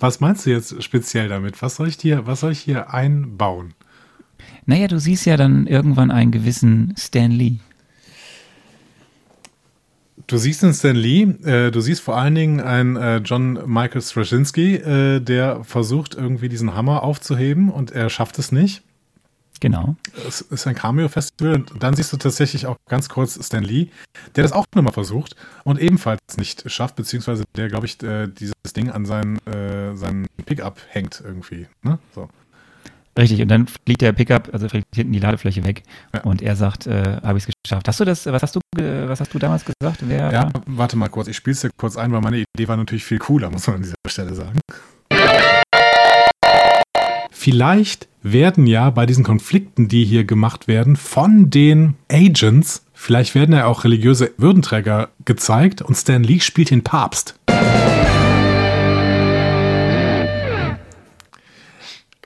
was 0.00 0.20
meinst 0.20 0.46
du 0.46 0.50
jetzt 0.50 0.82
speziell 0.82 1.28
damit? 1.28 1.60
Was 1.62 1.76
soll 1.76 1.88
ich 1.88 1.96
hier, 2.00 2.26
was 2.26 2.40
soll 2.40 2.52
ich 2.52 2.60
hier 2.60 2.92
einbauen? 2.92 3.74
Naja, 4.66 4.88
du 4.88 4.98
siehst 4.98 5.26
ja 5.26 5.36
dann 5.36 5.66
irgendwann 5.66 6.10
einen 6.10 6.30
gewissen 6.30 6.94
Stan 6.98 7.30
Lee. 7.30 7.58
Du 10.26 10.38
siehst 10.38 10.62
einen 10.62 10.74
Stan 10.74 10.96
Lee, 10.96 11.22
äh, 11.22 11.70
du 11.70 11.80
siehst 11.80 12.02
vor 12.02 12.16
allen 12.16 12.34
Dingen 12.34 12.60
einen 12.60 12.96
äh, 12.96 13.16
John 13.18 13.58
Michael 13.66 14.00
Straczynski, 14.00 14.76
äh, 14.76 15.20
der 15.20 15.64
versucht 15.64 16.14
irgendwie 16.14 16.48
diesen 16.48 16.74
Hammer 16.74 17.02
aufzuheben 17.02 17.68
und 17.68 17.90
er 17.90 18.08
schafft 18.10 18.38
es 18.38 18.52
nicht. 18.52 18.82
Genau. 19.60 19.96
Es 20.26 20.40
ist 20.40 20.66
ein 20.66 20.74
Cameo-Festival 20.74 21.54
und 21.54 21.82
dann 21.82 21.94
siehst 21.94 22.12
du 22.12 22.16
tatsächlich 22.16 22.66
auch 22.66 22.76
ganz 22.88 23.08
kurz 23.10 23.38
Stan 23.44 23.62
Lee, 23.62 23.88
der 24.34 24.42
das 24.42 24.52
auch 24.52 24.64
nochmal 24.74 24.94
versucht 24.94 25.36
und 25.64 25.78
ebenfalls 25.78 26.20
nicht 26.36 26.70
schafft, 26.70 26.96
beziehungsweise 26.96 27.44
der, 27.56 27.68
glaube 27.68 27.86
ich, 27.86 28.02
äh, 28.02 28.26
dieses 28.26 28.54
Ding 28.74 28.90
an 28.90 29.04
seinen, 29.04 29.36
äh, 29.46 29.94
seinen 29.96 30.26
Pickup 30.46 30.80
hängt 30.88 31.22
irgendwie. 31.24 31.66
Ne? 31.82 31.98
So. 32.14 32.28
Richtig, 33.18 33.42
und 33.42 33.48
dann 33.48 33.66
fliegt 33.66 34.00
der 34.02 34.12
Pickup, 34.12 34.48
also 34.52 34.68
fliegt 34.68 34.94
hinten 34.94 35.12
die 35.12 35.18
Ladefläche 35.18 35.64
weg 35.64 35.82
ja. 36.14 36.22
und 36.22 36.40
er 36.40 36.56
sagt, 36.56 36.86
äh, 36.86 37.18
habe 37.22 37.38
ich 37.38 37.46
es 37.46 37.54
geschafft. 37.64 37.86
Hast 37.88 38.00
du 38.00 38.04
das, 38.04 38.24
was 38.26 38.42
hast 38.42 38.56
du, 38.56 38.60
was 38.76 39.20
hast 39.20 39.34
du 39.34 39.38
damals 39.38 39.64
gesagt? 39.64 40.04
Wer, 40.06 40.32
ja, 40.32 40.48
warte 40.66 40.96
mal 40.96 41.08
kurz, 41.08 41.28
ich 41.28 41.36
spiele 41.36 41.52
es 41.52 41.60
dir 41.60 41.70
kurz 41.76 41.96
ein, 41.96 42.12
weil 42.12 42.20
meine 42.20 42.38
Idee 42.38 42.68
war 42.68 42.76
natürlich 42.76 43.04
viel 43.04 43.18
cooler, 43.18 43.50
muss 43.50 43.66
man 43.66 43.76
an 43.76 43.82
dieser 43.82 43.96
Stelle 44.06 44.34
sagen. 44.34 44.60
Vielleicht 47.42 48.06
werden 48.22 48.66
ja 48.66 48.90
bei 48.90 49.06
diesen 49.06 49.24
Konflikten, 49.24 49.88
die 49.88 50.04
hier 50.04 50.24
gemacht 50.24 50.68
werden, 50.68 50.94
von 50.94 51.48
den 51.48 51.94
Agents, 52.12 52.84
vielleicht 52.92 53.34
werden 53.34 53.54
ja 53.54 53.64
auch 53.64 53.84
religiöse 53.84 54.32
Würdenträger 54.36 55.08
gezeigt 55.24 55.80
und 55.80 55.94
Stan 55.94 56.22
Lee 56.22 56.40
spielt 56.40 56.68
den 56.68 56.84
Papst. 56.84 57.40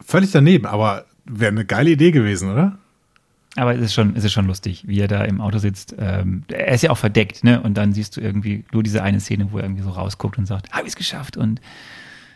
Völlig 0.04 0.32
daneben, 0.32 0.66
aber 0.66 1.04
wäre 1.26 1.52
eine 1.52 1.64
geile 1.64 1.90
Idee 1.90 2.10
gewesen, 2.10 2.50
oder? 2.50 2.76
Aber 3.54 3.72
es 3.72 3.82
ist 3.82 3.94
schon, 3.94 4.16
es 4.16 4.24
ist 4.24 4.32
schon 4.32 4.48
lustig, 4.48 4.82
wie 4.88 4.98
er 4.98 5.06
da 5.06 5.22
im 5.22 5.40
Auto 5.40 5.58
sitzt. 5.58 5.94
Ähm, 5.96 6.42
er 6.48 6.74
ist 6.74 6.82
ja 6.82 6.90
auch 6.90 6.98
verdeckt, 6.98 7.44
ne? 7.44 7.60
Und 7.60 7.74
dann 7.74 7.92
siehst 7.92 8.16
du 8.16 8.20
irgendwie 8.20 8.64
nur 8.72 8.82
diese 8.82 9.04
eine 9.04 9.20
Szene, 9.20 9.52
wo 9.52 9.58
er 9.58 9.62
irgendwie 9.62 9.84
so 9.84 9.90
rausguckt 9.90 10.38
und 10.38 10.46
sagt, 10.46 10.72
habe 10.72 10.88
ich 10.88 10.94
es 10.94 10.96
geschafft 10.96 11.36
und 11.36 11.60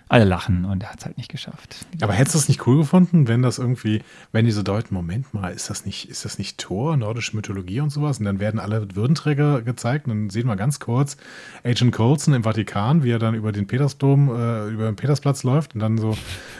alle 0.08 0.24
lachen 0.24 0.64
und 0.64 0.82
er 0.82 0.90
hat 0.90 1.00
es 1.00 1.04
halt 1.04 1.18
nicht 1.18 1.30
geschafft. 1.30 1.86
Aber 2.00 2.12
hättest 2.12 2.34
du 2.34 2.38
es 2.38 2.48
nicht 2.48 2.66
cool 2.66 2.78
gefunden, 2.78 3.28
wenn 3.28 3.42
das 3.42 3.58
irgendwie, 3.58 4.02
wenn 4.32 4.44
die 4.44 4.50
so 4.52 4.62
deuten, 4.62 4.94
Moment 4.94 5.34
mal, 5.34 5.52
ist 5.52 5.68
das 5.68 5.84
nicht, 5.84 6.08
ist 6.08 6.24
das 6.24 6.38
nicht 6.38 6.58
Thor, 6.58 6.96
nordische 6.96 7.36
Mythologie 7.36 7.80
und 7.80 7.90
sowas? 7.90 8.18
Und 8.18 8.24
dann 8.24 8.40
werden 8.40 8.58
alle 8.58 8.94
Würdenträger 8.94 9.62
gezeigt 9.62 10.06
und 10.06 10.10
dann 10.10 10.30
sehen 10.30 10.46
wir 10.46 10.56
ganz 10.56 10.80
kurz 10.80 11.16
Agent 11.64 11.92
Colson 11.92 12.34
im 12.34 12.44
Vatikan, 12.44 13.02
wie 13.02 13.10
er 13.10 13.18
dann 13.18 13.34
über 13.34 13.52
den 13.52 13.66
Petersdom, 13.66 14.28
äh, 14.28 14.68
über 14.68 14.86
den 14.86 14.96
Petersplatz 14.96 15.42
läuft 15.42 15.74
und 15.74 15.80
dann 15.80 15.98
so 15.98 16.16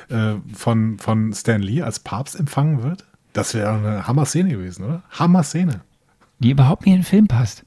äh, 0.08 0.34
von, 0.54 0.98
von 0.98 1.32
Stan 1.32 1.62
Lee 1.62 1.82
als 1.82 2.00
Papst 2.00 2.38
empfangen 2.38 2.82
wird. 2.82 3.04
Das 3.32 3.54
wäre 3.54 3.70
eine 3.70 4.06
Hammer-Szene 4.06 4.50
gewesen, 4.50 4.84
oder? 4.84 5.02
Hammer-Szene. 5.10 5.80
Die 6.40 6.50
überhaupt 6.50 6.86
nicht 6.86 6.94
in 6.94 7.00
den 7.00 7.06
Film 7.06 7.28
passt. 7.28 7.64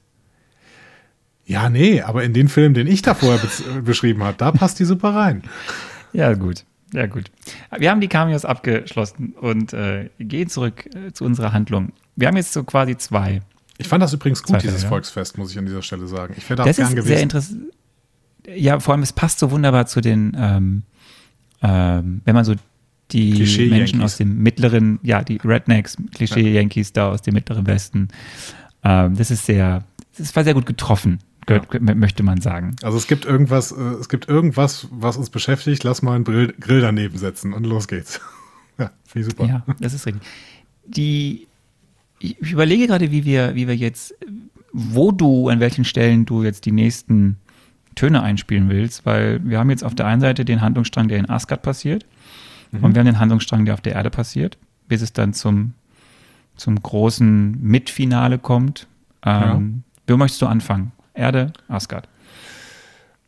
Ja, 1.44 1.68
nee, 1.68 2.00
aber 2.00 2.24
in 2.24 2.32
den 2.32 2.48
Film, 2.48 2.74
den 2.74 2.86
ich 2.86 3.02
da 3.02 3.14
vorher 3.14 3.38
be 3.38 3.82
beschrieben 3.82 4.22
habe, 4.22 4.36
da 4.38 4.52
passt 4.52 4.78
die 4.78 4.84
super 4.84 5.14
rein. 5.14 5.42
Ja, 6.12 6.34
gut. 6.34 6.64
Ja, 6.92 7.06
gut. 7.06 7.30
Wir 7.76 7.90
haben 7.90 8.00
die 8.00 8.08
Cameos 8.08 8.44
abgeschlossen 8.44 9.34
und 9.40 9.72
äh, 9.72 10.10
gehen 10.18 10.48
zurück 10.48 10.88
äh, 10.94 11.12
zu 11.12 11.24
unserer 11.24 11.52
Handlung. 11.52 11.92
Wir 12.16 12.28
haben 12.28 12.36
jetzt 12.36 12.52
so 12.52 12.64
quasi 12.64 12.96
zwei. 12.96 13.40
Ich 13.78 13.88
fand 13.88 14.02
das 14.02 14.12
übrigens 14.12 14.42
gut, 14.42 14.62
dieses. 14.62 14.84
Volksfest, 14.84 15.38
muss 15.38 15.50
ich 15.50 15.58
an 15.58 15.64
dieser 15.66 15.82
Stelle 15.82 16.06
sagen. 16.06 16.34
Ich 16.36 16.48
wäre 16.48 16.58
da 16.58 16.64
das 16.64 16.76
gern 16.76 16.88
ist 16.88 16.94
gewesen. 16.94 17.08
Sehr 17.08 17.22
interessant. 17.22 17.62
Ja, 18.46 18.80
vor 18.80 18.92
allem, 18.92 19.02
es 19.02 19.12
passt 19.12 19.38
so 19.38 19.50
wunderbar 19.50 19.86
zu 19.86 20.00
den, 20.00 20.36
ähm, 20.36 20.82
ähm, 21.62 22.20
wenn 22.24 22.34
man 22.34 22.44
so 22.44 22.54
die 23.10 23.68
Menschen 23.70 24.02
aus 24.02 24.16
dem 24.16 24.42
mittleren, 24.42 24.98
ja, 25.02 25.22
die 25.22 25.38
Rednecks, 25.42 25.96
Klischee-Yankees 26.14 26.92
da 26.92 27.10
aus 27.10 27.22
dem 27.22 27.34
mittleren 27.34 27.66
Westen. 27.66 28.08
Ähm, 28.84 29.16
das 29.16 29.30
ist 29.30 29.46
sehr, 29.46 29.84
das 30.16 30.34
war 30.34 30.44
sehr 30.44 30.54
gut 30.54 30.66
getroffen 30.66 31.18
gehört, 31.46 31.72
ja. 31.74 31.80
möchte 31.80 32.22
man 32.22 32.40
sagen. 32.40 32.76
Also 32.82 32.98
es 32.98 33.06
gibt 33.06 33.24
irgendwas, 33.24 33.72
äh, 33.72 33.80
es 34.00 34.08
gibt 34.08 34.28
irgendwas, 34.28 34.88
was 34.90 35.16
uns 35.16 35.30
beschäftigt, 35.30 35.84
lass 35.84 36.02
mal 36.02 36.14
einen 36.14 36.24
Grill, 36.24 36.54
Grill 36.58 36.80
daneben 36.80 37.18
setzen 37.18 37.52
und 37.52 37.64
los 37.64 37.88
geht's. 37.88 38.20
ja, 38.78 38.90
finde 39.06 39.28
ich 39.28 39.34
super. 39.34 39.48
Ja, 39.48 39.62
das 39.80 39.94
ist 39.94 40.06
richtig. 40.06 40.22
Die 40.86 41.46
ich, 42.18 42.52
überlege 42.52 42.86
gerade, 42.86 43.10
wie 43.10 43.24
wir, 43.24 43.54
wie 43.54 43.66
wir 43.66 43.76
jetzt, 43.76 44.14
wo 44.72 45.12
du, 45.12 45.48
an 45.48 45.60
welchen 45.60 45.84
Stellen 45.84 46.24
du 46.24 46.42
jetzt 46.42 46.64
die 46.66 46.72
nächsten 46.72 47.36
Töne 47.94 48.22
einspielen 48.22 48.70
willst, 48.70 49.04
weil 49.04 49.40
wir 49.44 49.58
haben 49.58 49.70
jetzt 49.70 49.84
auf 49.84 49.94
der 49.94 50.06
einen 50.06 50.20
Seite 50.20 50.44
den 50.44 50.60
Handlungsstrang, 50.60 51.08
der 51.08 51.18
in 51.18 51.28
Asgard 51.28 51.62
passiert, 51.62 52.06
mhm. 52.70 52.84
und 52.84 52.94
wir 52.94 53.00
haben 53.00 53.06
den 53.06 53.18
Handlungsstrang, 53.18 53.64
der 53.64 53.74
auf 53.74 53.80
der 53.80 53.94
Erde 53.94 54.10
passiert, 54.10 54.56
bis 54.88 55.02
es 55.02 55.12
dann 55.12 55.34
zum, 55.34 55.74
zum 56.56 56.80
großen 56.80 57.60
Mitfinale 57.60 58.38
kommt. 58.38 58.86
Ähm, 59.24 59.82
ja. 60.06 60.14
Wo 60.14 60.16
möchtest 60.16 60.42
du 60.42 60.46
anfangen? 60.46 60.92
Erde, 61.14 61.52
Asgard. 61.68 62.08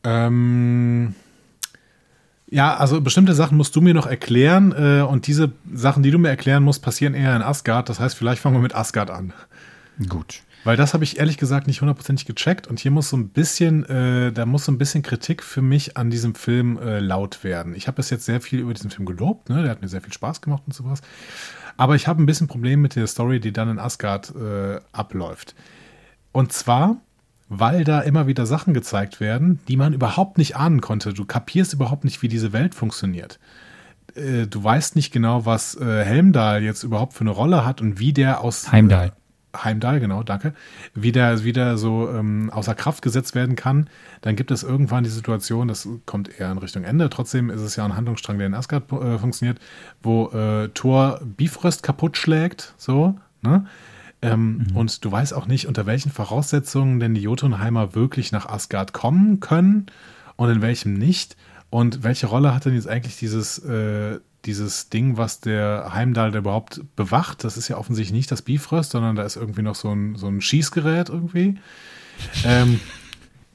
Ähm, 0.04 1.14
ja, 2.50 2.76
also 2.76 3.00
bestimmte 3.00 3.34
Sachen 3.34 3.56
musst 3.56 3.74
du 3.74 3.80
mir 3.80 3.94
noch 3.94 4.06
erklären 4.06 4.72
äh, 4.76 5.02
und 5.02 5.26
diese 5.26 5.52
Sachen, 5.72 6.02
die 6.02 6.10
du 6.10 6.18
mir 6.18 6.28
erklären 6.28 6.62
musst, 6.62 6.82
passieren 6.82 7.14
eher 7.14 7.34
in 7.34 7.42
Asgard. 7.42 7.88
Das 7.88 8.00
heißt, 8.00 8.16
vielleicht 8.16 8.40
fangen 8.40 8.56
wir 8.56 8.62
mit 8.62 8.74
Asgard 8.74 9.10
an. 9.10 9.32
Gut. 10.08 10.42
Weil 10.64 10.78
das 10.78 10.94
habe 10.94 11.04
ich 11.04 11.18
ehrlich 11.18 11.36
gesagt 11.36 11.66
nicht 11.66 11.82
hundertprozentig 11.82 12.24
gecheckt 12.26 12.66
und 12.66 12.80
hier 12.80 12.90
muss 12.90 13.10
so 13.10 13.18
ein 13.18 13.28
bisschen, 13.28 13.84
äh, 13.84 14.32
da 14.32 14.46
muss 14.46 14.64
so 14.64 14.72
ein 14.72 14.78
bisschen 14.78 15.02
Kritik 15.02 15.42
für 15.42 15.60
mich 15.60 15.96
an 15.98 16.08
diesem 16.10 16.34
Film 16.34 16.78
äh, 16.78 17.00
laut 17.00 17.44
werden. 17.44 17.74
Ich 17.74 17.86
habe 17.86 17.96
bis 17.96 18.08
jetzt 18.08 18.24
sehr 18.24 18.40
viel 18.40 18.60
über 18.60 18.72
diesen 18.72 18.90
Film 18.90 19.04
gelobt, 19.04 19.50
ne? 19.50 19.62
der 19.62 19.70
hat 19.70 19.82
mir 19.82 19.88
sehr 19.88 20.00
viel 20.00 20.12
Spaß 20.12 20.40
gemacht 20.40 20.62
und 20.66 20.72
sowas. 20.72 21.02
Aber 21.76 21.96
ich 21.96 22.06
habe 22.06 22.22
ein 22.22 22.26
bisschen 22.26 22.46
Problem 22.46 22.80
mit 22.80 22.96
der 22.96 23.06
Story, 23.06 23.40
die 23.40 23.52
dann 23.52 23.68
in 23.68 23.78
Asgard 23.78 24.32
äh, 24.34 24.80
abläuft. 24.92 25.54
Und 26.32 26.52
zwar 26.52 26.96
weil 27.48 27.84
da 27.84 28.00
immer 28.00 28.26
wieder 28.26 28.46
Sachen 28.46 28.74
gezeigt 28.74 29.20
werden, 29.20 29.60
die 29.68 29.76
man 29.76 29.92
überhaupt 29.92 30.38
nicht 30.38 30.56
ahnen 30.56 30.80
konnte. 30.80 31.12
Du 31.12 31.24
kapierst 31.24 31.72
überhaupt 31.72 32.04
nicht, 32.04 32.22
wie 32.22 32.28
diese 32.28 32.52
Welt 32.52 32.74
funktioniert. 32.74 33.38
Äh, 34.14 34.46
du 34.46 34.62
weißt 34.62 34.96
nicht 34.96 35.12
genau, 35.12 35.46
was 35.46 35.76
äh, 35.76 36.04
Helmdahl 36.04 36.62
jetzt 36.62 36.82
überhaupt 36.82 37.14
für 37.14 37.22
eine 37.22 37.30
Rolle 37.30 37.64
hat 37.64 37.80
und 37.80 37.98
wie 37.98 38.12
der 38.12 38.40
aus. 38.40 38.70
Heimdall. 38.72 39.08
Äh, 39.08 39.10
Heimdall, 39.56 40.00
genau, 40.00 40.24
danke. 40.24 40.52
Wie 40.94 41.12
der 41.12 41.44
wieder 41.44 41.78
so 41.78 42.10
ähm, 42.10 42.50
außer 42.50 42.74
Kraft 42.74 43.02
gesetzt 43.02 43.36
werden 43.36 43.54
kann. 43.54 43.88
Dann 44.20 44.34
gibt 44.34 44.50
es 44.50 44.64
irgendwann 44.64 45.04
die 45.04 45.10
Situation, 45.10 45.68
das 45.68 45.88
kommt 46.06 46.40
eher 46.40 46.50
in 46.50 46.58
Richtung 46.58 46.82
Ende. 46.82 47.08
Trotzdem 47.08 47.50
ist 47.50 47.60
es 47.60 47.76
ja 47.76 47.84
ein 47.84 47.94
Handlungsstrang, 47.94 48.38
der 48.38 48.48
in 48.48 48.54
Asgard 48.54 48.90
äh, 48.90 49.16
funktioniert, 49.16 49.60
wo 50.02 50.26
Thor 50.74 51.20
Bifrost 51.22 51.84
kaputt 51.84 52.16
schlägt, 52.16 52.74
so, 52.78 53.16
ne? 53.42 53.66
Ähm, 54.24 54.66
mhm. 54.70 54.76
Und 54.76 55.04
du 55.04 55.12
weißt 55.12 55.34
auch 55.34 55.46
nicht, 55.46 55.66
unter 55.66 55.86
welchen 55.86 56.10
Voraussetzungen 56.10 57.00
denn 57.00 57.14
die 57.14 57.22
Jotunheimer 57.22 57.94
wirklich 57.94 58.32
nach 58.32 58.46
Asgard 58.46 58.92
kommen 58.92 59.40
können 59.40 59.86
und 60.36 60.50
in 60.50 60.62
welchem 60.62 60.94
nicht. 60.94 61.36
Und 61.70 62.04
welche 62.04 62.26
Rolle 62.26 62.54
hat 62.54 62.64
denn 62.64 62.74
jetzt 62.74 62.88
eigentlich 62.88 63.16
dieses, 63.16 63.58
äh, 63.58 64.20
dieses 64.44 64.90
Ding, 64.90 65.16
was 65.16 65.40
der 65.40 65.90
Heimdall 65.92 66.30
da 66.30 66.38
überhaupt 66.38 66.82
bewacht? 66.96 67.44
Das 67.44 67.56
ist 67.56 67.68
ja 67.68 67.76
offensichtlich 67.76 68.16
nicht 68.16 68.30
das 68.30 68.42
Bifrost, 68.42 68.92
sondern 68.92 69.16
da 69.16 69.24
ist 69.24 69.36
irgendwie 69.36 69.62
noch 69.62 69.74
so 69.74 69.90
ein, 69.90 70.16
so 70.16 70.28
ein 70.28 70.40
Schießgerät 70.40 71.08
irgendwie. 71.08 71.58
Ähm, 72.44 72.80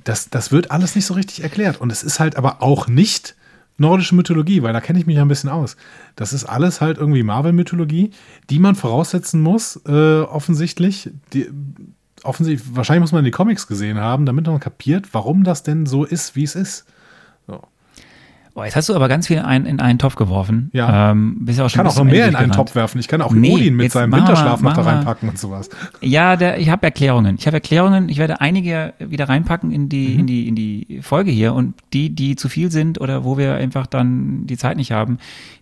das, 0.03 0.29
das 0.29 0.51
wird 0.51 0.71
alles 0.71 0.95
nicht 0.95 1.05
so 1.05 1.13
richtig 1.13 1.43
erklärt. 1.43 1.79
Und 1.79 1.91
es 1.91 2.03
ist 2.03 2.19
halt 2.19 2.35
aber 2.35 2.61
auch 2.61 2.87
nicht 2.87 3.35
nordische 3.79 4.15
Mythologie, 4.15 4.63
weil 4.63 4.73
da 4.73 4.81
kenne 4.81 4.99
ich 4.99 5.05
mich 5.05 5.15
ja 5.15 5.21
ein 5.21 5.27
bisschen 5.27 5.49
aus. 5.49 5.75
Das 6.15 6.33
ist 6.33 6.45
alles 6.45 6.81
halt 6.81 6.97
irgendwie 6.97 7.23
Marvel-Mythologie, 7.23 8.11
die 8.49 8.59
man 8.59 8.75
voraussetzen 8.75 9.41
muss, 9.41 9.79
äh, 9.87 10.21
offensichtlich. 10.21 11.09
Die, 11.33 11.49
offensichtlich, 12.23 12.75
wahrscheinlich 12.75 13.01
muss 13.01 13.11
man 13.11 13.23
die 13.23 13.31
Comics 13.31 13.67
gesehen 13.67 13.97
haben, 13.99 14.25
damit 14.25 14.47
man 14.47 14.59
kapiert, 14.59 15.09
warum 15.13 15.43
das 15.43 15.63
denn 15.63 15.85
so 15.85 16.03
ist, 16.03 16.35
wie 16.35 16.43
es 16.43 16.55
ist. 16.55 16.85
So. 17.47 17.61
Boah, 18.59 18.65
jetzt 18.65 18.75
hast 18.75 18.89
du 18.89 18.93
aber 18.93 19.07
ganz 19.07 19.27
viel 19.27 19.39
ein, 19.39 19.65
in 19.65 19.79
einen 19.79 19.99
Topf 19.99 20.15
geworfen. 20.17 20.69
Ja. 20.73 21.11
Ähm, 21.11 21.37
bist 21.45 21.59
ja 21.59 21.63
auch 21.63 21.69
ich 21.69 21.75
kann 21.75 21.87
auch 21.87 21.95
noch 21.95 22.03
mehr 22.03 22.27
in 22.27 22.35
einen 22.35 22.51
Topf 22.51 22.75
werfen. 22.75 22.99
Ich 22.99 23.07
kann 23.07 23.21
auch 23.21 23.31
nee, 23.31 23.53
Odin 23.53 23.73
mit 23.73 23.89
seinem 23.89 24.11
Winterschlaf 24.11 24.61
noch 24.61 24.73
da 24.73 24.81
reinpacken 24.81 25.29
und 25.29 25.39
sowas. 25.39 25.69
Ja, 26.01 26.35
der, 26.35 26.59
ich 26.59 26.69
habe 26.69 26.85
Erklärungen. 26.85 27.37
Ich 27.39 27.47
habe 27.47 27.55
Erklärungen. 27.55 28.09
Ich 28.09 28.17
werde 28.17 28.41
einige 28.41 28.93
wieder 28.99 29.29
reinpacken 29.29 29.71
in 29.71 29.87
die, 29.87 30.09
mhm. 30.09 30.19
in, 30.19 30.27
die, 30.27 30.47
in 30.49 30.55
die 30.55 30.99
Folge 31.01 31.31
hier. 31.31 31.53
Und 31.53 31.73
die, 31.93 32.09
die 32.09 32.35
zu 32.35 32.49
viel 32.49 32.69
sind 32.69 32.99
oder 32.99 33.23
wo 33.23 33.37
wir 33.37 33.55
einfach 33.55 33.87
dann 33.87 34.45
die 34.45 34.57
Zeit 34.57 34.75
nicht 34.75 34.91
haben, 34.91 35.19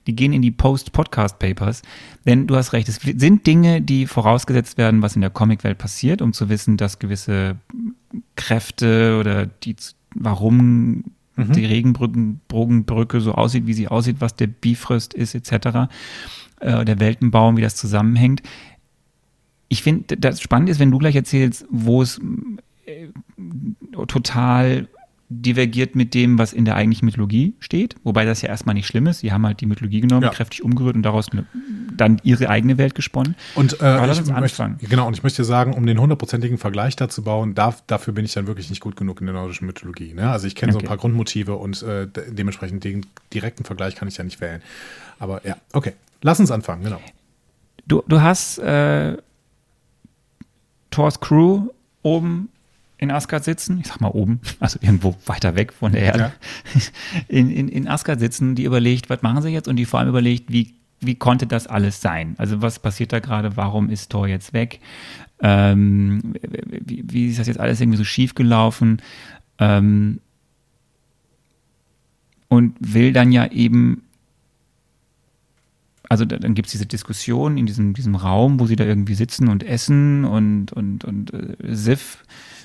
die 0.08 0.16
gehen 0.16 0.34
in 0.34 0.42
die 0.42 0.50
Post-Podcast-Papers. 0.50 1.84
Denn 2.26 2.48
du 2.48 2.56
hast 2.56 2.74
recht, 2.74 2.90
es 2.90 2.96
sind 2.96 3.46
Dinge, 3.46 3.80
die 3.80 4.08
vorausgesetzt 4.08 4.80
werden, 4.80 5.04
was 5.04 5.14
in 5.14 5.22
der 5.22 5.30
Comicwelt 5.30 5.78
passiert, 5.78 6.24
um 6.24 6.34
zu 6.34 6.50
wissen, 6.50 6.78
dass 6.78 6.98
gewisse 6.98 7.58
Kräfte 8.36 9.18
oder 9.20 9.46
die, 9.46 9.76
warum 10.16 11.04
mhm. 11.38 11.54
die 11.54 11.66
Regenbrückenbrücke 11.66 13.22
so 13.22 13.34
aussieht, 13.34 13.68
wie 13.68 13.74
sie 13.74 13.88
aussieht, 13.88 14.18
was 14.20 14.36
der 14.36 14.48
Bifrost 14.48 15.14
ist, 15.14 15.36
etc. 15.36 15.90
Äh, 16.60 16.86
der 16.86 17.00
Weltenbaum, 17.00 17.58
wie 17.58 17.62
das 17.62 17.76
zusammenhängt. 17.76 18.42
Ich 19.70 19.84
finde, 19.84 20.18
das 20.18 20.42
Spannende 20.42 20.72
ist, 20.72 20.80
wenn 20.80 20.92
du 20.92 20.98
gleich 20.98 21.16
erzählst, 21.16 21.66
wo 21.70 22.02
es 22.02 22.20
äh, 22.86 23.08
total 24.08 24.88
divergiert 25.30 25.96
mit 25.96 26.14
dem, 26.14 26.40
was 26.40 26.54
in 26.54 26.64
der 26.64 26.76
eigentlichen 26.76 27.06
Mythologie 27.06 27.54
steht, 27.60 27.96
wobei 28.04 28.24
das 28.24 28.42
ja 28.42 28.48
erstmal 28.48 28.76
nicht 28.76 28.88
schlimm 28.88 29.08
ist. 29.08 29.20
Sie 29.20 29.34
haben 29.34 29.46
halt 29.46 29.60
die 29.60 29.66
Mythologie 29.66 30.00
genommen, 30.00 30.24
ja. 30.24 30.30
kräftig 30.30 30.64
umgerührt 30.64 30.96
und 30.96 31.04
daraus 31.04 31.28
dann 31.98 32.22
ihre 32.24 32.50
eigene 32.50 32.78
Welt 32.78 32.96
gesponnen. 32.96 33.36
Und 33.56 33.82
äh, 33.82 34.06
lass 34.06 34.20
uns 34.20 34.30
anfangen. 34.30 34.74
Möchte, 34.74 34.88
genau, 34.88 35.06
und 35.06 35.16
ich 35.16 35.24
möchte 35.24 35.44
sagen, 35.44 35.74
um 35.74 35.86
den 35.86 36.00
hundertprozentigen 36.00 36.58
Vergleich 36.58 36.96
dazu 36.96 37.24
bauen, 37.24 37.56
darf, 37.56 37.84
dafür 37.88 38.14
bin 38.14 38.24
ich 38.24 38.34
dann 38.34 38.48
wirklich 38.48 38.70
nicht 38.70 38.80
gut 38.80 38.96
genug 38.96 39.20
in 39.20 39.28
der 39.28 39.36
nordischen 39.36 39.68
Mythologie. 39.68 40.14
Ne? 40.14 40.30
Also 40.30 40.48
ich 40.48 40.56
kenne 40.56 40.72
okay. 40.72 40.80
so 40.80 40.86
ein 40.86 40.88
paar 40.88 40.98
Grundmotive 40.98 41.56
und 41.56 41.84
äh, 41.84 42.08
dementsprechend 42.08 42.86
den 42.86 43.06
direkten 43.34 43.66
Vergleich 43.66 43.96
kann 43.96 44.08
ich 44.08 44.16
ja 44.16 44.24
nicht 44.24 44.40
wählen. 44.40 44.62
Aber 45.20 45.46
ja, 45.46 45.58
okay. 45.74 45.94
Lass 46.22 46.40
uns 46.40 46.52
anfangen, 46.52 46.84
genau. 46.84 47.02
Du, 47.86 48.02
du 48.08 48.22
hast 48.22 48.60
äh, 48.60 49.18
Thor's 50.90 51.20
Crew 51.20 51.68
oben 52.02 52.50
in 52.98 53.12
Asgard 53.12 53.44
sitzen, 53.44 53.80
ich 53.80 53.88
sag 53.88 54.02
mal 54.02 54.10
oben, 54.10 54.40
also 54.60 54.80
irgendwo 54.82 55.16
weiter 55.26 55.56
weg 55.56 55.74
von 55.74 55.92
der 55.92 56.02
Erde, 56.02 56.20
ja. 56.20 56.82
in, 57.28 57.52
in, 57.52 57.70
in 57.70 57.88
Asgard 57.88 58.20
sitzen, 58.20 58.56
die 58.56 58.64
überlegt, 58.64 59.10
was 59.10 59.22
machen 59.22 59.42
sie 59.42 59.50
jetzt 59.50 59.68
und 59.68 59.76
die 59.76 59.86
vor 59.86 60.00
allem 60.00 60.10
überlegt, 60.10 60.52
wie, 60.52 60.74
wie 61.00 61.16
konnte 61.16 61.46
das 61.46 61.68
alles 61.68 62.02
sein? 62.02 62.36
Also 62.38 62.62
was 62.62 62.80
passiert 62.80 63.14
da 63.14 63.20
gerade, 63.20 63.56
warum 63.56 63.90
ist 63.90 64.10
Thor 64.10 64.28
jetzt 64.28 64.54
weg? 64.54 64.80
Ähm, 65.42 66.34
wie, 66.42 67.04
wie, 67.08 67.28
ist 67.28 67.40
das 67.40 67.48
jetzt 67.48 67.60
alles 67.60 67.80
irgendwie 67.80 68.00
so 68.00 68.04
schief 68.04 68.34
gelaufen? 68.34 69.02
Ähm, 69.60 70.20
und 72.48 72.76
will 72.80 73.14
dann 73.14 73.32
ja 73.32 73.46
eben 73.52 74.04
also 76.10 76.26
dann 76.26 76.54
gibt 76.54 76.68
es 76.68 76.72
diese 76.72 76.86
Diskussion 76.86 77.58
in 77.58 77.66
diesem, 77.66 77.94
diesem 77.94 78.16
Raum, 78.16 78.60
wo 78.60 78.66
sie 78.66 78.76
da 78.76 78.86
irgendwie 78.86 79.16
sitzen 79.16 79.48
und 79.48 79.64
essen 79.64 80.26
und, 80.26 80.72
und, 80.72 81.04
und 81.04 81.34
äh, 81.34 81.56
Sif 81.76 82.24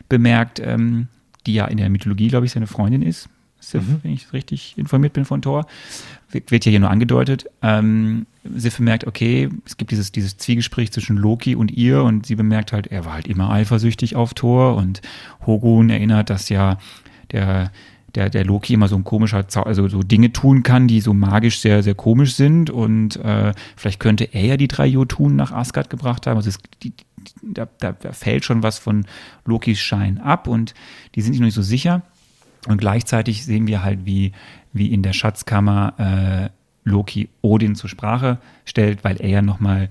bemerkt, 0.09 0.61
ähm, 0.61 1.09
die 1.47 1.55
ja 1.55 1.67
in 1.67 1.77
der 1.77 1.91
Mythologie, 1.91 2.29
glaube 2.29 2.47
ich, 2.47 2.53
seine 2.53 2.67
Freundin 2.67 3.03
ist. 3.03 3.29
Sif, 3.59 3.83
mhm. 3.83 4.01
wenn 4.03 4.13
ich 4.13 4.33
richtig 4.33 4.77
informiert 4.77 5.13
bin 5.13 5.25
von 5.25 5.43
Thor, 5.43 5.67
wird, 6.31 6.51
wird 6.51 6.65
ja 6.65 6.71
hier 6.71 6.81
nur 6.81 6.91
angedeutet. 6.91 7.47
Ähm, 7.63 8.27
Sif 8.45 8.77
bemerkt, 8.77 9.07
okay, 9.07 9.49
es 9.65 9.77
gibt 9.77 9.91
dieses, 9.91 10.13
dieses 10.13 10.37
Zwiegespräch 10.37 10.93
zwischen 10.93 11.17
Loki 11.17 11.55
und 11.55 11.71
ihr 11.71 12.03
und 12.03 12.27
sie 12.27 12.35
bemerkt 12.35 12.73
halt, 12.73 12.89
er 12.89 13.05
war 13.05 13.15
halt 13.15 13.29
immer 13.29 13.51
eifersüchtig 13.51 14.17
auf 14.17 14.35
Thor 14.35 14.77
und 14.77 15.01
Hogun 15.47 15.91
erinnert, 15.91 16.31
dass 16.31 16.49
ja 16.49 16.79
der 17.31 17.71
der, 18.15 18.31
der 18.31 18.45
Loki 18.45 18.75
immer 18.75 18.89
so 18.89 18.97
ein 18.97 19.05
komischer, 19.05 19.45
also 19.65 19.89
so 19.89 20.03
Dinge 20.03 20.33
tun 20.33 20.63
kann, 20.63 20.89
die 20.89 21.01
so 21.01 21.15
magisch 21.15 21.61
sehr, 21.61 21.83
sehr 21.83 21.95
komisch 21.95 22.35
sind. 22.35 22.71
Und 22.71 23.17
äh, 23.17 23.53
vielleicht 23.77 24.01
könnte 24.01 24.25
er 24.25 24.45
ja 24.45 24.57
die 24.57 24.69
drei 24.69 24.87
Jotun 24.87 25.37
nach 25.37 25.53
Asgard 25.53 25.91
gebracht 25.91 26.27
haben. 26.27 26.37
Also 26.37 26.51
es, 26.51 26.59
die, 26.83 26.93
da, 27.43 27.67
da 27.79 27.95
fällt 28.13 28.45
schon 28.45 28.63
was 28.63 28.79
von 28.79 29.07
Lokis 29.45 29.81
Schein 29.81 30.19
ab 30.19 30.49
und 30.49 30.75
die 31.15 31.23
sind 31.23 31.33
sich 31.33 31.41
noch 31.41 31.47
nicht 31.47 31.55
so 31.55 31.63
sicher. 31.63 32.03
Und 32.69 32.79
gleichzeitig 32.79 33.45
sehen 33.45 33.67
wir 33.67 33.83
halt, 33.83 34.05
wie, 34.05 34.33
wie 34.73 34.93
in 34.93 35.03
der 35.03 35.13
Schatzkammer 35.13 35.95
äh, 35.99 36.51
Loki 36.85 37.29
Odin 37.41 37.75
zur 37.75 37.91
Sprache 37.91 38.39
stellt, 38.65 39.05
weil 39.05 39.21
er 39.21 39.29
ja 39.29 39.43
nochmal 39.43 39.89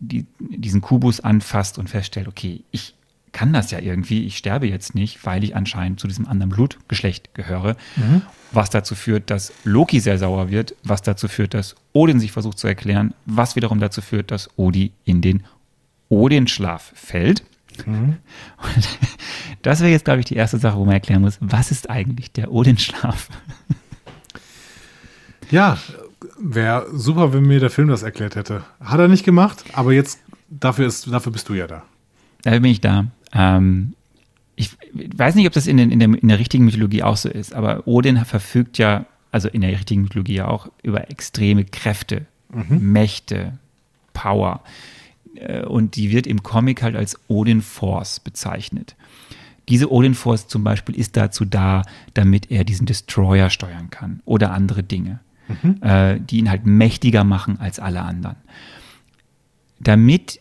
die, 0.00 0.26
diesen 0.38 0.80
Kubus 0.80 1.20
anfasst 1.20 1.78
und 1.78 1.88
feststellt, 1.88 2.28
okay, 2.28 2.64
ich, 2.70 2.94
kann 3.32 3.52
das 3.52 3.70
ja 3.70 3.78
irgendwie, 3.78 4.24
ich 4.24 4.36
sterbe 4.36 4.68
jetzt 4.68 4.94
nicht, 4.94 5.24
weil 5.24 5.42
ich 5.42 5.56
anscheinend 5.56 5.98
zu 5.98 6.06
diesem 6.06 6.28
anderen 6.28 6.50
Blutgeschlecht 6.50 7.34
gehöre. 7.34 7.76
Mhm. 7.96 8.22
Was 8.52 8.68
dazu 8.68 8.94
führt, 8.94 9.30
dass 9.30 9.52
Loki 9.64 10.00
sehr 10.00 10.18
sauer 10.18 10.50
wird, 10.50 10.74
was 10.84 11.00
dazu 11.00 11.28
führt, 11.28 11.54
dass 11.54 11.74
Odin 11.94 12.20
sich 12.20 12.32
versucht 12.32 12.58
zu 12.58 12.66
erklären, 12.66 13.14
was 13.24 13.56
wiederum 13.56 13.80
dazu 13.80 14.02
führt, 14.02 14.30
dass 14.30 14.50
Odi 14.58 14.92
in 15.04 15.22
den 15.22 15.44
Odin-Schlaf 16.10 16.92
fällt. 16.94 17.42
Mhm. 17.86 18.18
das 19.62 19.80
wäre 19.80 19.90
jetzt, 19.90 20.04
glaube 20.04 20.20
ich, 20.20 20.26
die 20.26 20.36
erste 20.36 20.58
Sache, 20.58 20.76
wo 20.76 20.84
man 20.84 20.94
erklären 20.94 21.22
muss, 21.22 21.38
was 21.40 21.70
ist 21.70 21.88
eigentlich 21.88 22.32
der 22.32 22.52
Odin-Schlaf? 22.52 23.28
Ja, 25.50 25.76
wäre 26.38 26.86
super, 26.94 27.34
wenn 27.34 27.42
mir 27.42 27.60
der 27.60 27.68
Film 27.68 27.88
das 27.88 28.02
erklärt 28.02 28.36
hätte. 28.36 28.64
Hat 28.80 28.98
er 28.98 29.06
nicht 29.06 29.22
gemacht, 29.22 29.62
aber 29.74 29.92
jetzt, 29.92 30.18
dafür, 30.48 30.86
ist, 30.86 31.12
dafür 31.12 31.30
bist 31.30 31.46
du 31.50 31.52
ja 31.52 31.66
da. 31.66 31.82
Dafür 32.42 32.60
bin 32.60 32.70
ich 32.70 32.80
da. 32.80 33.08
Ähm, 33.32 33.94
ich 34.56 34.70
weiß 34.92 35.34
nicht, 35.34 35.46
ob 35.46 35.52
das 35.52 35.66
in, 35.66 35.76
den, 35.76 35.90
in, 35.90 35.98
der, 35.98 36.08
in 36.08 36.28
der 36.28 36.38
richtigen 36.38 36.64
Mythologie 36.64 37.02
auch 37.02 37.16
so 37.16 37.28
ist, 37.28 37.54
aber 37.54 37.86
Odin 37.86 38.24
verfügt 38.24 38.78
ja, 38.78 39.06
also 39.30 39.48
in 39.48 39.62
der 39.62 39.70
richtigen 39.70 40.02
Mythologie 40.02 40.34
ja 40.34 40.48
auch, 40.48 40.70
über 40.82 41.10
extreme 41.10 41.64
Kräfte, 41.64 42.26
mhm. 42.52 42.92
Mächte, 42.92 43.58
Power, 44.12 44.62
äh, 45.36 45.64
und 45.64 45.96
die 45.96 46.10
wird 46.10 46.26
im 46.26 46.42
Comic 46.42 46.82
halt 46.82 46.96
als 46.96 47.18
Odin 47.28 47.62
Force 47.62 48.20
bezeichnet. 48.20 48.94
Diese 49.68 49.90
Odin 49.90 50.14
Force 50.14 50.48
zum 50.48 50.64
Beispiel 50.64 50.96
ist 50.96 51.16
dazu 51.16 51.44
da, 51.44 51.82
damit 52.14 52.50
er 52.50 52.64
diesen 52.64 52.86
Destroyer 52.86 53.48
steuern 53.48 53.90
kann 53.90 54.20
oder 54.24 54.52
andere 54.52 54.82
Dinge, 54.82 55.20
mhm. 55.48 55.78
äh, 55.82 56.18
die 56.20 56.38
ihn 56.38 56.50
halt 56.50 56.66
mächtiger 56.66 57.24
machen 57.24 57.60
als 57.60 57.78
alle 57.78 58.02
anderen. 58.02 58.36
Damit, 59.78 60.40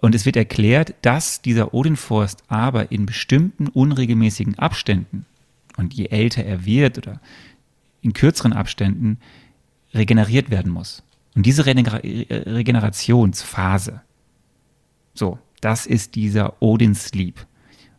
und 0.00 0.14
es 0.14 0.26
wird 0.26 0.36
erklärt, 0.36 0.94
dass 1.02 1.42
dieser 1.42 1.74
Odin 1.74 1.96
Force 1.96 2.36
aber 2.48 2.92
in 2.92 3.06
bestimmten 3.06 3.68
unregelmäßigen 3.68 4.58
Abständen, 4.58 5.24
und 5.76 5.94
je 5.94 6.06
älter 6.06 6.44
er 6.44 6.64
wird 6.64 6.98
oder 6.98 7.20
in 8.02 8.12
kürzeren 8.12 8.52
Abständen, 8.52 9.18
regeneriert 9.92 10.50
werden 10.50 10.72
muss. 10.72 11.02
Und 11.34 11.44
diese 11.44 11.66
Regener 11.66 12.02
Regenerationsphase, 12.02 14.00
so, 15.14 15.38
das 15.60 15.86
ist 15.86 16.14
dieser 16.14 16.60
Odin 16.62 16.94
Sleep. 16.94 17.46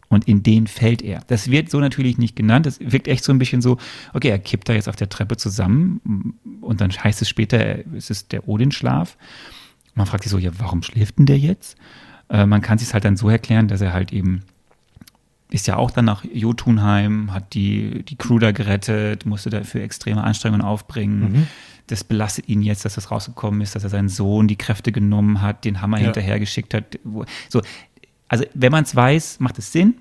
Und 0.10 0.26
in 0.26 0.42
den 0.42 0.68
fällt 0.68 1.02
er. 1.02 1.22
Das 1.28 1.52
wird 1.52 1.70
so 1.70 1.82
natürlich 1.82 2.18
nicht 2.18 2.36
genannt. 2.38 2.66
Das 2.66 2.80
wirkt 2.80 3.10
echt 3.10 3.26
so 3.26 3.34
ein 3.34 3.40
bisschen 3.40 3.62
so, 3.62 3.78
okay, 4.14 4.30
er 4.30 4.40
kippt 4.40 4.70
da 4.70 4.74
jetzt 4.74 4.88
auf 4.88 4.96
der 4.96 5.10
Treppe 5.10 5.36
zusammen 5.36 6.40
und 6.62 6.80
dann 6.80 6.92
heißt 6.92 7.22
es 7.22 7.28
später, 7.28 7.86
es 7.94 8.10
ist 8.10 8.32
der 8.32 8.48
Odin-Schlaf. 8.48 9.18
Man 9.98 10.06
fragt 10.06 10.24
sich 10.24 10.32
so, 10.32 10.38
ja, 10.38 10.52
warum 10.60 10.84
schläft 10.84 11.18
denn 11.18 11.26
der 11.26 11.38
jetzt? 11.38 11.76
Äh, 12.30 12.46
man 12.46 12.62
kann 12.62 12.78
sich 12.78 12.94
halt 12.94 13.04
dann 13.04 13.18
so 13.18 13.30
erklären, 13.30 13.68
dass 13.68 13.82
er 13.82 13.94
halt 13.94 14.14
eben 14.14 14.44
ist 15.50 15.68
ja 15.68 15.78
auch 15.78 15.92
dann 15.92 16.06
nach 16.06 16.26
Jotunheim, 16.26 17.34
hat 17.34 17.54
die, 17.54 18.04
die 18.04 18.18
Crew 18.18 18.38
da 18.38 18.52
gerettet, 18.52 19.26
musste 19.26 19.50
dafür 19.50 19.82
extreme 19.82 20.24
Anstrengungen 20.24 20.66
aufbringen. 20.66 21.20
Mhm. 21.20 21.48
Das 21.88 22.04
belastet 22.04 22.50
ihn 22.50 22.62
jetzt, 22.62 22.84
dass 22.84 22.96
das 22.96 23.12
rausgekommen 23.12 23.62
ist, 23.62 23.74
dass 23.74 23.84
er 23.84 23.90
seinen 23.90 24.10
Sohn 24.10 24.50
die 24.50 24.58
Kräfte 24.58 24.92
genommen 24.92 25.42
hat, 25.42 25.64
den 25.64 25.82
Hammer 25.82 26.00
ja. 26.00 26.06
hinterhergeschickt 26.06 26.74
hat. 26.74 27.00
So, 27.48 27.62
also 28.28 28.44
wenn 28.54 28.74
man 28.74 28.84
es 28.84 28.94
weiß, 28.94 29.40
macht 29.40 29.58
es 29.58 29.72
Sinn. 29.72 29.96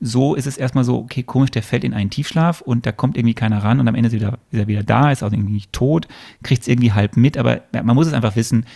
So 0.00 0.34
ist 0.34 0.46
es 0.46 0.58
erstmal 0.58 0.84
so, 0.84 0.98
okay, 0.98 1.22
komisch, 1.22 1.50
der 1.50 1.62
fällt 1.62 1.82
in 1.82 1.94
einen 1.94 2.10
Tiefschlaf 2.10 2.60
und 2.60 2.84
da 2.84 2.92
kommt 2.92 3.16
irgendwie 3.16 3.32
keiner 3.32 3.64
ran 3.64 3.80
und 3.80 3.88
am 3.88 3.94
Ende 3.94 4.08
ist, 4.08 4.12
wieder, 4.12 4.38
ist 4.50 4.58
er 4.58 4.66
wieder 4.66 4.82
da, 4.82 5.10
ist 5.10 5.22
auch 5.22 5.32
irgendwie 5.32 5.54
nicht 5.54 5.72
tot, 5.72 6.08
kriegt 6.42 6.60
es 6.60 6.68
irgendwie 6.68 6.92
halb 6.92 7.16
mit, 7.16 7.38
aber 7.38 7.62
man 7.72 7.94
muss 7.94 8.08
es 8.08 8.12
einfach 8.12 8.36
wissen, 8.36 8.66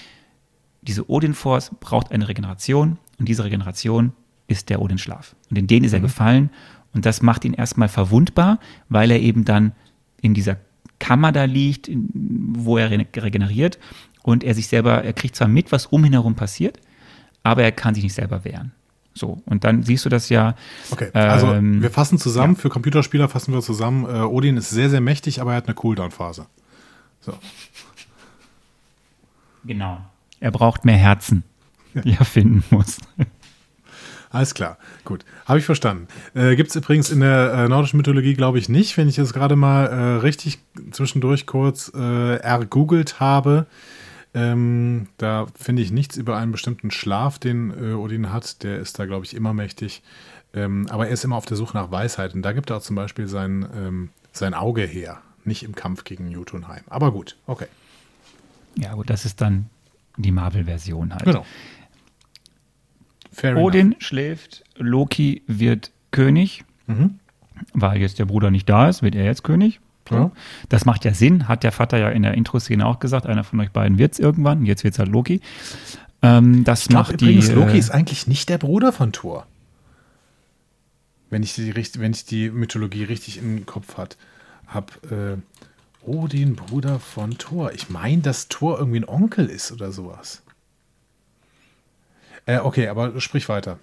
diese 0.82 1.10
Odin 1.10 1.34
Force 1.34 1.70
braucht 1.80 2.12
eine 2.12 2.28
Regeneration 2.28 2.98
und 3.18 3.28
diese 3.28 3.44
Regeneration 3.44 4.12
ist 4.46 4.70
der 4.70 4.80
Odin 4.80 4.98
Schlaf. 4.98 5.34
Und 5.50 5.58
in 5.58 5.66
den 5.66 5.84
ist 5.84 5.92
er 5.92 5.98
mhm. 5.98 6.04
gefallen 6.04 6.50
und 6.94 7.06
das 7.06 7.22
macht 7.22 7.44
ihn 7.44 7.54
erstmal 7.54 7.88
verwundbar, 7.88 8.58
weil 8.88 9.10
er 9.10 9.20
eben 9.20 9.44
dann 9.44 9.72
in 10.20 10.34
dieser 10.34 10.56
Kammer 10.98 11.32
da 11.32 11.44
liegt, 11.44 11.90
wo 11.92 12.76
er 12.76 12.90
regeneriert 12.90 13.78
und 14.22 14.42
er 14.42 14.54
sich 14.54 14.68
selber, 14.68 15.04
er 15.04 15.12
kriegt 15.12 15.36
zwar 15.36 15.48
mit, 15.48 15.70
was 15.70 15.86
um 15.86 16.04
ihn 16.04 16.12
herum 16.12 16.34
passiert, 16.34 16.80
aber 17.42 17.62
er 17.62 17.72
kann 17.72 17.94
sich 17.94 18.02
nicht 18.02 18.14
selber 18.14 18.44
wehren. 18.44 18.72
So, 19.14 19.42
und 19.46 19.64
dann 19.64 19.82
siehst 19.82 20.04
du 20.04 20.08
das 20.08 20.28
ja. 20.28 20.54
Okay, 20.90 21.10
also 21.12 21.52
ähm, 21.52 21.82
wir 21.82 21.90
fassen 21.90 22.18
zusammen, 22.18 22.54
ja. 22.54 22.60
für 22.60 22.68
Computerspieler 22.68 23.28
fassen 23.28 23.52
wir 23.52 23.60
zusammen, 23.62 24.04
äh, 24.04 24.20
Odin 24.20 24.56
ist 24.56 24.70
sehr, 24.70 24.90
sehr 24.90 25.00
mächtig, 25.00 25.40
aber 25.40 25.52
er 25.52 25.56
hat 25.56 25.66
eine 25.66 25.74
Cooldown-Phase. 25.74 26.46
So. 27.20 27.34
Genau. 29.64 30.00
Er 30.40 30.50
braucht 30.50 30.84
mehr 30.84 30.96
Herzen, 30.96 31.44
die 31.94 32.12
er 32.12 32.24
finden 32.24 32.64
muss. 32.70 32.98
Alles 34.30 34.52
klar, 34.52 34.76
gut. 35.04 35.24
Habe 35.46 35.58
ich 35.58 35.64
verstanden. 35.64 36.06
Äh, 36.34 36.54
Gibt 36.54 36.70
es 36.70 36.76
übrigens 36.76 37.10
in 37.10 37.20
der 37.20 37.52
äh, 37.54 37.68
nordischen 37.68 37.96
Mythologie, 37.96 38.34
glaube 38.34 38.58
ich, 38.58 38.68
nicht. 38.68 38.96
Wenn 38.96 39.08
ich 39.08 39.18
es 39.18 39.32
gerade 39.32 39.56
mal 39.56 39.86
äh, 39.86 40.16
richtig 40.18 40.58
zwischendurch 40.90 41.46
kurz 41.46 41.90
äh, 41.94 42.36
ergoogelt 42.36 43.20
habe, 43.20 43.66
ähm, 44.34 45.08
da 45.16 45.46
finde 45.54 45.80
ich 45.80 45.90
nichts 45.90 46.18
über 46.18 46.36
einen 46.36 46.52
bestimmten 46.52 46.90
Schlaf, 46.90 47.38
den 47.38 47.70
äh, 47.70 47.94
Odin 47.94 48.30
hat. 48.30 48.62
Der 48.62 48.78
ist 48.78 48.98
da, 48.98 49.06
glaube 49.06 49.24
ich, 49.24 49.34
immer 49.34 49.54
mächtig. 49.54 50.02
Ähm, 50.52 50.86
aber 50.90 51.06
er 51.06 51.12
ist 51.12 51.24
immer 51.24 51.36
auf 51.36 51.46
der 51.46 51.56
Suche 51.56 51.76
nach 51.76 51.90
Weisheit. 51.90 52.34
Und 52.34 52.42
da 52.42 52.52
gibt 52.52 52.70
er 52.70 52.76
auch 52.76 52.82
zum 52.82 52.96
Beispiel 52.96 53.28
sein, 53.28 53.66
ähm, 53.74 54.10
sein 54.32 54.52
Auge 54.52 54.82
her. 54.82 55.22
Nicht 55.44 55.62
im 55.62 55.74
Kampf 55.74 56.04
gegen 56.04 56.30
Jotunheim. 56.30 56.82
Aber 56.88 57.12
gut, 57.12 57.36
okay. 57.46 57.68
Ja, 58.76 58.92
gut, 58.92 59.08
das 59.08 59.24
ist 59.24 59.40
dann 59.40 59.70
die 60.22 60.32
Marvel-Version 60.32 61.12
halt. 61.12 61.24
Genau. 61.24 61.46
Fair 63.32 63.56
Odin 63.56 63.92
enough. 63.92 64.02
schläft, 64.02 64.64
Loki 64.76 65.42
wird 65.46 65.92
König. 66.10 66.64
Mhm. 66.86 67.18
Weil 67.72 68.00
jetzt 68.00 68.18
der 68.18 68.24
Bruder 68.24 68.50
nicht 68.50 68.68
da 68.68 68.88
ist, 68.88 69.02
wird 69.02 69.14
er 69.14 69.24
jetzt 69.24 69.42
König. 69.42 69.80
Ja. 70.10 70.30
Das 70.68 70.84
macht 70.86 71.04
ja 71.04 71.12
Sinn, 71.12 71.48
hat 71.48 71.64
der 71.64 71.72
Vater 71.72 71.98
ja 71.98 72.08
in 72.08 72.22
der 72.22 72.32
Intro-Szene 72.32 72.86
auch 72.86 72.98
gesagt, 72.98 73.26
einer 73.26 73.44
von 73.44 73.60
euch 73.60 73.70
beiden 73.70 73.98
wird 73.98 74.14
es 74.14 74.18
irgendwann, 74.18 74.64
jetzt 74.64 74.82
wird 74.82 74.94
es 74.94 74.98
halt 74.98 75.10
Loki. 75.10 75.42
Ähm, 76.22 76.64
das 76.64 76.86
ich 76.86 76.90
macht 76.90 77.20
übrigens, 77.20 77.48
die, 77.48 77.52
Loki 77.52 77.72
äh, 77.72 77.78
ist 77.78 77.90
eigentlich 77.90 78.26
nicht 78.26 78.48
der 78.48 78.58
Bruder 78.58 78.92
von 78.92 79.12
Thor. 79.12 79.46
Wenn 81.30 81.42
ich 81.42 81.54
die, 81.54 81.74
wenn 81.98 82.12
ich 82.12 82.24
die 82.24 82.48
Mythologie 82.48 83.04
richtig 83.04 83.36
im 83.38 83.66
Kopf 83.66 83.96
habe. 84.66 85.36
Äh, 85.36 85.58
Odin, 86.08 86.56
Bruder 86.56 86.98
von 86.98 87.38
Thor. 87.38 87.72
Ich 87.72 87.90
meine, 87.90 88.22
dass 88.22 88.48
Thor 88.48 88.78
irgendwie 88.78 89.00
ein 89.00 89.08
Onkel 89.08 89.46
ist 89.46 89.70
oder 89.72 89.92
sowas. 89.92 90.42
Äh, 92.46 92.58
okay, 92.58 92.88
aber 92.88 93.20
sprich 93.20 93.48
weiter. 93.48 93.78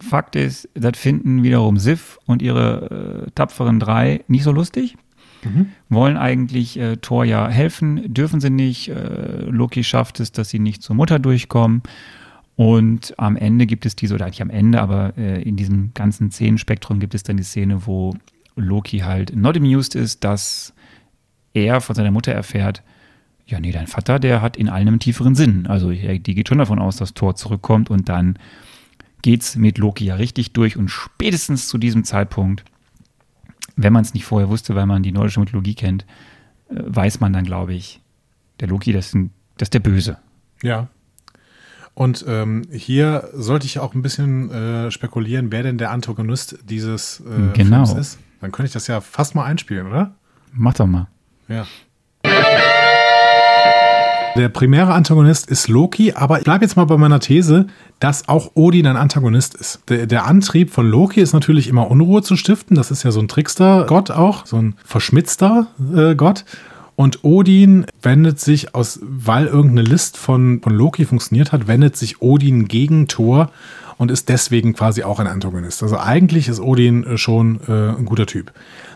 Fakt 0.00 0.36
ist, 0.36 0.68
das 0.74 0.96
finden 0.96 1.42
wiederum 1.42 1.78
Sif 1.78 2.18
und 2.26 2.42
ihre 2.42 3.26
äh, 3.26 3.30
tapferen 3.34 3.80
drei 3.80 4.24
nicht 4.28 4.44
so 4.44 4.52
lustig. 4.52 4.96
Mhm. 5.42 5.70
Wollen 5.88 6.16
eigentlich 6.16 6.78
äh, 6.78 6.96
Thor 6.96 7.24
ja 7.24 7.48
helfen, 7.48 8.12
dürfen 8.12 8.40
sie 8.40 8.50
nicht. 8.50 8.90
Äh, 8.90 9.44
Loki 9.46 9.82
schafft 9.84 10.20
es, 10.20 10.30
dass 10.32 10.50
sie 10.50 10.58
nicht 10.58 10.82
zur 10.82 10.96
Mutter 10.96 11.18
durchkommen. 11.18 11.82
Und 12.56 13.14
am 13.18 13.36
Ende 13.36 13.66
gibt 13.66 13.86
es 13.86 13.94
diese, 13.94 14.14
oder 14.14 14.26
eigentlich 14.26 14.42
am 14.42 14.50
Ende, 14.50 14.80
aber 14.80 15.16
äh, 15.16 15.42
in 15.42 15.56
diesem 15.56 15.92
ganzen 15.94 16.30
Szenenspektrum 16.30 16.98
gibt 16.98 17.14
es 17.14 17.22
dann 17.22 17.36
die 17.36 17.44
Szene, 17.44 17.86
wo 17.86 18.14
Loki 18.58 18.98
halt 18.98 19.34
not 19.34 19.56
amused 19.56 19.94
ist, 19.94 20.24
dass 20.24 20.74
er 21.54 21.80
von 21.80 21.94
seiner 21.94 22.10
Mutter 22.10 22.32
erfährt, 22.32 22.82
ja, 23.46 23.60
nee, 23.60 23.72
dein 23.72 23.86
Vater, 23.86 24.18
der 24.18 24.42
hat 24.42 24.56
in 24.56 24.68
allem 24.68 24.88
einen 24.88 25.00
tieferen 25.00 25.34
Sinn. 25.34 25.66
Also 25.66 25.90
die 25.90 26.18
geht 26.18 26.48
schon 26.48 26.58
davon 26.58 26.78
aus, 26.78 26.96
dass 26.96 27.14
Thor 27.14 27.34
zurückkommt 27.34 27.88
und 27.88 28.08
dann 28.08 28.38
geht's 29.22 29.56
mit 29.56 29.78
Loki 29.78 30.04
ja 30.04 30.16
richtig 30.16 30.52
durch 30.52 30.76
und 30.76 30.88
spätestens 30.88 31.66
zu 31.66 31.78
diesem 31.78 32.04
Zeitpunkt, 32.04 32.64
wenn 33.76 33.92
man 33.92 34.02
es 34.02 34.14
nicht 34.14 34.24
vorher 34.24 34.48
wusste, 34.48 34.74
weil 34.74 34.86
man 34.86 35.02
die 35.02 35.12
nordische 35.12 35.40
Mythologie 35.40 35.74
kennt, 35.74 36.04
äh, 36.68 36.74
weiß 36.76 37.20
man 37.20 37.32
dann, 37.32 37.44
glaube 37.44 37.74
ich, 37.74 38.00
der 38.60 38.68
Loki, 38.68 38.92
das 38.92 39.06
ist, 39.06 39.14
ein, 39.14 39.30
das 39.56 39.66
ist 39.66 39.74
der 39.74 39.80
Böse. 39.80 40.18
Ja. 40.62 40.88
Und 41.94 42.24
ähm, 42.28 42.62
hier 42.70 43.28
sollte 43.32 43.66
ich 43.66 43.78
auch 43.78 43.94
ein 43.94 44.02
bisschen 44.02 44.50
äh, 44.50 44.90
spekulieren, 44.90 45.50
wer 45.50 45.62
denn 45.62 45.78
der 45.78 45.90
Antagonist 45.90 46.58
dieses 46.64 47.20
äh, 47.20 47.52
genau. 47.54 47.86
Films 47.86 47.92
ist. 47.94 48.18
Dann 48.40 48.52
könnte 48.52 48.68
ich 48.68 48.72
das 48.72 48.86
ja 48.86 49.00
fast 49.00 49.34
mal 49.34 49.44
einspielen, 49.44 49.86
oder? 49.86 50.14
Mach 50.52 50.74
doch 50.74 50.86
mal. 50.86 51.08
Ja. 51.48 51.66
Der 54.36 54.48
primäre 54.48 54.94
Antagonist 54.94 55.50
ist 55.50 55.66
Loki, 55.66 56.12
aber 56.12 56.38
ich 56.38 56.44
bleibe 56.44 56.64
jetzt 56.64 56.76
mal 56.76 56.84
bei 56.84 56.96
meiner 56.96 57.18
These, 57.18 57.66
dass 57.98 58.28
auch 58.28 58.52
Odin 58.54 58.86
ein 58.86 58.96
Antagonist 58.96 59.56
ist. 59.56 59.80
Der, 59.88 60.06
der, 60.06 60.26
Antrieb 60.26 60.70
von 60.70 60.88
Loki 60.88 61.20
ist 61.20 61.32
natürlich 61.32 61.66
immer 61.66 61.90
Unruhe 61.90 62.22
zu 62.22 62.36
stiften. 62.36 62.76
Das 62.76 62.92
ist 62.92 63.02
ja 63.02 63.10
so 63.10 63.18
ein 63.18 63.26
Trickster-Gott 63.26 64.12
auch, 64.12 64.46
so 64.46 64.56
ein 64.58 64.76
verschmitzter 64.84 65.66
äh, 65.92 66.14
Gott. 66.14 66.44
Und 66.94 67.24
Odin 67.24 67.86
wendet 68.00 68.38
sich 68.38 68.76
aus, 68.76 69.00
weil 69.02 69.46
irgendeine 69.46 69.82
List 69.82 70.16
von, 70.16 70.60
von 70.62 70.72
Loki 70.72 71.04
funktioniert 71.04 71.50
hat, 71.50 71.66
wendet 71.66 71.96
sich 71.96 72.22
Odin 72.22 72.68
gegen 72.68 73.08
Thor 73.08 73.50
und 73.98 74.10
ist 74.10 74.28
deswegen 74.28 74.72
quasi 74.72 75.02
auch 75.02 75.18
ein 75.18 75.26
Antagonist. 75.26 75.82
Also 75.82 75.98
eigentlich 75.98 76.48
ist 76.48 76.60
Odin 76.60 77.04
äh, 77.04 77.18
schon 77.18 77.60
äh, 77.68 77.98
ein 77.98 78.06
guter 78.06 78.26
Typ. 78.26 78.52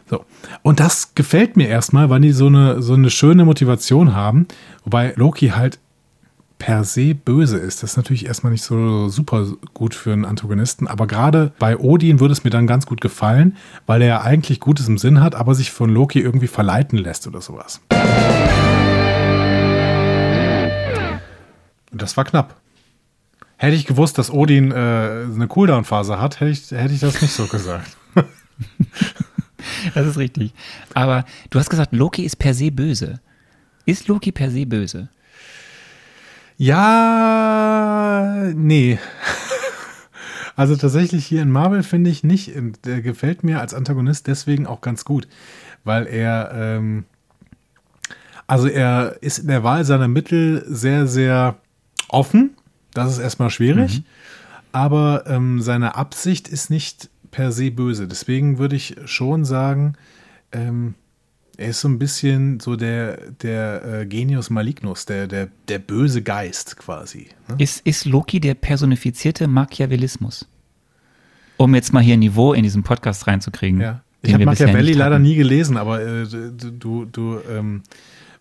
So. 0.08 0.24
Und 0.62 0.80
das 0.80 1.14
gefällt 1.14 1.56
mir 1.56 1.68
erstmal, 1.68 2.08
weil 2.08 2.20
die 2.20 2.32
so 2.32 2.46
eine, 2.46 2.80
so 2.80 2.94
eine 2.94 3.10
schöne 3.10 3.44
Motivation 3.44 4.14
haben. 4.14 4.46
Wobei 4.84 5.12
Loki 5.16 5.48
halt 5.48 5.78
per 6.58 6.84
se 6.84 7.14
böse 7.14 7.58
ist. 7.58 7.82
Das 7.82 7.90
ist 7.90 7.96
natürlich 7.96 8.26
erstmal 8.26 8.52
nicht 8.52 8.62
so 8.62 9.08
super 9.08 9.48
gut 9.74 9.96
für 9.96 10.12
einen 10.12 10.24
Antagonisten, 10.24 10.86
aber 10.86 11.08
gerade 11.08 11.50
bei 11.58 11.76
Odin 11.76 12.20
würde 12.20 12.30
es 12.30 12.44
mir 12.44 12.50
dann 12.50 12.68
ganz 12.68 12.86
gut 12.86 13.00
gefallen, 13.00 13.56
weil 13.86 14.00
er 14.00 14.08
ja 14.08 14.20
eigentlich 14.20 14.60
Gutes 14.60 14.86
im 14.86 14.96
Sinn 14.96 15.20
hat, 15.20 15.34
aber 15.34 15.56
sich 15.56 15.72
von 15.72 15.90
Loki 15.90 16.20
irgendwie 16.20 16.46
verleiten 16.46 16.98
lässt 16.98 17.26
oder 17.26 17.40
sowas. 17.40 17.80
Und 21.90 22.00
das 22.00 22.16
war 22.16 22.24
knapp. 22.24 22.61
Hätte 23.62 23.76
ich 23.76 23.86
gewusst, 23.86 24.18
dass 24.18 24.28
Odin 24.28 24.72
äh, 24.72 24.74
eine 24.74 25.46
Cooldown-Phase 25.46 26.18
hat, 26.18 26.40
hätte 26.40 26.50
ich, 26.50 26.72
hätte 26.72 26.92
ich 26.92 26.98
das 26.98 27.22
nicht 27.22 27.32
so 27.32 27.46
gesagt. 27.46 27.96
das 29.94 30.04
ist 30.04 30.18
richtig. 30.18 30.52
Aber 30.94 31.24
du 31.50 31.60
hast 31.60 31.70
gesagt, 31.70 31.92
Loki 31.92 32.24
ist 32.24 32.40
per 32.40 32.54
se 32.54 32.72
böse. 32.72 33.20
Ist 33.86 34.08
Loki 34.08 34.32
per 34.32 34.50
se 34.50 34.66
böse? 34.66 35.10
Ja, 36.56 38.50
nee. 38.56 38.98
Also 40.56 40.74
tatsächlich 40.74 41.24
hier 41.24 41.40
in 41.40 41.50
Marvel 41.50 41.84
finde 41.84 42.10
ich 42.10 42.24
nicht, 42.24 42.52
der 42.84 43.00
gefällt 43.00 43.44
mir 43.44 43.60
als 43.60 43.74
Antagonist 43.74 44.26
deswegen 44.26 44.66
auch 44.66 44.80
ganz 44.80 45.04
gut, 45.04 45.28
weil 45.82 46.06
er, 46.08 46.50
ähm, 46.52 47.04
Also 48.48 48.66
er 48.66 49.16
ist 49.20 49.38
in 49.38 49.46
der 49.46 49.62
Wahl 49.62 49.84
seiner 49.84 50.08
Mittel 50.08 50.64
sehr, 50.66 51.06
sehr 51.06 51.56
offen. 52.08 52.56
Das 52.94 53.12
ist 53.12 53.18
erstmal 53.18 53.50
schwierig. 53.50 54.00
Mhm. 54.00 54.04
Aber 54.72 55.24
ähm, 55.26 55.60
seine 55.60 55.96
Absicht 55.96 56.48
ist 56.48 56.70
nicht 56.70 57.10
per 57.30 57.52
se 57.52 57.70
böse. 57.70 58.08
Deswegen 58.08 58.58
würde 58.58 58.76
ich 58.76 58.96
schon 59.04 59.44
sagen, 59.44 59.94
ähm, 60.52 60.94
er 61.56 61.68
ist 61.68 61.80
so 61.80 61.88
ein 61.88 61.98
bisschen 61.98 62.60
so 62.60 62.76
der, 62.76 63.18
der 63.42 63.84
äh, 63.84 64.06
Genius 64.06 64.50
Malignus, 64.50 65.04
der, 65.04 65.26
der, 65.26 65.48
der 65.68 65.78
böse 65.78 66.22
Geist 66.22 66.76
quasi. 66.76 67.28
Ne? 67.48 67.56
Ist, 67.58 67.86
ist 67.86 68.04
Loki 68.06 68.40
der 68.40 68.54
personifizierte 68.54 69.46
Machiavellismus? 69.46 70.48
Um 71.58 71.74
jetzt 71.74 71.92
mal 71.92 72.02
hier 72.02 72.14
ein 72.14 72.20
Niveau 72.20 72.54
in 72.54 72.62
diesen 72.62 72.82
Podcast 72.82 73.26
reinzukriegen. 73.26 73.80
Ja. 73.80 74.02
Ich 74.22 74.32
habe 74.32 74.44
Machiavelli 74.44 74.92
leider 74.92 75.18
nie 75.18 75.34
gelesen, 75.34 75.76
aber 75.76 76.00
äh, 76.00 76.26
du, 76.26 77.04
du 77.04 77.40
ähm, 77.50 77.82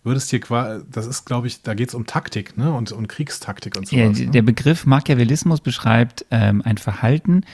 würdest 0.03 0.29
hier 0.29 0.39
quasi, 0.39 0.83
das 0.89 1.05
ist, 1.05 1.25
glaube 1.25 1.47
ich, 1.47 1.61
da 1.61 1.73
geht 1.73 1.89
es 1.89 1.95
um 1.95 2.05
Taktik 2.05 2.57
ne? 2.57 2.73
und, 2.73 2.91
und 2.91 3.07
Kriegstaktik 3.07 3.77
und 3.77 3.87
so. 3.87 3.95
Ja, 3.95 4.09
ne? 4.09 4.27
Der 4.27 4.41
Begriff 4.41 4.85
Machiavellismus 4.85 5.61
beschreibt 5.61 6.25
ähm, 6.31 6.61
ein 6.63 6.77
Verhalten, 6.77 7.45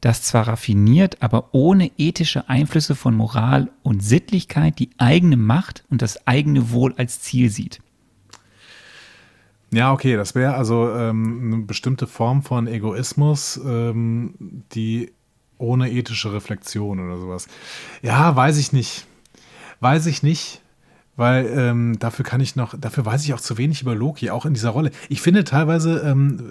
das 0.00 0.22
zwar 0.22 0.48
raffiniert, 0.48 1.22
aber 1.22 1.48
ohne 1.52 1.90
ethische 1.96 2.48
Einflüsse 2.48 2.94
von 2.94 3.14
Moral 3.16 3.70
und 3.82 4.04
Sittlichkeit 4.04 4.78
die 4.78 4.90
eigene 4.98 5.36
Macht 5.36 5.84
und 5.90 6.02
das 6.02 6.26
eigene 6.26 6.70
Wohl 6.70 6.94
als 6.96 7.20
Ziel 7.20 7.50
sieht. 7.50 7.80
Ja, 9.72 9.92
okay, 9.92 10.14
das 10.14 10.36
wäre 10.36 10.54
also 10.54 10.90
ähm, 10.90 11.52
eine 11.52 11.62
bestimmte 11.64 12.06
Form 12.06 12.42
von 12.42 12.68
Egoismus, 12.68 13.60
ähm, 13.64 14.62
die 14.72 15.12
ohne 15.58 15.90
ethische 15.90 16.32
Reflexion 16.32 17.00
oder 17.00 17.18
sowas. 17.18 17.48
Ja, 18.02 18.36
weiß 18.36 18.58
ich 18.58 18.72
nicht. 18.72 19.06
Weiß 19.80 20.06
ich 20.06 20.22
nicht, 20.22 20.62
weil 21.16 21.46
ähm, 21.46 21.98
dafür 21.98 22.24
kann 22.24 22.40
ich 22.40 22.56
noch, 22.56 22.74
dafür 22.78 23.06
weiß 23.06 23.24
ich 23.24 23.34
auch 23.34 23.40
zu 23.40 23.56
wenig 23.58 23.82
über 23.82 23.94
Loki, 23.94 24.30
auch 24.30 24.46
in 24.46 24.54
dieser 24.54 24.70
Rolle. 24.70 24.90
Ich 25.08 25.20
finde 25.20 25.44
teilweise, 25.44 26.00
ähm, 26.00 26.50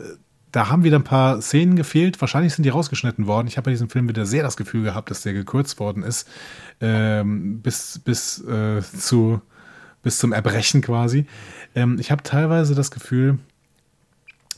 da 0.52 0.70
haben 0.70 0.84
wieder 0.84 1.00
ein 1.00 1.04
paar 1.04 1.42
Szenen 1.42 1.76
gefehlt. 1.76 2.22
Wahrscheinlich 2.22 2.54
sind 2.54 2.64
die 2.64 2.70
rausgeschnitten 2.70 3.28
worden. 3.28 3.48
Ich 3.48 3.58
habe 3.58 3.66
bei 3.66 3.72
diesem 3.72 3.90
Film 3.90 4.08
wieder 4.08 4.26
sehr 4.26 4.44
das 4.44 4.56
Gefühl 4.56 4.84
gehabt, 4.84 5.10
dass 5.10 5.24
der 5.24 5.34
gekürzt 5.34 5.80
worden 5.80 6.04
ist. 6.04 6.30
Ähm, 6.80 7.62
bis 7.62 8.00
bis, 8.00 8.40
äh, 8.46 8.82
zu, 8.82 9.42
bis 10.04 10.20
zum 10.20 10.32
Erbrechen 10.32 10.82
quasi. 10.82 11.26
Ähm, 11.76 11.98
ich 12.00 12.12
habe 12.12 12.24
teilweise 12.24 12.76
das 12.76 12.92
Gefühl, 12.92 13.40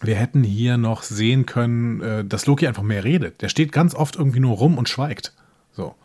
wir 0.01 0.15
hätten 0.15 0.43
hier 0.43 0.77
noch 0.77 1.01
sehen 1.03 1.45
können, 1.45 2.01
äh, 2.01 2.25
dass 2.25 2.45
Loki 2.45 2.67
einfach 2.67 2.83
mehr 2.83 3.03
redet. 3.03 3.41
Der 3.41 3.49
steht 3.49 3.71
ganz 3.71 3.95
oft 3.95 4.17
irgendwie 4.17 4.41
nur 4.41 4.57
rum 4.57 4.77
und 4.77 4.89
schweigt. 4.89 5.33
So. 5.71 5.95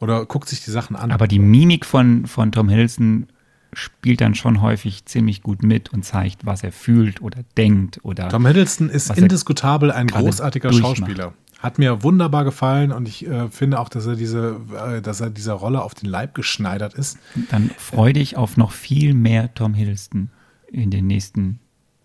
Oder 0.00 0.26
guckt 0.26 0.48
sich 0.48 0.64
die 0.64 0.70
Sachen 0.70 0.96
an. 0.96 1.12
Aber 1.12 1.28
die 1.28 1.38
Mimik 1.38 1.86
von, 1.86 2.26
von 2.26 2.52
Tom 2.52 2.68
Hiddleston 2.68 3.28
spielt 3.72 4.20
dann 4.20 4.34
schon 4.34 4.62
häufig 4.62 5.04
ziemlich 5.04 5.42
gut 5.42 5.62
mit 5.62 5.92
und 5.92 6.04
zeigt, 6.04 6.46
was 6.46 6.62
er 6.62 6.72
fühlt 6.72 7.20
oder 7.20 7.40
denkt 7.56 8.00
oder. 8.02 8.28
Tom 8.28 8.46
Hiddleston 8.46 8.88
ist 8.88 9.10
indiskutabel 9.10 9.90
ein 9.90 10.06
großartiger 10.06 10.72
Schauspieler. 10.72 11.34
Hat 11.58 11.78
mir 11.78 12.04
wunderbar 12.04 12.44
gefallen 12.44 12.92
und 12.92 13.08
ich 13.08 13.26
äh, 13.26 13.48
finde 13.48 13.80
auch, 13.80 13.88
dass 13.88 14.06
er 14.06 14.14
diese, 14.14 14.60
äh, 14.74 15.02
dass 15.02 15.20
er 15.20 15.28
dieser 15.28 15.54
Rolle 15.54 15.82
auf 15.82 15.94
den 15.94 16.08
Leib 16.08 16.34
geschneidert 16.34 16.94
ist. 16.94 17.18
Dann 17.50 17.70
freue 17.76 18.12
dich 18.12 18.36
auf 18.36 18.56
noch 18.56 18.70
viel 18.70 19.12
mehr 19.12 19.52
Tom 19.54 19.74
Hiddleston 19.74 20.30
in 20.70 20.90
den 20.90 21.08
nächsten. 21.08 21.58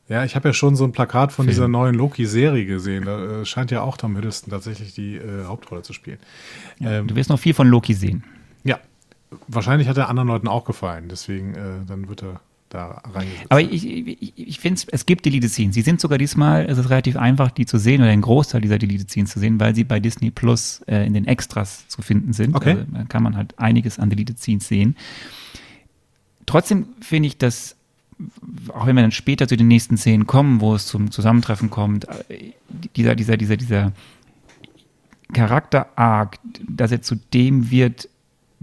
Ja, 0.09 0.23
ich 0.23 0.35
habe 0.35 0.49
ja 0.49 0.53
schon 0.53 0.75
so 0.75 0.83
ein 0.83 0.91
Plakat 0.91 1.31
von 1.31 1.45
Film. 1.45 1.51
dieser 1.51 1.67
neuen 1.67 1.93
Loki-Serie 1.95 2.65
gesehen. 2.65 3.05
Da 3.05 3.41
äh, 3.41 3.45
scheint 3.45 3.69
ja 3.69 3.81
auch 3.81 3.95
Tom 3.95 4.15
Hiddleston 4.15 4.49
tatsächlich 4.49 4.95
die 4.95 5.17
äh, 5.17 5.45
Hauptrolle 5.45 5.83
zu 5.83 5.93
spielen. 5.93 6.17
Ja, 6.79 6.91
ähm, 6.91 7.07
du 7.07 7.15
wirst 7.15 7.29
noch 7.29 7.39
viel 7.39 7.53
von 7.53 7.67
Loki 7.67 7.93
sehen. 7.93 8.23
Ja, 8.63 8.79
wahrscheinlich 9.47 9.87
hat 9.87 9.97
er 9.97 10.09
anderen 10.09 10.27
Leuten 10.27 10.47
auch 10.47 10.65
gefallen, 10.65 11.07
deswegen 11.09 11.55
äh, 11.55 11.85
dann 11.87 12.07
wird 12.07 12.23
er 12.23 12.39
da 12.69 13.01
reingesetzt. 13.13 13.45
Aber 13.49 13.61
ich, 13.61 13.85
ich, 13.85 14.33
ich 14.35 14.59
finde, 14.59 14.81
es 14.91 15.05
gibt 15.05 15.25
Deleted 15.25 15.49
Scenes. 15.49 15.75
Sie 15.75 15.81
sind 15.81 16.01
sogar 16.01 16.17
diesmal, 16.17 16.65
es 16.65 16.77
ist 16.77 16.89
relativ 16.89 17.17
einfach, 17.17 17.51
die 17.51 17.65
zu 17.65 17.77
sehen 17.77 18.01
oder 18.01 18.09
einen 18.09 18.21
Großteil 18.23 18.61
dieser 18.61 18.79
Deleted 18.79 19.09
Scenes 19.09 19.31
zu 19.31 19.39
sehen, 19.39 19.59
weil 19.59 19.75
sie 19.75 19.83
bei 19.83 19.99
Disney 19.99 20.31
Plus 20.31 20.81
äh, 20.87 21.05
in 21.05 21.13
den 21.13 21.25
Extras 21.25 21.87
zu 21.87 22.01
finden 22.01 22.33
sind. 22.33 22.55
Okay. 22.55 22.71
Also, 22.71 22.85
da 22.91 23.03
kann 23.03 23.23
man 23.23 23.37
halt 23.37 23.57
einiges 23.59 23.99
an 23.99 24.09
Deleted 24.09 24.39
Scenes 24.39 24.67
sehen. 24.67 24.95
Trotzdem 26.45 26.87
finde 26.99 27.27
ich, 27.27 27.37
dass 27.37 27.75
auch 28.69 28.85
wenn 28.85 28.95
wir 28.95 29.01
dann 29.01 29.11
später 29.11 29.47
zu 29.47 29.57
den 29.57 29.67
nächsten 29.67 29.97
Szenen 29.97 30.27
kommen, 30.27 30.61
wo 30.61 30.75
es 30.75 30.85
zum 30.85 31.11
Zusammentreffen 31.11 31.69
kommt, 31.69 32.07
äh, 32.29 32.53
dieser, 32.95 33.15
dieser, 33.15 33.37
dieser, 33.37 33.57
dieser 33.57 33.91
Charakter-Arc, 35.33 36.37
dass 36.67 36.91
er 36.91 37.01
zu 37.01 37.15
dem 37.15 37.71
wird, 37.71 38.09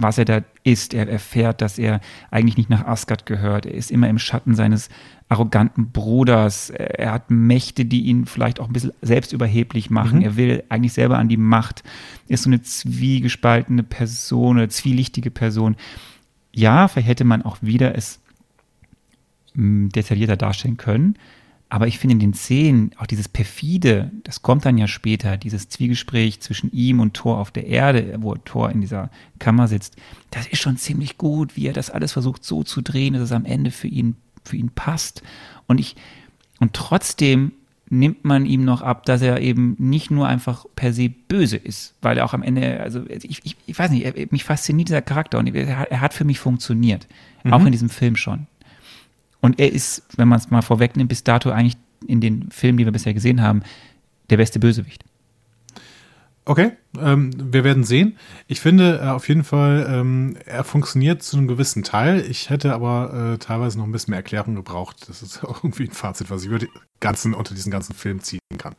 was 0.03 0.19
er 0.19 0.25
da 0.25 0.43
ist. 0.65 0.95
Er 0.95 1.09
erfährt, 1.09 1.61
dass 1.61 1.79
er 1.79 2.01
eigentlich 2.31 2.57
nicht 2.57 2.71
nach 2.71 2.87
Asgard 2.87 3.27
gehört. 3.27 3.67
Er 3.67 3.75
ist 3.75 3.91
immer 3.91 4.09
im 4.09 4.19
Schatten 4.19 4.55
seines 4.55 4.89
arroganten 5.29 5.91
Bruders. 5.93 6.71
Er 6.71 7.13
hat 7.13 7.31
Mächte, 7.31 7.85
die 7.85 8.03
ihn 8.03 8.27
vielleicht 8.27 8.61
auch 8.61 8.67
ein 8.67 8.73
bisschen 8.73 8.93
selbstüberheblich 9.03 9.91
machen. 9.91 10.19
Mhm. 10.19 10.25
Er 10.25 10.37
will 10.37 10.65
eigentlich 10.69 10.93
selber 10.93 11.19
an 11.19 11.29
die 11.29 11.37
Macht. 11.37 11.83
Er 12.29 12.35
ist 12.35 12.43
so 12.43 12.51
eine 12.51 12.63
zwiegespaltene 12.63 13.83
Person, 13.83 14.59
eine 14.59 14.69
zwielichtige 14.69 15.31
Person. 15.31 15.77
Ja, 16.53 16.89
vielleicht 16.89 17.09
hätte 17.09 17.25
man 17.25 17.43
auch 17.43 17.59
wieder 17.61 17.95
es 17.95 18.21
hm, 19.55 19.89
detaillierter 19.91 20.37
darstellen 20.37 20.77
können. 20.77 21.17
Aber 21.73 21.87
ich 21.87 22.01
finde 22.01 22.15
in 22.15 22.19
den 22.21 22.35
Szenen 22.35 22.91
auch 22.99 23.07
dieses 23.07 23.29
perfide, 23.29 24.11
das 24.25 24.43
kommt 24.43 24.65
dann 24.65 24.77
ja 24.77 24.89
später, 24.89 25.37
dieses 25.37 25.69
Zwiegespräch 25.69 26.41
zwischen 26.41 26.73
ihm 26.73 26.99
und 26.99 27.15
Thor 27.15 27.39
auf 27.39 27.53
der 27.53 27.67
Erde, 27.67 28.17
wo 28.19 28.35
Thor 28.35 28.71
in 28.71 28.81
dieser 28.81 29.09
Kammer 29.39 29.69
sitzt, 29.69 29.97
das 30.33 30.49
ist 30.49 30.61
schon 30.61 30.77
ziemlich 30.77 31.17
gut, 31.17 31.57
wie 31.57 31.69
er 31.69 31.73
das 31.73 31.89
alles 31.89 32.13
versucht 32.13 32.45
so 32.45 32.65
zu 32.65 32.83
drehen, 32.83 33.15
dass 33.15 33.23
es 33.23 33.33
am 33.33 33.45
Ende 33.45 33.71
für 33.71 33.87
ihn, 33.87 34.17
für 34.45 34.57
ihn 34.57 34.71
passt. 34.71 35.23
Und 35.69 35.79
ich, 35.79 35.95
und 36.59 36.75
trotzdem 36.75 37.53
nimmt 37.89 38.25
man 38.25 38.47
ihm 38.47 38.65
noch 38.65 38.83
ab, 38.83 39.05
dass 39.05 39.23
er 39.23 39.41
eben 39.41 39.77
nicht 39.79 40.11
nur 40.11 40.27
einfach 40.27 40.65
per 40.75 40.93
se 40.93 41.09
böse 41.09 41.57
ist, 41.57 41.95
weil 42.03 42.19
er 42.19 42.25
auch 42.25 42.35
am 42.35 42.43
Ende, 42.43 42.81
also 42.81 43.05
ich, 43.09 43.45
ich, 43.45 43.57
ich 43.67 43.79
weiß 43.79 43.93
nicht, 43.93 44.05
er, 44.05 44.27
mich 44.31 44.43
fasziniert 44.43 44.89
dieser 44.89 45.03
Charakter 45.03 45.39
und 45.39 45.55
er, 45.55 45.89
er 45.89 46.01
hat 46.01 46.15
für 46.15 46.25
mich 46.25 46.41
funktioniert, 46.41 47.07
mhm. 47.45 47.53
auch 47.53 47.65
in 47.65 47.71
diesem 47.71 47.91
Film 47.91 48.17
schon. 48.17 48.49
Und 49.41 49.59
er 49.59 49.73
ist, 49.73 50.03
wenn 50.17 50.29
man 50.29 50.39
es 50.39 50.51
mal 50.51 50.63
vorwegnimmt, 50.63 51.09
bis 51.09 51.25
dato 51.25 51.51
eigentlich 51.51 51.77
in 52.07 52.21
den 52.21 52.51
Filmen, 52.51 52.79
die 52.79 52.85
wir 52.85 52.93
bisher 52.93 53.15
gesehen 53.15 53.43
haben, 53.43 53.63
der 54.29 54.37
beste 54.37 54.59
Bösewicht. 54.59 55.05
Okay, 56.47 56.73
ähm, 56.99 57.31
wir 57.53 57.65
werden 57.65 57.85
sehen. 57.85 58.17
Ich 58.49 58.61
finde 58.61 59.01
äh, 59.03 59.09
auf 59.09 59.29
jeden 59.29 59.45
Fall, 59.45 59.87
ähm, 59.89 60.37
er 60.47 60.65
funktioniert 60.65 61.23
zu 61.23 61.37
einem 61.37 61.47
gewissen 61.47 61.83
Teil. 61.83 62.25
Ich 62.29 62.51
hätte 62.51 62.75
aber 62.75 63.35
äh, 63.35 63.39
teilweise 63.39 63.79
noch 63.79 63.85
ein 63.85 63.93
bisschen 63.93 64.13
mehr 64.13 64.19
Erklärung 64.19 64.55
gebraucht. 64.55 65.09
Das 65.09 65.23
ist 65.23 65.45
auch 65.45 65.59
irgendwie 65.65 65.85
ein 65.85 65.93
Fazit, 65.93 66.31
was 66.31 66.43
ich 66.43 66.49
über 66.49 66.59
die 66.59 66.69
ganzen, 66.99 67.35
unter 67.35 67.55
diesen 67.55 67.71
ganzen 67.71 67.95
Film 67.95 68.21
ziehen 68.21 68.41
kann. 68.59 68.75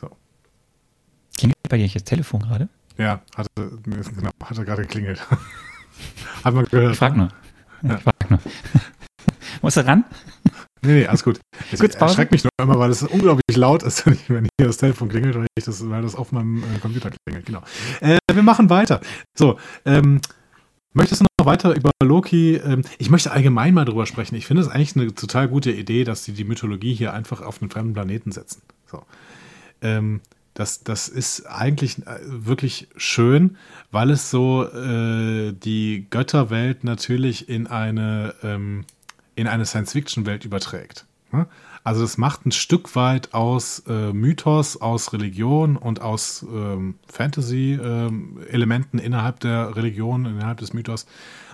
So. 0.00 0.10
Klingelt 1.36 1.56
bei 1.68 1.78
dir 1.78 1.84
jetzt 1.84 1.96
das 1.96 2.04
Telefon 2.04 2.42
gerade? 2.42 2.68
Ja, 2.98 3.22
hatte, 3.34 3.50
genau, 3.82 4.30
hatte 4.44 4.64
gerade 4.64 4.82
geklingelt. 4.82 5.20
Hat 6.44 6.54
man 6.54 6.64
gehört. 6.66 6.92
Ich 6.92 6.98
frag 6.98 7.16
nur. 7.16 7.28
Ja. 7.82 7.96
Ich 7.96 8.02
frag 8.02 8.30
nur. 8.30 8.38
Musst 9.66 9.78
du 9.78 9.84
ran? 9.84 10.04
Nee, 10.82 10.92
nee, 10.92 11.06
alles 11.08 11.24
gut. 11.24 11.40
Es 11.72 11.80
erschreckt 11.80 12.30
mich 12.30 12.44
nur 12.44 12.52
immer, 12.62 12.78
weil 12.78 12.88
es 12.88 13.02
unglaublich 13.02 13.56
laut 13.56 13.82
ist, 13.82 14.06
wenn 14.28 14.46
hier 14.60 14.68
das 14.68 14.76
Telefon 14.76 15.08
klingelt, 15.08 15.34
weil, 15.34 15.46
ich 15.58 15.64
das, 15.64 15.90
weil 15.90 16.02
das 16.02 16.14
auf 16.14 16.30
meinem 16.30 16.58
äh, 16.58 16.78
Computer 16.78 17.10
klingelt. 17.10 17.46
Genau. 17.46 17.64
Äh, 18.00 18.18
wir 18.32 18.44
machen 18.44 18.70
weiter. 18.70 19.00
So, 19.36 19.58
ähm, 19.84 20.20
möchtest 20.92 21.22
du 21.22 21.26
noch 21.40 21.46
weiter 21.46 21.74
über 21.74 21.90
Loki? 22.00 22.54
Ähm, 22.58 22.82
ich 22.98 23.10
möchte 23.10 23.32
allgemein 23.32 23.74
mal 23.74 23.84
drüber 23.84 24.06
sprechen. 24.06 24.36
Ich 24.36 24.46
finde 24.46 24.62
es 24.62 24.68
eigentlich 24.68 24.94
eine 24.94 25.12
total 25.12 25.48
gute 25.48 25.72
Idee, 25.72 26.04
dass 26.04 26.22
sie 26.22 26.32
die 26.32 26.44
Mythologie 26.44 26.94
hier 26.94 27.12
einfach 27.12 27.40
auf 27.40 27.60
einen 27.60 27.68
fremden 27.68 27.94
Planeten 27.94 28.30
setzen. 28.30 28.62
So. 28.88 29.02
Ähm, 29.82 30.20
das, 30.54 30.84
das 30.84 31.08
ist 31.08 31.44
eigentlich 31.46 32.06
äh, 32.06 32.20
wirklich 32.24 32.86
schön, 32.96 33.56
weil 33.90 34.10
es 34.10 34.30
so 34.30 34.62
äh, 34.62 35.52
die 35.52 36.06
Götterwelt 36.08 36.84
natürlich 36.84 37.48
in 37.48 37.66
eine 37.66 38.32
ähm, 38.44 38.84
in 39.36 39.46
eine 39.46 39.64
Science-Fiction-Welt 39.64 40.44
überträgt. 40.44 41.06
Also 41.84 42.00
das 42.00 42.18
macht 42.18 42.46
ein 42.46 42.52
Stück 42.52 42.96
weit 42.96 43.32
aus 43.32 43.80
äh, 43.86 44.12
Mythos, 44.12 44.80
aus 44.80 45.12
Religion 45.12 45.76
und 45.76 46.00
aus 46.00 46.44
ähm, 46.52 46.96
Fantasy-Elementen 47.06 48.98
ähm, 48.98 49.04
innerhalb 49.04 49.38
der 49.40 49.76
Religion, 49.76 50.26
innerhalb 50.26 50.58
des 50.58 50.72
Mythos, 50.72 51.06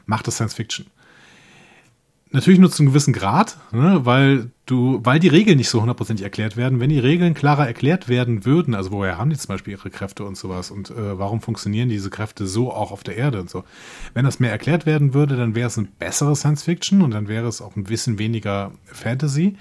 macht 0.07 0.29
es 0.29 0.37
Science-Fiction. 0.37 0.87
Natürlich 2.33 2.59
nur 2.59 2.71
zu 2.71 2.83
einem 2.83 2.93
gewissen 2.93 3.13
Grad, 3.13 3.59
ne, 3.73 4.01
weil 4.05 4.51
du, 4.65 5.01
weil 5.03 5.21
die 5.21 5.29
Regeln 5.29 5.59
nicht 5.59 5.69
so 5.69 5.81
hundertprozentig 5.81 6.25
erklärt 6.25 6.57
werden. 6.57 6.81
Wenn 6.81 6.89
die 6.89 6.99
Regeln 6.99 7.35
klarer 7.35 7.67
erklärt 7.67 8.09
werden 8.09 8.47
würden, 8.47 8.75
also 8.75 8.91
woher 8.91 9.19
haben 9.19 9.29
die 9.29 9.37
zum 9.37 9.49
Beispiel 9.49 9.73
ihre 9.73 9.91
Kräfte 9.91 10.25
und 10.25 10.37
sowas 10.39 10.71
und 10.71 10.91
äh, 10.91 11.19
warum 11.19 11.43
funktionieren 11.43 11.91
diese 11.91 12.09
Kräfte 12.09 12.47
so 12.47 12.73
auch 12.73 12.91
auf 12.91 13.03
der 13.03 13.17
Erde 13.17 13.41
und 13.41 13.51
so. 13.51 13.65
Wenn 14.15 14.25
das 14.25 14.41
mehr 14.41 14.51
erklärt 14.51 14.87
werden 14.87 15.13
würde, 15.13 15.37
dann 15.37 15.55
wäre 15.55 15.67
es 15.67 15.77
ein 15.77 15.89
besseres 15.99 16.41
Science 16.41 16.63
Fiction 16.63 17.03
und 17.03 17.11
dann 17.11 17.29
wäre 17.29 17.47
es 17.47 17.61
auch 17.61 17.77
ein 17.77 17.85
bisschen 17.85 18.19
weniger 18.19 18.73
Fantasy. 18.87 19.57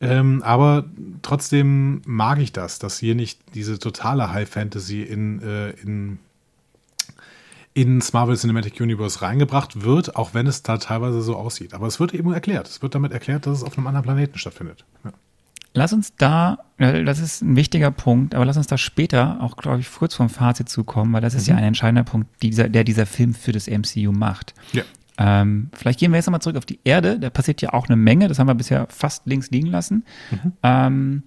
Ähm, 0.00 0.42
aber 0.42 0.84
trotzdem 1.22 2.02
mag 2.04 2.38
ich 2.38 2.52
das, 2.52 2.78
dass 2.78 2.98
hier 2.98 3.14
nicht 3.14 3.40
diese 3.54 3.78
totale 3.78 4.30
High 4.30 4.48
Fantasy 4.48 5.02
in, 5.02 5.40
äh, 5.40 5.70
in 5.70 6.18
ins 7.74 8.12
Marvel 8.12 8.36
Cinematic 8.36 8.80
Universe 8.80 9.20
reingebracht 9.20 9.82
wird, 9.82 10.14
auch 10.14 10.32
wenn 10.32 10.46
es 10.46 10.62
da 10.62 10.78
teilweise 10.78 11.20
so 11.20 11.36
aussieht. 11.36 11.74
Aber 11.74 11.88
es 11.88 11.98
wird 11.98 12.14
eben 12.14 12.32
erklärt. 12.32 12.68
Es 12.68 12.82
wird 12.82 12.94
damit 12.94 13.12
erklärt, 13.12 13.46
dass 13.46 13.58
es 13.58 13.64
auf 13.64 13.76
einem 13.76 13.88
anderen 13.88 14.04
Planeten 14.04 14.38
stattfindet. 14.38 14.84
Ja. 15.04 15.12
Lass 15.76 15.92
uns 15.92 16.14
da, 16.16 16.58
das 16.78 17.18
ist 17.18 17.42
ein 17.42 17.56
wichtiger 17.56 17.90
Punkt, 17.90 18.36
aber 18.36 18.44
lass 18.44 18.56
uns 18.56 18.68
da 18.68 18.78
später 18.78 19.38
auch, 19.40 19.56
glaube 19.56 19.80
ich, 19.80 19.90
kurz 19.92 20.14
vom 20.14 20.28
Fazit 20.28 20.68
zukommen, 20.68 21.12
weil 21.12 21.20
das 21.20 21.34
ist 21.34 21.48
ja 21.48 21.56
ein 21.56 21.64
entscheidender 21.64 22.04
Punkt, 22.04 22.28
dieser, 22.42 22.68
der 22.68 22.84
dieser 22.84 23.06
Film 23.06 23.34
für 23.34 23.50
das 23.50 23.66
MCU 23.66 24.12
macht. 24.12 24.54
Ja. 24.72 24.84
Ähm, 25.18 25.70
vielleicht 25.72 25.98
gehen 25.98 26.12
wir 26.12 26.16
jetzt 26.16 26.26
nochmal 26.26 26.42
zurück 26.42 26.58
auf 26.58 26.66
die 26.66 26.78
Erde. 26.84 27.18
Da 27.18 27.28
passiert 27.28 27.60
ja 27.60 27.72
auch 27.72 27.88
eine 27.88 27.96
Menge. 27.96 28.28
Das 28.28 28.38
haben 28.38 28.46
wir 28.46 28.54
bisher 28.54 28.86
fast 28.88 29.26
links 29.26 29.50
liegen 29.50 29.66
lassen. 29.66 30.04
Ähm, 30.62 31.24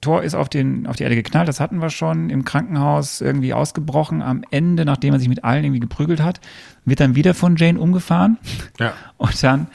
Thor 0.00 0.22
ist 0.22 0.34
auf, 0.34 0.48
den, 0.48 0.86
auf 0.86 0.96
die 0.96 1.02
Erde 1.02 1.14
geknallt, 1.14 1.48
das 1.48 1.60
hatten 1.60 1.78
wir 1.78 1.90
schon, 1.90 2.30
im 2.30 2.44
Krankenhaus 2.44 3.20
irgendwie 3.20 3.52
ausgebrochen. 3.52 4.22
Am 4.22 4.42
Ende, 4.50 4.84
nachdem 4.84 5.12
er 5.12 5.18
sich 5.18 5.28
mit 5.28 5.44
allen 5.44 5.64
irgendwie 5.64 5.80
geprügelt 5.80 6.22
hat, 6.22 6.40
wird 6.84 7.00
dann 7.00 7.14
wieder 7.14 7.34
von 7.34 7.56
Jane 7.56 7.78
umgefahren. 7.78 8.38
Ja. 8.78 8.94
Und 9.18 9.42
dann 9.42 9.66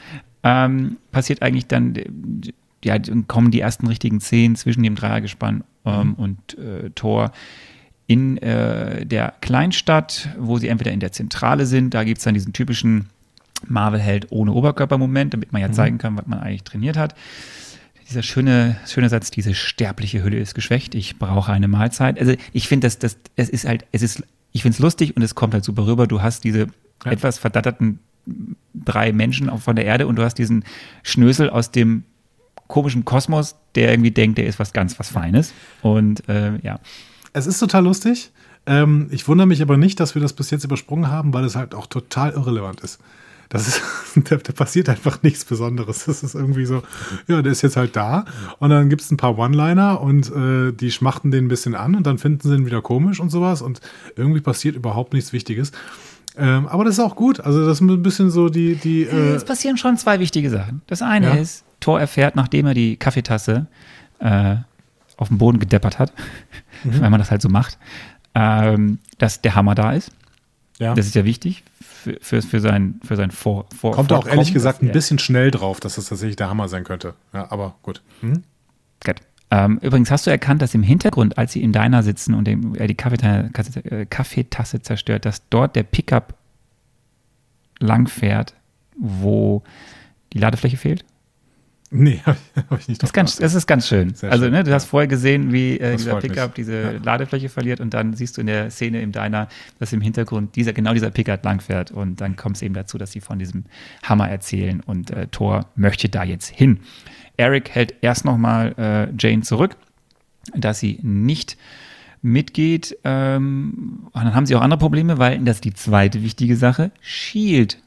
ähm, 0.42 0.96
passiert 1.12 1.42
eigentlich 1.42 1.66
dann, 1.66 1.94
ja, 2.84 2.96
kommen 3.28 3.50
die 3.50 3.60
ersten 3.60 3.86
richtigen 3.86 4.20
Szenen 4.20 4.56
zwischen 4.56 4.82
dem 4.82 4.96
Dreiergespann 4.96 5.64
ähm, 5.84 6.14
und 6.14 6.58
äh, 6.58 6.90
Thor 6.90 7.32
in 8.08 8.36
äh, 8.38 9.04
der 9.06 9.34
Kleinstadt, 9.40 10.28
wo 10.38 10.58
sie 10.58 10.68
entweder 10.68 10.92
in 10.92 11.00
der 11.00 11.12
Zentrale 11.12 11.66
sind, 11.66 11.94
da 11.94 12.04
gibt 12.04 12.18
es 12.18 12.24
dann 12.24 12.34
diesen 12.34 12.52
typischen 12.52 13.06
Marvel-Held 13.66 14.28
ohne 14.30 14.52
Oberkörper-Moment, 14.52 15.34
damit 15.34 15.52
man 15.52 15.62
ja 15.62 15.72
zeigen 15.72 15.98
kann, 15.98 16.16
was 16.16 16.26
man 16.26 16.40
eigentlich 16.40 16.62
trainiert 16.62 16.96
hat. 16.96 17.14
Dieser 18.08 18.22
schöne, 18.22 18.76
schöne 18.86 19.08
Satz, 19.08 19.30
diese 19.30 19.54
sterbliche 19.54 20.22
Hülle 20.22 20.38
ist 20.38 20.54
geschwächt, 20.54 20.94
ich 20.94 21.18
brauche 21.18 21.52
eine 21.52 21.68
Mahlzeit. 21.68 22.20
Also 22.20 22.34
ich 22.52 22.68
finde, 22.68 22.86
das, 22.86 22.98
das, 22.98 23.16
es 23.34 23.48
ist 23.48 23.66
halt, 23.66 23.84
es 23.92 24.02
ist, 24.02 24.22
ich 24.52 24.62
finde 24.62 24.74
es 24.76 24.78
lustig 24.78 25.16
und 25.16 25.22
es 25.22 25.34
kommt 25.34 25.54
halt 25.54 25.64
super 25.64 25.86
rüber. 25.86 26.06
Du 26.06 26.22
hast 26.22 26.44
diese 26.44 26.68
Ja. 27.04 27.12
etwas 27.12 27.38
verdatterten 27.38 27.98
drei 28.74 29.12
Menschen 29.12 29.56
von 29.58 29.76
der 29.76 29.84
Erde 29.84 30.06
und 30.06 30.16
du 30.16 30.22
hast 30.22 30.34
diesen 30.34 30.64
Schnösel 31.02 31.50
aus 31.50 31.70
dem 31.70 32.04
komischen 32.68 33.04
Kosmos, 33.04 33.56
der 33.74 33.90
irgendwie 33.90 34.10
denkt, 34.10 34.38
der 34.38 34.46
ist 34.46 34.58
was 34.58 34.72
ganz 34.72 34.98
was 34.98 35.08
Feines. 35.08 35.52
Und 35.82 36.28
äh, 36.28 36.56
ja. 36.62 36.80
Es 37.32 37.46
ist 37.46 37.58
total 37.58 37.84
lustig. 37.84 38.30
Ähm, 38.66 39.08
ich 39.10 39.28
wundere 39.28 39.46
mich 39.46 39.62
aber 39.62 39.76
nicht, 39.76 40.00
dass 40.00 40.14
wir 40.14 40.22
das 40.22 40.32
bis 40.32 40.50
jetzt 40.50 40.64
übersprungen 40.64 41.08
haben, 41.10 41.32
weil 41.32 41.44
es 41.44 41.54
halt 41.54 41.74
auch 41.74 41.86
total 41.86 42.32
irrelevant 42.32 42.80
ist. 42.80 42.98
Das 43.48 43.68
ist, 43.68 43.82
da, 44.30 44.36
da 44.36 44.52
passiert 44.52 44.88
einfach 44.88 45.22
nichts 45.22 45.44
Besonderes. 45.44 46.04
Das 46.06 46.22
ist 46.22 46.34
irgendwie 46.34 46.66
so, 46.66 46.82
ja, 47.28 47.42
der 47.42 47.52
ist 47.52 47.62
jetzt 47.62 47.76
halt 47.76 47.94
da 47.96 48.24
und 48.58 48.70
dann 48.70 48.88
gibt 48.90 49.02
es 49.02 49.10
ein 49.10 49.16
paar 49.16 49.38
One-Liner 49.38 50.00
und 50.00 50.30
äh, 50.34 50.72
die 50.72 50.90
schmachten 50.90 51.30
den 51.30 51.44
ein 51.44 51.48
bisschen 51.48 51.74
an 51.74 51.94
und 51.94 52.06
dann 52.06 52.18
finden 52.18 52.48
sie 52.48 52.54
ihn 52.54 52.66
wieder 52.66 52.82
komisch 52.82 53.20
und 53.20 53.30
sowas 53.30 53.62
und 53.62 53.80
irgendwie 54.16 54.40
passiert 54.40 54.74
überhaupt 54.76 55.12
nichts 55.12 55.32
Wichtiges. 55.32 55.72
Ähm, 56.38 56.66
aber 56.66 56.84
das 56.84 56.94
ist 56.94 57.00
auch 57.00 57.16
gut. 57.16 57.40
Also 57.40 57.64
das 57.66 57.78
ist 57.78 57.80
ein 57.80 58.02
bisschen 58.02 58.30
so 58.30 58.48
die, 58.48 58.74
die 58.74 59.02
äh, 59.04 59.34
es 59.34 59.44
passieren 59.44 59.78
schon 59.78 59.96
zwei 59.96 60.18
wichtige 60.20 60.50
Sachen. 60.50 60.82
Das 60.86 61.00
eine 61.02 61.28
Ja. 61.28 61.34
ist, 61.34 61.64
Thor 61.80 61.98
erfährt, 62.00 62.36
nachdem 62.36 62.66
er 62.66 62.74
die 62.74 62.96
Kaffeetasse 62.96 63.66
äh, 64.18 64.56
auf 65.16 65.28
den 65.28 65.38
Boden 65.38 65.58
gedeppert 65.58 65.98
hat, 65.98 66.12
Mhm. 66.84 67.00
weil 67.00 67.10
man 67.10 67.18
das 67.20 67.30
halt 67.30 67.40
so 67.40 67.48
macht, 67.48 67.78
ähm, 68.34 68.98
dass 69.18 69.40
der 69.40 69.54
Hammer 69.54 69.74
da 69.74 69.92
ist. 69.92 70.10
ja. 70.78 70.94
Das 70.94 71.06
ist 71.06 71.14
ja 71.14 71.24
wichtig 71.24 71.62
für, 72.06 72.18
für, 72.20 72.42
für 72.42 72.60
sein, 72.60 73.00
für 73.04 73.16
sein 73.16 73.30
Vor, 73.30 73.66
Vor 73.76 73.92
kommt 73.92 74.12
auch 74.12 74.26
ehrlich 74.26 74.52
gesagt 74.52 74.82
ein 74.82 74.92
bisschen 74.92 75.18
schnell 75.18 75.50
drauf, 75.50 75.80
dass 75.80 75.96
das 75.96 76.06
tatsächlich 76.06 76.36
der 76.36 76.48
Hammer 76.48 76.68
sein 76.68 76.84
könnte. 76.84 77.14
Ja, 77.32 77.50
aber 77.50 77.74
gut. 77.82 78.02
Hm? 78.20 78.44
Gut. 79.04 79.16
Ähm, 79.50 79.78
übrigens 79.80 80.10
hast 80.10 80.26
du 80.26 80.30
erkannt, 80.30 80.62
dass 80.62 80.74
im 80.74 80.82
Hintergrund, 80.82 81.38
als 81.38 81.52
sie 81.52 81.62
in 81.62 81.72
Diner 81.72 82.02
sitzen 82.02 82.34
und 82.34 82.46
dem, 82.46 82.74
er 82.74 82.86
die 82.86 82.94
Kaffeetasse, 82.94 83.84
äh, 83.84 84.06
Kaffeetasse 84.06 84.82
zerstört, 84.82 85.24
dass 85.24 85.48
dort 85.50 85.76
der 85.76 85.84
Pickup 85.84 86.34
langfährt, 87.78 88.54
wo 88.98 89.62
die 90.32 90.38
Ladefläche 90.38 90.76
fehlt? 90.76 91.04
Nee, 91.90 92.20
habe 92.26 92.36
ich, 92.56 92.62
hab 92.70 92.78
ich 92.80 92.88
nicht 92.88 93.02
Das 93.02 93.10
ist 93.10 93.14
ganz, 93.14 93.36
das 93.36 93.54
ist 93.54 93.66
ganz 93.66 93.86
schön. 93.86 94.14
Sehr 94.14 94.32
also, 94.32 94.48
ne, 94.48 94.64
du 94.64 94.70
ja. 94.70 94.74
hast 94.76 94.86
vorher 94.86 95.06
gesehen, 95.06 95.52
wie 95.52 95.78
äh, 95.78 95.96
dieser 95.96 96.12
freut 96.12 96.24
mich. 96.24 96.32
Pickup 96.32 96.54
diese 96.54 96.82
Ja. 96.82 96.90
Ladefläche 97.02 97.48
verliert 97.48 97.80
und 97.80 97.94
dann 97.94 98.14
siehst 98.14 98.36
du 98.36 98.40
in 98.40 98.48
der 98.48 98.70
Szene 98.70 99.00
im 99.02 99.12
Diner, 99.12 99.48
dass 99.78 99.92
im 99.92 100.00
Hintergrund 100.00 100.56
dieser, 100.56 100.72
genau 100.72 100.92
dieser 100.94 101.10
Pickup 101.10 101.44
langfährt 101.44 101.92
und 101.92 102.20
dann 102.20 102.36
kommt 102.36 102.56
es 102.56 102.62
eben 102.62 102.74
dazu, 102.74 102.98
dass 102.98 103.12
sie 103.12 103.20
von 103.20 103.38
diesem 103.38 103.64
Hammer 104.02 104.28
erzählen 104.28 104.80
und 104.80 105.10
äh, 105.10 105.28
Thor 105.28 105.66
möchte 105.76 106.08
da 106.08 106.24
jetzt 106.24 106.48
hin. 106.48 106.80
Eric 107.36 107.70
hält 107.70 107.94
erst 108.00 108.24
nochmal 108.24 108.74
äh, 108.78 109.14
Jane 109.18 109.42
zurück, 109.42 109.76
dass 110.54 110.80
sie 110.80 110.98
nicht 111.02 111.56
mitgeht. 112.22 112.96
Ähm, 113.04 114.08
und 114.12 114.24
dann 114.24 114.34
haben 114.34 114.46
sie 114.46 114.56
auch 114.56 114.62
andere 114.62 114.78
Probleme, 114.78 115.18
weil 115.18 115.38
das 115.40 115.56
ist 115.58 115.64
die 115.64 115.74
zweite 115.74 116.22
wichtige 116.22 116.56
Sache. 116.56 116.90
Shield 117.00 117.78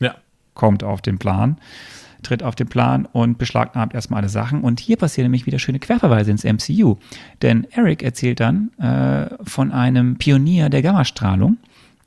Ja. 0.00 0.16
kommt 0.54 0.82
auf 0.82 1.00
den 1.00 1.18
Plan, 1.18 1.56
tritt 2.22 2.42
auf 2.42 2.54
den 2.54 2.68
Plan 2.68 3.06
und 3.10 3.38
beschlagnahmt 3.38 3.94
erstmal 3.94 4.20
alle 4.20 4.28
Sachen. 4.28 4.62
Und 4.62 4.80
hier 4.80 4.96
passieren 4.96 5.24
nämlich 5.26 5.46
wieder 5.46 5.58
schöne 5.58 5.78
Querverweise 5.78 6.30
ins 6.30 6.44
MCU. 6.44 6.96
Denn 7.42 7.66
Eric 7.70 8.02
erzählt 8.02 8.40
dann 8.40 8.70
äh, 8.78 9.28
von 9.44 9.72
einem 9.72 10.16
Pionier 10.16 10.68
der 10.70 10.82
Gammastrahlung 10.82 11.58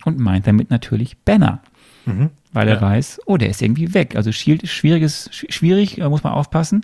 und 0.06 0.20
meint 0.20 0.48
damit 0.48 0.70
natürlich 0.70 1.18
Banner. 1.20 1.60
Weil 2.54 2.68
er 2.68 2.76
Ja. 2.76 2.82
weiß, 2.82 3.22
oh, 3.26 3.38
der 3.38 3.50
ist 3.50 3.62
irgendwie 3.64 3.94
weg. 3.96 4.16
Also 4.16 4.32
Shield 4.32 4.62
ist 4.64 4.72
schwieriges, 4.72 5.30
sch- 5.32 5.52
schwierig, 5.52 5.98
muss 5.98 6.24
man 6.24 6.34
aufpassen. 6.34 6.82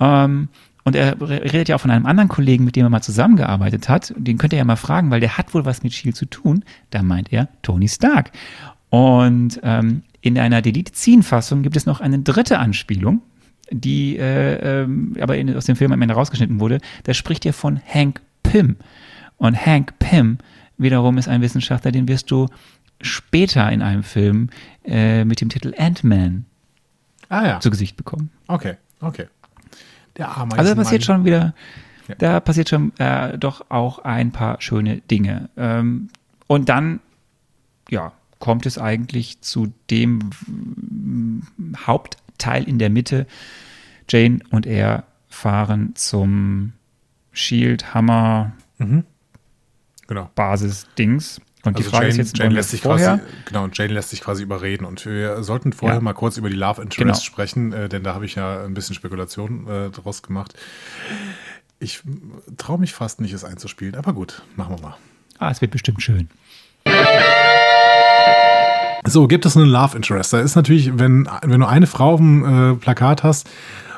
Ähm, 0.00 0.48
und 0.84 0.96
er 0.96 1.20
re- 1.20 1.42
redet 1.42 1.68
ja 1.68 1.76
auch 1.76 1.80
von 1.80 1.90
einem 1.90 2.06
anderen 2.06 2.28
Kollegen, 2.28 2.64
mit 2.64 2.74
dem 2.76 2.84
er 2.86 2.90
mal 2.90 3.02
zusammengearbeitet 3.02 3.88
hat. 3.88 4.12
Den 4.16 4.38
könnt 4.38 4.52
ihr 4.54 4.58
ja 4.58 4.64
mal 4.64 4.76
fragen, 4.76 5.10
weil 5.10 5.20
der 5.20 5.36
hat 5.38 5.52
wohl 5.54 5.64
was 5.66 5.82
mit 5.82 5.92
Shield 5.92 6.16
zu 6.16 6.24
tun. 6.26 6.64
Da 6.90 7.02
meint 7.02 7.32
er 7.32 7.48
Tony 7.62 7.88
Stark. 7.88 8.32
Und 8.94 9.58
ähm, 9.64 10.02
in 10.20 10.38
einer 10.38 10.62
Delete-Scene-Fassung 10.62 11.62
gibt 11.62 11.76
es 11.76 11.84
noch 11.84 12.00
eine 12.00 12.20
dritte 12.20 12.60
Anspielung, 12.60 13.22
die 13.72 14.16
äh, 14.16 14.82
ähm, 14.82 15.16
aber 15.20 15.36
in, 15.36 15.52
aus 15.56 15.64
dem 15.66 15.74
Film 15.74 15.90
am 15.92 16.00
Ende 16.00 16.14
rausgeschnitten 16.14 16.60
wurde. 16.60 16.78
Da 17.02 17.12
spricht 17.12 17.44
er 17.44 17.52
von 17.54 17.80
Hank 17.92 18.20
Pym. 18.44 18.76
Und 19.36 19.66
Hank 19.66 19.98
Pym 19.98 20.38
wiederum 20.78 21.18
ist 21.18 21.26
ein 21.26 21.42
Wissenschaftler, 21.42 21.90
den 21.90 22.06
wirst 22.06 22.30
du 22.30 22.46
später 23.00 23.70
in 23.72 23.82
einem 23.82 24.04
Film 24.04 24.48
äh, 24.84 25.24
mit 25.24 25.40
dem 25.40 25.48
Titel 25.48 25.74
Ant-Man 25.76 26.44
Ah 27.28 27.46
ja. 27.46 27.60
zu 27.60 27.70
Gesicht 27.70 27.96
bekommen. 27.96 28.30
Okay, 28.46 28.74
okay. 29.00 29.26
Der 30.16 30.36
Ameisen 30.36 30.58
Also 30.60 30.74
da 30.74 30.80
passiert 30.80 31.02
schon 31.02 31.24
wieder, 31.24 31.52
Ja. 32.06 32.14
da 32.18 32.38
passiert 32.40 32.68
schon 32.68 32.92
äh, 32.98 33.36
doch 33.38 33.70
auch 33.70 33.98
ein 34.00 34.30
paar 34.30 34.60
schöne 34.60 34.98
Dinge. 35.10 35.48
Ähm, 35.56 36.10
und 36.46 36.68
dann, 36.68 37.00
ja, 37.90 38.12
kommt 38.44 38.66
es 38.66 38.76
eigentlich 38.76 39.40
zu 39.40 39.72
dem 39.90 40.18
mm, 40.46 41.40
Hauptteil 41.86 42.64
in 42.68 42.78
der 42.78 42.90
Mitte. 42.90 43.26
Jane 44.10 44.40
und 44.50 44.66
er 44.66 45.04
fahren 45.30 45.92
zum 45.96 46.74
Shield 47.32 47.94
Hammer 47.94 48.52
Genau. 50.06 50.30
Basis 50.34 50.86
Dings. 50.98 51.40
Und 51.64 51.78
die 51.78 51.84
Also 51.84 51.92
Frage 51.92 52.08
Jane, 52.08 52.10
ist 52.10 52.18
jetzt, 52.18 52.38
Jane 52.38 52.54
lässt 52.54 52.68
sich 52.72 52.82
vorher? 52.82 53.16
quasi, 53.16 53.30
genau, 53.46 53.68
Jane 53.72 53.94
lässt 53.94 54.10
sich 54.10 54.20
quasi 54.20 54.42
überreden. 54.42 54.84
Und 54.84 55.06
wir 55.06 55.42
sollten 55.42 55.72
vorher 55.72 55.96
Ja. 55.96 56.02
mal 56.02 56.12
kurz 56.12 56.36
über 56.36 56.50
die 56.50 56.56
Love 56.56 56.82
Interest 56.82 56.98
Genau. 56.98 57.14
sprechen, 57.14 57.72
äh, 57.72 57.88
denn 57.88 58.04
da 58.04 58.12
habe 58.14 58.26
ich 58.26 58.34
ja 58.34 58.62
ein 58.62 58.74
bisschen 58.74 58.94
Spekulation 58.94 59.66
äh, 59.66 59.88
draus 59.88 60.22
gemacht. 60.22 60.52
Ich 61.80 62.02
traue 62.58 62.78
mich 62.78 62.92
fast 62.92 63.22
nicht, 63.22 63.32
es 63.32 63.42
einzuspielen, 63.44 63.94
aber 63.94 64.12
gut, 64.12 64.42
machen 64.56 64.76
wir 64.76 64.82
mal. 64.82 64.96
Ah, 65.38 65.50
es 65.50 65.62
wird 65.62 65.70
bestimmt 65.70 66.02
schön. 66.02 66.28
So, 69.06 69.28
gibt 69.28 69.44
es 69.44 69.56
einen 69.56 69.66
Love 69.66 69.96
Interest? 69.96 70.32
Da 70.32 70.40
ist 70.40 70.56
natürlich, 70.56 70.98
wenn, 70.98 71.28
wenn 71.42 71.60
du 71.60 71.66
eine 71.66 71.86
Frau 71.86 72.14
auf 72.14 72.20
dem 72.20 72.72
äh, 72.72 72.74
Plakat 72.74 73.22
hast 73.22 73.48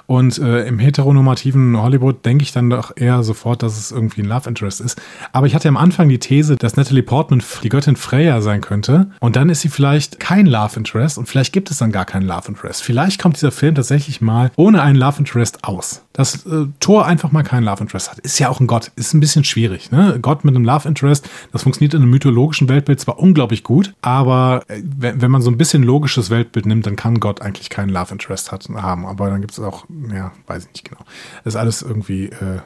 und 0.06 0.38
äh, 0.38 0.66
im 0.66 0.78
heteronormativen 0.78 1.80
Hollywood 1.80 2.24
denke 2.24 2.42
ich 2.42 2.52
dann 2.52 2.70
doch 2.70 2.92
eher 2.96 3.22
sofort, 3.22 3.62
dass 3.62 3.78
es 3.78 3.92
irgendwie 3.92 4.22
ein 4.22 4.26
Love 4.26 4.48
Interest 4.48 4.80
ist. 4.80 5.00
Aber 5.32 5.46
ich 5.46 5.54
hatte 5.54 5.68
am 5.68 5.76
Anfang 5.76 6.08
die 6.08 6.18
These, 6.18 6.56
dass 6.56 6.76
Natalie 6.76 7.02
Portman 7.02 7.42
die 7.62 7.68
Göttin 7.68 7.96
Freya 7.96 8.40
sein 8.40 8.60
könnte 8.60 9.10
und 9.20 9.36
dann 9.36 9.48
ist 9.48 9.60
sie 9.60 9.68
vielleicht 9.68 10.18
kein 10.18 10.46
Love 10.46 10.76
Interest 10.76 11.18
und 11.18 11.28
vielleicht 11.28 11.52
gibt 11.52 11.70
es 11.70 11.78
dann 11.78 11.92
gar 11.92 12.04
keinen 12.04 12.26
Love 12.26 12.48
Interest. 12.48 12.82
Vielleicht 12.82 13.20
kommt 13.20 13.36
dieser 13.36 13.52
Film 13.52 13.74
tatsächlich 13.74 14.20
mal 14.20 14.50
ohne 14.56 14.82
einen 14.82 14.96
Love 14.96 15.18
Interest 15.20 15.62
aus. 15.64 16.02
Dass 16.16 16.46
äh, 16.46 16.66
Thor 16.80 17.04
einfach 17.04 17.30
mal 17.30 17.42
keinen 17.42 17.64
Love 17.64 17.82
Interest 17.82 18.10
hat. 18.10 18.18
Ist 18.20 18.38
ja 18.38 18.48
auch 18.48 18.58
ein 18.58 18.66
Gott. 18.66 18.90
Ist 18.96 19.12
ein 19.12 19.20
bisschen 19.20 19.44
schwierig. 19.44 19.90
Ne? 19.90 20.18
Gott 20.22 20.46
mit 20.46 20.56
einem 20.56 20.64
Love 20.64 20.88
Interest, 20.88 21.28
das 21.52 21.62
funktioniert 21.62 21.92
in 21.92 22.00
einem 22.00 22.10
mythologischen 22.10 22.70
Weltbild 22.70 23.00
zwar 23.00 23.18
unglaublich 23.18 23.62
gut, 23.62 23.92
aber 24.00 24.62
äh, 24.68 24.80
wenn, 24.82 25.20
wenn 25.20 25.30
man 25.30 25.42
so 25.42 25.50
ein 25.50 25.58
bisschen 25.58 25.82
logisches 25.82 26.30
Weltbild 26.30 26.64
nimmt, 26.64 26.86
dann 26.86 26.96
kann 26.96 27.20
Gott 27.20 27.42
eigentlich 27.42 27.68
keinen 27.68 27.90
Love 27.90 28.12
Interest 28.12 28.50
hat, 28.50 28.66
haben. 28.70 29.04
Aber 29.04 29.28
dann 29.28 29.42
gibt 29.42 29.52
es 29.52 29.60
auch, 29.60 29.84
ja, 30.10 30.32
weiß 30.46 30.64
ich 30.64 30.72
nicht 30.72 30.88
genau. 30.88 31.02
Das 31.44 31.52
ist 31.54 31.60
alles 31.60 31.82
irgendwie, 31.82 32.26
äh, 32.26 32.60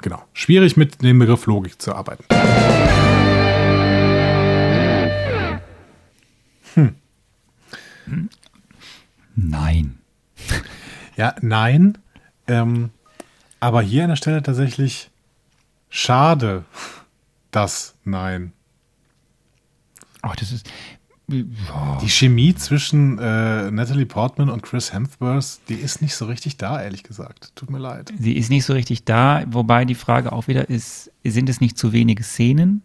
genau, 0.00 0.22
schwierig 0.32 0.78
mit 0.78 1.02
dem 1.02 1.18
Begriff 1.18 1.44
Logik 1.44 1.82
zu 1.82 1.94
arbeiten. 1.94 2.24
Nein. 9.36 9.98
Ja, 11.16 11.34
nein. 11.42 11.98
Ähm, 12.48 12.90
aber 13.60 13.82
hier 13.82 14.04
an 14.04 14.10
der 14.10 14.16
Stelle 14.16 14.42
tatsächlich 14.42 15.10
schade, 15.88 16.64
dass 17.50 17.94
nein. 18.04 18.52
Ach, 20.22 20.36
das 20.36 20.52
ist. 20.52 20.70
Die 21.28 22.08
Chemie 22.08 22.54
zwischen 22.54 23.18
äh, 23.18 23.68
Natalie 23.72 24.06
Portman 24.06 24.48
und 24.48 24.62
Chris 24.62 24.92
Hemsworth, 24.92 25.58
die 25.68 25.74
ist 25.74 26.00
nicht 26.00 26.14
so 26.14 26.26
richtig 26.26 26.56
da, 26.56 26.80
ehrlich 26.80 27.02
gesagt. 27.02 27.50
Tut 27.56 27.68
mir 27.68 27.80
leid. 27.80 28.12
Sie 28.16 28.34
ist 28.34 28.48
nicht 28.48 28.64
so 28.64 28.74
richtig 28.74 29.04
da, 29.04 29.42
wobei 29.48 29.84
die 29.84 29.96
Frage 29.96 30.30
auch 30.30 30.46
wieder 30.46 30.70
ist, 30.70 31.10
sind 31.24 31.48
es 31.48 31.60
nicht 31.60 31.76
zu 31.76 31.92
wenige 31.92 32.22
Szenen? 32.22 32.82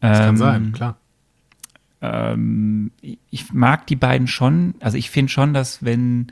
Das 0.00 0.18
kann 0.18 0.36
sein, 0.36 0.72
klar. 0.72 0.98
Ähm, 2.02 2.90
ich 3.30 3.54
mag 3.54 3.86
die 3.86 3.96
beiden 3.96 4.26
schon. 4.26 4.74
Also 4.80 4.98
ich 4.98 5.08
finde 5.08 5.32
schon, 5.32 5.54
dass 5.54 5.82
wenn 5.82 6.30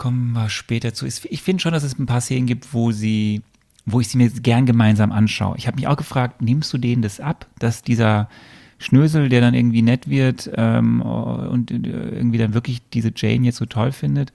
kommen 0.00 0.32
wir 0.32 0.48
später 0.48 0.94
zu. 0.94 1.06
Ich 1.06 1.42
finde 1.42 1.60
schon, 1.60 1.74
dass 1.74 1.82
es 1.82 1.98
ein 1.98 2.06
paar 2.06 2.22
Szenen 2.22 2.46
gibt, 2.46 2.72
wo 2.72 2.90
sie, 2.90 3.42
wo 3.84 4.00
ich 4.00 4.08
sie 4.08 4.16
mir 4.16 4.30
gern 4.30 4.64
gemeinsam 4.64 5.12
anschaue. 5.12 5.58
Ich 5.58 5.66
habe 5.66 5.76
mich 5.76 5.86
auch 5.86 5.96
gefragt, 5.98 6.40
nimmst 6.40 6.72
du 6.72 6.78
denen 6.78 7.02
das 7.02 7.20
ab, 7.20 7.46
dass 7.58 7.82
dieser 7.82 8.30
Schnösel, 8.78 9.28
der 9.28 9.42
dann 9.42 9.52
irgendwie 9.52 9.82
nett 9.82 10.08
wird 10.08 10.50
ähm, 10.56 11.02
und 11.02 11.70
irgendwie 11.70 12.38
dann 12.38 12.54
wirklich 12.54 12.80
diese 12.94 13.12
Jane 13.14 13.44
jetzt 13.44 13.58
so 13.58 13.66
toll 13.66 13.92
findet. 13.92 14.32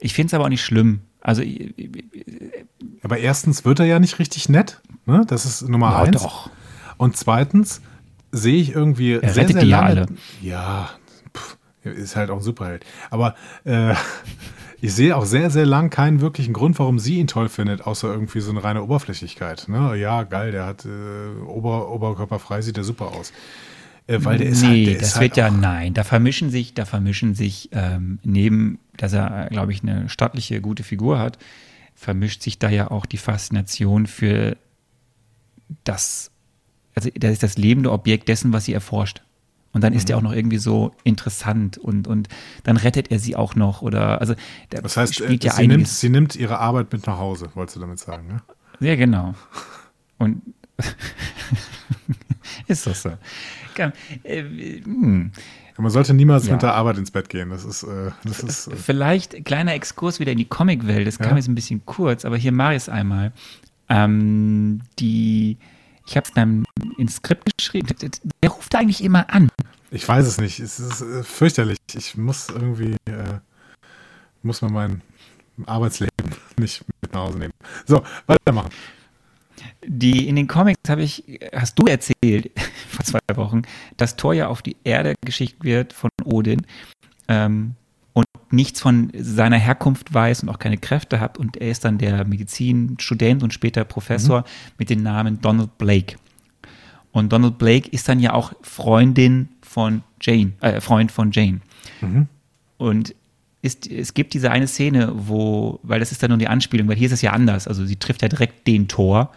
Ich 0.00 0.14
finde 0.14 0.26
es 0.26 0.34
aber 0.34 0.44
auch 0.44 0.48
nicht 0.48 0.64
schlimm. 0.64 1.02
Also, 1.20 1.44
aber 3.04 3.18
erstens 3.18 3.64
wird 3.64 3.78
er 3.78 3.86
ja 3.86 4.00
nicht 4.00 4.18
richtig 4.18 4.48
nett. 4.48 4.80
Ne? 5.06 5.24
Das 5.28 5.46
ist 5.46 5.62
Nummer 5.68 5.90
ja, 5.90 6.02
eins. 6.02 6.22
Doch. 6.22 6.50
Und 6.96 7.16
zweitens 7.16 7.82
sehe 8.32 8.60
ich 8.60 8.72
irgendwie 8.72 9.12
er 9.12 9.32
sehr, 9.32 9.46
sehr 9.46 9.64
lange. 9.64 10.06
Ja, 10.42 10.90
ist 11.84 12.16
halt 12.16 12.30
auch 12.30 12.36
ein 12.36 12.42
Superheld. 12.42 12.84
Aber 13.10 13.34
äh, 13.64 13.94
ich 14.80 14.94
sehe 14.94 15.16
auch 15.16 15.24
sehr, 15.24 15.50
sehr 15.50 15.66
lang 15.66 15.90
keinen 15.90 16.20
wirklichen 16.20 16.52
Grund, 16.52 16.78
warum 16.78 16.98
sie 16.98 17.18
ihn 17.18 17.26
toll 17.26 17.48
findet, 17.48 17.86
außer 17.86 18.12
irgendwie 18.12 18.40
so 18.40 18.50
eine 18.50 18.62
reine 18.62 18.82
Oberflächlichkeit. 18.82 19.68
Ne? 19.68 19.96
Ja, 19.96 20.24
geil, 20.24 20.52
der 20.52 20.66
hat 20.66 20.84
äh, 20.84 21.40
Ober, 21.46 21.90
Oberkörper 21.90 22.62
sieht 22.62 22.76
der 22.76 22.84
super 22.84 23.12
aus. 23.12 23.32
Äh, 24.06 24.18
weil 24.22 24.38
der 24.38 24.48
ist 24.48 24.62
nee, 24.62 24.68
halt, 24.68 24.86
der 24.86 24.94
das 24.98 25.08
ist 25.08 25.14
halt 25.14 25.22
wird 25.22 25.36
ja, 25.36 25.50
nein, 25.50 25.94
da 25.94 26.04
vermischen 26.04 26.50
sich, 26.50 26.74
da 26.74 26.84
vermischen 26.84 27.34
sich 27.34 27.70
ähm, 27.72 28.18
neben, 28.22 28.78
dass 28.96 29.12
er, 29.14 29.48
glaube 29.50 29.72
ich, 29.72 29.82
eine 29.82 30.08
stattliche, 30.08 30.60
gute 30.60 30.82
Figur 30.82 31.18
hat, 31.18 31.38
vermischt 31.94 32.42
sich 32.42 32.58
da 32.58 32.68
ja 32.68 32.90
auch 32.90 33.06
die 33.06 33.16
Faszination 33.16 34.06
für 34.06 34.56
das, 35.84 36.30
also 36.94 37.08
das 37.14 37.32
ist 37.32 37.42
das 37.42 37.56
lebende 37.56 37.92
Objekt 37.92 38.28
dessen, 38.28 38.52
was 38.52 38.66
sie 38.66 38.74
erforscht. 38.74 39.22
Und 39.74 39.82
dann 39.82 39.92
ist 39.92 40.08
mhm. 40.08 40.12
er 40.12 40.18
auch 40.18 40.22
noch 40.22 40.32
irgendwie 40.32 40.58
so 40.58 40.92
interessant 41.02 41.76
und, 41.76 42.06
und 42.06 42.28
dann 42.62 42.76
rettet 42.76 43.10
er 43.10 43.18
sie 43.18 43.36
auch 43.36 43.56
noch 43.56 43.82
oder 43.82 44.20
also 44.20 44.34
das 44.70 44.96
heißt, 44.96 45.16
spielt 45.16 45.44
ja 45.44 45.52
sie, 45.52 45.66
nimmt, 45.66 45.88
sie 45.88 46.08
nimmt 46.08 46.36
ihre 46.36 46.58
Arbeit 46.60 46.92
mit 46.92 47.06
nach 47.06 47.18
Hause, 47.18 47.50
wolltest 47.54 47.76
du 47.76 47.80
damit 47.80 47.98
sagen, 47.98 48.28
ne? 48.28 48.42
Ja, 48.80 48.94
genau. 48.94 49.34
Und 50.18 50.42
ist 52.68 52.86
das 52.86 53.02
so. 53.02 53.10
Äh, 54.22 54.42
hm. 54.42 55.32
Man 55.76 55.90
sollte 55.90 56.14
niemals 56.14 56.46
ja. 56.46 56.52
mit 56.52 56.62
der 56.62 56.74
Arbeit 56.74 56.98
ins 56.98 57.10
Bett 57.10 57.28
gehen. 57.28 57.50
Das 57.50 57.64
ist, 57.64 57.82
äh, 57.82 58.12
das 58.22 58.40
ist 58.40 58.68
äh 58.68 58.76
Vielleicht 58.76 59.44
kleiner 59.44 59.74
Exkurs 59.74 60.20
wieder 60.20 60.32
in 60.32 60.38
die 60.38 60.44
Comicwelt. 60.44 61.06
Das 61.06 61.18
ja? 61.18 61.26
kam 61.26 61.36
jetzt 61.36 61.48
ein 61.48 61.56
bisschen 61.56 61.84
kurz, 61.84 62.24
aber 62.24 62.36
hier 62.36 62.52
mache 62.52 62.72
ich 62.72 62.78
es 62.78 62.88
einmal. 62.88 63.32
Ähm, 63.88 64.80
die 64.98 65.58
ich 66.06 66.16
habe 66.16 66.26
es 66.26 66.32
dann 66.34 66.63
ins 66.96 67.16
Skript 67.16 67.56
geschrieben. 67.56 67.88
Wer 68.40 68.50
ruft 68.50 68.74
eigentlich 68.74 69.02
immer 69.02 69.32
an? 69.32 69.50
Ich 69.90 70.08
weiß 70.08 70.26
es 70.26 70.38
nicht. 70.38 70.58
Es 70.60 70.80
ist 70.80 71.02
äh, 71.02 71.22
fürchterlich. 71.22 71.78
Ich 71.94 72.16
muss 72.16 72.48
irgendwie, 72.48 72.96
äh, 73.06 73.38
muss 74.42 74.62
man 74.62 74.72
mein 74.72 75.02
Arbeitsleben 75.66 76.34
nicht 76.58 76.84
mit 77.02 77.12
nach 77.12 77.28
Hause 77.28 77.38
nehmen. 77.38 77.52
So, 77.86 78.02
weitermachen. 78.26 78.70
Die 79.86 80.28
in 80.28 80.36
den 80.36 80.48
Comics 80.48 80.80
habe 80.88 81.02
ich, 81.02 81.40
hast 81.54 81.78
du 81.78 81.86
erzählt 81.86 82.50
vor 82.88 83.04
zwei 83.04 83.20
Wochen, 83.34 83.62
dass 83.96 84.16
Thor 84.16 84.34
ja 84.34 84.48
auf 84.48 84.62
die 84.62 84.76
Erde 84.84 85.14
geschickt 85.24 85.62
wird 85.62 85.92
von 85.92 86.10
Odin. 86.24 86.66
Ähm, 87.28 87.76
und 88.14 88.26
nichts 88.50 88.80
von 88.80 89.10
seiner 89.16 89.58
Herkunft 89.58 90.14
weiß 90.14 90.44
und 90.44 90.48
auch 90.48 90.60
keine 90.60 90.78
Kräfte 90.78 91.18
hat. 91.20 91.36
Und 91.36 91.56
er 91.56 91.70
ist 91.70 91.84
dann 91.84 91.98
der 91.98 92.24
Medizinstudent 92.24 93.42
und 93.42 93.52
später 93.52 93.84
Professor 93.84 94.40
mhm. 94.40 94.44
mit 94.78 94.90
dem 94.90 95.02
Namen 95.02 95.40
Donald 95.40 95.76
Blake. 95.78 96.16
Und 97.14 97.32
Donald 97.32 97.56
Blake 97.56 97.88
ist 97.88 98.08
dann 98.08 98.20
ja 98.20 98.34
auch 98.34 98.52
Freundin 98.60 99.48
von 99.62 100.02
Jane, 100.20 100.52
äh, 100.60 100.80
Freund 100.80 101.10
von 101.10 101.30
Jane. 101.32 101.60
Mhm. 102.02 102.26
Und 102.76 103.14
ist, 103.62 103.90
es 103.90 104.12
gibt 104.12 104.34
diese 104.34 104.50
eine 104.50 104.66
Szene, 104.66 105.10
wo, 105.14 105.80
weil 105.82 106.00
das 106.00 106.12
ist 106.12 106.22
dann 106.22 106.28
nur 106.28 106.38
die 106.38 106.48
Anspielung, 106.48 106.86
weil 106.86 106.96
hier 106.96 107.06
ist 107.06 107.12
es 107.12 107.22
ja 107.22 107.32
anders. 107.32 107.66
Also 107.66 107.86
sie 107.86 107.96
trifft 107.96 108.20
ja 108.20 108.28
direkt 108.28 108.66
den 108.66 108.88
Tor 108.88 109.30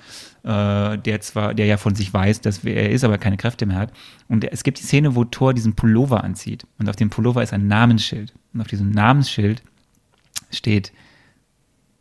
äh, 0.48 0.98
der 0.98 1.20
zwar, 1.20 1.54
der 1.54 1.66
ja 1.66 1.76
von 1.76 1.94
sich 1.94 2.14
weiß, 2.14 2.40
dass 2.40 2.64
er 2.64 2.90
ist, 2.90 3.04
aber 3.04 3.18
keine 3.18 3.36
Kräfte 3.36 3.66
mehr 3.66 3.78
hat. 3.78 3.92
Und 4.30 4.46
es 4.46 4.64
gibt 4.64 4.80
die 4.80 4.84
Szene, 4.84 5.14
wo 5.14 5.26
Thor 5.26 5.54
diesen 5.54 5.76
Pullover 5.76 6.24
anzieht. 6.24 6.66
Und 6.80 6.90
auf 6.90 6.96
dem 6.96 7.10
Pullover 7.10 7.44
ist 7.44 7.52
ein 7.52 7.68
Namensschild. 7.68 8.34
Und 8.54 8.62
auf 8.62 8.68
diesem 8.68 8.92
Namensschild 8.92 9.62
steht, 10.50 10.94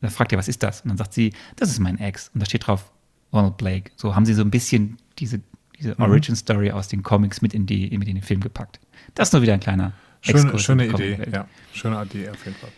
da 0.01 0.11
fragt 0.11 0.31
er, 0.31 0.39
was 0.39 0.47
ist 0.47 0.63
das? 0.63 0.83
Und 0.83 0.91
dann 0.91 0.97
sagt 0.97 1.13
sie, 1.13 1.33
das 1.57 1.71
ist 1.71 1.81
mein 1.81 1.99
Ex. 1.99 2.31
Und 2.33 2.41
da 2.41 2.47
steht 2.47 2.69
drauf 2.69 2.93
Ronald 3.33 3.57
Blake. 3.57 3.91
So 3.97 4.15
haben 4.15 4.25
sie 4.25 4.35
so 4.35 4.43
ein 4.43 4.51
bisschen 4.51 4.99
diese, 5.19 5.41
diese 5.79 5.95
mhm. 5.97 6.03
Origin 6.03 6.37
Story 6.37 6.71
aus 6.71 6.89
den 6.89 7.03
Comics 7.03 7.43
mit 7.43 7.55
in, 7.55 7.67
die, 7.67 7.97
mit 7.99 8.09
in 8.09 8.17
den 8.17 8.25
Film 8.25 8.41
gepackt. 8.41 8.81
Das 9.15 9.29
ist 9.29 9.33
nur 9.33 9.43
wieder 9.43 9.55
ein 9.55 9.61
kleiner 9.61 9.93
Schöne, 10.21 10.59
schöne 10.59 10.87
Idee, 10.87 11.19
ja. 11.33 11.47
Schöne 11.73 12.03
Idee 12.03 12.31
auf 12.31 12.45
jeden 12.45 12.57
Fall. 12.57 12.71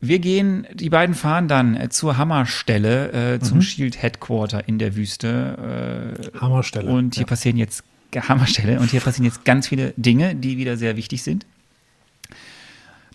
Wir 0.00 0.18
gehen, 0.18 0.66
die 0.74 0.90
beiden 0.90 1.14
fahren 1.14 1.46
dann 1.46 1.76
äh, 1.76 1.88
zur 1.88 2.18
Hammerstelle, 2.18 3.34
äh, 3.34 3.40
zum 3.40 3.58
mhm. 3.58 3.62
Shield 3.62 4.02
Headquarter 4.02 4.66
in 4.66 4.78
der 4.78 4.96
Wüste. 4.96 6.18
Äh, 6.34 6.38
Hammerstelle. 6.38 6.90
Und 6.90 7.14
hier 7.14 7.22
ja. 7.22 7.26
passieren 7.28 7.56
jetzt 7.56 7.84
Hammerstelle 8.14 8.78
und 8.80 8.90
hier 8.90 9.00
passieren 9.00 9.24
jetzt 9.24 9.44
ganz 9.44 9.68
viele 9.68 9.94
Dinge, 9.96 10.34
die 10.34 10.58
wieder 10.58 10.76
sehr 10.76 10.96
wichtig 10.96 11.22
sind. 11.22 11.46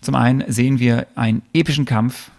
Zum 0.00 0.14
einen 0.14 0.50
sehen 0.50 0.78
wir 0.78 1.06
einen 1.14 1.42
epischen 1.52 1.84
Kampf 1.84 2.30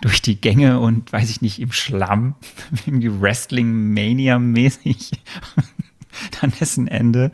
durch 0.00 0.22
die 0.22 0.40
Gänge 0.40 0.80
und 0.80 1.12
weiß 1.12 1.30
ich 1.30 1.42
nicht, 1.42 1.60
im 1.60 1.72
Schlamm, 1.72 2.34
irgendwie 2.86 3.20
Wrestling-Mania-mäßig. 3.20 5.12
Dann 6.40 6.52
dessen 6.60 6.88
Ende 6.88 7.32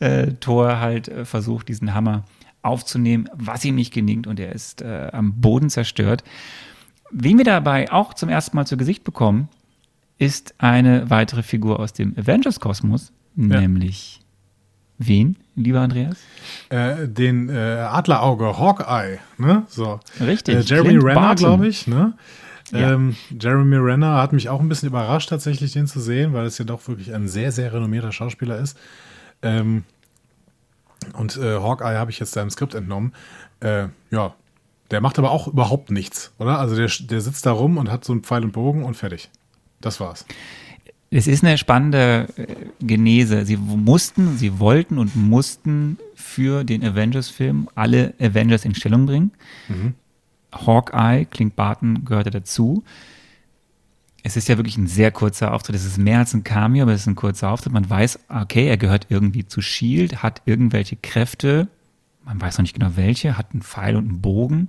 äh, 0.00 0.32
Thor 0.40 0.80
halt 0.80 1.08
äh, 1.08 1.24
versucht, 1.24 1.68
diesen 1.68 1.94
Hammer 1.94 2.24
aufzunehmen, 2.62 3.28
was 3.32 3.64
ihm 3.64 3.76
nicht 3.76 3.94
gelingt 3.94 4.26
und 4.26 4.40
er 4.40 4.52
ist 4.52 4.82
äh, 4.82 5.10
am 5.12 5.40
Boden 5.40 5.70
zerstört. 5.70 6.24
Wen 7.12 7.38
wir 7.38 7.44
dabei 7.44 7.92
auch 7.92 8.14
zum 8.14 8.28
ersten 8.28 8.56
Mal 8.56 8.66
zu 8.66 8.76
Gesicht 8.76 9.04
bekommen, 9.04 9.48
ist 10.18 10.54
eine 10.58 11.08
weitere 11.08 11.42
Figur 11.42 11.78
aus 11.78 11.92
dem 11.92 12.16
Avengers-Kosmos, 12.18 13.12
ja. 13.36 13.60
nämlich 13.60 14.20
wen, 14.98 15.36
lieber 15.56 15.80
Andreas? 15.80 16.16
Äh, 16.68 17.08
den 17.08 17.48
äh, 17.48 17.52
Adlerauge, 17.52 18.58
Hawkeye, 18.58 19.18
ne? 19.38 19.64
So. 19.68 20.00
Richtig. 20.20 20.54
Äh, 20.54 20.60
Jeremy 20.60 20.98
Renner, 20.98 21.34
glaube 21.34 21.66
ich, 21.66 21.86
ne? 21.86 22.14
Ja. 22.72 22.92
Ähm, 22.92 23.16
Jeremy 23.30 23.76
Renner 23.76 24.16
hat 24.16 24.32
mich 24.32 24.48
auch 24.48 24.60
ein 24.60 24.68
bisschen 24.68 24.88
überrascht, 24.88 25.28
tatsächlich 25.28 25.72
den 25.72 25.86
zu 25.86 26.00
sehen, 26.00 26.32
weil 26.32 26.46
es 26.46 26.58
ja 26.58 26.64
doch 26.64 26.86
wirklich 26.88 27.14
ein 27.14 27.28
sehr, 27.28 27.52
sehr 27.52 27.72
renommierter 27.72 28.12
Schauspieler 28.12 28.58
ist. 28.58 28.76
Ähm, 29.42 29.84
und 31.12 31.36
äh, 31.36 31.58
Hawkeye 31.58 31.96
habe 31.96 32.10
ich 32.10 32.18
jetzt 32.18 32.32
seinem 32.32 32.50
Skript 32.50 32.74
entnommen. 32.74 33.12
Äh, 33.60 33.88
ja, 34.10 34.34
der 34.90 35.00
macht 35.00 35.18
aber 35.18 35.30
auch 35.30 35.48
überhaupt 35.48 35.90
nichts, 35.90 36.32
oder? 36.38 36.58
Also 36.58 36.76
der, 36.76 36.90
der 37.00 37.20
sitzt 37.20 37.46
da 37.46 37.52
rum 37.52 37.78
und 37.78 37.90
hat 37.90 38.04
so 38.04 38.12
einen 38.12 38.22
Pfeil 38.22 38.44
und 38.44 38.52
Bogen 38.52 38.84
und 38.84 38.96
fertig. 38.96 39.30
Das 39.80 40.00
war's. 40.00 40.26
Es 41.16 41.26
ist 41.26 41.44
eine 41.44 41.56
spannende 41.56 42.28
äh, 42.36 42.46
Genese. 42.80 43.46
Sie 43.46 43.56
mussten, 43.56 44.36
sie 44.36 44.58
wollten 44.58 44.98
und 44.98 45.16
mussten 45.16 45.98
für 46.14 46.64
den 46.64 46.84
Avengers-Film 46.84 47.68
alle 47.74 48.14
Avengers 48.20 48.64
in 48.64 48.74
Stellung 48.74 49.06
bringen. 49.06 49.30
Mhm. 49.68 49.94
Hawkeye, 50.52 51.24
Clint 51.24 51.56
Barton 51.56 52.04
gehörte 52.04 52.30
dazu 52.30 52.84
es 54.26 54.36
ist 54.36 54.48
ja 54.48 54.56
wirklich 54.56 54.76
ein 54.76 54.88
sehr 54.88 55.12
kurzer 55.12 55.54
Auftritt. 55.54 55.76
Es 55.76 55.84
ist 55.84 55.98
mehr 55.98 56.18
als 56.18 56.34
ein 56.34 56.42
Cameo, 56.42 56.82
aber 56.82 56.92
es 56.92 57.02
ist 57.02 57.06
ein 57.06 57.14
kurzer 57.14 57.48
Auftritt. 57.48 57.72
Man 57.72 57.88
weiß, 57.88 58.18
okay, 58.28 58.66
er 58.66 58.76
gehört 58.76 59.06
irgendwie 59.08 59.46
zu 59.46 59.60
Shield, 59.60 60.20
hat 60.20 60.42
irgendwelche 60.46 60.96
Kräfte. 60.96 61.68
Man 62.24 62.40
weiß 62.40 62.58
noch 62.58 62.62
nicht 62.62 62.74
genau 62.74 62.96
welche, 62.96 63.38
hat 63.38 63.52
einen 63.52 63.62
Pfeil 63.62 63.94
und 63.94 64.08
einen 64.08 64.20
Bogen. 64.20 64.68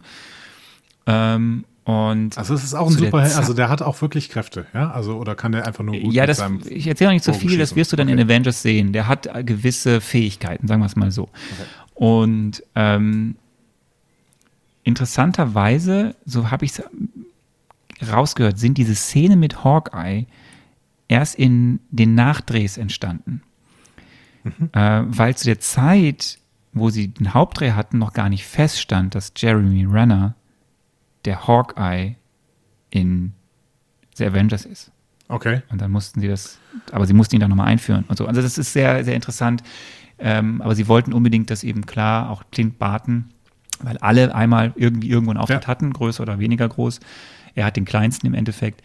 Ähm, 1.08 1.66
und 1.88 2.38
also 2.38 2.54
es 2.54 2.66
ist 2.66 2.74
auch 2.74 2.88
ein 2.88 2.98
Superheld, 2.98 3.38
also 3.38 3.54
der 3.54 3.70
hat 3.70 3.82
auch 3.82 4.02
wirklich 4.02 4.28
Kräfte, 4.28 4.66
ja? 4.74 4.92
Also 4.92 5.16
oder 5.16 5.36
kann 5.36 5.54
der 5.54 5.66
einfach 5.66 5.86
nur 5.86 5.98
gut 5.98 6.14
Ja, 6.14 6.26
das, 6.26 6.44
ich 6.70 6.86
erzähle 6.86 7.12
noch 7.12 7.14
nicht 7.14 7.24
so 7.24 7.32
viel, 7.32 7.58
das 7.58 7.78
wirst 7.78 7.94
du 7.94 7.96
dann 7.96 8.10
okay. 8.10 8.20
in 8.20 8.28
Avengers 8.28 8.62
sehen. 8.62 8.92
Der 8.92 9.08
hat 9.08 9.30
gewisse 9.46 10.02
Fähigkeiten, 10.02 10.68
sagen 10.68 10.82
wir 10.82 10.86
es 10.86 10.98
mal 10.98 11.12
so. 11.12 11.24
Okay. 11.24 11.64
Und 11.94 12.62
ähm, 12.76 13.38
interessanterweise, 14.84 16.18
so 16.26 16.52
habe 16.52 16.66
ich 16.66 16.78
es 16.78 16.84
rausgehört, 18.12 18.60
sind 18.60 18.78
diese 18.78 18.94
Szenen 18.94 19.40
mit 19.40 19.64
Hawkeye 19.64 20.26
erst 21.08 21.36
in 21.36 21.80
den 21.90 22.16
Nachdrehs 22.16 22.78
entstanden. 22.78 23.44
Mhm. 24.44 24.72
Äh, 24.74 25.04
weil 25.08 25.38
zu 25.38 25.46
der 25.46 25.62
Zeit, 25.62 26.40
wo 26.74 26.90
sie 26.90 27.08
den 27.08 27.34
Hauptdreh 27.34 27.72
hatten, 27.72 27.98
noch 27.98 28.12
gar 28.12 28.28
nicht 28.28 28.46
feststand, 28.46 29.16
dass 29.16 29.32
Jeremy 29.38 29.86
Renner 29.86 30.36
der 31.28 31.48
Hawkeye 31.48 32.16
in 32.90 33.34
The 34.16 34.26
Avengers 34.26 34.66
ist. 34.66 34.92
Okay. 35.28 35.62
Und 35.70 35.82
dann 35.82 35.92
mussten 35.92 36.22
sie 36.22 36.28
das, 36.28 36.58
aber 36.92 37.06
sie 37.06 37.14
mussten 37.14 37.36
ihn 37.36 37.42
dann 37.42 37.50
nochmal 37.50 37.68
einführen 37.68 38.06
und 38.08 38.18
so. 38.18 38.26
Also 38.26 38.42
das 38.42 38.58
ist 38.58 38.72
sehr, 38.72 39.04
sehr 39.04 39.14
interessant. 39.14 39.62
Ähm, 40.20 40.62
aber 40.62 40.74
sie 40.74 40.88
wollten 40.88 41.14
unbedingt, 41.14 41.52
dass 41.52 41.64
eben 41.64 41.86
klar 41.86 42.30
auch 42.32 42.44
Clint 42.52 42.80
Barton, 42.80 43.26
weil 43.82 43.98
alle 43.98 44.34
einmal 44.34 44.74
irgendwie 44.76 45.10
irgendwo 45.10 45.32
einen 45.32 45.40
Auftritt 45.40 45.64
Ja. 45.64 45.68
hatten, 45.68 45.94
größer 45.94 46.24
oder 46.24 46.40
weniger 46.40 46.68
groß. 46.68 47.00
Er 47.54 47.66
hat 47.66 47.76
den 47.76 47.86
kleinsten 47.86 48.26
im 48.26 48.34
Endeffekt. 48.34 48.82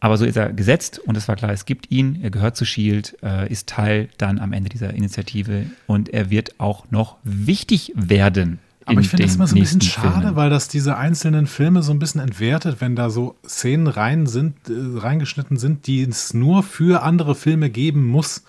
Aber 0.00 0.16
so 0.16 0.24
ist 0.24 0.36
er 0.36 0.52
gesetzt 0.52 0.98
und 0.98 1.16
es 1.16 1.28
war 1.28 1.36
klar, 1.36 1.50
es 1.50 1.64
gibt 1.64 1.90
ihn, 1.90 2.20
er 2.22 2.30
gehört 2.30 2.56
zu 2.56 2.64
Shield, 2.64 3.16
äh, 3.22 3.50
ist 3.50 3.68
Teil 3.68 4.08
dann 4.18 4.38
am 4.38 4.52
Ende 4.52 4.68
dieser 4.70 4.94
Initiative 4.94 5.66
und 5.86 6.08
er 6.10 6.30
wird 6.30 6.58
auch 6.60 6.90
noch 6.90 7.16
wichtig 7.24 7.92
werden. 7.96 8.60
Aber 8.86 9.00
ich 9.00 9.08
finde 9.08 9.24
das 9.24 9.36
immer 9.36 9.46
so 9.46 9.56
ein 9.56 9.60
bisschen 9.60 9.80
schade, 9.82 10.20
Filmen. 10.20 10.36
weil 10.36 10.50
das 10.50 10.68
diese 10.68 10.96
einzelnen 10.96 11.46
Filme 11.46 11.82
so 11.82 11.92
ein 11.92 11.98
bisschen 11.98 12.20
entwertet, 12.20 12.80
wenn 12.80 12.96
da 12.96 13.10
so 13.10 13.36
Szenen 13.46 13.86
rein 13.86 14.26
sind, 14.26 14.54
äh, 14.68 14.98
reingeschnitten 14.98 15.58
sind, 15.58 15.86
die 15.86 16.02
es 16.02 16.34
nur 16.34 16.62
für 16.62 17.02
andere 17.02 17.34
Filme 17.34 17.70
geben 17.70 18.06
muss. 18.06 18.44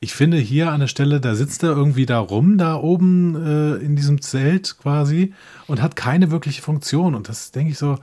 Ich 0.00 0.14
finde 0.14 0.36
hier 0.38 0.72
an 0.72 0.80
der 0.80 0.86
Stelle, 0.86 1.20
da 1.20 1.34
sitzt 1.34 1.62
er 1.62 1.70
irgendwie 1.70 2.06
da 2.06 2.18
rum, 2.18 2.58
da 2.58 2.76
oben 2.76 3.36
äh, 3.36 3.74
in 3.76 3.94
diesem 3.96 4.20
Zelt 4.20 4.76
quasi 4.80 5.32
und 5.66 5.82
hat 5.82 5.94
keine 5.96 6.30
wirkliche 6.30 6.62
Funktion. 6.62 7.14
Und 7.14 7.28
das 7.28 7.52
denke 7.52 7.72
ich 7.72 7.78
so, 7.78 7.98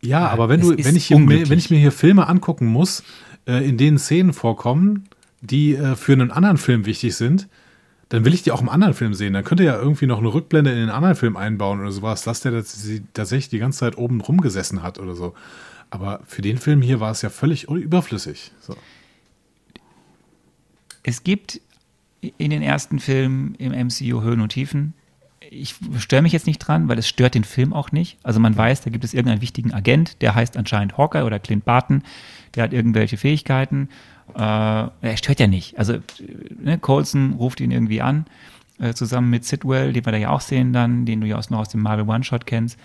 ja, 0.00 0.28
aber 0.28 0.48
wenn 0.48 0.60
du, 0.60 0.70
wenn 0.70 0.96
ich, 0.96 1.06
hier, 1.06 1.18
wenn 1.18 1.58
ich 1.58 1.70
mir 1.70 1.78
hier 1.78 1.92
Filme 1.92 2.28
angucken 2.28 2.66
muss, 2.66 3.02
äh, 3.46 3.68
in 3.68 3.76
denen 3.76 3.98
Szenen 3.98 4.32
vorkommen, 4.32 5.04
die 5.40 5.74
äh, 5.74 5.96
für 5.96 6.12
einen 6.12 6.30
anderen 6.30 6.56
Film 6.56 6.86
wichtig 6.86 7.16
sind, 7.16 7.48
dann 8.08 8.24
will 8.24 8.32
ich 8.32 8.42
die 8.42 8.52
auch 8.52 8.60
im 8.60 8.68
anderen 8.68 8.94
Film 8.94 9.14
sehen. 9.14 9.34
Dann 9.34 9.44
könnt 9.44 9.60
ihr 9.60 9.66
ja 9.66 9.76
irgendwie 9.76 10.06
noch 10.06 10.18
eine 10.18 10.32
Rückblende 10.32 10.70
in 10.70 10.78
den 10.78 10.90
anderen 10.90 11.14
Film 11.14 11.36
einbauen 11.36 11.80
oder 11.80 11.92
sowas, 11.92 12.22
dass 12.22 12.40
der 12.40 12.64
tatsächlich 13.12 13.50
die 13.50 13.58
ganze 13.58 13.80
Zeit 13.80 13.98
oben 13.98 14.20
rumgesessen 14.20 14.82
hat 14.82 14.98
oder 14.98 15.14
so. 15.14 15.34
Aber 15.90 16.20
für 16.26 16.42
den 16.42 16.58
Film 16.58 16.82
hier 16.82 17.00
war 17.00 17.10
es 17.10 17.22
ja 17.22 17.30
völlig 17.30 17.64
überflüssig. 17.68 18.52
So. 18.60 18.76
Es 21.02 21.22
gibt 21.22 21.60
in 22.20 22.50
den 22.50 22.62
ersten 22.62 22.98
Filmen 22.98 23.54
im 23.56 23.72
MCU 23.72 24.22
Höhen 24.22 24.40
und 24.40 24.50
Tiefen. 24.50 24.94
Ich 25.50 25.76
störe 25.98 26.22
mich 26.22 26.32
jetzt 26.32 26.46
nicht 26.46 26.58
dran, 26.58 26.88
weil 26.88 26.98
es 26.98 27.08
stört 27.08 27.34
den 27.34 27.44
Film 27.44 27.72
auch 27.72 27.92
nicht. 27.92 28.18
Also 28.22 28.40
man 28.40 28.56
weiß, 28.56 28.82
da 28.82 28.90
gibt 28.90 29.04
es 29.04 29.14
irgendeinen 29.14 29.40
wichtigen 29.40 29.72
Agent, 29.72 30.20
der 30.20 30.34
heißt 30.34 30.56
anscheinend 30.56 30.98
Hawkeye 30.98 31.24
oder 31.24 31.38
Clint 31.38 31.64
Barton, 31.64 32.02
der 32.54 32.64
hat 32.64 32.72
irgendwelche 32.72 33.16
Fähigkeiten. 33.16 33.88
Äh, 34.34 34.38
er 35.08 35.16
stört 35.16 35.40
ja 35.40 35.46
nicht. 35.46 35.78
Also 35.78 35.98
ne, 36.60 36.78
Coulson 36.78 37.34
ruft 37.34 37.60
ihn 37.60 37.70
irgendwie 37.70 38.00
an, 38.02 38.26
äh, 38.78 38.94
zusammen 38.94 39.30
mit 39.30 39.44
Sidwell, 39.44 39.92
den 39.92 40.04
wir 40.04 40.12
da 40.12 40.18
ja 40.18 40.30
auch 40.30 40.40
sehen 40.40 40.72
dann, 40.72 41.04
den 41.06 41.20
du 41.20 41.26
ja 41.26 41.38
auch 41.38 41.50
noch 41.50 41.58
aus 41.60 41.68
dem 41.68 41.80
Marvel 41.82 42.08
One-Shot 42.08 42.46
kennst. 42.46 42.78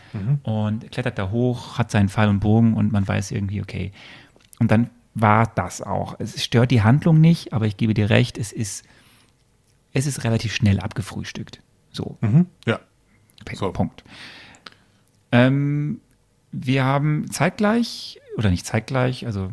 Und 0.44 0.92
klettert 0.92 1.18
da 1.20 1.30
hoch, 1.32 1.78
hat 1.78 1.92
seinen 1.92 2.10
Pfeil 2.10 2.30
und 2.30 2.40
Bogen 2.40 2.74
und 2.74 2.92
man 2.92 3.08
weiß 3.08 3.32
irgendwie, 3.32 3.62
okay. 3.62 3.92
Und 4.60 4.72
dann 4.72 4.90
war 5.16 5.46
das 5.54 5.82
auch. 5.82 6.16
Es 6.20 6.44
stört 6.44 6.72
die 6.72 6.82
Handlung 6.82 7.22
nicht, 7.22 7.54
aber 7.54 7.68
ich 7.68 7.78
gebe 7.78 7.94
dir 7.94 8.10
recht, 8.10 8.38
es 8.40 8.52
ist, 8.52 8.84
es 9.94 10.08
ist 10.08 10.24
relativ 10.24 10.56
schnell 10.56 10.80
abgefrühstückt. 10.80 11.62
So, 11.92 12.18
Ja. 12.66 12.80
P- 13.46 13.56
So. 13.56 13.72
Punkt. 13.72 14.04
Ähm, 15.32 16.00
wir 16.52 16.84
haben 16.84 17.30
zeitgleich, 17.32 18.20
oder 18.38 18.50
nicht 18.50 18.66
zeitgleich, 18.66 19.26
also 19.26 19.52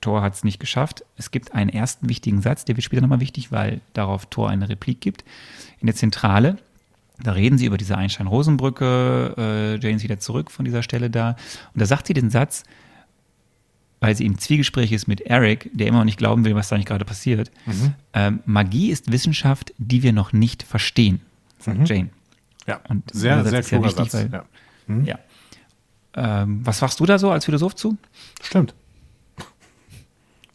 Thor 0.00 0.22
hat 0.22 0.34
es 0.34 0.44
nicht 0.44 0.60
geschafft. 0.60 1.04
Es 1.16 1.30
gibt 1.30 1.54
einen 1.54 1.70
ersten 1.70 2.08
wichtigen 2.08 2.40
Satz, 2.42 2.64
der 2.64 2.76
wird 2.76 2.84
später 2.84 3.02
nochmal 3.02 3.20
wichtig, 3.20 3.50
weil 3.52 3.80
darauf 3.94 4.26
Thor 4.26 4.48
eine 4.50 4.68
Replik 4.68 5.00
gibt. 5.00 5.24
In 5.80 5.86
der 5.86 5.94
Zentrale, 5.96 6.58
da 7.22 7.32
reden 7.32 7.58
sie 7.58 7.66
über 7.66 7.76
diese 7.78 7.96
Einstein-Rosenbrücke, 7.98 9.34
äh, 9.36 9.80
Jane 9.84 9.96
ist 9.96 10.02
wieder 10.04 10.20
zurück 10.20 10.50
von 10.50 10.64
dieser 10.64 10.82
Stelle 10.82 11.10
da. 11.10 11.30
Und 11.74 11.80
da 11.80 11.86
sagt 11.86 12.06
sie 12.06 12.14
den 12.14 12.30
Satz, 12.30 12.62
weil 14.00 14.14
sie 14.14 14.24
im 14.26 14.38
Zwiegespräch 14.38 14.92
ist 14.92 15.08
mit 15.08 15.20
Eric, 15.22 15.70
der 15.72 15.88
immer 15.88 15.98
noch 15.98 16.04
nicht 16.04 16.18
glauben 16.18 16.44
will, 16.44 16.54
was 16.54 16.68
da 16.68 16.76
eigentlich 16.76 16.86
gerade 16.86 17.04
passiert. 17.04 17.50
Ähm, 18.12 18.40
Magie 18.46 18.90
ist 18.90 19.10
Wissenschaft, 19.10 19.74
die 19.78 20.04
wir 20.04 20.12
noch 20.12 20.32
nicht 20.32 20.62
verstehen, 20.62 21.20
sagt 21.58 21.88
Jane. 21.88 22.10
Ja. 22.68 22.80
Und 22.88 23.10
sehr, 23.12 23.44
sehr 23.44 23.58
ist 23.58 23.70
ja 23.72 23.78
kluger 23.78 23.88
wichtig, 23.96 24.10
Satz. 24.12 24.30
weil- 24.32 24.44
Ja. 25.04 25.18
Ja. 26.14 26.42
Ähm, 26.42 26.60
was 26.64 26.78
sagst 26.78 27.00
du 27.00 27.06
da 27.06 27.18
so 27.18 27.30
als 27.30 27.44
Philosoph 27.44 27.74
zu? 27.74 27.96
Stimmt. 28.42 28.74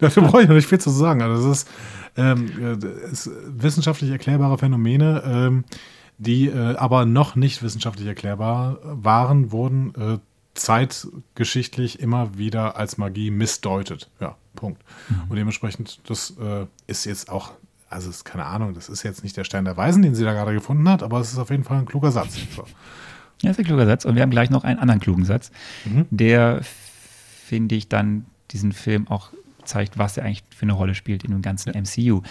Dafür 0.04 0.24
brauche 0.24 0.42
ich 0.42 0.48
noch 0.48 0.56
nicht 0.56 0.68
viel 0.68 0.80
zu 0.80 0.90
sagen. 0.90 1.22
Also 1.22 1.50
das 1.50 1.60
ist, 1.60 1.70
ähm, 2.18 2.80
äh, 2.82 3.12
ist 3.12 3.30
wissenschaftlich 3.48 4.12
erklärbare 4.12 4.58
Phänomene, 4.58 5.24
ähm, 5.26 5.64
die 6.18 6.48
äh, 6.48 6.76
aber 6.76 7.06
noch 7.06 7.36
nicht 7.36 7.64
wissenschaftlich 7.64 8.08
erklärbar 8.08 8.78
waren, 8.84 9.52
wurden 9.52 9.94
äh, 9.96 10.20
zeitgeschichtlich 10.54 12.00
immer 12.00 12.38
wieder 12.38 12.78
als 12.78 12.98
Magie 12.98 13.32
missdeutet. 13.32 14.10
Ja, 14.20 14.36
Punkt. 14.56 14.82
Und 15.30 15.36
dementsprechend, 15.36 16.00
das 16.08 16.36
äh, 16.40 16.68
ist 16.86 17.06
jetzt 17.06 17.30
auch, 17.30 17.54
also 17.90 18.10
ist 18.10 18.24
keine 18.24 18.46
Ahnung, 18.46 18.74
das 18.74 18.90
ist 18.90 19.04
jetzt 19.04 19.24
nicht 19.24 19.36
der 19.36 19.46
Stein 19.46 19.66
der 19.66 19.78
Weisen, 19.78 20.04
den 20.04 20.14
sie 20.14 20.24
da 20.24 20.34
gerade 20.34 20.54
gefunden 20.54 20.88
hat, 20.88 21.02
aber 21.02 21.20
es 21.20 21.32
ist 21.32 21.40
auf 21.40 21.50
jeden 21.50 21.64
Fall 21.64 21.80
ein 21.80 21.86
kluger 21.86 22.12
Satz. 22.12 22.38
So. 22.56 22.66
Ja, 23.42 23.52
ist 23.52 23.60
ein 23.60 23.66
kluger 23.66 23.86
Satz. 23.86 24.06
Und 24.06 24.16
wir 24.16 24.22
haben 24.22 24.30
gleich 24.30 24.50
noch 24.50 24.64
einen 24.64 24.80
anderen 24.80 25.02
klugen 25.02 25.26
Satz, 25.26 25.52
der, 26.12 26.62
finde 27.48 27.76
ich, 27.76 27.90
dann 27.90 28.26
diesen 28.52 28.72
Film 28.72 29.08
auch 29.08 29.32
zeigt, 29.66 29.98
was 29.98 30.18
er 30.18 30.26
eigentlich 30.26 30.44
für 30.56 30.64
eine 30.64 30.74
Rolle 30.74 30.96
spielt 30.96 31.24
in 31.24 31.32
dem 31.32 31.42
ganzen 31.42 31.72
MCU. 31.72 32.22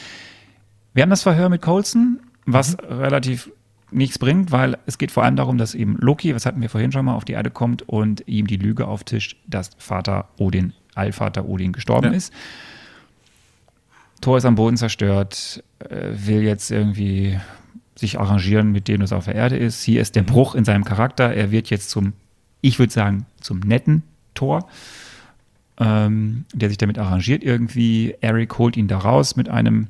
Wir 0.95 1.03
haben 1.03 1.11
das 1.11 1.23
Verhör 1.23 1.49
mit 1.49 1.63
Coulson, 1.63 2.21
was 2.47 2.77
relativ 2.83 3.51
nichts 3.91 4.19
bringt, 4.19 4.51
weil 4.53 4.79
es 4.87 4.99
geht 4.99 5.11
vor 5.11 5.23
allem 5.23 5.37
darum, 5.37 5.59
dass 5.59 5.75
eben 5.75 5.97
Loki, 6.01 6.35
was 6.35 6.47
hatten 6.47 6.61
wir 6.63 6.71
vorhin 6.71 6.93
schon 6.93 7.05
mal, 7.05 7.15
auf 7.15 7.25
die 7.25 7.33
Erde 7.33 7.51
kommt 7.51 7.83
und 7.89 8.27
ihm 8.27 8.47
die 8.47 8.57
Lüge 8.57 8.87
auftischt, 8.87 9.37
dass 9.47 9.71
Vater 9.79 10.29
Odin, 10.39 10.73
Allvater 10.95 11.47
Odin 11.47 11.73
gestorben 11.73 12.11
Ja. 12.11 12.17
ist. 12.17 12.33
Thor 14.21 14.39
ist 14.39 14.45
am 14.45 14.55
Boden 14.55 14.77
zerstört, 14.77 15.63
äh, 15.81 16.11
will 16.13 16.43
jetzt 16.43 16.71
irgendwie 16.71 17.39
sich 17.97 18.19
arrangieren 18.19 18.73
mit 18.73 18.89
dem, 18.89 19.03
was 19.03 19.13
auf 19.13 19.25
der 19.27 19.35
Erde 19.35 19.57
ist. 19.57 19.83
Hier 19.83 20.01
ist 20.01 20.17
der 20.17 20.23
Bruch 20.23 20.55
in 20.55 20.65
seinem 20.65 20.85
Charakter. 20.85 21.35
Er 21.35 21.51
wird 21.51 21.71
jetzt 21.71 21.91
zum, 21.91 22.13
ich 22.61 22.79
würde 22.79 22.93
sagen, 22.93 23.27
zum 23.41 23.59
netten 23.61 24.03
Thor, 24.35 24.69
ähm, 25.79 26.45
der 26.53 26.69
sich 26.69 26.79
damit 26.79 26.99
arrangiert 26.99 27.43
irgendwie. 27.43 28.15
Eric 28.21 28.59
holt 28.59 28.77
ihn 28.77 28.89
da 28.89 28.99
raus 28.99 29.37
mit 29.37 29.49
einem 29.49 29.89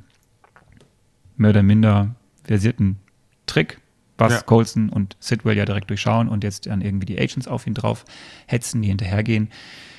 mehr 1.37 1.49
oder 1.51 1.63
minder 1.63 2.15
versierten 2.43 2.97
Trick, 3.45 3.79
was 4.17 4.33
Ja. 4.33 4.41
Coulson 4.41 4.89
und 4.89 5.17
Sidwell 5.19 5.57
ja 5.57 5.65
direkt 5.65 5.89
durchschauen 5.89 6.29
und 6.29 6.43
jetzt 6.43 6.65
dann 6.67 6.81
irgendwie 6.81 7.05
die 7.07 7.19
Agents 7.19 7.47
auf 7.47 7.67
ihn 7.67 7.73
drauf 7.73 8.05
hetzen, 8.47 8.81
die 8.81 8.89
hinterhergehen. 8.89 9.49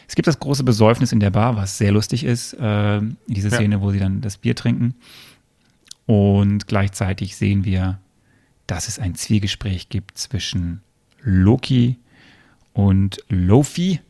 Es 0.06 0.14
gibt 0.14 0.26
das 0.26 0.38
große 0.38 0.64
Besäufnis 0.64 1.12
in 1.12 1.20
der 1.20 1.30
Bar, 1.30 1.56
was 1.56 1.78
sehr 1.78 1.90
lustig 1.92 2.24
ist. 2.24 2.52
Äh, 2.54 3.00
diese 3.26 3.48
Ja. 3.48 3.54
Szene, 3.56 3.80
wo 3.80 3.90
sie 3.90 3.98
dann 3.98 4.20
das 4.20 4.36
Bier 4.36 4.54
trinken. 4.54 4.94
Und 6.06 6.66
gleichzeitig 6.66 7.36
sehen 7.36 7.64
wir, 7.64 7.98
dass 8.66 8.88
es 8.88 8.98
ein 8.98 9.14
Zwiegespräch 9.14 9.88
gibt 9.88 10.18
zwischen 10.18 10.80
Loki 11.22 11.96
und 12.74 13.18
Lofi. 13.28 14.00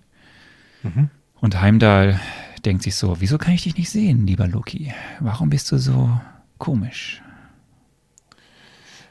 Und 1.45 1.61
Heimdall 1.61 2.19
denkt 2.65 2.85
sich 2.85 2.97
so, 2.97 3.21
wieso 3.21 3.37
kann 3.37 3.53
ich 3.53 3.65
dich 3.65 3.77
nicht 3.77 3.91
sehen, 3.91 4.27
lieber 4.27 4.49
Loki? 4.49 4.95
Warum 5.21 5.51
bist 5.51 5.71
du 5.71 5.77
so 5.77 6.19
komisch? 6.57 7.21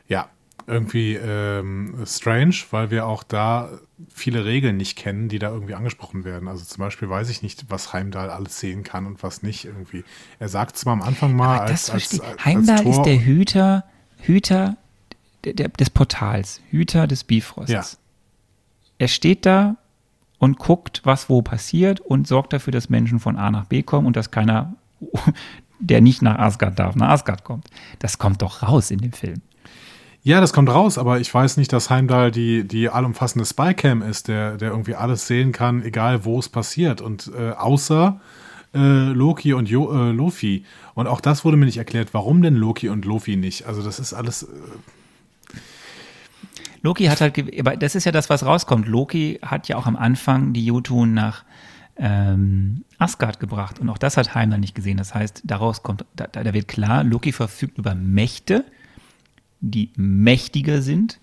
Ja, 0.08 0.30
irgendwie 0.66 1.14
ähm, 1.14 2.04
strange, 2.08 2.56
weil 2.72 2.90
wir 2.90 3.06
auch 3.06 3.22
da 3.22 3.70
viele 4.12 4.46
Regeln 4.46 4.78
nicht 4.78 4.98
kennen, 4.98 5.30
die 5.30 5.38
da 5.38 5.52
irgendwie 5.52 5.76
angesprochen 5.76 6.24
werden. 6.24 6.48
Also 6.48 6.66
zum 6.66 6.80
Beispiel 6.80 7.08
weiß 7.08 7.30
ich 7.30 7.44
nicht, 7.44 7.66
was 7.70 7.94
Heimdall 7.94 8.32
alles 8.32 8.60
sehen 8.60 8.82
kann 8.82 9.06
und 9.06 9.22
was 9.22 9.44
nicht 9.44 9.66
irgendwie. 9.66 10.04
Er 10.40 10.50
sagt 10.50 10.76
zwar 10.76 10.94
am 10.94 11.04
Anfang 11.04 11.36
mal, 11.36 11.58
Aber 11.58 11.62
als, 11.66 11.86
das 11.86 11.90
als, 11.92 12.08
verstehe 12.08 12.32
als, 12.32 12.46
Heimdall 12.46 12.82
Tor, 12.82 12.92
ist 12.94 13.04
der 13.04 13.24
Hüter, 13.24 13.86
Hüter 14.18 14.78
des 15.46 15.92
Portals, 15.92 16.62
Hüter 16.72 17.06
des 17.06 17.26
Bifrosts. 17.26 17.72
Ja. 17.72 17.86
Er 18.98 19.08
steht 19.08 19.46
da 19.46 19.78
und 20.44 20.60
guckt, 20.60 21.00
was 21.06 21.30
wo 21.30 21.42
passiert 21.42 22.02
und 22.02 22.28
sorgt 22.28 22.52
dafür, 22.52 22.74
dass 22.74 22.90
Menschen 22.90 23.22
von 23.22 23.38
A 23.38 23.50
nach 23.50 23.64
B 23.64 23.82
kommen 23.82 24.06
und 24.06 24.18
dass 24.18 24.30
keiner, 24.30 24.74
der 25.80 26.02
nicht 26.02 26.22
nach 26.22 26.38
Asgard 26.38 26.78
darf, 26.78 26.98
nach 26.98 27.12
Asgard 27.12 27.46
kommt. 27.46 27.68
Das 28.00 28.18
kommt 28.18 28.42
doch 28.42 28.62
raus 28.62 28.92
in 28.92 29.00
dem 29.00 29.14
Film. 29.14 29.42
Ja, 30.22 30.42
das 30.42 30.52
kommt 30.52 30.70
raus, 30.70 30.98
aber 30.98 31.22
ich 31.22 31.34
weiß 31.34 31.56
nicht, 31.56 31.72
dass 31.72 31.90
Heimdall 31.90 32.30
die, 32.30 32.68
die 32.68 32.90
allumfassende 32.90 33.46
Spycam 33.46 34.02
ist, 34.02 34.28
der, 34.28 34.58
der 34.58 34.72
irgendwie 34.72 34.96
alles 34.96 35.28
sehen 35.28 35.54
kann, 35.54 35.82
egal 35.82 36.26
wo 36.26 36.40
es 36.40 36.50
passiert. 36.50 37.00
Und 37.00 37.32
äh, 37.38 37.52
außer 37.52 38.20
äh, 38.74 38.80
Loki 39.14 39.54
und 39.54 39.70
jo, 39.70 39.94
äh, 39.94 40.12
Lofi. 40.12 40.66
Und 40.94 41.08
auch 41.08 41.22
das 41.22 41.46
wurde 41.46 41.56
mir 41.56 41.66
nicht 41.66 41.78
erklärt, 41.78 42.10
warum 42.14 42.42
denn 42.42 42.56
Loki 42.56 42.90
und 42.90 43.06
Lofi 43.06 43.38
nicht. 43.38 43.66
Also 43.66 43.82
das 43.82 43.98
ist 44.00 44.14
alles. 44.14 44.46
Loki 46.84 47.06
hat 47.06 47.22
halt, 47.22 47.60
aber 47.60 47.78
das 47.78 47.96
ist 47.96 48.04
ja 48.04 48.12
das, 48.12 48.30
was 48.30 48.46
rauskommt. 48.46 48.88
Loki 48.88 49.40
hat 49.42 49.70
ja 49.70 49.78
auch 49.78 49.88
am 49.88 49.96
Anfang 49.96 50.54
die 50.54 50.66
Jotun 50.66 51.14
nach 51.14 51.46
ähm, 51.96 52.84
Asgard 52.98 53.40
gebracht 53.40 53.80
und 53.80 53.90
auch 53.90 53.98
das 53.98 54.18
hat 54.18 54.36
Heimdall 54.36 54.60
nicht 54.60 54.76
gesehen. 54.76 54.98
Das 54.98 55.16
heißt, 55.16 55.44
daraus 55.46 55.82
kommt, 55.82 56.06
da, 56.16 56.28
da 56.28 56.54
wird 56.54 56.68
klar, 56.68 57.04
Loki 57.04 57.32
verfügt 57.32 57.78
über 57.78 57.96
Mächte, 57.96 58.66
die 59.62 59.92
mächtiger 59.96 60.82
sind, 60.82 61.20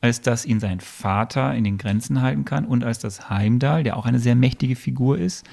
als 0.00 0.20
dass 0.20 0.46
ihn 0.46 0.60
sein 0.60 0.78
Vater 0.78 1.52
in 1.54 1.64
den 1.64 1.78
Grenzen 1.78 2.22
halten 2.22 2.44
kann 2.44 2.64
und 2.64 2.84
als 2.84 3.00
dass 3.00 3.28
Heimdall, 3.28 3.82
der 3.82 3.96
auch 3.96 4.06
eine 4.06 4.20
sehr 4.20 4.36
mächtige 4.36 4.76
Figur 4.76 5.18
ist, 5.18 5.44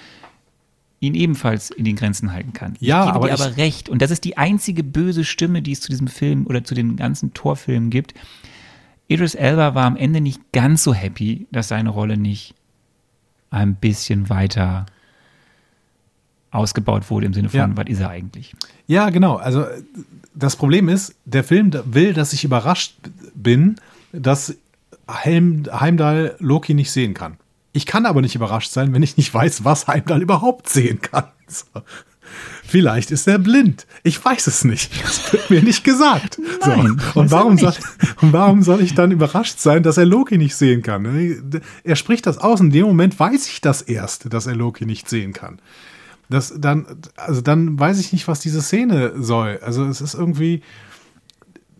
ihn 0.99 1.15
ebenfalls 1.15 1.72
in 1.72 1.85
den 1.85 1.95
Grenzen 1.95 2.31
halten 2.31 2.53
kann. 2.53 2.76
Ja, 2.80 3.01
ich 3.01 3.05
gebe 3.07 3.15
aber 3.15 3.27
dir 3.27 3.34
aber 3.34 3.57
recht. 3.57 3.89
Und 3.89 4.01
das 4.01 4.11
ist 4.11 4.23
die 4.26 4.38
einzige 4.38 4.84
böse 4.84 5.26
Stimme, 5.26 5.61
die 5.64 5.72
es 5.72 5.81
zu 5.81 5.89
diesem 5.89 6.07
Film 6.07 6.45
oder 6.45 6.64
zu 6.64 6.76
den 6.76 6.95
ganzen 6.97 7.34
Torfilmen 7.34 7.89
gibt. 7.89 8.14
Idris 9.14 9.35
Elba 9.35 9.76
war 9.76 9.85
am 9.85 9.95
Ende 9.95 10.22
nicht 10.22 10.41
ganz 10.52 10.84
so 10.84 10.94
happy, 10.94 11.48
dass 11.52 11.68
seine 11.68 11.90
Rolle 11.90 12.18
nicht 12.18 12.56
ein 13.52 13.76
bisschen 13.76 14.30
weiter 14.30 14.85
ausgebaut 16.52 17.10
wurde 17.10 17.26
im 17.26 17.34
Sinne 17.34 17.49
von, 17.49 17.60
Ja. 17.60 17.69
was 17.77 17.88
ist 17.88 17.99
er 17.99 18.10
eigentlich? 18.10 18.56
Ja, 18.88 19.10
genau. 19.10 19.35
Also 19.38 19.65
das 20.35 20.56
Problem 20.56 20.90
ist, 20.90 21.15
der 21.26 21.44
Film 21.44 21.72
will, 21.85 22.14
dass 22.14 22.34
ich 22.34 22.44
überrascht 22.44 22.95
bin, 23.35 23.76
dass 24.11 24.56
Heim, 25.10 25.64
Heimdall 25.72 26.35
Loki 26.40 26.73
nicht 26.73 26.91
sehen 26.91 27.14
kann. 27.14 27.38
Ich 27.72 27.85
kann 27.85 28.06
aber 28.06 28.22
nicht 28.22 28.35
überrascht 28.35 28.72
sein, 28.72 28.94
wenn 28.94 29.02
ich 29.03 29.18
nicht 29.18 29.34
weiß, 29.34 29.64
was 29.64 29.88
Heimdall 29.88 30.22
überhaupt 30.22 30.69
sehen 30.69 31.02
kann. 31.02 31.26
So. 31.45 31.65
Vielleicht 32.65 33.11
ist 33.11 33.27
er 33.27 33.39
blind. 33.39 33.85
Ich 34.03 34.23
weiß 34.23 34.47
es 34.47 34.64
nicht. 34.64 34.91
Das 35.03 35.31
wird 35.31 35.49
mir 35.49 35.61
nicht 35.61 35.84
gesagt. 35.84 36.39
Nein, 36.65 36.99
so. 37.14 37.19
und, 37.19 37.31
warum 37.31 37.57
soll, 37.57 37.73
und 38.22 38.34
warum 38.34 38.64
soll 38.64 38.81
ich 38.81 38.95
dann 38.95 39.11
überrascht 39.11 39.60
sein, 39.60 39.84
dass 39.84 39.97
er 39.97 40.05
Loki 40.05 40.38
nicht 40.38 40.55
sehen 40.55 40.81
kann? 40.81 41.61
Er 41.84 41.95
spricht 41.95 42.26
das 42.26 42.38
aus. 42.38 42.60
In 42.61 42.72
dem 42.72 42.85
Moment 42.85 43.19
weiß 43.19 43.47
ich 43.47 43.61
das 43.61 43.81
erst, 43.81 44.34
dass 44.34 44.47
er 44.47 44.55
Loki 44.55 44.85
nicht 44.85 45.10
sehen 45.10 45.34
kann. 45.34 45.60
Das 46.30 46.53
dann, 46.57 46.85
also 47.15 47.41
dann 47.41 47.80
weiß 47.80 47.99
ich 47.99 48.14
nicht, 48.14 48.27
was 48.27 48.39
diese 48.39 48.61
Szene 48.61 49.14
soll. 49.18 49.60
Also 49.61 49.85
es 49.85 50.01
ist 50.01 50.14
irgendwie. 50.14 50.61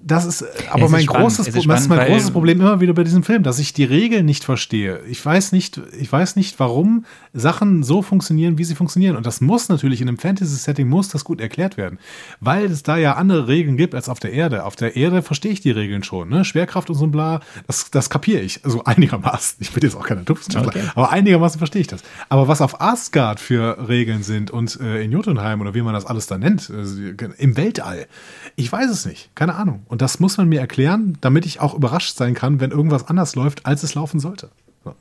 Das 0.06 0.26
ist 0.26 0.44
aber 0.70 0.86
es 0.86 0.92
mein 0.92 1.04
spannend. 1.04 1.24
großes, 1.24 1.40
Es 1.40 1.48
ist 1.48 1.56
das 1.56 1.60
ist 1.60 1.64
spannend, 1.64 1.90
mein 1.90 2.08
großes 2.08 2.32
Problem 2.32 2.60
immer 2.60 2.82
wieder 2.82 2.94
bei 2.94 3.04
diesem 3.06 3.24
Film, 3.24 3.42
dass 3.44 3.58
ich 3.60 3.72
die 3.74 3.86
Regeln 3.86 4.26
nicht 4.26 4.44
verstehe. 4.44 5.00
Ich 5.10 5.26
weiß 5.26 5.54
nicht, 5.54 5.80
ich 5.98 6.12
weiß 6.12 6.36
nicht, 6.36 6.60
warum 6.60 7.06
Sachen 7.34 7.84
so 7.84 8.02
funktionieren, 8.02 8.58
wie 8.58 8.66
sie 8.66 8.76
funktionieren. 8.76 9.16
Und 9.16 9.26
das 9.26 9.40
muss 9.40 9.70
natürlich 9.70 10.02
in 10.02 10.08
einem 10.10 10.18
Fantasy-Setting 10.18 10.88
muss 10.90 11.08
das 11.08 11.24
gut 11.24 11.40
erklärt 11.40 11.78
werden, 11.78 12.00
weil 12.42 12.66
es 12.66 12.84
da 12.84 12.98
ja 12.98 13.14
andere 13.14 13.48
Regeln 13.48 13.78
gibt 13.78 13.96
als 13.96 14.10
auf 14.10 14.20
der 14.20 14.34
Erde. 14.34 14.66
Auf 14.66 14.76
der 14.76 14.96
Erde 14.98 15.22
verstehe 15.22 15.52
ich 15.54 15.62
die 15.62 15.72
Regeln 15.72 16.04
schon, 16.04 16.28
ne? 16.30 16.44
Schwerkraft 16.44 16.90
und 16.90 16.96
so 16.98 17.06
ein 17.06 17.12
Bla, 17.12 17.40
das, 17.68 17.90
das 17.90 18.10
kapiere 18.10 18.42
ich. 18.42 18.64
Also 18.66 18.84
einigermaßen. 18.86 19.58
Ich 19.62 19.72
bin 19.72 19.84
jetzt 19.84 19.96
auch 19.96 20.06
kein 20.06 20.28
Wissenschaftler, 20.28 20.68
Okay. 20.76 20.84
aber 20.96 21.12
einigermaßen 21.12 21.58
verstehe 21.60 21.82
ich 21.82 21.88
das. 21.88 22.02
Aber 22.30 22.48
was 22.50 22.60
auf 22.62 22.82
Asgard 22.82 23.40
für 23.40 23.88
Regeln 23.88 24.24
sind 24.24 24.52
und 24.52 24.80
äh, 24.82 25.02
in 25.04 25.12
Jotunheim 25.12 25.62
oder 25.62 25.74
wie 25.74 25.82
man 25.82 25.94
das 25.94 26.06
alles 26.06 26.28
da 26.28 26.38
nennt, 26.38 26.70
äh, 26.70 27.26
im 27.38 27.56
Weltall, 27.56 28.08
ich 28.56 28.72
weiß 28.72 28.90
es 28.90 29.06
nicht. 29.06 29.30
Keine 29.36 29.56
Ahnung. 29.56 29.84
Und 29.94 30.02
das 30.02 30.20
muss 30.20 30.38
man 30.38 30.50
mir 30.50 30.60
erklären, 30.60 31.20
damit 31.22 31.46
ich 31.46 31.60
auch 31.60 31.76
überrascht 31.76 32.16
sein 32.18 32.34
kann, 32.34 32.60
wenn 32.60 32.72
irgendwas 32.72 33.10
anders 33.10 33.36
läuft, 33.36 33.68
als 33.68 33.84
es 33.84 33.94
laufen 33.94 34.20
sollte. 34.20 34.50
So. 34.84 34.96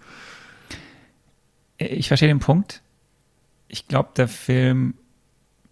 Ich 1.79 2.09
verstehe 2.09 2.29
den 2.29 2.41
Punkt. 2.41 2.83
Ich 3.69 3.89
glaube, 3.89 4.11
der 4.15 4.29
Film 4.29 4.93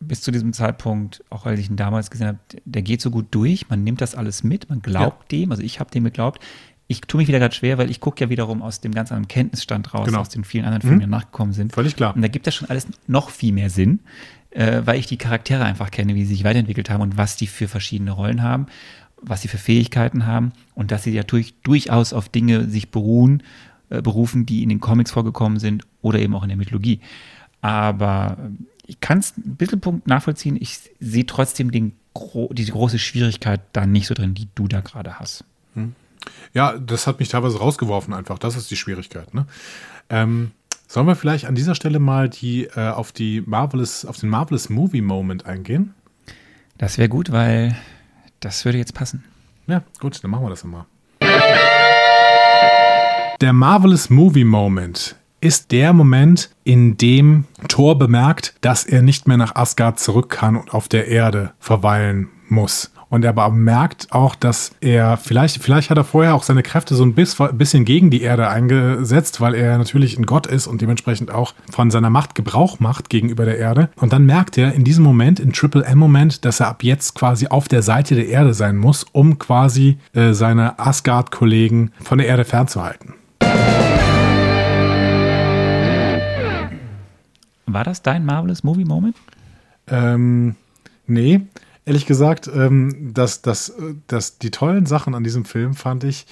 bis 0.01 0.23
zu 0.23 0.31
diesem 0.31 0.55
Zeitpunkt, 0.55 1.23
auch 1.29 1.45
als 1.45 1.61
ich 1.61 1.69
ihn 1.69 1.77
damals 1.77 2.11
gesehen 2.11 2.29
habe, 2.29 2.39
der 2.65 2.81
geht 2.81 3.03
so 3.03 3.11
gut 3.11 3.27
durch. 3.33 3.69
Man 3.69 3.85
nimmt 3.85 4.01
das 4.01 4.15
alles 4.15 4.43
mit, 4.43 4.71
man 4.71 4.81
glaubt 4.81 5.31
dem. 5.31 5.51
Also 5.51 5.63
ich 5.63 5.81
habe 5.81 5.91
dem 5.91 6.05
geglaubt. 6.05 6.43
Ich 6.87 7.03
tue 7.03 7.19
mich 7.19 7.29
wieder 7.29 7.41
gerade 7.41 7.55
schwer, 7.55 7.77
weil 7.77 7.91
ich 7.91 8.01
gucke 8.01 8.25
ja 8.25 8.31
wiederum 8.31 8.63
aus 8.63 8.81
dem 8.81 8.93
ganz 8.93 9.13
anderen 9.13 9.29
Kenntnisstand 9.29 9.93
raus, 9.93 10.07
Genau. 10.07 10.21
aus 10.21 10.31
den 10.31 10.45
vielen 10.45 10.65
anderen 10.65 10.81
Filmen, 10.81 11.01
die 11.01 11.07
nachgekommen 11.07 11.53
sind. 11.53 11.75
Völlig 11.75 11.95
klar. 11.95 12.17
Und 12.17 12.23
da 12.23 12.29
gibt 12.29 12.47
das 12.47 12.55
schon 12.55 12.71
alles 12.71 12.87
noch 13.07 13.29
viel 13.29 13.53
mehr 13.53 13.69
Sinn, 13.69 14.01
äh, 14.49 14.81
weil 14.87 14.99
ich 14.99 15.05
die 15.05 15.19
Charaktere 15.19 15.63
einfach 15.63 15.91
kenne, 15.91 16.15
wie 16.15 16.25
sie 16.25 16.37
sich 16.37 16.45
weiterentwickelt 16.45 16.89
haben 16.89 17.03
und 17.03 17.19
was 17.19 17.37
die 17.37 17.49
für 17.49 17.69
verschiedene 17.69 18.13
Rollen 18.13 18.43
haben, 18.43 18.65
was 19.23 19.43
sie 19.43 19.49
für 19.49 19.59
Fähigkeiten 19.59 20.27
haben 20.27 20.53
und 20.75 20.91
dass 20.91 21.05
sie 21.05 21.13
ja 21.13 21.23
durch, 21.23 21.55
durchaus 21.63 22.13
auf 22.13 22.29
Dinge 22.29 22.69
sich 22.69 22.91
beruhen, 22.91 23.43
äh, 23.91 24.03
berufen, 24.03 24.47
die 24.47 24.63
in 24.63 24.69
den 24.69 24.81
Comics 24.81 25.11
vorgekommen 25.11 25.59
sind 25.59 25.85
oder 26.03 26.19
eben 26.19 26.35
auch 26.35 26.43
in 26.43 26.49
der 26.49 26.59
Mythologie. 26.59 27.01
Aber 27.61 28.39
äh, 28.39 28.65
ich 28.87 29.01
kann 29.01 29.19
es 29.19 29.37
ein 29.37 29.57
bisschen 29.57 29.81
Punkt 29.81 30.07
nachvollziehen. 30.07 30.57
Ich 30.61 30.79
sehe 30.99 31.27
trotzdem 31.27 31.71
den, 31.71 31.93
gro 32.15 32.51
die 32.53 32.65
große 32.65 32.99
Schwierigkeit 32.99 33.61
da 33.73 33.87
nicht 33.87 34.07
so 34.07 34.15
drin, 34.15 34.35
die 34.35 34.49
du 34.55 34.67
da 34.67 34.81
gerade 34.81 35.19
hast. 35.19 35.45
Ja, 36.53 36.77
das 36.77 37.07
hat 37.07 37.21
mich 37.21 37.29
teilweise 37.29 37.59
rausgeworfen 37.59 38.13
einfach. 38.15 38.39
Das 38.39 38.57
ist 38.57 38.71
die 38.71 38.77
Schwierigkeit. 38.77 39.33
Ne? 39.35 39.47
Ähm, 40.09 40.51
sollen 40.87 41.07
wir 41.07 41.15
vielleicht 41.15 41.47
an 41.47 41.55
dieser 41.55 41.75
Stelle 41.75 41.99
mal 41.99 42.29
die, 42.29 42.65
äh, 42.65 42.89
auf, 42.89 43.13
die 43.13 43.43
Marvelous, 43.43 44.05
auf 44.05 44.19
den 44.19 44.29
Marvelous 44.29 44.69
Movie 44.69 45.03
Moment 45.03 45.47
eingehen? 45.47 45.95
Das 46.79 46.99
wäre 46.99 47.09
gut, 47.09 47.31
weil 47.31 47.77
das 48.41 48.65
würde 48.65 48.79
jetzt 48.79 48.95
passen. 48.95 49.25
Ja, 49.67 49.83
gut, 50.01 50.23
dann 50.23 50.31
machen 50.31 50.45
wir 50.45 50.51
das 50.51 50.65
immer. 50.65 50.87
Der 53.41 53.53
Marvelous 53.53 54.11
Movie 54.11 54.45
Moment 54.45 55.17
ist 55.41 55.73
der 55.73 55.93
Moment, 55.93 56.51
in 56.65 56.99
dem 56.99 57.47
Thor 57.69 57.99
bemerkt, 57.99 58.55
dass 58.61 58.85
er 58.85 59.01
nicht 59.01 59.27
mehr 59.27 59.39
nach 59.39 59.55
Asgard 59.55 59.99
zurück 59.99 60.29
kann 60.29 60.57
und 60.57 60.75
auf 60.75 60.89
der 60.89 61.09
Erde 61.09 61.53
verweilen 61.59 62.29
muss. 62.49 62.93
Und 63.11 63.25
er 63.25 63.31
aber 63.31 63.51
merkt 63.51 64.13
auch, 64.13 64.37
dass 64.37 64.71
er 64.81 65.17
vielleicht, 65.17 65.61
vielleicht 65.61 65.91
hat 65.91 65.99
er 65.99 66.05
vorher 66.05 66.37
auch 66.37 66.45
seine 66.45 66.63
Kräfte 66.63 66.95
so 66.95 67.03
ein 67.03 67.15
bis- 67.15 67.37
bisschen 67.53 67.85
gegen 67.85 68.09
die 68.11 68.23
Erde 68.23 68.49
eingesetzt, 68.49 69.41
weil 69.41 69.57
er 69.57 69.77
natürlich 69.79 70.17
ein 70.17 70.27
Gott 70.27 70.47
ist 70.47 70.69
und 70.69 70.81
dementsprechend 70.81 71.33
auch 71.33 71.55
von 71.73 71.91
seiner 71.91 72.09
Macht 72.09 72.37
Gebrauch 72.37 72.79
macht 72.79 73.11
gegenüber 73.11 73.45
der 73.45 73.59
Erde. 73.59 73.91
Und 73.97 74.13
dann 74.13 74.27
merkt 74.27 74.57
er 74.59 74.75
in 74.75 74.85
diesem 74.85 75.03
Moment, 75.03 75.41
in 75.41 75.53
Triple 75.53 75.85
M-Moment, 75.85 76.45
dass 76.45 76.61
er 76.61 76.69
ab 76.69 76.85
jetzt 76.85 77.17
quasi 77.17 77.49
auf 77.49 77.67
der 77.67 77.83
Seite 77.83 78.15
der 78.15 78.29
Erde 78.29 78.55
sein 78.55 78.77
muss, 78.77 79.05
um 79.11 79.41
quasi 79.41 79.99
äh, 80.15 80.33
seine 80.33 80.79
Asgard-Kollegen 80.79 81.91
von 82.01 82.19
der 82.19 82.29
Erde 82.29 82.45
fernzuhalten. 82.45 83.15
War 87.67 87.85
das 87.85 88.03
dein 88.03 88.25
Marvelous 88.25 88.63
Movie 88.63 88.85
Moment? 88.85 89.17
Ähm, 89.89 90.55
nee, 91.09 91.41
ehrlich 91.91 92.07
gesagt, 92.07 92.49
ähm, 92.55 93.13
dass, 93.13 93.43
dass, 93.43 93.75
dass 94.07 94.39
die 94.39 94.53
tollen 94.53 94.87
Sachen 94.87 95.17
an 95.17 95.25
diesem 95.25 95.45
Film 95.45 95.75
fand 95.75 96.05
ich 96.05 96.25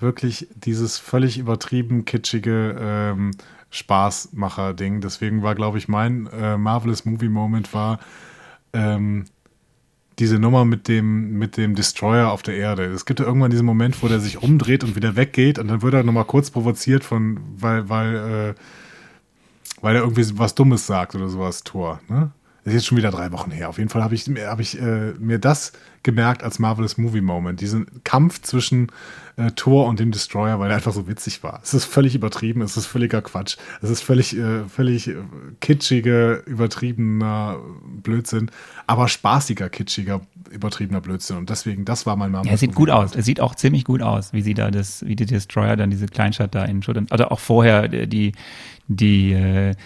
wirklich 0.00 0.48
dieses 0.56 0.98
völlig 0.98 1.38
übertrieben 1.38 2.04
kitschige 2.04 2.76
ähm, 2.76 3.30
Spaßmacher-Ding. 3.70 5.00
Deswegen 5.00 5.44
war, 5.44 5.54
glaube 5.54 5.78
ich, 5.78 5.86
mein 5.86 6.26
äh, 6.26 6.58
Marvelous 6.58 7.04
Movie 7.04 7.28
Moment 7.28 7.72
war 7.72 8.00
ähm, 8.72 9.26
diese 10.18 10.40
Nummer 10.40 10.64
mit 10.64 10.88
dem, 10.88 11.38
mit 11.38 11.56
dem 11.56 11.76
Destroyer 11.76 12.32
auf 12.32 12.42
der 12.42 12.56
Erde. 12.56 12.86
Es 12.86 13.06
gibt 13.06 13.20
ja 13.20 13.26
irgendwann 13.26 13.52
diesen 13.52 13.64
Moment, 13.64 14.02
wo 14.02 14.08
der 14.08 14.18
sich 14.18 14.42
umdreht 14.42 14.82
und 14.82 14.96
wieder 14.96 15.14
weggeht 15.14 15.60
und 15.60 15.68
dann 15.68 15.82
wird 15.82 15.94
er 15.94 16.02
nochmal 16.02 16.24
kurz 16.24 16.50
provoziert 16.50 17.04
von, 17.04 17.38
weil, 17.56 17.88
weil, 17.88 18.16
äh, 18.16 18.54
weil 19.82 19.94
er 19.94 20.02
irgendwie 20.02 20.36
was 20.36 20.56
Dummes 20.56 20.84
sagt 20.84 21.14
oder 21.14 21.28
sowas, 21.28 21.62
Tor. 21.62 22.00
Ne? 22.08 22.32
Das 22.66 22.74
ist 22.74 22.80
jetzt 22.80 22.86
schon 22.88 22.98
wieder 22.98 23.12
drei 23.12 23.30
Wochen 23.30 23.52
her. 23.52 23.68
Auf 23.68 23.78
jeden 23.78 23.90
Fall 23.90 24.02
habe 24.02 24.16
ich, 24.16 24.26
hab 24.26 24.58
ich 24.58 24.76
äh, 24.80 25.12
mir 25.20 25.38
das 25.38 25.70
gemerkt 26.02 26.42
als 26.42 26.58
Marvelous 26.58 26.98
Movie 26.98 27.20
Moment. 27.20 27.60
Diesen 27.60 27.86
Kampf 28.02 28.42
zwischen 28.42 28.88
äh, 29.36 29.52
Thor 29.52 29.86
und 29.86 30.00
dem 30.00 30.10
Destroyer, 30.10 30.58
weil 30.58 30.70
er 30.70 30.74
einfach 30.74 30.92
so 30.92 31.06
witzig 31.06 31.44
war. 31.44 31.60
Es 31.62 31.74
ist 31.74 31.84
völlig 31.84 32.16
übertrieben, 32.16 32.62
es 32.62 32.76
ist 32.76 32.86
völliger 32.86 33.22
Quatsch. 33.22 33.56
Es 33.82 33.90
ist 33.90 34.02
völlig, 34.02 34.36
äh, 34.36 34.64
völlig 34.68 35.06
äh, 35.06 35.14
kitschiger, 35.60 36.44
übertriebener 36.44 37.60
Blödsinn, 38.02 38.50
aber 38.88 39.06
spaßiger, 39.06 39.68
kitschiger, 39.68 40.22
übertriebener 40.50 41.00
Blödsinn. 41.00 41.36
Und 41.36 41.50
deswegen, 41.50 41.84
das 41.84 42.04
war 42.04 42.16
mein 42.16 42.32
Marvelous 42.32 42.46
Ja, 42.46 42.54
er 42.54 42.58
sieht 42.58 42.70
Movie 42.70 42.78
gut 42.78 42.90
aus. 42.90 43.14
Er 43.14 43.22
sieht 43.22 43.40
auch 43.40 43.54
ziemlich 43.54 43.84
gut 43.84 44.02
aus, 44.02 44.32
wie 44.32 44.42
sie 44.42 44.54
da 44.54 44.72
das, 44.72 45.06
wie 45.06 45.14
die 45.14 45.26
Destroyer 45.26 45.76
dann 45.76 45.90
diese 45.90 46.06
Kleinstadt 46.06 46.56
da 46.56 46.64
in 46.64 46.82
Schultern, 46.82 47.06
oder 47.12 47.30
auch 47.30 47.38
vorher 47.38 47.92
äh, 47.92 48.08
die, 48.08 48.32
die, 48.88 49.34
äh, 49.34 49.76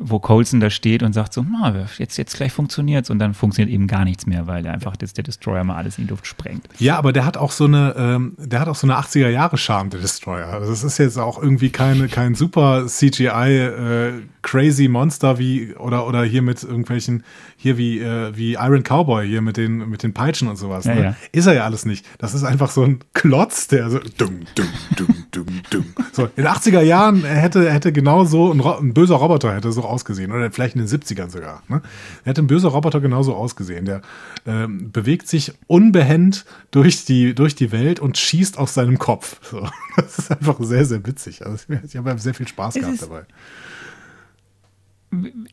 wo 0.00 0.18
Colson 0.18 0.60
da 0.60 0.70
steht 0.70 1.02
und 1.02 1.12
sagt 1.12 1.32
so, 1.32 1.44
na, 1.48 1.86
jetzt, 1.98 2.16
jetzt 2.16 2.36
gleich 2.36 2.52
funktioniert's 2.52 3.10
und 3.10 3.18
dann 3.18 3.34
funktioniert 3.34 3.72
eben 3.72 3.86
gar 3.86 4.04
nichts 4.04 4.26
mehr, 4.26 4.46
weil 4.46 4.66
einfach 4.66 4.96
das, 4.96 5.12
der 5.12 5.24
Destroyer 5.24 5.64
mal 5.64 5.76
alles 5.76 5.98
in 5.98 6.04
die 6.04 6.10
Luft 6.10 6.26
sprengt. 6.26 6.68
Ja, 6.78 6.98
aber 6.98 7.12
der 7.12 7.24
hat 7.24 7.36
auch 7.36 7.52
so 7.52 7.64
eine, 7.64 7.94
ähm, 7.96 8.34
der 8.38 8.60
hat 8.60 8.68
auch 8.68 8.76
so 8.76 8.86
eine 8.86 8.98
80er 8.98 9.28
Jahre 9.28 9.58
Charme, 9.58 9.90
der 9.90 10.00
Destroyer. 10.00 10.48
Also 10.48 10.72
es 10.72 10.84
ist 10.84 10.98
jetzt 10.98 11.18
auch 11.18 11.42
irgendwie 11.42 11.70
keine, 11.70 12.08
kein 12.08 12.34
super 12.34 12.86
CGI 12.86 13.28
äh, 13.28 14.12
crazy 14.42 14.88
Monster 14.88 15.38
wie 15.38 15.74
oder 15.74 16.06
oder 16.06 16.22
hier 16.24 16.42
mit 16.42 16.62
irgendwelchen 16.62 17.24
hier 17.56 17.76
wie 17.76 17.98
äh, 18.00 18.36
wie 18.36 18.54
Iron 18.54 18.82
Cowboy 18.82 19.26
hier 19.26 19.42
mit 19.42 19.56
den 19.56 19.88
mit 19.88 20.02
den 20.02 20.14
Peitschen 20.14 20.48
und 20.48 20.56
sowas. 20.56 20.84
Ja, 20.84 20.94
ne? 20.94 21.02
ja. 21.02 21.16
Ist 21.32 21.46
er 21.46 21.54
ja 21.54 21.64
alles 21.64 21.84
nicht. 21.86 22.06
Das 22.18 22.34
ist 22.34 22.44
einfach 22.44 22.70
so 22.70 22.82
ein 22.82 23.00
Klotz, 23.14 23.68
der 23.68 23.90
so 23.90 23.98
dumm, 24.16 24.40
dumm, 24.54 24.68
dumm, 24.96 25.24
dumm, 25.32 25.46
dumm. 25.70 25.84
So 26.12 26.24
in 26.24 26.30
den 26.44 26.46
80er 26.46 26.80
Jahren 26.82 27.24
hätte 27.24 27.70
hätte 27.70 27.92
genau 27.92 28.24
so 28.24 28.52
ein, 28.52 28.60
ein 28.60 28.94
böser 28.94 29.16
Roboter 29.16 29.54
hätte 29.54 29.72
so 29.72 29.82
ausgesehen 29.82 30.32
oder 30.32 30.50
vielleicht 30.50 30.76
in 30.76 30.86
den 30.86 30.88
70ern 30.88 31.30
sogar. 31.30 31.62
Ne? 31.68 31.82
Hätte 32.24 32.42
ein 32.42 32.46
böser 32.46 32.68
Roboter 32.68 33.00
genauso 33.00 33.34
ausgesehen. 33.34 33.84
Der 33.84 34.02
ähm, 34.46 34.90
bewegt 34.92 35.28
sich 35.28 35.52
unbehend 35.66 36.44
durch 36.70 37.04
die 37.04 37.34
durch 37.34 37.54
die 37.54 37.72
Welt 37.72 38.00
und 38.00 38.18
schießt 38.18 38.58
aus 38.58 38.74
seinem 38.74 38.98
Kopf. 38.98 39.40
So. 39.50 39.68
Das 39.96 40.16
ist 40.16 40.30
einfach 40.30 40.56
sehr 40.60 40.84
sehr 40.84 41.04
witzig. 41.06 41.44
Also 41.44 41.64
ich 41.84 41.96
habe 41.96 42.16
sehr 42.18 42.32
viel 42.34 42.46
Spaß 42.46 42.76
Es 42.76 42.80
gehabt 42.80 42.94
ist- 42.94 43.02
dabei. 43.02 43.22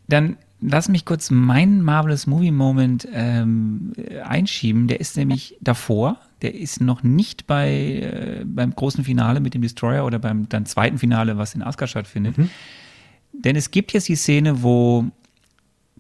Dann 0.08 0.38
lass 0.62 0.90
mich 0.90 1.06
kurz 1.06 1.32
meinen 1.32 1.82
Marvelous 1.82 2.28
Movie 2.28 2.52
Moment 2.52 3.08
ähm, 3.12 3.94
einschieben. 4.24 4.88
Der 4.88 5.00
ist 5.00 5.18
nämlich 5.18 5.58
davor. 5.62 6.20
Der 6.42 6.56
ist 6.56 6.82
noch 6.82 7.04
nicht 7.04 7.48
bei, 7.48 7.70
äh, 7.70 8.44
beim 8.46 8.76
großen 8.76 9.04
Finale 9.04 9.40
mit 9.40 9.54
dem 9.54 9.62
Destroyer 9.62 10.06
oder 10.06 10.20
beim 10.20 10.50
dann 10.50 10.66
zweiten 10.66 10.98
Finale, 10.98 11.38
was 11.38 11.56
in 11.56 11.62
Asgard 11.62 11.90
stattfindet. 11.90 12.36
Denn 13.34 13.56
es 13.56 13.72
gibt 13.72 13.94
jetzt 13.94 14.08
die 14.08 14.16
Szene, 14.16 14.64
wo 14.64 15.06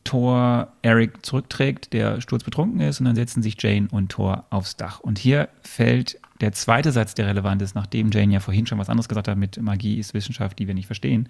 Thor 0.03 0.71
Eric 0.83 1.25
zurückträgt, 1.25 1.91
der 1.91 2.21
sturzbetrunken 2.21 2.79
ist, 2.81 2.99
und 2.99 3.07
dann 3.07 3.15
setzen 3.15 3.41
sich 3.41 3.55
Jane 3.59 3.87
und 3.91 4.09
Thor 4.09 4.45
aufs 4.51 4.77
Dach. 4.77 4.99
Und 4.99 5.17
hier 5.17 5.49
fällt 5.63 6.19
der 6.41 6.51
zweite 6.51 6.91
Satz, 6.91 7.15
der 7.15 7.27
relevant 7.27 7.61
ist, 7.61 7.75
nachdem 7.75 8.11
Jane 8.11 8.33
ja 8.33 8.39
vorhin 8.39 8.67
schon 8.67 8.77
was 8.77 8.89
anderes 8.89 9.09
gesagt 9.09 9.27
hat 9.27 9.37
mit 9.37 9.59
Magie 9.61 9.97
ist 9.97 10.13
Wissenschaft, 10.13 10.59
die 10.59 10.67
wir 10.67 10.75
nicht 10.75 10.85
verstehen. 10.85 11.27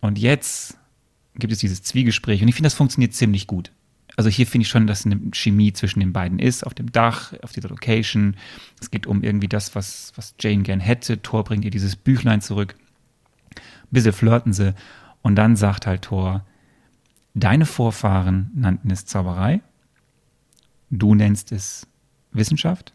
Und 0.00 0.18
jetzt 0.18 0.79
gibt 1.34 1.52
es 1.52 1.58
dieses 1.58 1.82
Zwiegespräch 1.82 2.42
und 2.42 2.48
ich 2.48 2.54
finde, 2.54 2.66
das 2.66 2.74
funktioniert 2.74 3.14
ziemlich 3.14 3.46
gut. 3.46 3.72
Also 4.16 4.28
hier 4.28 4.46
finde 4.46 4.64
ich 4.64 4.68
schon, 4.68 4.86
dass 4.86 5.06
eine 5.06 5.18
Chemie 5.32 5.72
zwischen 5.72 6.00
den 6.00 6.12
beiden 6.12 6.38
ist, 6.38 6.66
auf 6.66 6.74
dem 6.74 6.92
Dach, 6.92 7.32
auf 7.42 7.52
dieser 7.52 7.68
Location. 7.68 8.36
Es 8.80 8.90
geht 8.90 9.06
um 9.06 9.22
irgendwie 9.22 9.48
das, 9.48 9.74
was, 9.74 10.12
was 10.16 10.34
Jane 10.38 10.62
gern 10.62 10.80
hätte. 10.80 11.22
Thor 11.22 11.44
bringt 11.44 11.64
ihr 11.64 11.70
dieses 11.70 11.96
Büchlein 11.96 12.40
zurück. 12.40 12.74
Ein 13.56 13.88
bisschen 13.90 14.12
flirten 14.12 14.52
sie. 14.52 14.74
Und 15.22 15.36
dann 15.36 15.56
sagt 15.56 15.86
halt 15.86 16.02
Thor, 16.02 16.44
deine 17.34 17.66
Vorfahren 17.66 18.50
nannten 18.54 18.90
es 18.90 19.06
Zauberei. 19.06 19.62
Du 20.90 21.14
nennst 21.14 21.52
es 21.52 21.86
Wissenschaft. 22.32 22.92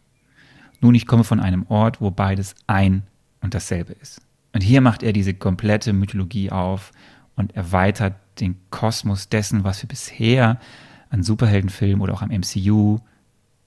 Nun, 0.82 0.96
ich 0.96 1.08
komme 1.08 1.24
von 1.24 1.40
einem 1.40 1.66
Ort, 1.70 2.02
wo 2.02 2.12
beides 2.12 2.56
ein 2.68 3.04
und 3.42 3.54
dasselbe 3.54 3.94
ist. 3.94 4.22
Und 4.54 4.62
hier 4.62 4.82
macht 4.82 5.02
er 5.02 5.14
diese 5.14 5.34
komplette 5.34 5.94
Mythologie 5.94 6.52
auf 6.52 6.92
und 7.36 7.56
erweitert 7.56 8.16
den 8.40 8.58
Kosmos 8.70 9.30
dessen, 9.30 9.64
was 9.64 9.82
wir 9.82 9.88
bisher 9.88 10.60
an 11.10 11.24
Superheldenfilmen 11.24 12.02
oder 12.02 12.14
auch 12.14 12.22
am 12.22 12.30
MCU 12.30 13.00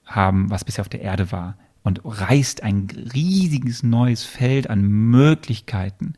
haben, 0.05 0.49
was 0.49 0.65
bisher 0.65 0.81
auf 0.81 0.89
der 0.89 1.01
Erde 1.01 1.31
war. 1.31 1.57
Und 1.83 2.01
reißt 2.03 2.61
ein 2.61 2.87
riesiges 3.13 3.83
neues 3.83 4.23
Feld 4.23 4.69
an 4.69 4.81
Möglichkeiten. 4.81 6.13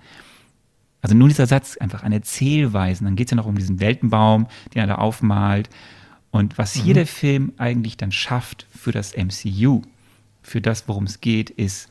Also 1.01 1.15
nur 1.15 1.27
dieser 1.27 1.47
Satz, 1.47 1.77
einfach 1.77 2.03
an 2.03 2.11
Erzählweisen. 2.11 3.05
Dann 3.05 3.15
geht 3.15 3.27
es 3.27 3.31
ja 3.31 3.37
noch 3.37 3.45
um 3.45 3.57
diesen 3.57 3.79
Weltenbaum, 3.79 4.47
den 4.73 4.81
er 4.81 4.87
da 4.87 4.95
aufmalt. 4.95 5.69
Und 6.31 6.57
was 6.57 6.73
hier 6.73 6.93
mhm. 6.93 6.95
der 6.95 7.07
Film 7.07 7.53
eigentlich 7.57 7.97
dann 7.97 8.11
schafft 8.11 8.67
für 8.71 8.91
das 8.91 9.15
MCU, 9.15 9.81
für 10.41 10.61
das, 10.61 10.87
worum 10.87 11.03
es 11.05 11.21
geht, 11.21 11.49
ist, 11.49 11.89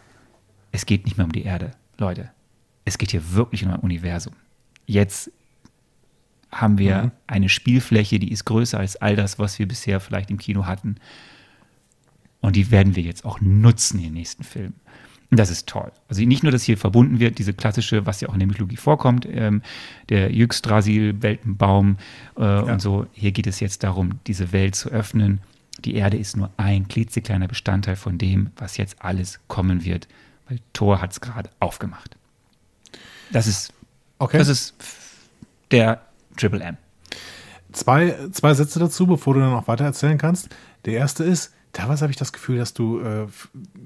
es 0.72 0.86
geht 0.86 1.04
nicht 1.04 1.16
mehr 1.16 1.26
um 1.26 1.32
die 1.32 1.44
Erde, 1.44 1.72
Leute. 1.98 2.30
Es 2.84 2.98
geht 2.98 3.10
hier 3.10 3.32
wirklich 3.32 3.64
um 3.64 3.70
ein 3.70 3.80
Universum. 3.80 4.34
Jetzt 4.86 5.30
haben 6.52 6.78
wir 6.78 7.04
mhm. 7.04 7.10
eine 7.26 7.48
Spielfläche, 7.48 8.18
die 8.18 8.32
ist 8.32 8.44
größer 8.44 8.78
als 8.78 8.96
all 8.96 9.16
das, 9.16 9.38
was 9.38 9.58
wir 9.58 9.68
bisher 9.68 10.00
vielleicht 10.00 10.30
im 10.30 10.38
Kino 10.38 10.66
hatten. 10.66 10.96
Und 12.40 12.56
die 12.56 12.70
werden 12.70 12.96
wir 12.96 13.02
jetzt 13.02 13.24
auch 13.24 13.40
nutzen 13.40 14.02
den 14.02 14.14
nächsten 14.14 14.44
Filmen. 14.44 14.74
Und 15.30 15.38
das 15.38 15.50
ist 15.50 15.68
toll. 15.68 15.92
Also 16.08 16.22
nicht 16.22 16.42
nur, 16.42 16.50
dass 16.50 16.64
hier 16.64 16.76
verbunden 16.76 17.20
wird, 17.20 17.38
diese 17.38 17.54
klassische, 17.54 18.04
was 18.04 18.20
ja 18.20 18.28
auch 18.28 18.32
in 18.32 18.40
der 18.40 18.48
Mythologie 18.48 18.76
vorkommt, 18.76 19.28
ähm, 19.30 19.62
der 20.08 20.30
Yggdrasil, 20.34 21.22
Weltenbaum 21.22 21.98
äh, 22.36 22.42
ja. 22.42 22.60
und 22.62 22.82
so. 22.82 23.06
Hier 23.12 23.30
geht 23.30 23.46
es 23.46 23.60
jetzt 23.60 23.84
darum, 23.84 24.18
diese 24.26 24.50
Welt 24.52 24.74
zu 24.74 24.88
öffnen. 24.88 25.40
Die 25.84 25.94
Erde 25.94 26.16
ist 26.16 26.36
nur 26.36 26.50
ein 26.56 26.88
klitzekleiner 26.88 27.46
Bestandteil 27.46 27.94
von 27.94 28.18
dem, 28.18 28.50
was 28.56 28.76
jetzt 28.76 29.02
alles 29.02 29.38
kommen 29.46 29.84
wird, 29.84 30.08
weil 30.48 30.58
Thor 30.72 31.00
hat 31.00 31.12
es 31.12 31.20
gerade 31.20 31.48
aufgemacht. 31.60 32.16
Das 33.30 33.46
ist, 33.46 33.72
okay. 34.18 34.38
das 34.38 34.48
ist 34.48 34.74
der 35.70 36.02
Triple 36.36 36.62
M. 36.62 36.76
Zwei, 37.72 38.16
zwei 38.32 38.54
Sätze 38.54 38.78
dazu, 38.78 39.06
bevor 39.06 39.34
du 39.34 39.40
dann 39.40 39.52
auch 39.52 39.68
weiter 39.68 39.84
erzählen 39.84 40.18
kannst. 40.18 40.48
Der 40.84 40.94
erste 40.94 41.24
ist, 41.24 41.52
teilweise 41.72 42.02
habe 42.02 42.10
ich 42.10 42.16
das 42.16 42.32
Gefühl, 42.32 42.58
dass 42.58 42.74
du 42.74 43.00
äh, 43.00 43.26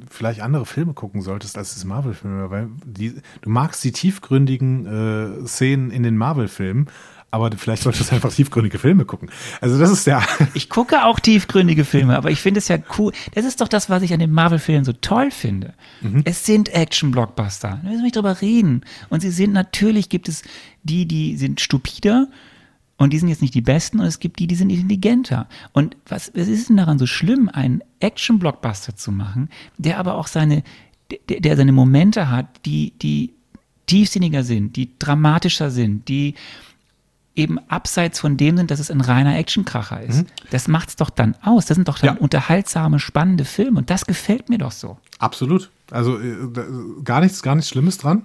vielleicht 0.08 0.40
andere 0.40 0.64
Filme 0.64 0.94
gucken 0.94 1.20
solltest 1.20 1.58
als 1.58 1.74
das 1.74 1.84
Marvel-Filme, 1.84 2.50
weil 2.50 2.68
die, 2.84 3.14
du 3.42 3.50
magst 3.50 3.84
die 3.84 3.92
tiefgründigen 3.92 5.42
äh, 5.42 5.46
Szenen 5.46 5.90
in 5.90 6.02
den 6.02 6.16
Marvel-Filmen, 6.16 6.88
aber 7.34 7.50
vielleicht 7.56 7.82
solltest 7.82 8.10
du 8.10 8.14
einfach 8.14 8.32
tiefgründige 8.32 8.78
Filme 8.78 9.04
gucken. 9.04 9.28
Also 9.60 9.76
das 9.78 9.90
ist 9.90 10.06
ja. 10.06 10.22
Ich 10.54 10.70
gucke 10.70 11.04
auch 11.04 11.18
tiefgründige 11.18 11.84
Filme, 11.84 12.16
aber 12.16 12.30
ich 12.30 12.40
finde 12.40 12.58
es 12.58 12.68
ja 12.68 12.78
cool. 12.96 13.12
Das 13.34 13.44
ist 13.44 13.60
doch 13.60 13.66
das, 13.66 13.90
was 13.90 14.02
ich 14.02 14.12
an 14.12 14.20
den 14.20 14.30
Marvel-Filmen 14.30 14.84
so 14.84 14.92
toll 14.92 15.32
finde. 15.32 15.74
Mhm. 16.00 16.22
Es 16.24 16.46
sind 16.46 16.72
Action-Blockbuster. 16.72 17.80
Da 17.82 17.88
müssen 17.88 17.98
wir 17.98 18.02
nicht 18.02 18.16
drüber 18.16 18.40
reden. 18.40 18.82
Und 19.08 19.20
sie 19.20 19.30
sind 19.30 19.52
natürlich, 19.52 20.08
gibt 20.08 20.28
es 20.28 20.42
die, 20.84 21.06
die 21.06 21.36
sind 21.36 21.60
stupider 21.60 22.28
und 22.98 23.12
die 23.12 23.18
sind 23.18 23.28
jetzt 23.28 23.42
nicht 23.42 23.54
die 23.54 23.62
besten 23.62 23.98
und 23.98 24.06
es 24.06 24.20
gibt 24.20 24.38
die, 24.38 24.46
die 24.46 24.54
sind 24.54 24.70
intelligenter. 24.70 25.48
Und 25.72 25.96
was, 26.06 26.30
was 26.36 26.46
ist 26.46 26.68
denn 26.68 26.76
daran 26.76 27.00
so 27.00 27.06
schlimm, 27.06 27.50
einen 27.52 27.82
Action-Blockbuster 27.98 28.94
zu 28.94 29.10
machen, 29.10 29.48
der 29.76 29.98
aber 29.98 30.14
auch 30.14 30.28
seine, 30.28 30.62
der, 31.28 31.40
der 31.40 31.56
seine 31.56 31.72
Momente 31.72 32.30
hat, 32.30 32.46
die, 32.64 32.92
die 33.02 33.32
tiefsinniger 33.86 34.44
sind, 34.44 34.76
die 34.76 34.90
dramatischer 34.98 35.70
sind, 35.70 36.08
die 36.08 36.34
eben 37.36 37.58
abseits 37.68 38.20
von 38.20 38.36
dem 38.36 38.56
sind, 38.56 38.70
dass 38.70 38.78
es 38.78 38.90
ein 38.90 39.00
reiner 39.00 39.36
Actionkracher 39.36 40.02
ist. 40.02 40.22
Mhm. 40.22 40.26
Das 40.50 40.68
es 40.68 40.96
doch 40.96 41.10
dann 41.10 41.34
aus. 41.42 41.66
Das 41.66 41.74
sind 41.74 41.88
doch 41.88 41.98
dann 41.98 42.16
ja. 42.16 42.20
unterhaltsame, 42.20 43.00
spannende 43.00 43.44
Filme 43.44 43.78
und 43.78 43.90
das 43.90 44.06
gefällt 44.06 44.48
mir 44.48 44.58
doch 44.58 44.72
so. 44.72 44.98
Absolut. 45.18 45.70
Also 45.90 46.18
äh, 46.18 46.36
gar 47.02 47.20
nichts, 47.20 47.42
gar 47.42 47.54
nichts 47.54 47.70
Schlimmes 47.70 47.98
dran. 47.98 48.22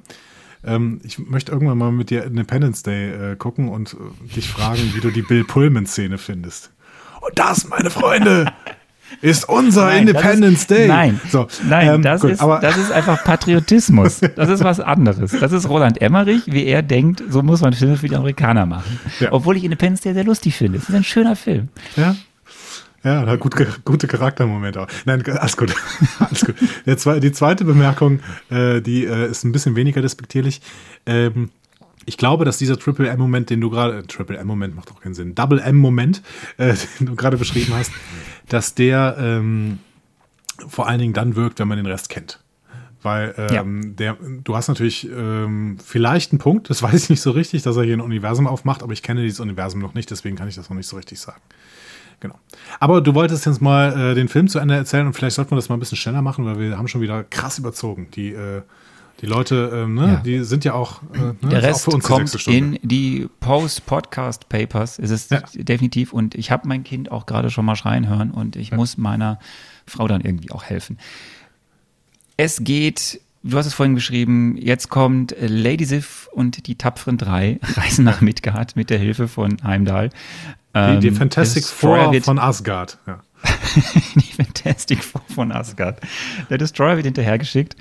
Ähm, 0.63 1.01
ich 1.03 1.19
möchte 1.19 1.51
irgendwann 1.51 1.77
mal 1.77 1.91
mit 1.91 2.09
dir 2.09 2.23
Independence 2.23 2.83
Day 2.83 3.31
äh, 3.31 3.35
gucken 3.35 3.69
und 3.69 3.93
äh, 3.93 4.35
dich 4.35 4.49
fragen, 4.49 4.91
wie 4.93 4.99
du 4.99 5.09
die 5.09 5.21
Bill 5.21 5.43
Pullman-Szene 5.43 6.17
findest. 6.17 6.71
Und 7.21 7.37
das, 7.37 7.67
meine 7.67 7.89
Freunde, 7.89 8.51
ist 9.21 9.47
unser 9.47 9.85
nein, 9.85 10.07
Independence 10.07 10.61
ist, 10.61 10.69
Day. 10.71 10.87
Nein, 10.87 11.19
so, 11.29 11.47
nein 11.67 11.95
ähm, 11.95 12.01
das, 12.01 12.21
gut, 12.21 12.31
ist, 12.31 12.41
das 12.41 12.77
ist 12.77 12.91
einfach 12.91 13.23
Patriotismus. 13.23 14.21
Das 14.35 14.49
ist 14.49 14.63
was 14.63 14.79
anderes. 14.79 15.31
Das 15.31 15.51
ist 15.51 15.67
Roland 15.67 16.01
Emmerich, 16.01 16.43
wie 16.45 16.65
er 16.65 16.81
denkt, 16.81 17.23
so 17.29 17.41
muss 17.41 17.61
man 17.61 17.73
Filme 17.73 17.97
für 17.97 18.07
die 18.07 18.15
Amerikaner 18.15 18.65
machen. 18.65 18.99
Ja. 19.19 19.31
Obwohl 19.31 19.57
ich 19.57 19.63
Independence 19.63 20.01
Day 20.01 20.13
sehr 20.13 20.23
lustig 20.23 20.55
finde. 20.55 20.77
Es 20.77 20.87
ist 20.87 20.95
ein 20.95 21.03
schöner 21.03 21.35
Film. 21.35 21.69
Ja, 21.95 22.15
ja, 23.03 23.35
gut, 23.37 23.55
gute 23.85 24.07
Charaktermomente. 24.07 24.85
Nein, 25.05 25.23
alles 25.25 25.55
gut. 25.55 25.73
alles 26.19 26.45
gut. 26.45 26.55
Der, 26.85 27.19
die 27.19 27.31
zweite 27.31 27.63
Bemerkung, 27.63 28.19
äh, 28.49 28.81
die 28.81 29.05
äh, 29.05 29.29
ist 29.29 29.45
ein 29.45 29.51
bisschen 29.51 29.75
weniger 29.75 30.01
despektierlich. 30.01 30.61
Ähm, 31.05 31.49
ich 32.09 32.17
glaube, 32.17 32.43
dass 32.43 32.57
dieser 32.57 32.77
Triple 32.77 33.07
M-Moment, 33.07 33.51
den 33.51 33.61
du 33.61 33.69
gerade, 33.69 33.99
äh, 33.99 34.03
Triple 34.03 34.35
M-Moment 34.37 34.75
macht 34.75 34.91
auch 34.91 34.99
keinen 34.99 35.13
Sinn, 35.13 35.35
Double 35.35 35.59
M-Moment, 35.59 36.23
äh, 36.57 36.73
den 36.99 37.05
du 37.05 37.15
gerade 37.15 37.37
beschrieben 37.37 37.73
hast, 37.75 37.91
dass 38.47 38.73
der 38.73 39.15
ähm, 39.19 39.77
vor 40.67 40.87
allen 40.87 40.99
Dingen 40.99 41.13
dann 41.13 41.35
wirkt, 41.35 41.59
wenn 41.59 41.67
man 41.67 41.77
den 41.77 41.85
Rest 41.85 42.09
kennt. 42.09 42.39
Weil 43.03 43.35
ähm, 43.37 43.81
ja. 43.83 43.93
der, 43.93 44.17
du 44.43 44.55
hast 44.55 44.69
natürlich 44.69 45.07
ähm, 45.07 45.77
vielleicht 45.85 46.31
einen 46.31 46.39
Punkt, 46.39 46.71
das 46.71 46.81
weiß 46.83 47.03
ich 47.03 47.09
nicht 47.11 47.21
so 47.21 47.29
richtig, 47.29 47.61
dass 47.61 47.77
er 47.77 47.83
hier 47.83 47.95
ein 47.95 48.01
Universum 48.01 48.47
aufmacht, 48.47 48.81
aber 48.81 48.91
ich 48.91 49.03
kenne 49.03 49.21
dieses 49.21 49.39
Universum 49.39 49.79
noch 49.79 49.93
nicht, 49.93 50.09
deswegen 50.09 50.35
kann 50.35 50.47
ich 50.47 50.55
das 50.55 50.67
noch 50.67 50.75
nicht 50.75 50.87
so 50.87 50.97
richtig 50.97 51.19
sagen. 51.19 51.41
Genau. 52.21 52.39
Aber 52.79 53.01
du 53.01 53.13
wolltest 53.13 53.45
jetzt 53.45 53.61
mal 53.61 54.11
äh, 54.11 54.15
den 54.15 54.29
Film 54.29 54.47
zu 54.47 54.57
Ende 54.57 54.73
erzählen 54.73 55.05
und 55.05 55.13
vielleicht 55.13 55.35
sollten 55.35 55.51
wir 55.51 55.57
das 55.57 55.69
mal 55.69 55.77
ein 55.77 55.79
bisschen 55.79 55.97
schneller 55.97 56.23
machen, 56.23 56.43
weil 56.43 56.59
wir 56.59 56.75
haben 56.75 56.87
schon 56.87 57.01
wieder 57.01 57.23
krass 57.23 57.59
überzogen. 57.59 58.07
Die, 58.15 58.33
äh, 58.33 58.63
die 59.21 59.25
Leute, 59.25 59.71
ähm, 59.73 59.95
ne, 59.95 60.07
ja. 60.07 60.15
die 60.17 60.43
sind 60.43 60.63
ja 60.63 60.73
auch. 60.73 61.01
Äh, 61.13 61.17
ne, 61.17 61.35
Der 61.51 61.63
Rest 61.63 61.87
auch 61.87 61.99
kommt 61.99 62.47
in 62.47 62.79
die 62.81 63.27
Post-Podcast-Papers. 63.39 64.99
Ist 64.99 65.11
es 65.11 65.29
ja. 65.29 65.41
definitiv. 65.55 66.13
Und 66.13 66.35
ich 66.35 66.51
habe 66.51 66.67
mein 66.67 66.83
Kind 66.83 67.11
auch 67.11 67.25
gerade 67.25 67.49
schon 67.49 67.65
mal 67.65 67.75
schreien 67.75 68.07
hören 68.07 68.31
und 68.31 68.55
ich 68.55 68.69
ja. 68.69 68.77
muss 68.77 68.97
meiner 68.97 69.39
Frau 69.85 70.07
dann 70.07 70.21
irgendwie 70.21 70.51
auch 70.51 70.63
helfen. 70.63 70.97
Es 72.37 72.63
geht 72.63 73.21
Du 73.41 73.57
hast 73.57 73.67
es 73.67 73.73
vorhin 73.73 73.95
geschrieben, 73.95 74.57
jetzt 74.57 74.89
kommt 74.89 75.33
Lady 75.39 75.85
Sif 75.85 76.27
und 76.33 76.67
die 76.67 76.75
tapferen 76.75 77.17
drei 77.17 77.57
reisen 77.77 78.03
nach 78.03 78.19
Midgard 78.19 78.75
mit 78.75 78.89
der 78.89 78.99
Hilfe 78.99 79.29
von 79.29 79.63
Heimdall. 79.63 80.09
Die, 80.75 80.99
die 80.99 81.07
ähm, 81.07 81.15
Fantastic 81.15 81.65
Four 81.65 82.13
von 82.21 82.37
Asgard. 82.37 82.97
Ja. 83.07 83.21
die 84.15 84.33
Fantastic 84.33 85.03
Four 85.03 85.21
von 85.33 85.51
Asgard. 85.51 85.99
Der 86.49 86.57
Destroyer 86.57 86.95
wird 86.95 87.05
hinterhergeschickt. 87.05 87.75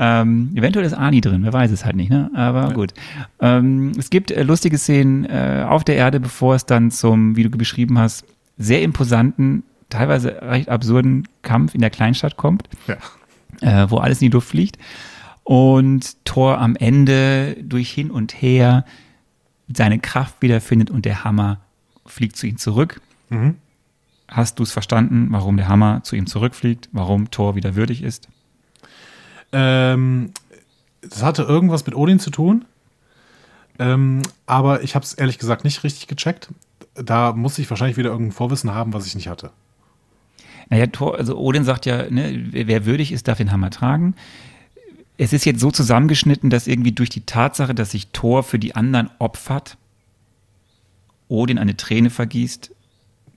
Ähm, 0.00 0.52
eventuell 0.54 0.86
ist 0.86 0.92
Ani 0.92 1.20
drin, 1.20 1.42
wer 1.42 1.52
weiß 1.52 1.72
es 1.72 1.84
halt 1.84 1.96
nicht, 1.96 2.10
ne? 2.10 2.30
Aber 2.34 2.68
ja. 2.68 2.72
gut. 2.72 2.94
Ähm, 3.40 3.92
es 3.98 4.10
gibt 4.10 4.30
äh, 4.30 4.44
lustige 4.44 4.78
Szenen 4.78 5.24
äh, 5.24 5.66
auf 5.68 5.82
der 5.82 5.96
Erde, 5.96 6.20
bevor 6.20 6.54
es 6.54 6.66
dann 6.66 6.92
zum, 6.92 7.34
wie 7.34 7.42
du 7.42 7.50
beschrieben 7.50 7.98
hast, 7.98 8.24
sehr 8.56 8.82
imposanten, 8.82 9.64
teilweise 9.90 10.40
recht 10.42 10.68
absurden 10.68 11.26
Kampf 11.42 11.74
in 11.74 11.80
der 11.80 11.90
Kleinstadt 11.90 12.36
kommt. 12.36 12.68
Ja. 12.86 12.96
Äh, 13.60 13.90
wo 13.90 13.96
alles 13.96 14.22
in 14.22 14.30
die 14.30 14.34
Luft 14.34 14.48
fliegt. 14.48 14.78
Und 15.42 16.24
Thor 16.24 16.58
am 16.58 16.76
Ende 16.76 17.56
durch 17.62 17.90
hin 17.90 18.10
und 18.10 18.40
her 18.40 18.84
seine 19.72 19.98
Kraft 19.98 20.36
wiederfindet 20.40 20.90
und 20.90 21.04
der 21.04 21.24
Hammer 21.24 21.58
fliegt 22.06 22.36
zu 22.36 22.46
ihm 22.46 22.58
zurück. 22.58 23.00
Mhm. 23.30 23.56
Hast 24.28 24.58
du 24.58 24.62
es 24.62 24.72
verstanden, 24.72 25.28
warum 25.30 25.56
der 25.56 25.68
Hammer 25.68 26.02
zu 26.04 26.14
ihm 26.14 26.26
zurückfliegt, 26.26 26.88
warum 26.92 27.30
Thor 27.30 27.54
wieder 27.54 27.74
würdig 27.74 28.02
ist? 28.02 28.28
Ähm, 29.52 30.32
das 31.00 31.22
hatte 31.22 31.42
irgendwas 31.42 31.86
mit 31.86 31.94
Odin 31.94 32.20
zu 32.20 32.30
tun, 32.30 32.66
ähm, 33.78 34.22
aber 34.46 34.82
ich 34.82 34.94
habe 34.94 35.04
es 35.04 35.14
ehrlich 35.14 35.38
gesagt 35.38 35.64
nicht 35.64 35.82
richtig 35.84 36.06
gecheckt. 36.08 36.50
Da 36.94 37.32
muss 37.32 37.58
ich 37.58 37.70
wahrscheinlich 37.70 37.96
wieder 37.96 38.10
irgendein 38.10 38.32
Vorwissen 38.32 38.74
haben, 38.74 38.92
was 38.92 39.06
ich 39.06 39.14
nicht 39.14 39.28
hatte. 39.28 39.50
Naja, 40.68 40.86
Thor, 40.88 41.16
also 41.16 41.38
Odin 41.38 41.64
sagt 41.64 41.86
ja, 41.86 42.10
ne, 42.10 42.48
wer 42.50 42.84
würdig 42.84 43.12
ist, 43.12 43.28
darf 43.28 43.38
den 43.38 43.52
Hammer 43.52 43.70
tragen. 43.70 44.14
Es 45.16 45.32
ist 45.32 45.46
jetzt 45.46 45.60
so 45.60 45.70
zusammengeschnitten, 45.70 46.50
dass 46.50 46.66
irgendwie 46.66 46.92
durch 46.92 47.08
die 47.08 47.22
Tatsache, 47.22 47.74
dass 47.74 47.92
sich 47.92 48.08
Thor 48.08 48.42
für 48.42 48.58
die 48.58 48.74
anderen 48.74 49.10
opfert, 49.18 49.76
Odin 51.28 51.58
eine 51.58 51.76
Träne 51.76 52.10
vergießt. 52.10 52.72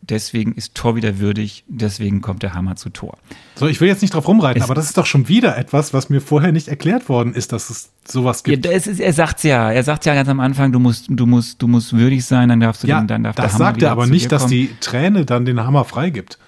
Deswegen 0.04 0.54
ist 0.54 0.74
Thor 0.74 0.96
wieder 0.96 1.20
würdig, 1.20 1.64
deswegen 1.68 2.22
kommt 2.22 2.42
der 2.42 2.56
Hammer 2.56 2.76
zu 2.76 2.90
Thor. 2.90 3.18
So, 3.56 3.68
ich 3.68 3.80
will 3.82 3.88
jetzt 3.88 4.02
nicht 4.02 4.16
drauf 4.16 4.28
rumreiten, 4.28 4.60
Es- 4.62 4.68
aber 4.68 4.74
das 4.74 4.86
ist 4.86 4.98
doch 4.98 5.06
schon 5.06 5.28
wieder 5.28 5.58
etwas, 5.58 5.94
was 5.94 6.10
mir 6.10 6.22
vorher 6.22 6.52
nicht 6.52 6.68
erklärt 6.70 7.08
worden 7.08 7.36
ist, 7.36 7.54
dass 7.54 7.70
es 7.70 7.92
sowas 8.08 8.42
Ja, 8.48 8.54
gibt. 8.54 8.66
das 8.66 8.88
ist, 8.88 9.00
er 9.00 9.14
sagt's 9.14 9.44
ja, 9.44 9.72
er 9.72 9.84
sagt 9.84 10.06
ja 10.06 10.16
ganz 10.16 10.28
am 10.28 10.40
Anfang, 10.40 10.72
du 10.72 10.80
musst, 10.80 11.06
du 11.10 11.26
musst, 11.28 11.62
du 11.62 11.68
musst 11.68 11.94
würdig 11.94 12.26
sein, 12.26 12.50
dann 12.50 12.60
darfst 12.60 12.82
du 12.84 12.88
Ja, 12.88 13.00
den, 13.00 13.08
dann 13.08 13.24
darf 13.24 13.36
der 13.36 13.46
das 13.46 13.58
sagt 13.58 13.84
er 13.84 13.92
aber 13.92 14.08
nicht, 14.08 14.32
dass 14.32 14.48
die 14.48 14.72
Träne 14.80 15.24
dann 15.26 15.46
den 15.46 15.60
Hammer 15.64 15.86
freigibt. 15.86 16.40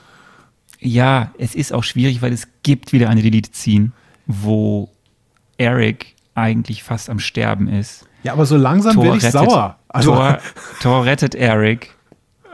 Ja, 0.80 1.32
es 1.38 1.54
ist 1.54 1.74
auch 1.74 1.84
schwierig, 1.84 2.22
weil 2.24 2.34
es 2.34 2.48
gibt 2.64 2.92
wieder 2.92 3.10
eine 3.10 3.22
Delete-Scene, 3.22 3.92
wo 4.26 4.90
Eric 5.58 6.16
eigentlich 6.36 6.82
fast 6.84 7.10
am 7.10 7.20
Sterben 7.20 7.68
ist. 7.68 8.06
Ja, 8.24 8.34
aber 8.34 8.46
so 8.48 8.58
langsam 8.58 8.98
werde 9.02 9.18
ich 9.18 9.30
sauer. 9.30 9.78
Also, 9.90 10.12
Thor, 10.16 10.40
Thor 10.82 11.06
rettet 11.06 11.36
Eric 11.36 11.92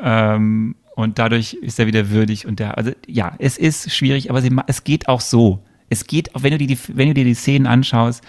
ähm, 0.04 0.76
und 1.00 1.18
dadurch 1.18 1.54
ist 1.54 1.80
er 1.80 1.88
wieder 1.88 2.10
würdig 2.10 2.46
und 2.46 2.60
der, 2.60 2.78
also 2.78 2.92
ja, 3.08 3.34
es 3.40 3.58
ist 3.58 3.90
schwierig, 3.94 4.30
aber 4.30 4.42
sie, 4.42 4.54
es 4.68 4.84
geht 4.84 5.08
auch 5.08 5.22
so. 5.22 5.64
Es 5.88 6.06
geht 6.06 6.36
auch, 6.36 6.44
wenn 6.44 6.52
du, 6.52 6.58
dir 6.58 6.68
die, 6.68 6.78
wenn 6.90 7.08
du 7.08 7.14
dir 7.14 7.24
die 7.24 7.36
Szenen 7.36 7.68
anschaust, 7.68 8.22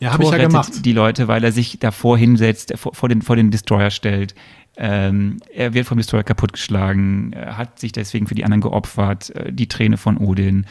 ja, 0.00 0.12
habe 0.12 0.24
ich 0.24 0.30
ja 0.30 0.34
rettet 0.34 0.50
gemacht. 0.50 0.84
die 0.84 0.92
Leute, 0.92 1.28
weil 1.28 1.44
er 1.44 1.52
sich 1.52 1.78
davor 1.78 2.18
hinsetzt, 2.18 2.74
vor, 2.76 2.92
vor, 2.92 3.08
den, 3.08 3.22
vor 3.22 3.36
den 3.36 3.52
Destroyer 3.52 3.90
stellt. 3.90 4.34
Ähm, 4.76 5.36
er 5.54 5.74
wird 5.74 5.86
vom 5.86 5.96
Destroyer 5.96 6.24
kaputtgeschlagen, 6.24 7.36
hat 7.36 7.78
sich 7.78 7.92
deswegen 7.92 8.26
für 8.26 8.34
die 8.34 8.42
anderen 8.42 8.62
geopfert, 8.62 9.30
äh, 9.36 9.52
die 9.52 9.68
Träne 9.68 9.96
von 9.96 10.18
Odin. 10.18 10.66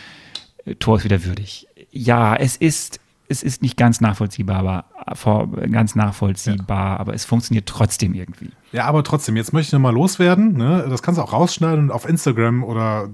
Äh, 0.65 0.75
Thor 0.75 0.97
ist 0.97 1.05
wieder 1.05 1.23
würdig. 1.23 1.65
Ja, 1.91 2.35
es 2.35 2.57
ist, 2.57 2.99
es 3.31 3.41
ist 3.43 3.61
nicht 3.61 3.77
ganz 3.77 4.01
nachvollziehbar, 4.01 4.57
aber 4.59 4.85
äh, 5.07 5.15
vor, 5.15 5.47
ganz 5.71 5.95
nachvollziehbar, 5.95 6.99
aber 6.99 7.13
es 7.13 7.25
funktioniert 7.25 7.65
trotzdem 7.67 8.13
irgendwie. 8.13 8.49
Ja, 8.71 8.85
aber 8.85 9.03
trotzdem, 9.03 9.35
jetzt 9.37 9.53
möchte 9.53 9.69
ich 9.69 9.73
noch 9.73 9.79
mal 9.79 9.93
loswerden. 9.93 10.53
Ne? 10.57 10.85
Das 10.89 11.01
kannst 11.01 11.17
du 11.17 11.23
auch 11.23 11.33
rausschneiden 11.33 11.85
und 11.85 11.91
auf 11.91 12.07
Instagram 12.07 12.63
oder 12.63 13.09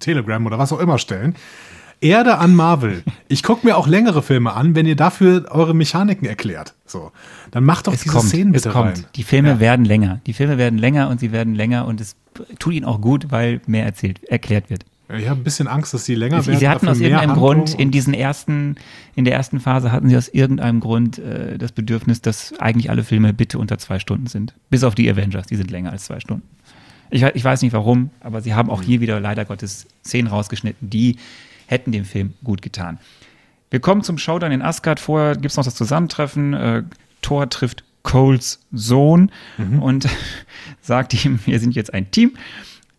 Telegram 0.00 0.44
oder 0.44 0.58
was 0.58 0.72
auch 0.72 0.80
immer 0.80 0.98
stellen. 0.98 1.34
Erde 2.00 2.36
an 2.38 2.54
Marvel. 2.54 3.02
Ich 3.28 3.42
gucke 3.42 3.66
mir 3.66 3.76
auch 3.78 3.86
längere 3.86 4.22
Filme 4.22 4.52
an, 4.52 4.74
wenn 4.74 4.84
ihr 4.84 4.96
dafür 4.96 5.46
eure 5.50 5.74
Mechaniken 5.74 6.26
erklärt. 6.28 6.74
So, 6.84 7.12
dann 7.50 7.64
macht 7.64 7.86
doch 7.86 7.94
Es 7.94 8.02
diese 8.02 8.14
kommt, 8.14 8.28
Szenen 8.28 8.54
es 8.54 8.62
bitte 8.62 8.74
kommt. 8.74 8.98
rein. 8.98 9.04
Die 9.14 9.22
Filme 9.22 9.48
Ja. 9.50 9.60
werden 9.60 9.84
länger. 9.86 10.20
Die 10.26 10.34
Filme 10.34 10.58
werden 10.58 10.78
länger 10.78 11.08
und 11.08 11.20
sie 11.20 11.32
werden 11.32 11.54
länger 11.54 11.86
und 11.86 12.00
es 12.02 12.16
tut 12.58 12.74
ihnen 12.74 12.84
auch 12.84 13.00
gut, 13.00 13.30
weil 13.30 13.62
mehr 13.66 13.86
erzählt, 13.86 14.22
erklärt 14.24 14.68
wird. 14.68 14.84
Ich 15.12 15.28
habe 15.28 15.40
ein 15.40 15.44
bisschen 15.44 15.68
Angst, 15.68 15.92
dass 15.92 16.04
die 16.04 16.14
länger 16.14 16.40
Sie, 16.40 16.48
werden. 16.48 16.60
sie 16.60 16.68
hatten 16.68 16.88
aus 16.88 16.98
irgendeinem 16.98 17.34
Grund 17.34 17.74
in 17.74 17.90
diesen 17.90 18.14
ersten, 18.14 18.76
in 19.14 19.26
der 19.26 19.34
ersten 19.34 19.60
Phase 19.60 19.92
hatten 19.92 20.08
sie 20.08 20.16
aus 20.16 20.28
irgendeinem 20.28 20.80
Grund 20.80 21.18
äh, 21.18 21.58
das 21.58 21.72
Bedürfnis, 21.72 22.22
dass 22.22 22.58
eigentlich 22.58 22.88
alle 22.88 23.04
Filme 23.04 23.34
bitte 23.34 23.58
unter 23.58 23.76
zwei 23.78 23.98
Stunden 23.98 24.26
sind. 24.26 24.54
Bis 24.70 24.82
auf 24.82 24.94
die 24.94 25.10
Avengers, 25.10 25.46
die 25.46 25.56
sind 25.56 25.70
länger 25.70 25.92
als 25.92 26.06
zwei 26.06 26.20
Stunden. 26.20 26.48
Ich, 27.10 27.22
ich 27.22 27.44
weiß 27.44 27.60
nicht 27.62 27.72
warum, 27.74 28.10
aber 28.20 28.40
sie 28.40 28.54
haben 28.54 28.70
auch 28.70 28.82
hier 28.82 29.00
wieder 29.00 29.20
leider 29.20 29.44
Gottes 29.44 29.86
Szenen 30.04 30.28
rausgeschnitten, 30.28 30.88
die 30.88 31.16
hätten 31.66 31.92
dem 31.92 32.06
Film 32.06 32.32
gut 32.42 32.62
getan. 32.62 32.98
Wir 33.70 33.80
kommen 33.80 34.02
zum 34.02 34.18
Showdown 34.18 34.52
in 34.52 34.62
Asgard. 34.62 35.00
Vorher 35.00 35.34
gibt 35.34 35.46
es 35.46 35.56
noch 35.56 35.64
das 35.64 35.74
Zusammentreffen. 35.74 36.54
Äh, 36.54 36.82
Thor 37.20 37.48
trifft 37.50 37.84
Coles 38.04 38.60
Sohn 38.70 39.30
und 39.80 40.06
sagt 40.80 41.24
ihm, 41.24 41.40
wir 41.44 41.58
sind 41.58 41.74
jetzt 41.74 41.92
ein 41.92 42.10
Team. 42.10 42.32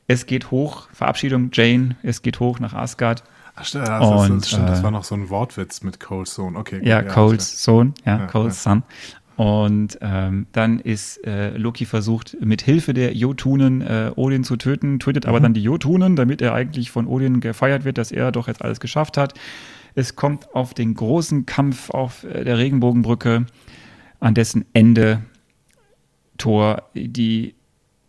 Es 0.08 0.26
geht 0.26 0.52
hoch, 0.52 0.88
Verabschiedung 0.94 1.50
Jane, 1.54 1.96
es 2.04 2.22
geht 2.22 2.40
hoch 2.40 2.60
nach 2.60 2.74
Asgard. 2.74 3.24
Ach, 3.56 3.64
st- 3.66 3.80
das, 3.80 4.30
Und, 4.30 4.42
das, 4.42 4.50
stimmt, 4.50 4.70
das 4.70 4.80
äh, 4.82 4.84
war 4.84 4.92
noch 4.92 5.04
so 5.04 5.16
ein 5.16 5.30
Wortwitz 5.30 5.82
mit 5.82 6.00
Cole's 6.00 6.34
Sohn. 6.36 6.56
Okay, 6.56 6.80
gut, 6.80 6.88
Ja, 6.88 7.00
alles 7.00 7.14
Coles 7.14 7.64
Sohn, 7.64 7.94
ja, 8.06 8.20
Ja, 8.20 8.28
Coles 8.28 8.62
Son. 8.64 8.84
Und 9.38 9.98
ähm, 10.02 10.48
dann 10.54 10.80
ist 10.80 11.26
äh, 11.26 11.58
Loki 11.58 11.86
versucht, 11.86 12.38
mit 12.40 12.62
Hilfe 12.62 12.94
der 12.94 13.14
Jotunen 13.14 13.82
äh, 13.82 14.12
Odin 14.16 14.44
zu 14.46 14.56
töten, 14.56 15.00
tötet 15.00 15.26
Mhm. 15.26 15.30
aber 15.30 15.40
dann 15.42 15.54
die 15.54 15.64
Jotunen, 15.64 16.16
damit 16.16 16.42
er 16.42 16.54
eigentlich 16.54 16.90
von 16.92 17.06
Odin 17.08 17.42
gefeiert 17.42 17.84
wird, 17.84 17.98
dass 17.98 18.12
er 18.14 18.32
doch 18.32 18.48
jetzt 18.48 18.62
alles 18.62 18.80
geschafft 18.80 19.18
hat. 19.18 19.34
Es 19.94 20.16
kommt 20.16 20.54
auf 20.56 20.74
den 20.74 20.94
großen 20.94 21.46
Kampf 21.46 21.90
auf 21.90 22.24
äh, 22.24 22.44
der 22.46 22.58
Regenbogenbrücke, 22.58 23.46
an 24.22 24.34
dessen 24.36 24.66
Ende 24.74 25.22
Thor 26.38 26.84
die 26.94 27.56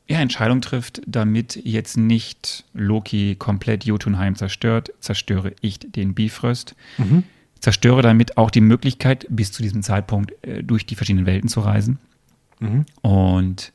ja, 0.08 0.20
Entscheidung 0.20 0.60
trifft, 0.60 1.02
damit 1.06 1.56
jetzt 1.64 1.96
nicht 1.96 2.64
Loki 2.74 3.34
komplett 3.36 3.84
Jotunheim 3.84 4.36
zerstört, 4.36 4.92
zerstöre 5.00 5.52
ich 5.60 5.80
den 5.80 6.14
Bifrost. 6.14 6.76
Mhm. 6.98 7.24
Zerstöre 7.58 8.02
damit 8.02 8.36
auch 8.36 8.50
die 8.50 8.60
Möglichkeit, 8.60 9.26
bis 9.30 9.50
zu 9.50 9.62
diesem 9.62 9.82
Zeitpunkt 9.82 10.32
äh, 10.44 10.62
durch 10.62 10.86
die 10.86 10.94
verschiedenen 10.94 11.26
Welten 11.26 11.48
zu 11.48 11.60
reisen. 11.60 11.98
Mhm. 12.60 12.84
Und 13.02 13.72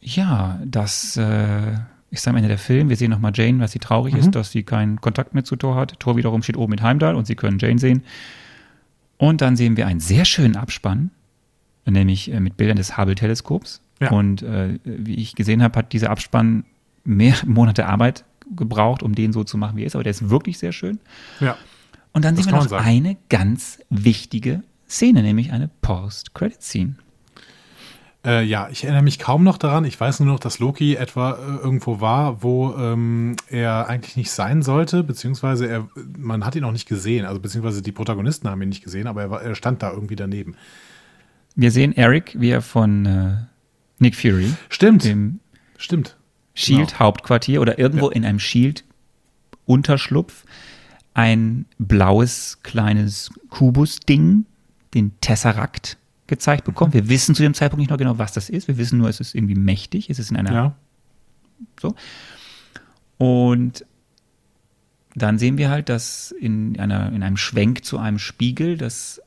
ja, 0.00 0.60
das 0.64 1.16
äh, 1.16 1.74
ist 2.10 2.26
am 2.26 2.34
Ende 2.36 2.48
der 2.48 2.58
Film. 2.58 2.88
Wir 2.88 2.96
sehen 2.96 3.10
nochmal 3.10 3.32
Jane, 3.34 3.60
was 3.60 3.72
sie 3.72 3.78
traurig 3.78 4.14
Mhm. 4.14 4.20
ist, 4.20 4.34
dass 4.34 4.50
sie 4.50 4.64
keinen 4.64 5.00
Kontakt 5.00 5.34
mehr 5.34 5.44
zu 5.44 5.54
Thor 5.54 5.76
hat. 5.76 6.00
Thor 6.00 6.16
wiederum 6.16 6.42
steht 6.42 6.56
oben 6.56 6.70
mit 6.70 6.82
Heimdall 6.82 7.14
und 7.14 7.26
sie 7.26 7.36
können 7.36 7.58
Jane 7.60 7.78
sehen. 7.78 8.02
Und 9.18 9.40
dann 9.40 9.54
sehen 9.56 9.76
wir 9.76 9.86
einen 9.86 10.00
sehr 10.00 10.24
schönen 10.24 10.56
Abspann, 10.56 11.10
nämlich 11.86 12.32
äh, 12.32 12.40
mit 12.40 12.56
Bildern 12.56 12.78
des 12.78 12.96
Hubble-Teleskops. 12.96 13.82
Ja. 14.00 14.10
Und 14.10 14.42
äh, 14.42 14.78
wie 14.84 15.16
ich 15.16 15.34
gesehen 15.34 15.62
habe, 15.62 15.78
hat 15.78 15.92
dieser 15.92 16.10
Abspann 16.10 16.64
mehr 17.04 17.34
Monate 17.46 17.86
Arbeit 17.86 18.24
gebraucht, 18.56 19.02
um 19.02 19.14
den 19.14 19.32
so 19.32 19.44
zu 19.44 19.58
machen, 19.58 19.76
wie 19.76 19.82
er 19.82 19.86
ist. 19.86 19.94
Aber 19.94 20.04
der 20.04 20.10
ist 20.10 20.30
wirklich 20.30 20.58
sehr 20.58 20.72
schön. 20.72 20.98
Ja. 21.38 21.56
Und 22.12 22.24
dann 22.24 22.34
Das 22.34 22.44
sehen 22.44 22.52
wir 22.52 22.58
noch 22.58 22.68
sagen. 22.68 22.84
eine 22.84 23.16
ganz 23.28 23.78
wichtige 23.90 24.62
Szene, 24.88 25.22
nämlich 25.22 25.52
eine 25.52 25.70
Post-Credit-Scene. 25.82 26.96
Äh, 28.24 28.44
ja, 28.44 28.68
ich 28.70 28.84
erinnere 28.84 29.02
mich 29.02 29.18
kaum 29.18 29.44
noch 29.44 29.56
daran. 29.56 29.84
Ich 29.84 29.98
weiß 29.98 30.20
nur 30.20 30.32
noch, 30.32 30.40
dass 30.40 30.58
Loki 30.58 30.96
etwa 30.96 31.32
äh, 31.32 31.56
irgendwo 31.62 32.00
war, 32.00 32.42
wo 32.42 32.74
ähm, 32.74 33.36
er 33.48 33.88
eigentlich 33.88 34.16
nicht 34.16 34.30
sein 34.30 34.60
sollte, 34.60 35.04
beziehungsweise 35.04 35.66
er, 35.66 35.88
man 36.18 36.44
hat 36.44 36.54
ihn 36.54 36.64
auch 36.64 36.72
nicht 36.72 36.86
gesehen. 36.86 37.24
Also 37.24 37.40
beziehungsweise 37.40 37.80
die 37.80 37.92
Protagonisten 37.92 38.50
haben 38.50 38.60
ihn 38.60 38.68
nicht 38.68 38.84
gesehen, 38.84 39.06
aber 39.06 39.22
er, 39.22 39.30
war, 39.30 39.42
er 39.42 39.54
stand 39.54 39.82
da 39.82 39.90
irgendwie 39.90 40.16
daneben. 40.16 40.54
Wir 41.54 41.70
sehen 41.70 41.96
Eric, 41.96 42.36
wie 42.38 42.50
er 42.50 42.60
von 42.60 43.06
äh, 43.06 43.36
Nick 44.00 44.16
Fury, 44.16 44.52
Stimmt, 44.68 45.04
dem 45.04 45.38
stimmt. 45.76 46.16
Shield-Hauptquartier 46.54 47.60
oder 47.60 47.78
irgendwo 47.78 48.08
in 48.08 48.24
einem 48.24 48.40
Shield-Unterschlupf, 48.40 50.44
ein 51.14 51.66
blaues 51.78 52.58
kleines 52.62 53.30
Kubus-Ding, 53.50 54.46
den 54.94 55.12
Tesseract, 55.20 55.98
gezeigt 56.26 56.64
bekommen. 56.64 56.94
Wir 56.94 57.08
wissen 57.08 57.34
zu 57.34 57.42
dem 57.42 57.54
Zeitpunkt 57.54 57.80
nicht 57.80 57.90
noch 57.90 57.98
genau, 57.98 58.18
was 58.18 58.32
das 58.32 58.48
ist. 58.48 58.68
Wir 58.68 58.78
wissen 58.78 58.98
nur, 58.98 59.08
es 59.08 59.20
ist 59.20 59.34
irgendwie 59.34 59.56
mächtig. 59.56 60.10
Es 60.10 60.18
ist 60.18 60.30
in 60.30 60.36
einer 60.36 60.52
Ja. 60.52 60.76
So. 61.80 61.94
Und 63.18 63.84
dann 65.14 65.38
sehen 65.38 65.58
wir 65.58 65.68
halt, 65.68 65.88
dass 65.88 66.30
in, 66.30 66.78
einer, 66.78 67.12
in 67.12 67.22
einem 67.22 67.36
Schwenk 67.36 67.84
zu 67.84 67.98
einem 67.98 68.18
Spiegel, 68.18 68.78
dass 68.78 69.20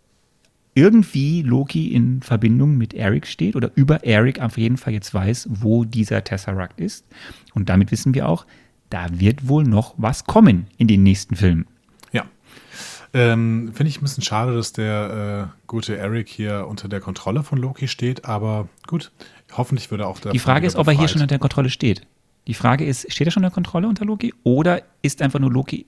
irgendwie 0.75 1.41
Loki 1.43 1.93
in 1.93 2.21
Verbindung 2.21 2.77
mit 2.77 2.93
Eric 2.93 3.27
steht 3.27 3.55
oder 3.55 3.71
über 3.75 4.03
Eric 4.03 4.41
auf 4.41 4.57
jeden 4.57 4.77
Fall 4.77 4.93
jetzt 4.93 5.13
weiß, 5.13 5.47
wo 5.49 5.83
dieser 5.85 6.23
Tesseract 6.23 6.79
ist. 6.79 7.05
Und 7.53 7.69
damit 7.69 7.91
wissen 7.91 8.13
wir 8.13 8.27
auch, 8.27 8.45
da 8.89 9.07
wird 9.11 9.47
wohl 9.47 9.63
noch 9.63 9.93
was 9.97 10.25
kommen 10.25 10.67
in 10.77 10.87
den 10.87 11.03
nächsten 11.03 11.35
Filmen. 11.35 11.67
Ja. 12.11 12.25
Ähm, 13.13 13.71
Finde 13.73 13.89
ich 13.89 13.99
ein 13.99 14.01
bisschen 14.01 14.23
schade, 14.23 14.55
dass 14.55 14.73
der 14.73 15.51
äh, 15.53 15.67
gute 15.67 15.97
Eric 15.97 16.29
hier 16.29 16.67
unter 16.67 16.87
der 16.87 17.01
Kontrolle 17.01 17.43
von 17.43 17.59
Loki 17.59 17.87
steht, 17.87 18.25
aber 18.25 18.67
gut, 18.87 19.11
hoffentlich 19.51 19.91
würde 19.91 20.05
er 20.05 20.07
auch 20.07 20.19
Die 20.19 20.39
Frage 20.39 20.65
ist, 20.65 20.75
ob 20.75 20.87
er 20.87 20.93
hier 20.93 21.07
schon 21.07 21.21
unter 21.21 21.27
der 21.27 21.39
Kontrolle 21.39 21.69
steht. 21.69 22.05
Die 22.47 22.53
Frage 22.53 22.85
ist, 22.85 23.11
steht 23.11 23.27
er 23.27 23.31
schon 23.31 23.43
unter 23.43 23.53
Kontrolle 23.53 23.87
unter 23.87 24.05
Loki 24.05 24.33
oder 24.43 24.81
ist 25.01 25.21
einfach 25.21 25.39
nur 25.39 25.51
Loki 25.51 25.85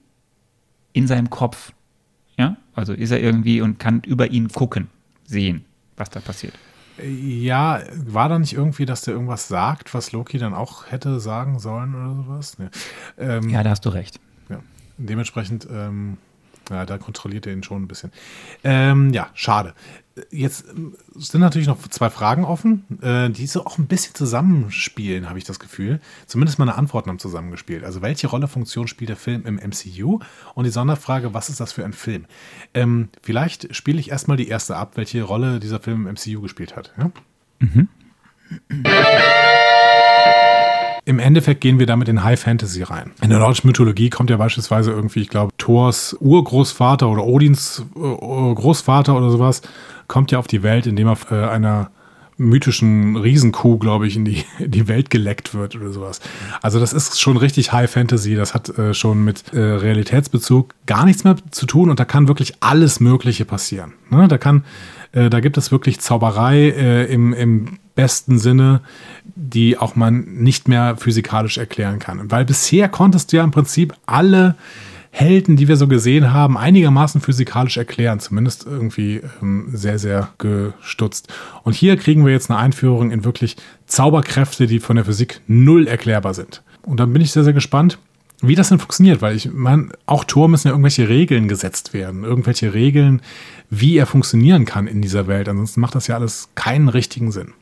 in 0.94 1.08
seinem 1.08 1.30
Kopf? 1.30 1.74
Also 2.76 2.94
ist 2.94 3.12
er 3.12 3.20
irgendwie 3.22 3.62
und 3.62 3.80
kann 3.80 4.02
über 4.06 4.30
ihn 4.32 4.50
gucken, 4.50 4.90
sehen, 5.26 5.66
was 5.98 6.10
da 6.10 6.20
passiert. 6.20 6.54
Ja, 7.04 7.82
war 7.94 8.30
da 8.30 8.40
nicht 8.40 8.54
irgendwie, 8.54 8.86
dass 8.86 9.02
der 9.02 9.14
irgendwas 9.14 9.48
sagt, 9.48 9.94
was 9.94 10.12
Loki 10.12 10.38
dann 10.38 10.54
auch 10.54 10.92
hätte 10.92 11.20
sagen 11.20 11.60
sollen 11.60 11.94
oder 11.94 12.16
sowas? 12.16 12.58
Nee. 12.58 12.68
Ähm, 13.18 13.50
Ja, 13.50 13.64
da 13.64 13.72
hast 13.72 13.86
du 13.86 13.90
recht. 13.90 14.20
Ja. 14.50 14.60
Dementsprechend, 14.98 15.68
ähm, 15.70 16.18
ja, 16.70 16.86
da 16.86 16.98
kontrolliert 16.98 17.48
er 17.48 17.54
ihn 17.54 17.64
schon 17.64 17.84
ein 17.84 17.88
bisschen. 17.88 18.12
Ähm, 18.64 19.12
ja, 19.14 19.28
schade. 19.34 19.74
Jetzt 20.32 20.66
ähm, 20.70 20.96
sind 21.14 21.42
natürlich 21.42 21.68
noch 21.68 21.86
zwei 21.90 22.10
Fragen 22.10 22.46
offen, 22.46 22.86
äh, 23.02 23.30
die 23.30 23.48
so 23.48 23.66
auch 23.66 23.78
ein 23.78 23.88
bisschen 23.88 24.16
zusammenspielen, 24.16 25.28
habe 25.28 25.38
ich 25.38 25.44
das 25.44 25.60
Gefühl. 25.60 26.00
Zumindest 26.26 26.58
meine 26.58 26.76
Antworten 26.76 27.10
haben 27.10 27.20
zusammengespielt. 27.20 27.84
Also, 27.84 28.02
welche 28.02 28.28
Rolle, 28.28 28.48
Funktion 28.48 28.88
spielt 28.88 29.10
der 29.10 29.18
Film 29.18 29.46
im 29.46 29.56
MCU? 29.56 30.20
Und 30.54 30.64
die 30.64 30.72
Sonderfrage, 30.72 31.34
was 31.34 31.50
ist 31.50 31.60
das 31.60 31.74
für 31.74 31.84
ein 31.84 31.94
Film? 31.94 32.26
Ähm, 32.74 33.10
vielleicht 33.24 33.76
spiele 33.76 34.00
ich 34.00 34.10
erstmal 34.10 34.38
die 34.38 34.48
erste 34.48 34.78
ab, 34.78 34.94
welche 34.96 35.24
Rolle 35.24 35.60
dieser 35.60 35.82
Film 35.82 36.08
im 36.08 36.14
MCU 36.14 36.42
gespielt 36.42 36.78
hat. 36.78 36.94
Ja? 36.98 37.12
Im 41.08 41.20
Endeffekt 41.20 41.62
gehen 41.62 41.78
wir 41.78 41.86
damit 41.86 42.10
in 42.10 42.24
High 42.24 42.40
Fantasy 42.40 42.82
rein. 42.82 43.12
In 43.22 43.30
der 43.30 43.38
nordischen 43.38 43.68
Mythologie 43.68 44.10
kommt 44.10 44.32
ja 44.32 44.38
beispielsweise 44.38 44.92
irgendwie, 44.92 45.22
ich 45.22 45.30
glaube, 45.30 45.52
Thors 45.58 46.18
Urgroßvater 46.20 47.08
oder 47.08 47.24
Odins 47.24 47.86
äh, 47.96 48.00
Großvater 48.00 49.16
oder 49.16 49.30
sowas, 49.30 49.62
kommt 50.08 50.32
ja 50.32 50.40
auf 50.40 50.48
die 50.48 50.64
Welt, 50.64 50.88
indem 50.88 51.08
er 51.08 51.18
äh, 51.32 51.50
einer 51.50 51.92
mythischen 52.38 53.16
Riesenkuh, 53.16 53.78
glaube 53.78 54.08
ich, 54.08 54.16
in 54.16 54.26
die, 54.26 54.44
in 54.60 54.72
die 54.72 54.88
Welt 54.88 55.10
geleckt 55.10 55.54
wird 55.54 55.76
oder 55.76 55.92
sowas. 55.92 56.20
Also 56.62 56.80
das 56.80 56.94
ist 56.94 57.20
schon 57.20 57.38
richtig 57.38 57.72
High 57.72 57.90
Fantasy. 57.90 58.36
Das 58.36 58.54
hat 58.54 58.70
äh, 58.78 58.94
schon 58.94 59.24
mit 59.24 59.54
äh, 59.54 59.60
Realitätsbezug 59.60 60.74
gar 60.86 61.06
nichts 61.06 61.24
mehr 61.24 61.36
zu 61.52 61.66
tun 61.66 61.90
und 61.90 62.00
da 62.00 62.06
kann 62.06 62.28
wirklich 62.28 62.56
alles 62.60 63.00
Mögliche 63.00 63.46
passieren. 63.46 63.94
Ne? 64.10 64.28
Da 64.28 64.38
kann, 64.38 64.64
äh, 65.14 65.30
da 65.30 65.40
gibt 65.40 65.58
es 65.58 65.72
wirklich 65.72 66.00
Zauberei 66.02 66.70
äh, 66.70 67.06
im, 67.06 67.34
im 67.34 67.80
besten 67.96 68.38
Sinne, 68.38 68.82
die 69.36 69.78
auch 69.78 69.96
man 69.96 70.26
nicht 70.26 70.68
mehr 70.68 70.98
physikalisch 70.98 71.58
erklären 71.58 72.00
kann. 72.00 72.30
Weil 72.30 72.44
bisher 72.44 72.90
konntest 72.90 73.32
du 73.32 73.38
ja 73.38 73.44
im 73.44 73.52
Prinzip 73.52 73.94
alle 74.06 74.56
Helden, 75.18 75.56
die 75.56 75.70
wir 75.70 75.78
so 75.78 75.88
gesehen 75.88 76.34
haben, 76.34 76.58
einigermaßen 76.58 77.22
physikalisch 77.22 77.78
erklären. 77.78 78.20
Zumindest 78.20 78.66
irgendwie 78.66 79.22
ähm, 79.42 79.70
sehr, 79.72 79.98
sehr 79.98 80.28
gestutzt. 80.38 81.34
Und 81.64 81.74
hier 81.74 81.96
kriegen 81.96 82.26
wir 82.26 82.34
jetzt 82.34 82.52
eine 82.52 82.60
Einführung 82.60 83.12
in 83.12 83.24
wirklich 83.24 83.56
Zauberkräfte, 83.86 84.68
die 84.68 84.82
von 84.82 84.98
der 84.98 85.06
Physik 85.06 85.40
null 85.48 85.88
erklärbar 85.88 86.34
sind. 86.34 86.64
Und 86.82 87.00
dann 87.00 87.14
bin 87.14 87.22
ich 87.22 87.32
sehr, 87.32 87.46
sehr 87.46 87.54
gespannt, 87.54 87.98
wie 88.42 88.56
das 88.56 88.68
denn 88.68 88.78
funktioniert, 88.78 89.22
weil 89.22 89.38
ich 89.38 89.50
meine, 89.54 89.88
auch 90.06 90.26
Tor 90.26 90.50
müssen 90.50 90.68
ja 90.68 90.74
irgendwelche 90.74 91.08
Regeln 91.08 91.48
gesetzt 91.48 91.94
werden. 91.94 92.26
Irgendwelche 92.26 92.74
Regeln, 92.74 93.22
wie 93.70 93.96
er 93.98 94.08
funktionieren 94.08 94.66
kann 94.66 94.86
in 94.86 95.02
dieser 95.02 95.28
Welt. 95.28 95.48
Ansonsten 95.48 95.80
macht 95.80 95.96
das 95.96 96.08
ja 96.08 96.16
alles 96.16 96.50
keinen 96.56 96.90
richtigen 96.90 97.32
Sinn. 97.32 97.54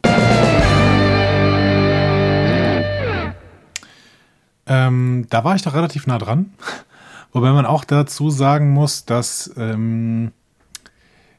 Ähm, 4.66 5.28
da 5.30 5.44
war 5.44 5.56
ich 5.56 5.62
doch 5.62 5.76
relativ 5.76 6.08
nah 6.08 6.18
dran. 6.18 6.48
Wobei 7.34 7.52
man 7.52 7.66
auch 7.66 7.84
dazu 7.84 8.30
sagen 8.30 8.72
muss, 8.72 9.06
dass, 9.06 9.52
ähm, 9.58 10.32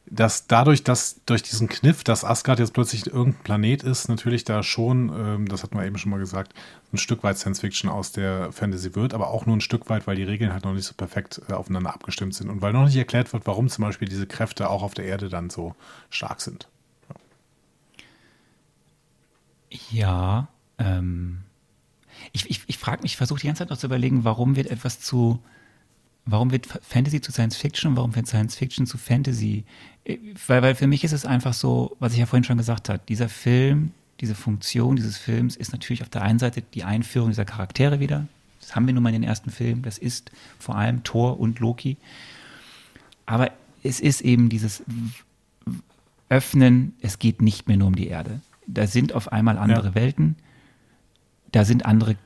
dass 0.07 0.49
dadurch, 0.49 0.83
dass 0.83 1.21
durch 1.25 1.45
diesen 1.45 1.69
Kniff, 1.69 2.03
dass 2.03 2.25
Asgard 2.25 2.59
jetzt 2.59 2.75
plötzlich 2.75 3.07
irgendein 3.07 3.43
Planet 3.45 3.83
ist, 3.85 4.09
natürlich 4.09 4.43
da 4.43 4.65
schon, 4.65 5.09
ähm, 5.17 5.49
das 5.49 5.63
hatten 5.63 5.79
wir 5.79 5.87
eben 5.87 5.97
schon 5.97 6.11
mal 6.11 6.19
gesagt, 6.19 6.53
ein 6.93 6.99
Stück 6.99 7.23
weit 7.23 7.39
Science 7.39 7.61
Fiction 7.61 7.89
aus 7.89 8.11
der 8.11 8.51
Fantasy 8.51 8.97
wird, 8.97 9.15
aber 9.15 9.29
auch 9.29 9.47
nur 9.47 9.57
ein 9.57 9.61
Stück 9.61 9.89
weit, 9.89 10.09
weil 10.09 10.17
die 10.17 10.25
Regeln 10.25 10.53
halt 10.53 10.65
noch 10.65 10.75
nicht 10.75 10.85
so 10.85 10.95
perfekt 10.95 11.41
äh, 11.49 11.53
aufeinander 11.53 11.95
abgestimmt 11.95 12.35
sind 12.35 12.51
und 12.51 12.61
weil 12.61 12.73
noch 12.73 12.85
nicht 12.85 12.97
erklärt 12.97 13.33
wird, 13.33 13.47
warum 13.47 13.69
zum 13.69 13.85
Beispiel 13.85 14.09
diese 14.09 14.27
Kräfte 14.27 14.71
auch 14.71 14.83
auf 14.83 14.95
der 14.95 15.05
Erde 15.05 15.29
dann 15.29 15.49
so 15.49 15.77
stark 16.11 16.41
sind. 16.41 16.69
Ja, 19.91 20.49
ähm, 20.79 21.43
ich, 22.33 22.51
ich, 22.51 22.63
ich 22.67 22.79
frage 22.79 23.03
mich, 23.03 23.13
ich 23.13 23.17
versuche 23.17 23.41
die 23.41 23.47
ganze 23.47 23.61
Zeit 23.61 23.71
noch 23.71 23.79
zu 23.79 23.87
überlegen, 23.87 24.25
warum 24.25 24.57
wird 24.57 24.69
etwas 24.69 24.99
zu 25.01 25.41
warum 26.27 26.51
wird 26.51 26.67
Fantasy 26.67 27.21
zu 27.21 27.33
Science 27.33 27.57
Fiction 27.57 27.91
und 27.91 27.97
warum 27.97 28.15
wird 28.15 28.27
Science 28.27 28.57
Fiction 28.57 28.87
zu 28.87 28.99
Fantasy? 28.99 29.65
Äh, 30.05 30.19
weil, 30.47 30.63
weil 30.63 30.75
für 30.75 30.87
mich 30.87 31.05
ist 31.05 31.13
es 31.13 31.27
einfach 31.27 31.55
so, 31.55 31.97
was 31.99 32.13
ich 32.13 32.19
ja 32.19 32.27
vorhin 32.27 32.45
schon 32.45 32.59
gesagt 32.59 32.89
habe, 32.89 33.01
dieser 33.09 33.29
Film, 33.29 33.93
diese 34.21 34.35
Funktion 34.35 34.97
dieses 34.97 35.19
Films 35.19 35.57
ist 35.57 35.73
natürlich 35.73 36.03
auf 36.03 36.09
der 36.09 36.23
einen 36.23 36.39
Seite 36.39 36.63
die 36.63 36.85
Einführung 36.85 37.31
dieser 37.31 37.45
Charaktere 37.45 38.01
wieder. 38.01 38.27
Das 38.61 38.75
haben 38.75 38.87
wir 38.87 38.95
nun 38.95 39.03
mal 39.03 39.11
in 39.11 39.21
den 39.21 39.29
ersten 39.29 39.51
Filmen. 39.51 39.83
Das 39.83 39.99
ist 39.99 40.31
vor 40.59 40.77
allem 40.77 41.05
Thor 41.05 41.39
und 41.39 41.61
Loki. 41.61 41.97
Aber 43.27 43.51
es 43.83 44.01
ist 44.01 44.23
eben 44.23 44.49
dieses 44.49 44.83
Öffnen, 46.29 46.95
es 47.01 47.19
geht 47.19 47.43
nicht 47.43 47.69
mehr 47.69 47.77
nur 47.77 47.89
um 47.89 47.97
die 47.97 48.09
Erde. 48.09 48.41
Da 48.67 48.87
sind 48.87 49.13
auf 49.13 49.33
einmal 49.33 49.59
andere 49.59 49.89
ja. 49.89 49.95
Welten, 49.95 50.37
da 51.53 51.65
sind 51.65 51.85
andere 51.85 52.17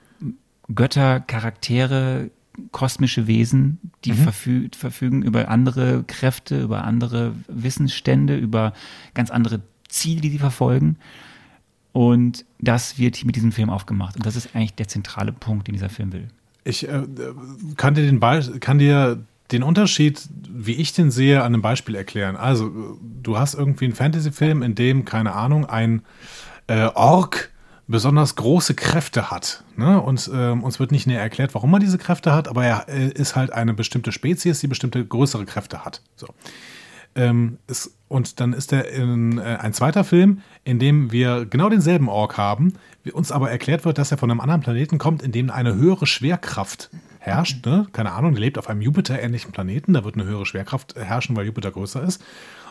Götter, 0.73 1.21
Charaktere, 1.21 2.31
kosmische 2.73 3.27
Wesen, 3.27 3.79
die 4.05 4.13
mhm. 4.13 4.17
verfü 4.17 4.69
verfügen 4.77 5.23
über 5.23 5.49
andere 5.49 6.05
Kräfte, 6.07 6.61
über 6.61 6.85
andere 6.85 7.35
Wissensstände, 7.49 8.37
über 8.37 8.73
ganz 9.15 9.31
andere 9.31 9.61
Ziele, 9.89 10.21
die 10.21 10.31
sie 10.31 10.39
verfolgen. 10.39 10.97
Und 11.93 12.45
das 12.61 12.99
wird 12.99 13.25
mit 13.25 13.37
diesem 13.37 13.53
Film 13.53 13.71
aufgemacht. 13.71 14.17
Und 14.17 14.27
das 14.27 14.37
ist 14.37 14.55
eigentlich 14.55 14.75
der 14.75 14.89
zentrale 14.89 15.33
Punkt, 15.33 15.67
den 15.67 15.73
dieser 15.73 15.89
Film 15.89 16.13
will. 16.13 16.29
Ich 16.65 16.89
äh, 16.89 17.03
kann, 17.77 17.95
dir 17.95 18.07
den 18.07 18.21
kann 18.61 18.79
dir 18.79 19.25
den 19.51 19.63
Unterschied, 19.63 20.29
wie 20.51 20.75
ich 20.75 20.93
den 20.93 21.11
sehe, 21.11 21.41
an 21.41 21.55
einem 21.55 21.63
Beispiel 21.63 21.95
erklären. 21.95 22.37
Also, 22.37 22.99
du 23.23 23.39
hast 23.39 23.55
irgendwie 23.55 23.87
einen 23.87 23.95
Fantasy-Film, 23.95 24.63
in 24.63 24.75
dem, 24.75 25.05
keine 25.05 25.33
Ahnung, 25.33 25.65
ein 25.65 26.03
äh, 26.67 26.89
Ork 26.95 27.51
besonders 27.89 28.37
große 28.37 28.75
Kräfte 28.75 29.31
hat. 29.31 29.65
Ne? 29.77 30.01
Und 30.01 30.31
ähm, 30.33 30.63
uns 30.63 30.79
wird 30.79 30.93
nicht 30.93 31.07
näher 31.07 31.21
erklärt, 31.21 31.55
warum 31.55 31.73
er 31.73 31.81
diese 31.81 31.99
Kräfte 31.99 32.33
hat, 32.33 32.47
aber 32.47 32.65
er 32.65 32.89
äh, 32.89 33.09
ist 33.09 33.35
halt 33.35 33.53
eine 33.53 33.75
bestimmte 33.75 34.13
Spezies, 34.13 34.61
die 34.61 34.67
bestimmte 34.69 35.05
größere 35.05 35.47
Kräfte 35.47 35.85
hat. 35.85 36.03
So. 36.15 36.29
Ähm, 37.15 37.59
ist, 37.67 37.97
und 38.09 38.41
dann 38.41 38.53
ist 38.53 38.73
er 38.73 38.91
in, 38.91 39.39
äh, 39.39 39.43
ein 39.43 39.73
zweiter 39.73 40.05
Film, 40.05 40.43
in 40.65 40.79
dem 40.79 41.11
wir 41.11 41.47
genau 41.47 41.71
denselben 41.71 42.09
Ork 42.09 42.37
haben, 42.37 42.75
uns 43.13 43.33
aber 43.33 43.51
erklärt 43.51 43.87
wird, 43.87 43.97
dass 43.97 44.13
er 44.13 44.19
von 44.19 44.31
einem 44.31 44.41
anderen 44.41 44.61
Planeten 44.61 44.99
kommt, 44.99 45.23
in 45.23 45.33
dem 45.33 45.51
eine 45.51 45.75
höhere 45.75 46.07
Schwerkraft 46.07 46.91
herrscht. 47.19 47.65
Ne? 47.65 47.87
Keine 47.93 48.13
Ahnung, 48.13 48.35
der 48.35 48.43
lebt 48.43 48.59
auf 48.59 48.69
einem 48.69 48.83
Jupiter-ähnlichen 48.83 49.51
Planeten, 49.53 49.95
da 49.95 50.05
wird 50.05 50.15
eine 50.15 50.25
höhere 50.25 50.45
Schwerkraft 50.45 50.95
herrschen, 50.95 51.35
weil 51.37 51.47
Jupiter 51.47 51.71
größer 51.71 52.03
ist. 52.03 52.23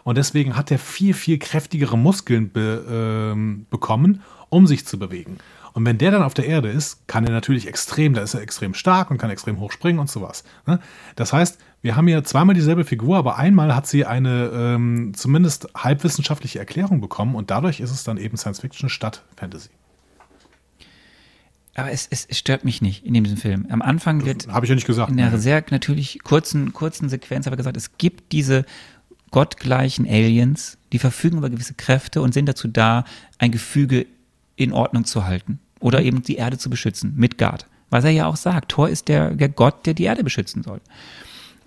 Und 0.07 0.17
deswegen 0.17 0.55
hat 0.55 0.71
er 0.71 0.79
viel, 0.79 1.13
viel 1.13 1.38
kräftigere 1.38 1.97
Muskeln 1.97 2.49
be, 2.49 3.34
ähm, 3.34 3.65
bekommen 3.69 4.21
um 4.47 4.65
sich 4.65 4.85
zu 4.85 4.97
bewegen. 4.97 5.39
Und 5.73 5.84
wenn 5.84 5.97
der 5.97 6.11
dann 6.11 6.23
auf 6.23 6.34
der 6.34 6.45
Erde 6.45 6.69
ist, 6.69 7.05
kann 7.09 7.25
er 7.25 7.31
natürlich 7.31 7.67
extrem, 7.67 8.13
da 8.13 8.21
ist 8.21 8.34
er 8.34 8.39
extrem 8.39 8.73
stark 8.73 9.11
und 9.11 9.17
kann 9.17 9.29
extrem 9.31 9.59
hoch 9.59 9.69
springen 9.73 9.99
und 9.99 10.09
sowas. 10.09 10.45
Ne? 10.65 10.79
Das 11.17 11.34
heißt, 11.34 11.59
wir 11.81 11.97
haben 11.97 12.07
hier 12.07 12.23
zweimal 12.23 12.55
dieselbe 12.55 12.85
Figur, 12.85 13.17
aber 13.17 13.38
einmal 13.38 13.75
hat 13.75 13.85
sie 13.85 14.05
eine 14.05 14.49
ähm, 14.53 15.11
zumindest 15.13 15.67
halbwissenschaftliche 15.75 16.57
Erklärung 16.57 17.01
bekommen 17.01 17.35
und 17.35 17.51
dadurch 17.51 17.81
ist 17.81 17.91
es 17.91 18.05
dann 18.05 18.15
eben 18.15 18.38
Science 18.38 18.61
Fiction 18.61 18.88
statt 18.88 19.25
Fantasy. 19.35 19.71
Aber 21.75 21.91
es, 21.91 22.07
es, 22.09 22.25
es 22.25 22.39
stört 22.39 22.63
mich 22.63 22.81
nicht 22.81 23.05
in 23.05 23.13
diesem 23.13 23.38
Film. 23.38 23.67
Am 23.69 23.84
Anfang 23.84 24.25
wird. 24.25 24.47
Habe 24.47 24.65
ich 24.65 24.69
ja 24.69 24.75
nicht 24.75 24.88
gesagt. 24.88 25.11
In 25.11 25.19
einer 25.19 25.38
sehr 25.38 25.63
natürlich 25.69 26.19
kurzen, 26.23 26.71
kurzen 26.71 27.09
Sequenz 27.09 27.45
aber 27.45 27.57
gesagt, 27.57 27.75
es 27.75 27.97
gibt 27.99 28.31
diese 28.31 28.65
gottgleichen 29.31 30.07
Aliens, 30.07 30.77
die 30.91 30.99
verfügen 30.99 31.37
über 31.37 31.49
gewisse 31.49 31.73
Kräfte 31.73 32.21
und 32.21 32.33
sind 32.33 32.47
dazu 32.47 32.67
da, 32.67 33.03
ein 33.39 33.51
Gefüge 33.51 34.05
in 34.55 34.73
Ordnung 34.73 35.05
zu 35.05 35.25
halten 35.25 35.59
oder 35.79 36.01
eben 36.01 36.23
die 36.23 36.35
Erde 36.35 36.57
zu 36.57 36.69
beschützen 36.69 37.13
mit 37.15 37.37
Gard. 37.37 37.67
Was 37.89 38.03
er 38.03 38.11
ja 38.11 38.25
auch 38.25 38.35
sagt, 38.35 38.69
Thor 38.69 38.89
ist 38.89 39.07
der, 39.07 39.31
der 39.31 39.49
Gott, 39.49 39.85
der 39.85 39.93
die 39.93 40.03
Erde 40.03 40.23
beschützen 40.23 40.63
soll. 40.63 40.81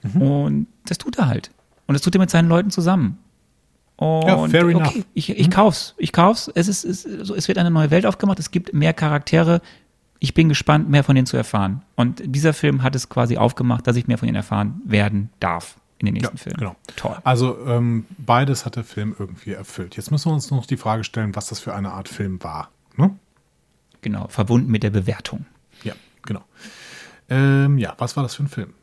Mhm. 0.03 0.23
Und 0.23 0.67
das 0.87 0.99
tut 0.99 1.19
er 1.19 1.29
halt. 1.29 1.51
Und 1.87 1.95
das 1.95 2.03
tut 2.03 2.15
er 2.15 2.21
mit 2.21 2.31
seinen 2.31 2.49
Leuten 2.49 2.71
zusammen. 2.71 3.19
Und 3.97 4.27
ja, 4.27 4.49
fair 4.49 4.65
okay, 4.65 4.73
enough. 4.73 5.05
ich, 5.15 5.31
ich 5.31 5.47
mhm. 5.47 5.51
kauf's. 5.51 5.95
Ich 5.99 6.13
kauf's. 6.13 6.51
Es, 6.55 6.69
ist, 6.69 6.85
es, 6.85 7.05
es 7.05 7.49
wird 7.49 7.59
eine 7.59 7.71
neue 7.71 7.91
Welt 7.91 8.07
aufgemacht. 8.07 8.39
Es 8.39 8.51
gibt 8.51 8.73
mehr 8.73 8.93
Charaktere. 8.93 9.61
Ich 10.19 10.35
bin 10.35 10.49
gespannt, 10.49 10.91
mehr 10.91 11.05
von 11.05 11.15
denen 11.15 11.27
zu 11.27 11.37
erfahren. 11.37 11.83
Und 11.97 12.23
dieser 12.25 12.53
Film 12.53 12.83
hat 12.83 12.95
es 12.95 13.09
quasi 13.09 13.37
aufgemacht, 13.37 13.87
dass 13.87 13.97
ich 13.97 14.07
mehr 14.07 14.19
von 14.19 14.29
ihnen 14.29 14.37
erfahren 14.37 14.81
werden 14.85 15.31
darf 15.41 15.80
in 16.01 16.07
den 16.07 16.15
nächsten 16.15 16.37
ja, 16.37 16.43
Filmen. 16.43 16.59
Genau. 16.59 16.77
Toll. 16.97 17.17
Also 17.25 17.59
ähm, 17.67 18.07
beides 18.19 18.65
hat 18.65 18.77
der 18.77 18.85
Film 18.85 19.15
irgendwie 19.19 19.53
erfüllt. 19.53 19.97
Jetzt 19.97 20.11
müssen 20.11 20.31
wir 20.31 20.35
uns 20.35 20.51
noch 20.51 20.67
die 20.67 20.77
Frage 20.77 21.05
stellen, 21.05 21.37
was 21.37 21.49
das 21.49 21.61
für 21.61 21.75
eine 21.75 21.93
Art 21.93 22.09
Film 22.09 22.43
war. 22.43 22.71
Ne? 22.97 23.15
Genau, 24.01 24.29
verbunden 24.29 24.71
mit 24.71 24.83
der 24.83 24.91
Bewertung. 24.91 25.47
Ja, 25.85 25.93
genau. 26.23 26.43
Ähm, 27.29 27.79
ja, 27.79 27.95
was 27.99 28.17
war 28.17 28.23
das 28.23 28.35
für 28.35 28.45
ein 28.45 28.49
Film? 28.49 28.75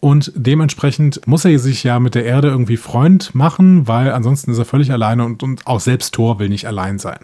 und 0.04 0.32
dementsprechend 0.36 1.26
muss 1.26 1.46
er 1.46 1.58
sich 1.58 1.82
ja 1.82 1.98
mit 1.98 2.14
der 2.14 2.26
Erde 2.26 2.48
irgendwie 2.48 2.76
Freund 2.76 3.34
machen, 3.34 3.88
weil 3.88 4.12
ansonsten 4.12 4.50
ist 4.50 4.58
er 4.58 4.66
völlig 4.66 4.92
alleine 4.92 5.24
und, 5.24 5.42
und 5.42 5.66
auch 5.66 5.80
selbst 5.80 6.12
Thor 6.12 6.38
will 6.38 6.50
nicht 6.50 6.66
allein 6.66 6.98
sein. 6.98 7.20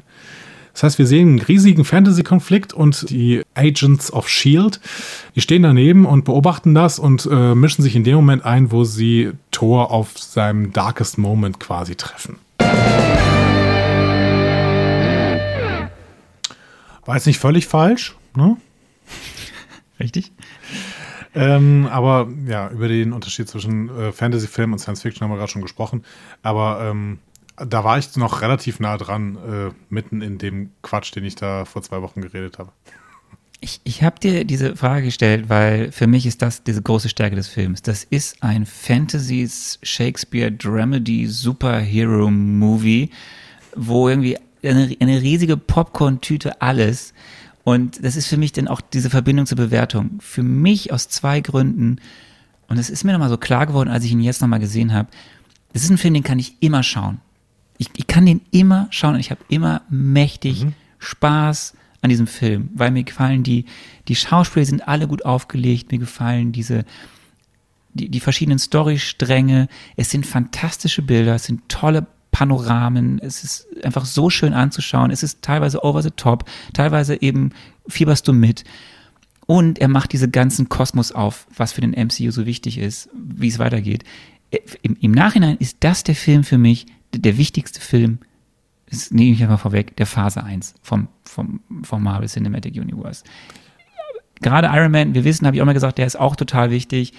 Das 0.73 0.85
heißt, 0.85 0.99
wir 0.99 1.07
sehen 1.07 1.29
einen 1.29 1.41
riesigen 1.41 1.85
Fantasy-Konflikt 1.85 2.73
und 2.73 3.11
die 3.11 3.43
Agents 3.53 4.11
of 4.15 4.31
Shield, 4.31 4.81
die 5.37 5.43
stehen 5.43 5.63
daneben 5.63 6.07
und 6.07 6.25
beobachten 6.25 6.75
das 6.75 6.99
und 6.99 7.29
äh, 7.31 7.55
mischen 7.55 7.83
sich 7.83 7.95
in 7.97 8.05
dem 8.05 8.15
Moment 8.15 8.47
ein, 8.47 8.73
wo 8.73 8.85
sie 8.85 9.33
Thor 9.51 9.91
auf 9.91 10.19
seinem 10.19 10.73
Darkest 10.73 11.19
Moment 11.19 11.61
quasi 11.61 11.97
treffen. 11.97 12.37
War 17.05 17.15
jetzt 17.15 17.27
nicht 17.27 17.41
völlig 17.41 17.67
falsch, 17.67 18.17
ne? 18.35 18.57
Richtig. 20.01 20.33
Ähm, 21.35 21.89
aber 21.91 22.29
ja, 22.47 22.71
über 22.71 22.89
den 22.89 23.13
Unterschied 23.13 23.49
zwischen 23.49 23.89
äh, 23.89 24.13
Fantasy-Film 24.13 24.73
und 24.73 24.79
Science-Fiction 24.79 25.25
haben 25.25 25.31
wir 25.31 25.39
gerade 25.39 25.53
schon 25.53 25.63
gesprochen. 25.63 26.05
Aber 26.43 26.81
ähm, 26.83 27.19
da 27.57 27.85
war 27.85 27.99
ich 27.99 28.17
noch 28.17 28.43
relativ 28.43 28.81
nah 28.81 28.97
dran, 28.97 29.37
äh, 29.37 29.75
mitten 29.91 30.23
in 30.23 30.39
dem 30.39 30.71
Quatsch, 30.83 31.15
den 31.15 31.25
ich 31.25 31.35
da 31.35 31.65
vor 31.65 31.83
zwei 31.83 32.03
Wochen 32.03 32.21
geredet 32.21 32.59
habe. 32.59 32.73
Ich, 33.61 33.81
ich 33.85 34.03
habe 34.03 34.19
dir 34.19 34.45
diese 34.45 34.75
Frage 34.75 35.05
gestellt, 35.05 35.49
weil 35.49 35.93
für 35.93 36.07
mich 36.07 36.25
ist 36.25 36.41
das 36.41 36.65
diese 36.65 36.81
große 36.81 37.11
Stärke 37.11 37.37
des 37.37 37.49
Films. 37.49 37.83
Das 37.83 38.05
ist 38.05 38.43
ein 38.43 38.65
Fantasy 38.65 39.49
Shakespeare 39.83 40.51
Dramedy 40.51 41.27
Superhero 41.27 42.31
Movie, 42.31 43.11
wo 43.77 44.09
irgendwie 44.09 44.39
eine, 44.63 44.97
eine 44.99 45.21
riesige 45.21 45.59
Popcorn-Tüte 45.59 46.63
alles. 46.63 47.13
Und 47.71 48.05
das 48.05 48.17
ist 48.17 48.27
für 48.27 48.37
mich 48.37 48.51
dann 48.51 48.67
auch 48.67 48.81
diese 48.81 49.11
Verbindung 49.11 49.47
zur 49.47 49.57
Bewertung. 49.57 50.19
Für 50.19 50.43
mich 50.43 50.93
aus 50.93 51.09
zwei 51.09 51.41
Gründen. 51.41 52.01
Und 52.67 52.79
es 52.79 52.91
ist 52.91 53.05
mir 53.05 53.13
nochmal 53.13 53.29
so 53.29 53.37
klar 53.37 53.65
geworden, 53.65 53.89
als 53.89 54.05
ich 54.05 54.11
ihn 54.11 54.21
jetzt 54.21 54.41
nochmal 54.41 54.59
gesehen 54.59 54.93
habe. 54.93 55.09
Das 55.73 55.85
ist 55.85 55.91
ein 55.91 55.99
Film, 55.99 56.15
den 56.15 56.25
kann 56.25 56.41
ich 56.41 56.57
immer 56.59 56.83
schauen. 56.83 57.21
Ich, 57.79 57.89
ich 57.97 58.09
kann 58.09 58.27
den 58.27 58.41
immer 58.51 58.89
schauen 58.91 59.15
und 59.15 59.21
ich 59.21 59.31
habe 59.31 59.41
immer 59.49 59.83
mächtig 59.89 60.65
mhm. 60.65 60.73
Spaß 60.99 61.75
an 62.03 62.11
diesem 62.11 62.27
Film, 62.27 62.71
weil 62.75 62.91
mir 62.91 63.05
gefallen 63.05 63.45
die, 63.45 63.67
die 64.09 64.17
Schauspieler 64.17 64.67
sind 64.67 64.89
alle 64.89 65.07
gut 65.07 65.25
aufgelegt, 65.25 65.93
mir 65.93 65.99
gefallen 65.99 66.51
diese, 66.51 66.85
die, 67.95 68.09
die 68.09 68.21
verschiedenen 68.21 68.59
Storystränge, 68.59 69.69
es 69.97 70.11
sind 70.11 70.27
fantastische 70.27 71.03
Bilder, 71.03 71.37
es 71.37 71.45
sind 71.45 71.69
tolle 71.69 72.07
Panoramen, 72.31 73.19
es 73.19 73.43
ist 73.43 73.85
einfach 73.85 74.05
so 74.05 74.31
schön 74.31 74.53
anzuschauen, 74.53 75.11
es 75.11 75.23
ist 75.23 75.43
teilweise 75.43 75.83
over 75.85 76.03
the 76.03 76.11
top, 76.11 76.45
teilweise 76.73 77.21
eben 77.21 77.51
fieberst 77.89 78.27
du 78.29 78.33
mit. 78.33 78.65
Und 79.47 79.81
er 79.81 79.89
macht 79.89 80.13
diese 80.13 80.31
ganzen 80.31 80.69
Kosmos 80.69 81.11
auf, 81.11 81.47
was 81.57 81.73
für 81.73 81.81
den 81.81 81.91
MCU 81.91 82.31
so 82.31 82.47
wichtig 82.47 82.79
ist, 82.79 83.09
wie 83.15 83.49
es 83.49 83.59
weitergeht. 83.59 84.05
Im, 84.83 84.97
Im, 85.01 85.11
Nachhinein 85.11 85.57
ist 85.57 85.79
das 85.81 86.05
der 86.05 86.15
Film 86.15 86.45
für 86.45 86.59
mich, 86.59 86.87
der 87.15 87.37
wichtigste 87.37 87.81
Film 87.81 88.21
das 88.91 89.11
nehme 89.11 89.33
ich 89.33 89.43
einfach 89.43 89.61
vorweg, 89.61 89.97
der 89.97 90.07
Phase 90.07 90.43
1 90.43 90.75
vom, 90.83 91.09
vom, 91.25 91.61
vom 91.83 92.03
Marvel 92.03 92.29
Cinematic 92.29 92.75
Universe. 92.75 93.23
Gerade 94.43 94.69
Iron 94.73 94.91
Man, 94.91 95.15
wir 95.15 95.25
wissen, 95.25 95.47
habe 95.47 95.57
ich 95.57 95.63
auch 95.63 95.67
mal 95.67 95.75
gesagt, 95.75 95.99
der 95.99 96.07
ist 96.07 96.19
auch 96.19 96.35
total 96.35 96.71
wichtig. 96.71 97.13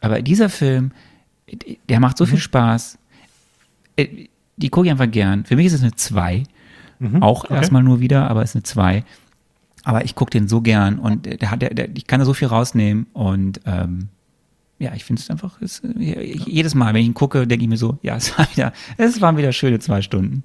Aber 0.00 0.20
dieser 0.20 0.50
Film, 0.50 0.92
der 1.88 2.00
macht 2.00 2.18
so 2.18 2.24
mhm. 2.24 2.30
viel 2.30 2.38
Spaß. 2.40 2.98
Äh, 4.56 4.60
die 4.60 4.68
gucke 4.70 4.86
ich 4.86 4.90
einfach 4.90 5.10
gern. 5.10 5.44
Für 5.44 5.56
mich 5.56 5.66
ist 5.66 5.74
es 5.74 5.82
eine 5.82 5.94
2. 5.94 6.44
Mhm. 6.98 7.22
Auch 7.22 7.44
okay. 7.44 7.54
erstmal 7.54 7.82
nur 7.82 8.00
wieder, 8.00 8.28
aber 8.30 8.42
es 8.42 8.50
ist 8.50 8.56
eine 8.56 8.62
2. 8.62 9.04
Aber 9.84 10.04
ich 10.04 10.14
gucke 10.14 10.30
den 10.30 10.48
so 10.48 10.60
gern 10.60 10.98
und 10.98 11.26
der 11.26 11.50
hat, 11.50 11.60
der, 11.60 11.74
der, 11.74 11.88
ich 11.94 12.06
kann 12.06 12.18
da 12.20 12.26
so 12.26 12.32
viel 12.32 12.48
rausnehmen 12.48 13.06
und 13.12 13.60
ähm, 13.66 14.08
ja, 14.78 14.92
ich 14.94 15.04
finde 15.04 15.20
es 15.20 15.30
einfach, 15.30 15.60
ist, 15.60 15.82
jedes 15.96 16.74
Mal, 16.74 16.94
wenn 16.94 17.02
ich 17.02 17.06
ihn 17.06 17.14
gucke, 17.14 17.46
denke 17.46 17.64
ich 17.64 17.68
mir 17.68 17.76
so, 17.76 17.98
ja, 18.02 18.16
es, 18.16 18.36
war 18.38 18.48
wieder, 18.50 18.72
es 18.96 19.20
waren 19.20 19.36
wieder 19.36 19.52
schöne 19.52 19.78
zwei 19.78 20.02
Stunden. 20.02 20.42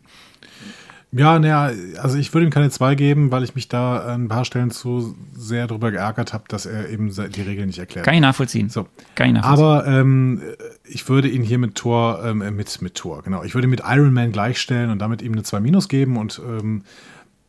Ja, 1.11 1.39
naja, 1.39 1.71
also 2.01 2.17
ich 2.17 2.33
würde 2.33 2.45
ihm 2.45 2.51
keine 2.51 2.69
zwei 2.69 2.93
geben, 2.93 3.31
weil 3.31 3.43
ich 3.43 3.55
mich 3.55 3.67
da 3.67 3.99
an 3.99 4.25
ein 4.25 4.27
paar 4.27 4.45
Stellen 4.45 4.69
zu 4.69 5.15
sehr 5.33 5.65
darüber 5.65 5.89
geärgert 5.89 6.33
habe, 6.33 6.43
dass 6.47 6.67
er 6.67 6.89
eben 6.89 7.09
die 7.09 7.41
Regeln 7.41 7.67
nicht 7.67 7.79
erklärt. 7.79 8.05
Kann 8.05 8.13
ich 8.13 8.21
nachvollziehen. 8.21 8.69
So. 8.69 8.87
Kann 9.15 9.27
ich 9.27 9.33
nachvollziehen. 9.33 9.65
Aber 9.65 9.87
ähm, 9.87 10.41
ich 10.83 11.09
würde 11.09 11.27
ihn 11.27 11.41
hier 11.41 11.57
mit 11.57 11.73
Tor, 11.73 12.23
ähm, 12.23 12.43
äh, 12.43 12.51
mit, 12.51 12.81
mit 12.83 12.93
Tor, 12.93 13.23
genau. 13.23 13.43
Ich 13.43 13.55
würde 13.55 13.67
ihn 13.67 13.71
mit 13.71 13.81
Iron 13.83 14.13
Man 14.13 14.31
gleichstellen 14.31 14.91
und 14.91 14.99
damit 14.99 15.23
ihm 15.23 15.33
eine 15.33 15.41
2 15.41 15.59
Minus 15.59 15.89
geben 15.89 16.15
und 16.15 16.39
ähm, 16.47 16.83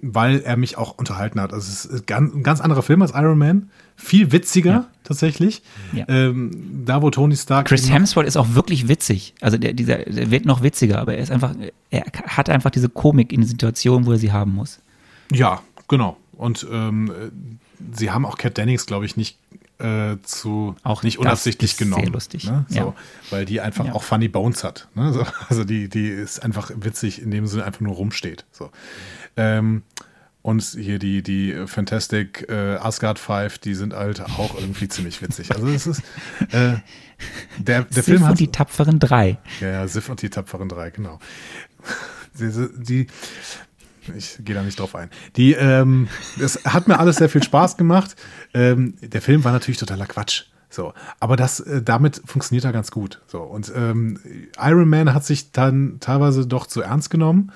weil 0.01 0.41
er 0.41 0.57
mich 0.57 0.79
auch 0.79 0.97
unterhalten 0.97 1.39
hat. 1.39 1.53
Also 1.53 1.71
es 1.71 1.85
ist 1.85 2.07
ganz, 2.07 2.35
ein 2.35 2.43
ganz 2.43 2.63
anderer 2.63 2.83
Film 2.83 3.03
als 3.03 3.13
Iron 3.15 3.37
Man. 3.37 3.69
Viel 3.97 4.33
witziger 4.33 4.71
ja. 4.71 4.87
Tatsächlich. 5.11 5.63
Ja. 5.93 6.05
Ähm, 6.09 6.85
da, 6.85 7.03
wo 7.03 7.11
Tony 7.11 7.37
Stark. 7.37 7.67
Chris 7.67 7.91
Hemsworth 7.91 8.29
ist 8.29 8.37
auch 8.37 8.55
wirklich 8.55 8.87
witzig. 8.87 9.35
Also 9.41 9.59
der, 9.59 9.73
dieser, 9.73 9.99
der 9.99 10.31
wird 10.31 10.45
noch 10.45 10.63
witziger, 10.63 11.01
aber 11.01 11.15
er 11.15 11.23
ist 11.23 11.33
einfach, 11.33 11.53
er 11.91 12.05
hat 12.29 12.49
einfach 12.49 12.71
diese 12.71 12.89
Komik 12.89 13.33
in 13.33 13.43
Situationen, 13.43 14.07
wo 14.07 14.13
er 14.13 14.19
sie 14.19 14.31
haben 14.31 14.55
muss. 14.55 14.79
Ja, 15.33 15.63
genau. 15.89 16.17
Und 16.33 16.65
ähm, 16.71 17.13
sie 17.93 18.13
haben 18.13 18.25
auch 18.25 18.39
Cat 18.39 18.57
Dennings, 18.57 18.87
glaube 18.87 19.05
ich, 19.05 19.17
nicht 19.17 19.37
äh, 19.79 20.17
zu 20.23 20.77
auch 20.85 21.03
nicht 21.03 21.19
unabsichtlich 21.19 21.77
genommen. 21.77 22.05
Sehr 22.05 22.13
lustig. 22.13 22.45
Ne? 22.45 22.67
So, 22.69 22.77
ja. 22.77 22.95
Weil 23.31 23.47
die 23.47 23.61
einfach 23.61 23.87
ja. 23.87 23.95
auch 23.95 24.05
Funny 24.05 24.29
Bones 24.29 24.63
hat. 24.63 24.87
Ne? 24.95 25.13
So, 25.13 25.27
also 25.49 25.65
die, 25.65 25.89
die 25.89 26.07
ist 26.07 26.39
einfach 26.45 26.71
witzig, 26.77 27.21
indem 27.21 27.49
sie 27.49 27.65
einfach 27.65 27.81
nur 27.81 27.97
rumsteht. 27.97 28.45
So. 28.53 28.71
Ähm, 29.37 29.83
und 30.43 30.63
hier 30.63 30.99
die, 30.99 31.23
die 31.23 31.67
Fantastic 31.67 32.47
äh, 32.49 32.77
Asgard 32.77 33.19
Five, 33.19 33.59
die 33.59 33.75
sind 33.75 33.95
halt 33.95 34.21
auch 34.21 34.55
irgendwie 34.59 34.89
ziemlich 34.89 35.21
witzig. 35.21 35.55
Also 35.55 35.69
es 35.69 35.87
ist 35.87 36.03
äh, 36.51 36.77
der, 37.59 37.83
der 37.83 37.87
Sif 37.91 38.05
Film 38.07 38.25
hat. 38.25 38.31
und 38.33 38.41
die 38.41 38.49
tapferen 38.49 38.99
drei. 38.99 39.39
Ja, 39.61 39.69
ja, 39.69 39.89
Sif 39.89 40.09
und 40.09 40.23
die 40.23 40.31
tapferen 40.31 40.69
drei, 40.69 40.91
genau. 40.91 41.19
Die, 42.39 42.69
die 42.79 43.07
ich 44.17 44.39
gehe 44.45 44.55
da 44.55 44.63
nicht 44.63 44.79
drauf 44.79 44.95
ein. 44.95 45.11
Die, 45.37 45.53
ähm, 45.53 46.09
es 46.41 46.65
hat 46.65 46.89
mir 46.89 46.99
alles 46.99 47.17
sehr 47.17 47.29
viel 47.29 47.43
Spaß 47.43 47.77
gemacht. 47.77 48.17
Ähm, 48.55 48.95
der 49.03 49.21
Film 49.21 49.45
war 49.45 49.53
natürlich 49.53 49.79
totaler 49.79 50.07
Quatsch. 50.07 50.45
So, 50.71 50.95
aber 51.19 51.37
das, 51.37 51.61
äh, 51.61 51.83
damit 51.83 52.23
funktioniert 52.25 52.65
er 52.65 52.73
ganz 52.73 52.91
gut. 52.91 53.21
So, 53.27 53.43
und 53.43 53.71
ähm, 53.75 54.19
Iron 54.59 54.89
Man 54.89 55.13
hat 55.13 55.25
sich 55.25 55.53
dann 55.53 55.99
teilweise 56.01 56.47
doch 56.47 56.67
zu 56.67 56.81
ernst 56.81 57.11
genommen. 57.11 57.53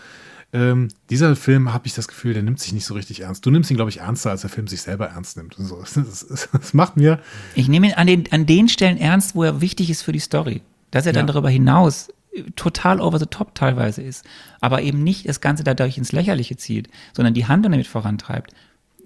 Ähm, 0.54 0.88
dieser 1.10 1.34
Film 1.34 1.74
habe 1.74 1.88
ich 1.88 1.94
das 1.94 2.06
Gefühl, 2.06 2.32
der 2.32 2.44
nimmt 2.44 2.60
sich 2.60 2.72
nicht 2.72 2.84
so 2.84 2.94
richtig 2.94 3.20
ernst. 3.20 3.44
Du 3.44 3.50
nimmst 3.50 3.72
ihn, 3.72 3.76
glaube 3.76 3.90
ich, 3.90 3.98
ernster, 3.98 4.30
als 4.30 4.42
der 4.42 4.50
Film 4.50 4.68
sich 4.68 4.82
selber 4.82 5.08
ernst 5.08 5.36
nimmt. 5.36 5.56
So, 5.58 5.80
das, 5.80 5.94
das, 5.94 6.48
das, 6.52 6.74
macht 6.74 6.96
mir. 6.96 7.18
Ich 7.56 7.66
nehme 7.66 7.88
ihn 7.88 7.94
an 7.94 8.06
den, 8.06 8.30
an 8.30 8.46
den 8.46 8.68
Stellen 8.68 8.96
ernst, 8.96 9.34
wo 9.34 9.42
er 9.42 9.60
wichtig 9.60 9.90
ist 9.90 10.02
für 10.02 10.12
die 10.12 10.20
Story. 10.20 10.62
Dass 10.92 11.06
er 11.06 11.12
dann 11.12 11.26
darüber 11.26 11.50
hinaus 11.50 12.08
total 12.54 13.00
over 13.00 13.18
the 13.18 13.26
top 13.26 13.56
teilweise 13.56 14.00
ist, 14.00 14.24
aber 14.60 14.82
eben 14.82 15.02
nicht 15.02 15.28
das 15.28 15.40
Ganze 15.40 15.64
dadurch 15.64 15.98
ins 15.98 16.12
Lächerliche 16.12 16.56
zieht, 16.56 16.88
sondern 17.12 17.34
die 17.34 17.46
Handlung 17.46 17.72
damit 17.72 17.88
vorantreibt. 17.88 18.52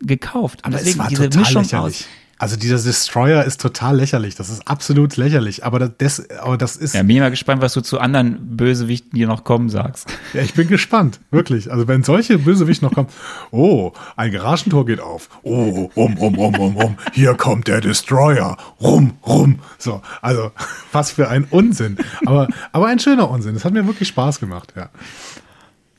Gekauft. 0.01 0.67
Aber 0.67 0.77
deswegen 0.77 1.09
diese 1.09 1.29
Mischung 1.31 1.63
lächerlich. 1.63 1.73
aus 1.73 2.05
also 2.39 2.57
dieser 2.57 2.79
Destroyer 2.79 3.45
ist 3.45 3.61
total 3.61 3.97
lächerlich. 3.97 4.37
Das 4.37 4.49
ist 4.49 4.69
absolut 4.69 5.17
lächerlich. 5.17 5.65
Aber 5.65 5.81
das, 5.81 6.31
aber 6.39 6.57
das 6.57 6.77
ist. 6.77 6.95
Ja, 6.95 7.03
bin 7.03 7.17
ich 7.17 7.21
mal 7.21 7.31
gespannt, 7.31 7.61
was 7.61 7.73
du 7.75 7.81
zu 7.81 7.99
anderen 7.99 8.57
Bösewichten, 8.57 9.11
die 9.13 9.27
noch 9.27 9.45
kommen, 9.45 9.69
sagst. 9.69 10.09
Ja, 10.35 10.43
ich 10.43 10.53
bin 10.53 10.69
gespannt. 10.69 11.21
Wirklich. 11.31 11.73
Also 11.73 11.89
wenn 11.89 12.03
solche 12.03 12.39
Bösewichte 12.39 12.85
noch 12.85 12.93
kommen. 12.93 13.09
Oh, 13.51 13.93
ein 14.15 14.31
Garagentor 14.31 14.85
geht 14.85 15.01
auf. 15.01 15.31
Oh, 15.43 15.91
um, 15.95 16.19
um, 16.19 16.39
um, 16.39 16.55
um, 16.55 16.77
um. 16.77 16.99
Hier 17.15 17.35
kommt 17.35 17.67
der 17.67 17.81
Destroyer. 17.81 18.59
Rum, 18.81 19.15
rum. 19.27 19.61
So. 19.79 20.03
Also, 20.21 20.53
was 20.93 21.11
für 21.11 21.29
ein 21.29 21.45
Unsinn. 21.51 21.97
Aber, 22.27 22.49
aber 22.73 22.87
ein 22.89 22.99
schöner 22.99 23.31
Unsinn. 23.31 23.57
Es 23.57 23.65
hat 23.65 23.73
mir 23.73 23.87
wirklich 23.87 24.09
Spaß 24.09 24.39
gemacht, 24.39 24.75
ja. 24.77 24.91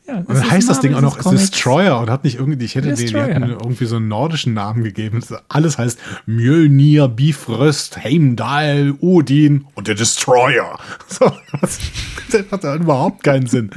Ja, 0.09 0.17
und 0.17 0.29
dann 0.29 0.49
heißt 0.49 0.67
das 0.67 0.79
Ding 0.79 0.95
auch 0.95 1.01
noch 1.01 1.17
Destroyer 1.17 1.99
und 1.99 2.09
hat 2.09 2.23
nicht 2.23 2.39
irgendwie, 2.39 2.65
ich 2.65 2.73
hätte 2.73 2.89
Destroyer. 2.89 3.39
den, 3.39 3.49
irgendwie 3.49 3.85
so 3.85 3.97
einen 3.97 4.07
nordischen 4.07 4.55
Namen 4.55 4.83
gegeben. 4.83 5.21
Alles 5.49 5.77
heißt 5.77 5.99
Mjölnir, 6.25 7.07
Bifröst, 7.07 8.03
Heimdall, 8.03 8.95
Odin 9.01 9.65
und 9.75 9.87
der 9.87 9.95
Destroyer. 9.95 10.79
So, 11.07 11.31
das, 11.59 11.79
das 12.31 12.51
hat 12.51 12.63
ja 12.63 12.75
überhaupt 12.75 13.23
keinen 13.23 13.47
Sinn. 13.47 13.71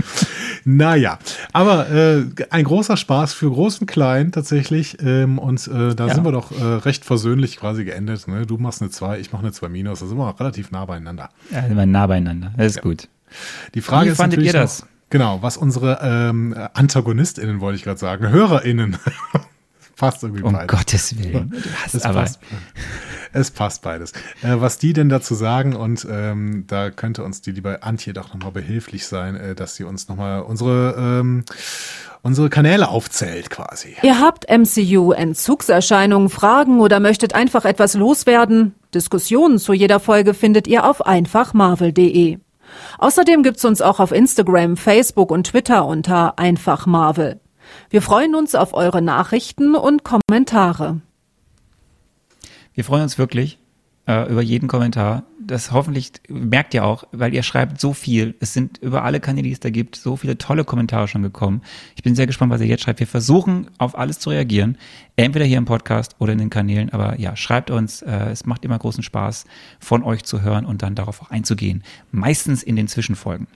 Naja, 0.65 1.19
aber 1.53 1.91
äh, 1.91 2.25
ein 2.51 2.65
großer 2.65 2.97
Spaß 2.97 3.33
für 3.33 3.51
Groß 3.51 3.81
und 3.81 3.87
Klein 3.87 4.33
tatsächlich. 4.33 4.99
Ähm, 5.03 5.39
und 5.39 5.67
äh, 5.67 5.95
da 5.95 6.07
ja. 6.07 6.15
sind 6.15 6.25
wir 6.25 6.33
doch 6.33 6.53
äh, 6.53 6.63
recht 6.63 7.05
versöhnlich 7.05 7.57
quasi 7.57 7.85
geendet. 7.85 8.29
Ne? 8.29 8.47
Du 8.47 8.59
machst 8.59 8.83
eine 8.83 8.91
2, 8.91 9.19
ich 9.19 9.33
mache 9.33 9.43
eine 9.43 9.53
2 9.53 9.69
minus. 9.71 10.01
Da 10.01 10.07
sind 10.07 10.19
wir 10.19 10.39
relativ 10.39 10.71
nah 10.71 10.85
beieinander. 10.85 11.31
Ja, 11.51 11.63
sind 11.67 11.77
wir 11.77 11.87
nah 11.87 12.07
beieinander. 12.07 12.53
Das 12.57 12.67
ist 12.67 12.77
ja. 12.77 12.83
gut. 12.83 13.09
Die 13.75 13.81
Frage 13.81 14.09
Wie 14.09 14.13
ist 14.13 14.19
fandet 14.19 14.43
ihr 14.43 14.53
das? 14.53 14.83
Noch, 14.83 14.89
Genau, 15.13 15.43
was 15.43 15.59
unsere 15.59 15.99
ähm, 16.03 16.57
AntagonistInnen, 16.73 17.61
wollte 17.61 17.77
ich 17.77 17.85
gerade 17.85 18.01
sagen, 18.01 18.31
HörerInnen. 18.31 18.97
passt 19.97 20.23
irgendwie 20.23 20.43
um 20.43 20.55
beides. 20.55 20.73
Um 20.73 20.79
Gottes 20.79 21.19
Willen. 21.19 21.55
Es, 21.93 22.03
aber. 22.03 22.21
Passt, 22.23 22.41
es 23.35 23.51
passt 23.51 23.83
beides. 23.83 24.13
Äh, 24.43 24.59
was 24.59 24.79
die 24.79 24.95
denn 24.95 25.11
dazu 25.11 25.35
sagen, 25.35 25.77
und 25.77 26.07
ähm, 26.11 26.65
da 26.67 26.89
könnte 26.91 27.25
uns 27.25 27.43
die 27.43 27.53
liebe 27.53 27.83
Antje 27.83 28.15
doch 28.15 28.33
nochmal 28.33 28.53
behilflich 28.53 29.07
sein, 29.07 29.37
äh, 29.37 29.55
dass 29.55 29.77
sie 29.77 29.85
uns 29.85 30.09
nochmal 30.09 30.41
unsere, 30.41 30.95
ähm, 30.97 31.45
unsere 32.23 32.49
Kanäle 32.49 32.89
aufzählt 32.89 33.51
quasi. 33.51 33.97
Ihr 34.03 34.19
habt 34.19 34.47
MCU-Entzugserscheinungen, 34.49 36.31
Fragen 36.31 36.81
oder 36.81 37.01
möchtet 37.01 37.35
einfach 37.35 37.67
etwas 37.67 37.93
loswerden? 37.93 38.75
Diskussionen 38.95 39.59
zu 39.59 39.75
jeder 39.75 40.01
Folge 40.01 40.33
findet 40.33 40.67
ihr 40.67 40.87
auf 40.87 41.05
einfachmarvel.de. 41.05 42.39
Außerdem 42.99 43.43
gibt's 43.43 43.65
uns 43.65 43.81
auch 43.81 44.01
auf 44.01 44.13
Instagram, 44.13 44.77
Facebook 44.77 45.31
und 45.31 45.49
Twitter 45.49 45.87
unter 45.87 46.39
einfach 46.39 46.87
Marvel. 46.87 47.41
Wir 47.91 48.03
freuen 48.03 48.35
uns 48.35 48.55
auf 48.55 48.75
eure 48.75 49.03
Nachrichten 49.03 49.75
und 49.75 50.03
Kommentare. 50.05 51.01
Wir 52.75 52.85
freuen 52.85 53.03
uns 53.03 53.19
wirklich 53.19 53.59
äh, 54.07 54.31
über 54.31 54.43
jeden 54.43 54.69
Kommentar. 54.69 55.25
Das 55.47 55.73
hoffentlich 55.73 56.13
merkt 56.29 56.75
ihr 56.75 56.85
auch, 56.85 57.05
weil 57.13 57.35
ihr 57.35 57.43
schreibt 57.43 57.81
so 57.81 57.93
viel. 57.93 58.35
Es 58.41 58.53
sind 58.53 58.79
über 58.79 59.05
alle 59.05 59.21
Kanäle, 59.21 59.49
die 59.49 59.53
es 59.53 59.61
da 59.61 59.71
gibt, 59.71 59.97
so 59.97 60.17
viele 60.17 60.39
tolle 60.39 60.65
Kommentare 60.65 61.09
schon 61.09 61.23
gekommen. 61.23 61.63
Ich 61.97 62.03
bin 62.03 62.15
sehr 62.15 62.27
gespannt, 62.27 62.53
was 62.53 62.61
ihr 62.61 62.67
jetzt 62.67 62.83
schreibt. 62.83 63.01
Wir 63.01 63.07
versuchen 63.07 63.71
auf 63.79 63.99
alles 63.99 64.19
zu 64.19 64.31
reagieren, 64.31 64.79
entweder 65.17 65.45
hier 65.45 65.59
im 65.59 65.65
Podcast 65.65 66.17
oder 66.19 66.33
in 66.33 66.39
den 66.39 66.51
Kanälen. 66.51 66.91
Aber 66.91 67.19
ja, 67.19 67.35
schreibt 67.37 67.71
uns. 67.71 68.03
Äh, 68.03 68.31
es 68.31 68.47
macht 68.47 68.65
immer 68.65 68.79
großen 68.79 69.03
Spaß, 69.03 69.47
von 69.81 70.03
euch 70.03 70.25
zu 70.25 70.43
hören 70.43 70.65
und 70.65 70.83
dann 70.83 70.95
darauf 70.95 71.23
auch 71.23 71.31
einzugehen. 71.31 71.83
Meistens 72.11 72.63
in 72.63 72.77
den 72.77 72.89
Zwischenfolgen. 72.89 73.47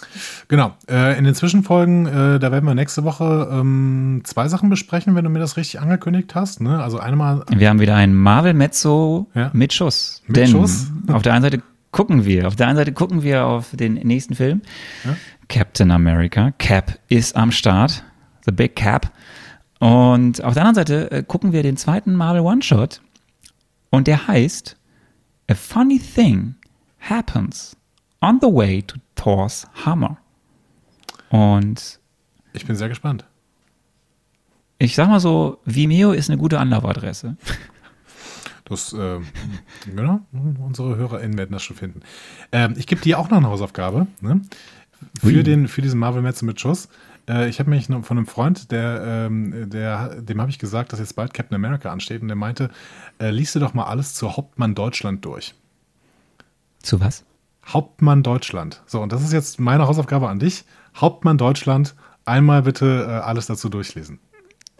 Ja, 0.00 0.06
Genau. 0.48 0.74
Äh, 0.88 1.18
in 1.18 1.24
den 1.24 1.34
Zwischenfolgen, 1.34 2.06
äh, 2.06 2.38
da 2.38 2.52
werden 2.52 2.64
wir 2.66 2.74
nächste 2.74 3.02
Woche 3.04 3.48
ähm, 3.50 4.20
zwei 4.24 4.46
Sachen 4.48 4.68
besprechen, 4.68 5.14
wenn 5.14 5.24
du 5.24 5.30
mir 5.30 5.38
das 5.40 5.56
richtig 5.56 5.80
angekündigt 5.80 6.34
hast. 6.34 6.60
Ne? 6.60 6.82
Also 6.82 6.98
einmal. 6.98 7.44
Wir 7.54 7.68
haben 7.68 7.80
wieder 7.80 7.96
ein 7.96 8.14
Marvel-Mezzo 8.14 9.28
Ja. 9.34 9.50
mit 9.52 9.72
Schuss. 9.72 10.22
Mit 10.26 10.36
Denn 10.36 10.48
Schuss? 10.48 10.86
auf 11.08 11.22
der 11.22 11.32
einen 11.34 11.42
Seite 11.42 11.62
gucken 11.90 12.24
wir, 12.24 12.46
auf 12.46 12.54
der 12.56 12.68
einen 12.68 12.76
Seite 12.76 12.92
gucken 12.92 13.22
wir 13.22 13.46
auf 13.46 13.70
den 13.72 13.94
nächsten 13.94 14.34
Film. 14.34 14.60
Captain 15.48 15.90
America. 15.90 16.52
Cap 16.58 16.98
ist 17.08 17.34
am 17.36 17.50
Start. 17.50 18.04
The 18.44 18.52
Big 18.52 18.76
Cap. 18.76 19.10
Und 19.80 20.42
auf 20.44 20.54
der 20.54 20.62
anderen 20.64 20.74
Seite 20.74 21.10
äh, 21.10 21.22
gucken 21.26 21.52
wir 21.52 21.62
den 21.62 21.76
zweiten 21.76 22.14
Marvel 22.14 22.42
One-Shot. 22.42 23.00
Und 23.90 24.06
der 24.06 24.28
heißt 24.28 24.76
A 25.50 25.54
Funny 25.54 25.98
Thing 25.98 26.54
Happens 27.00 27.76
on 28.20 28.38
the 28.40 28.46
Way 28.48 28.82
to 28.82 28.96
Thor's 29.16 29.66
Hammer. 29.84 30.18
Und 31.30 31.98
Ich 32.52 32.66
bin 32.66 32.76
sehr 32.76 32.88
gespannt. 32.88 33.24
ich 34.78 34.94
sag 34.94 35.08
mal 35.08 35.20
so, 35.20 35.58
Vimeo 35.64 36.12
ist 36.12 36.30
eine 36.30 36.38
gute 36.38 36.60
Anlaufadresse. 36.60 37.36
Das, 38.68 38.92
äh, 38.92 39.20
genau, 39.86 40.20
unsere 40.32 40.96
HörerInnen 40.96 41.38
werden 41.38 41.52
das 41.52 41.62
schon 41.62 41.76
finden. 41.76 42.00
Ähm, 42.50 42.74
ich 42.76 42.86
gebe 42.86 43.00
dir 43.00 43.18
auch 43.18 43.30
noch 43.30 43.38
eine 43.38 43.48
Hausaufgabe, 43.48 44.06
ne? 44.20 44.40
Für, 45.20 45.26
Ui. 45.26 45.42
den, 45.42 45.68
für 45.68 45.82
diesen 45.82 46.00
Marvel 46.00 46.22
Metze 46.22 46.44
mit 46.44 46.58
Schuss. 46.60 46.88
Äh, 47.28 47.48
ich 47.48 47.60
habe 47.60 47.70
mich 47.70 47.86
von 47.86 48.02
einem 48.10 48.26
Freund, 48.26 48.72
der, 48.72 49.26
ähm, 49.26 49.68
der, 49.70 50.20
dem 50.22 50.40
habe 50.40 50.50
ich 50.50 50.58
gesagt, 50.58 50.92
dass 50.92 51.00
jetzt 51.00 51.14
bald 51.16 51.32
Captain 51.34 51.54
America 51.54 51.92
ansteht 51.92 52.22
und 52.22 52.28
der 52.28 52.36
meinte, 52.36 52.70
äh, 53.20 53.30
liest 53.30 53.54
du 53.54 53.60
doch 53.60 53.74
mal 53.74 53.84
alles 53.84 54.14
zu 54.14 54.36
Hauptmann 54.36 54.74
Deutschland 54.74 55.24
durch. 55.24 55.54
Zu 56.82 56.98
was? 57.00 57.24
Hauptmann 57.66 58.22
Deutschland. 58.22 58.82
So, 58.86 59.00
und 59.00 59.12
das 59.12 59.22
ist 59.22 59.32
jetzt 59.32 59.58
meine 59.60 59.86
Hausaufgabe 59.86 60.28
an 60.28 60.38
dich. 60.38 60.64
Hauptmann 60.96 61.38
Deutschland, 61.38 61.94
einmal 62.24 62.62
bitte 62.62 63.06
äh, 63.08 63.12
alles 63.24 63.46
dazu 63.46 63.68
durchlesen. 63.68 64.20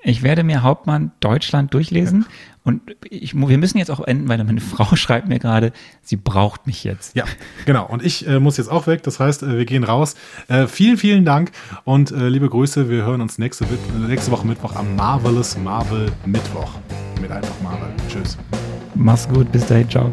Ich 0.02 0.22
werde 0.22 0.44
mir 0.44 0.62
Hauptmann 0.62 1.10
Deutschland 1.18 1.74
durchlesen 1.74 2.26
und 2.62 2.82
ich, 3.10 3.34
wir 3.34 3.58
müssen 3.58 3.78
jetzt 3.78 3.90
auch 3.90 4.00
enden, 4.00 4.28
weil 4.28 4.42
meine 4.44 4.60
Frau 4.60 4.94
schreibt 4.94 5.28
mir 5.28 5.40
gerade, 5.40 5.72
sie 6.02 6.16
braucht 6.16 6.66
mich 6.66 6.84
jetzt. 6.84 7.16
Ja, 7.16 7.24
genau. 7.64 7.86
Und 7.86 8.04
ich 8.04 8.26
äh, 8.26 8.38
muss 8.38 8.56
jetzt 8.56 8.68
auch 8.70 8.86
weg. 8.86 9.02
Das 9.02 9.18
heißt, 9.18 9.42
äh, 9.42 9.58
wir 9.58 9.64
gehen 9.64 9.82
raus. 9.82 10.14
Äh, 10.46 10.68
vielen, 10.68 10.96
vielen 10.96 11.24
Dank 11.24 11.50
und 11.84 12.12
äh, 12.12 12.28
liebe 12.28 12.48
Grüße. 12.48 12.88
Wir 12.88 13.04
hören 13.04 13.20
uns 13.20 13.38
nächste, 13.38 13.66
nächste 14.06 14.30
Woche 14.30 14.46
Mittwoch 14.46 14.76
am 14.76 14.94
Marvelous 14.94 15.56
Marvel 15.58 16.12
Mittwoch. 16.24 16.74
Mit 17.20 17.32
einfach 17.32 17.60
Marvel. 17.62 17.88
Tschüss. 18.08 18.38
Mach's 18.94 19.28
gut, 19.28 19.50
bis 19.50 19.66
dahin, 19.66 19.90
ciao. 19.90 20.12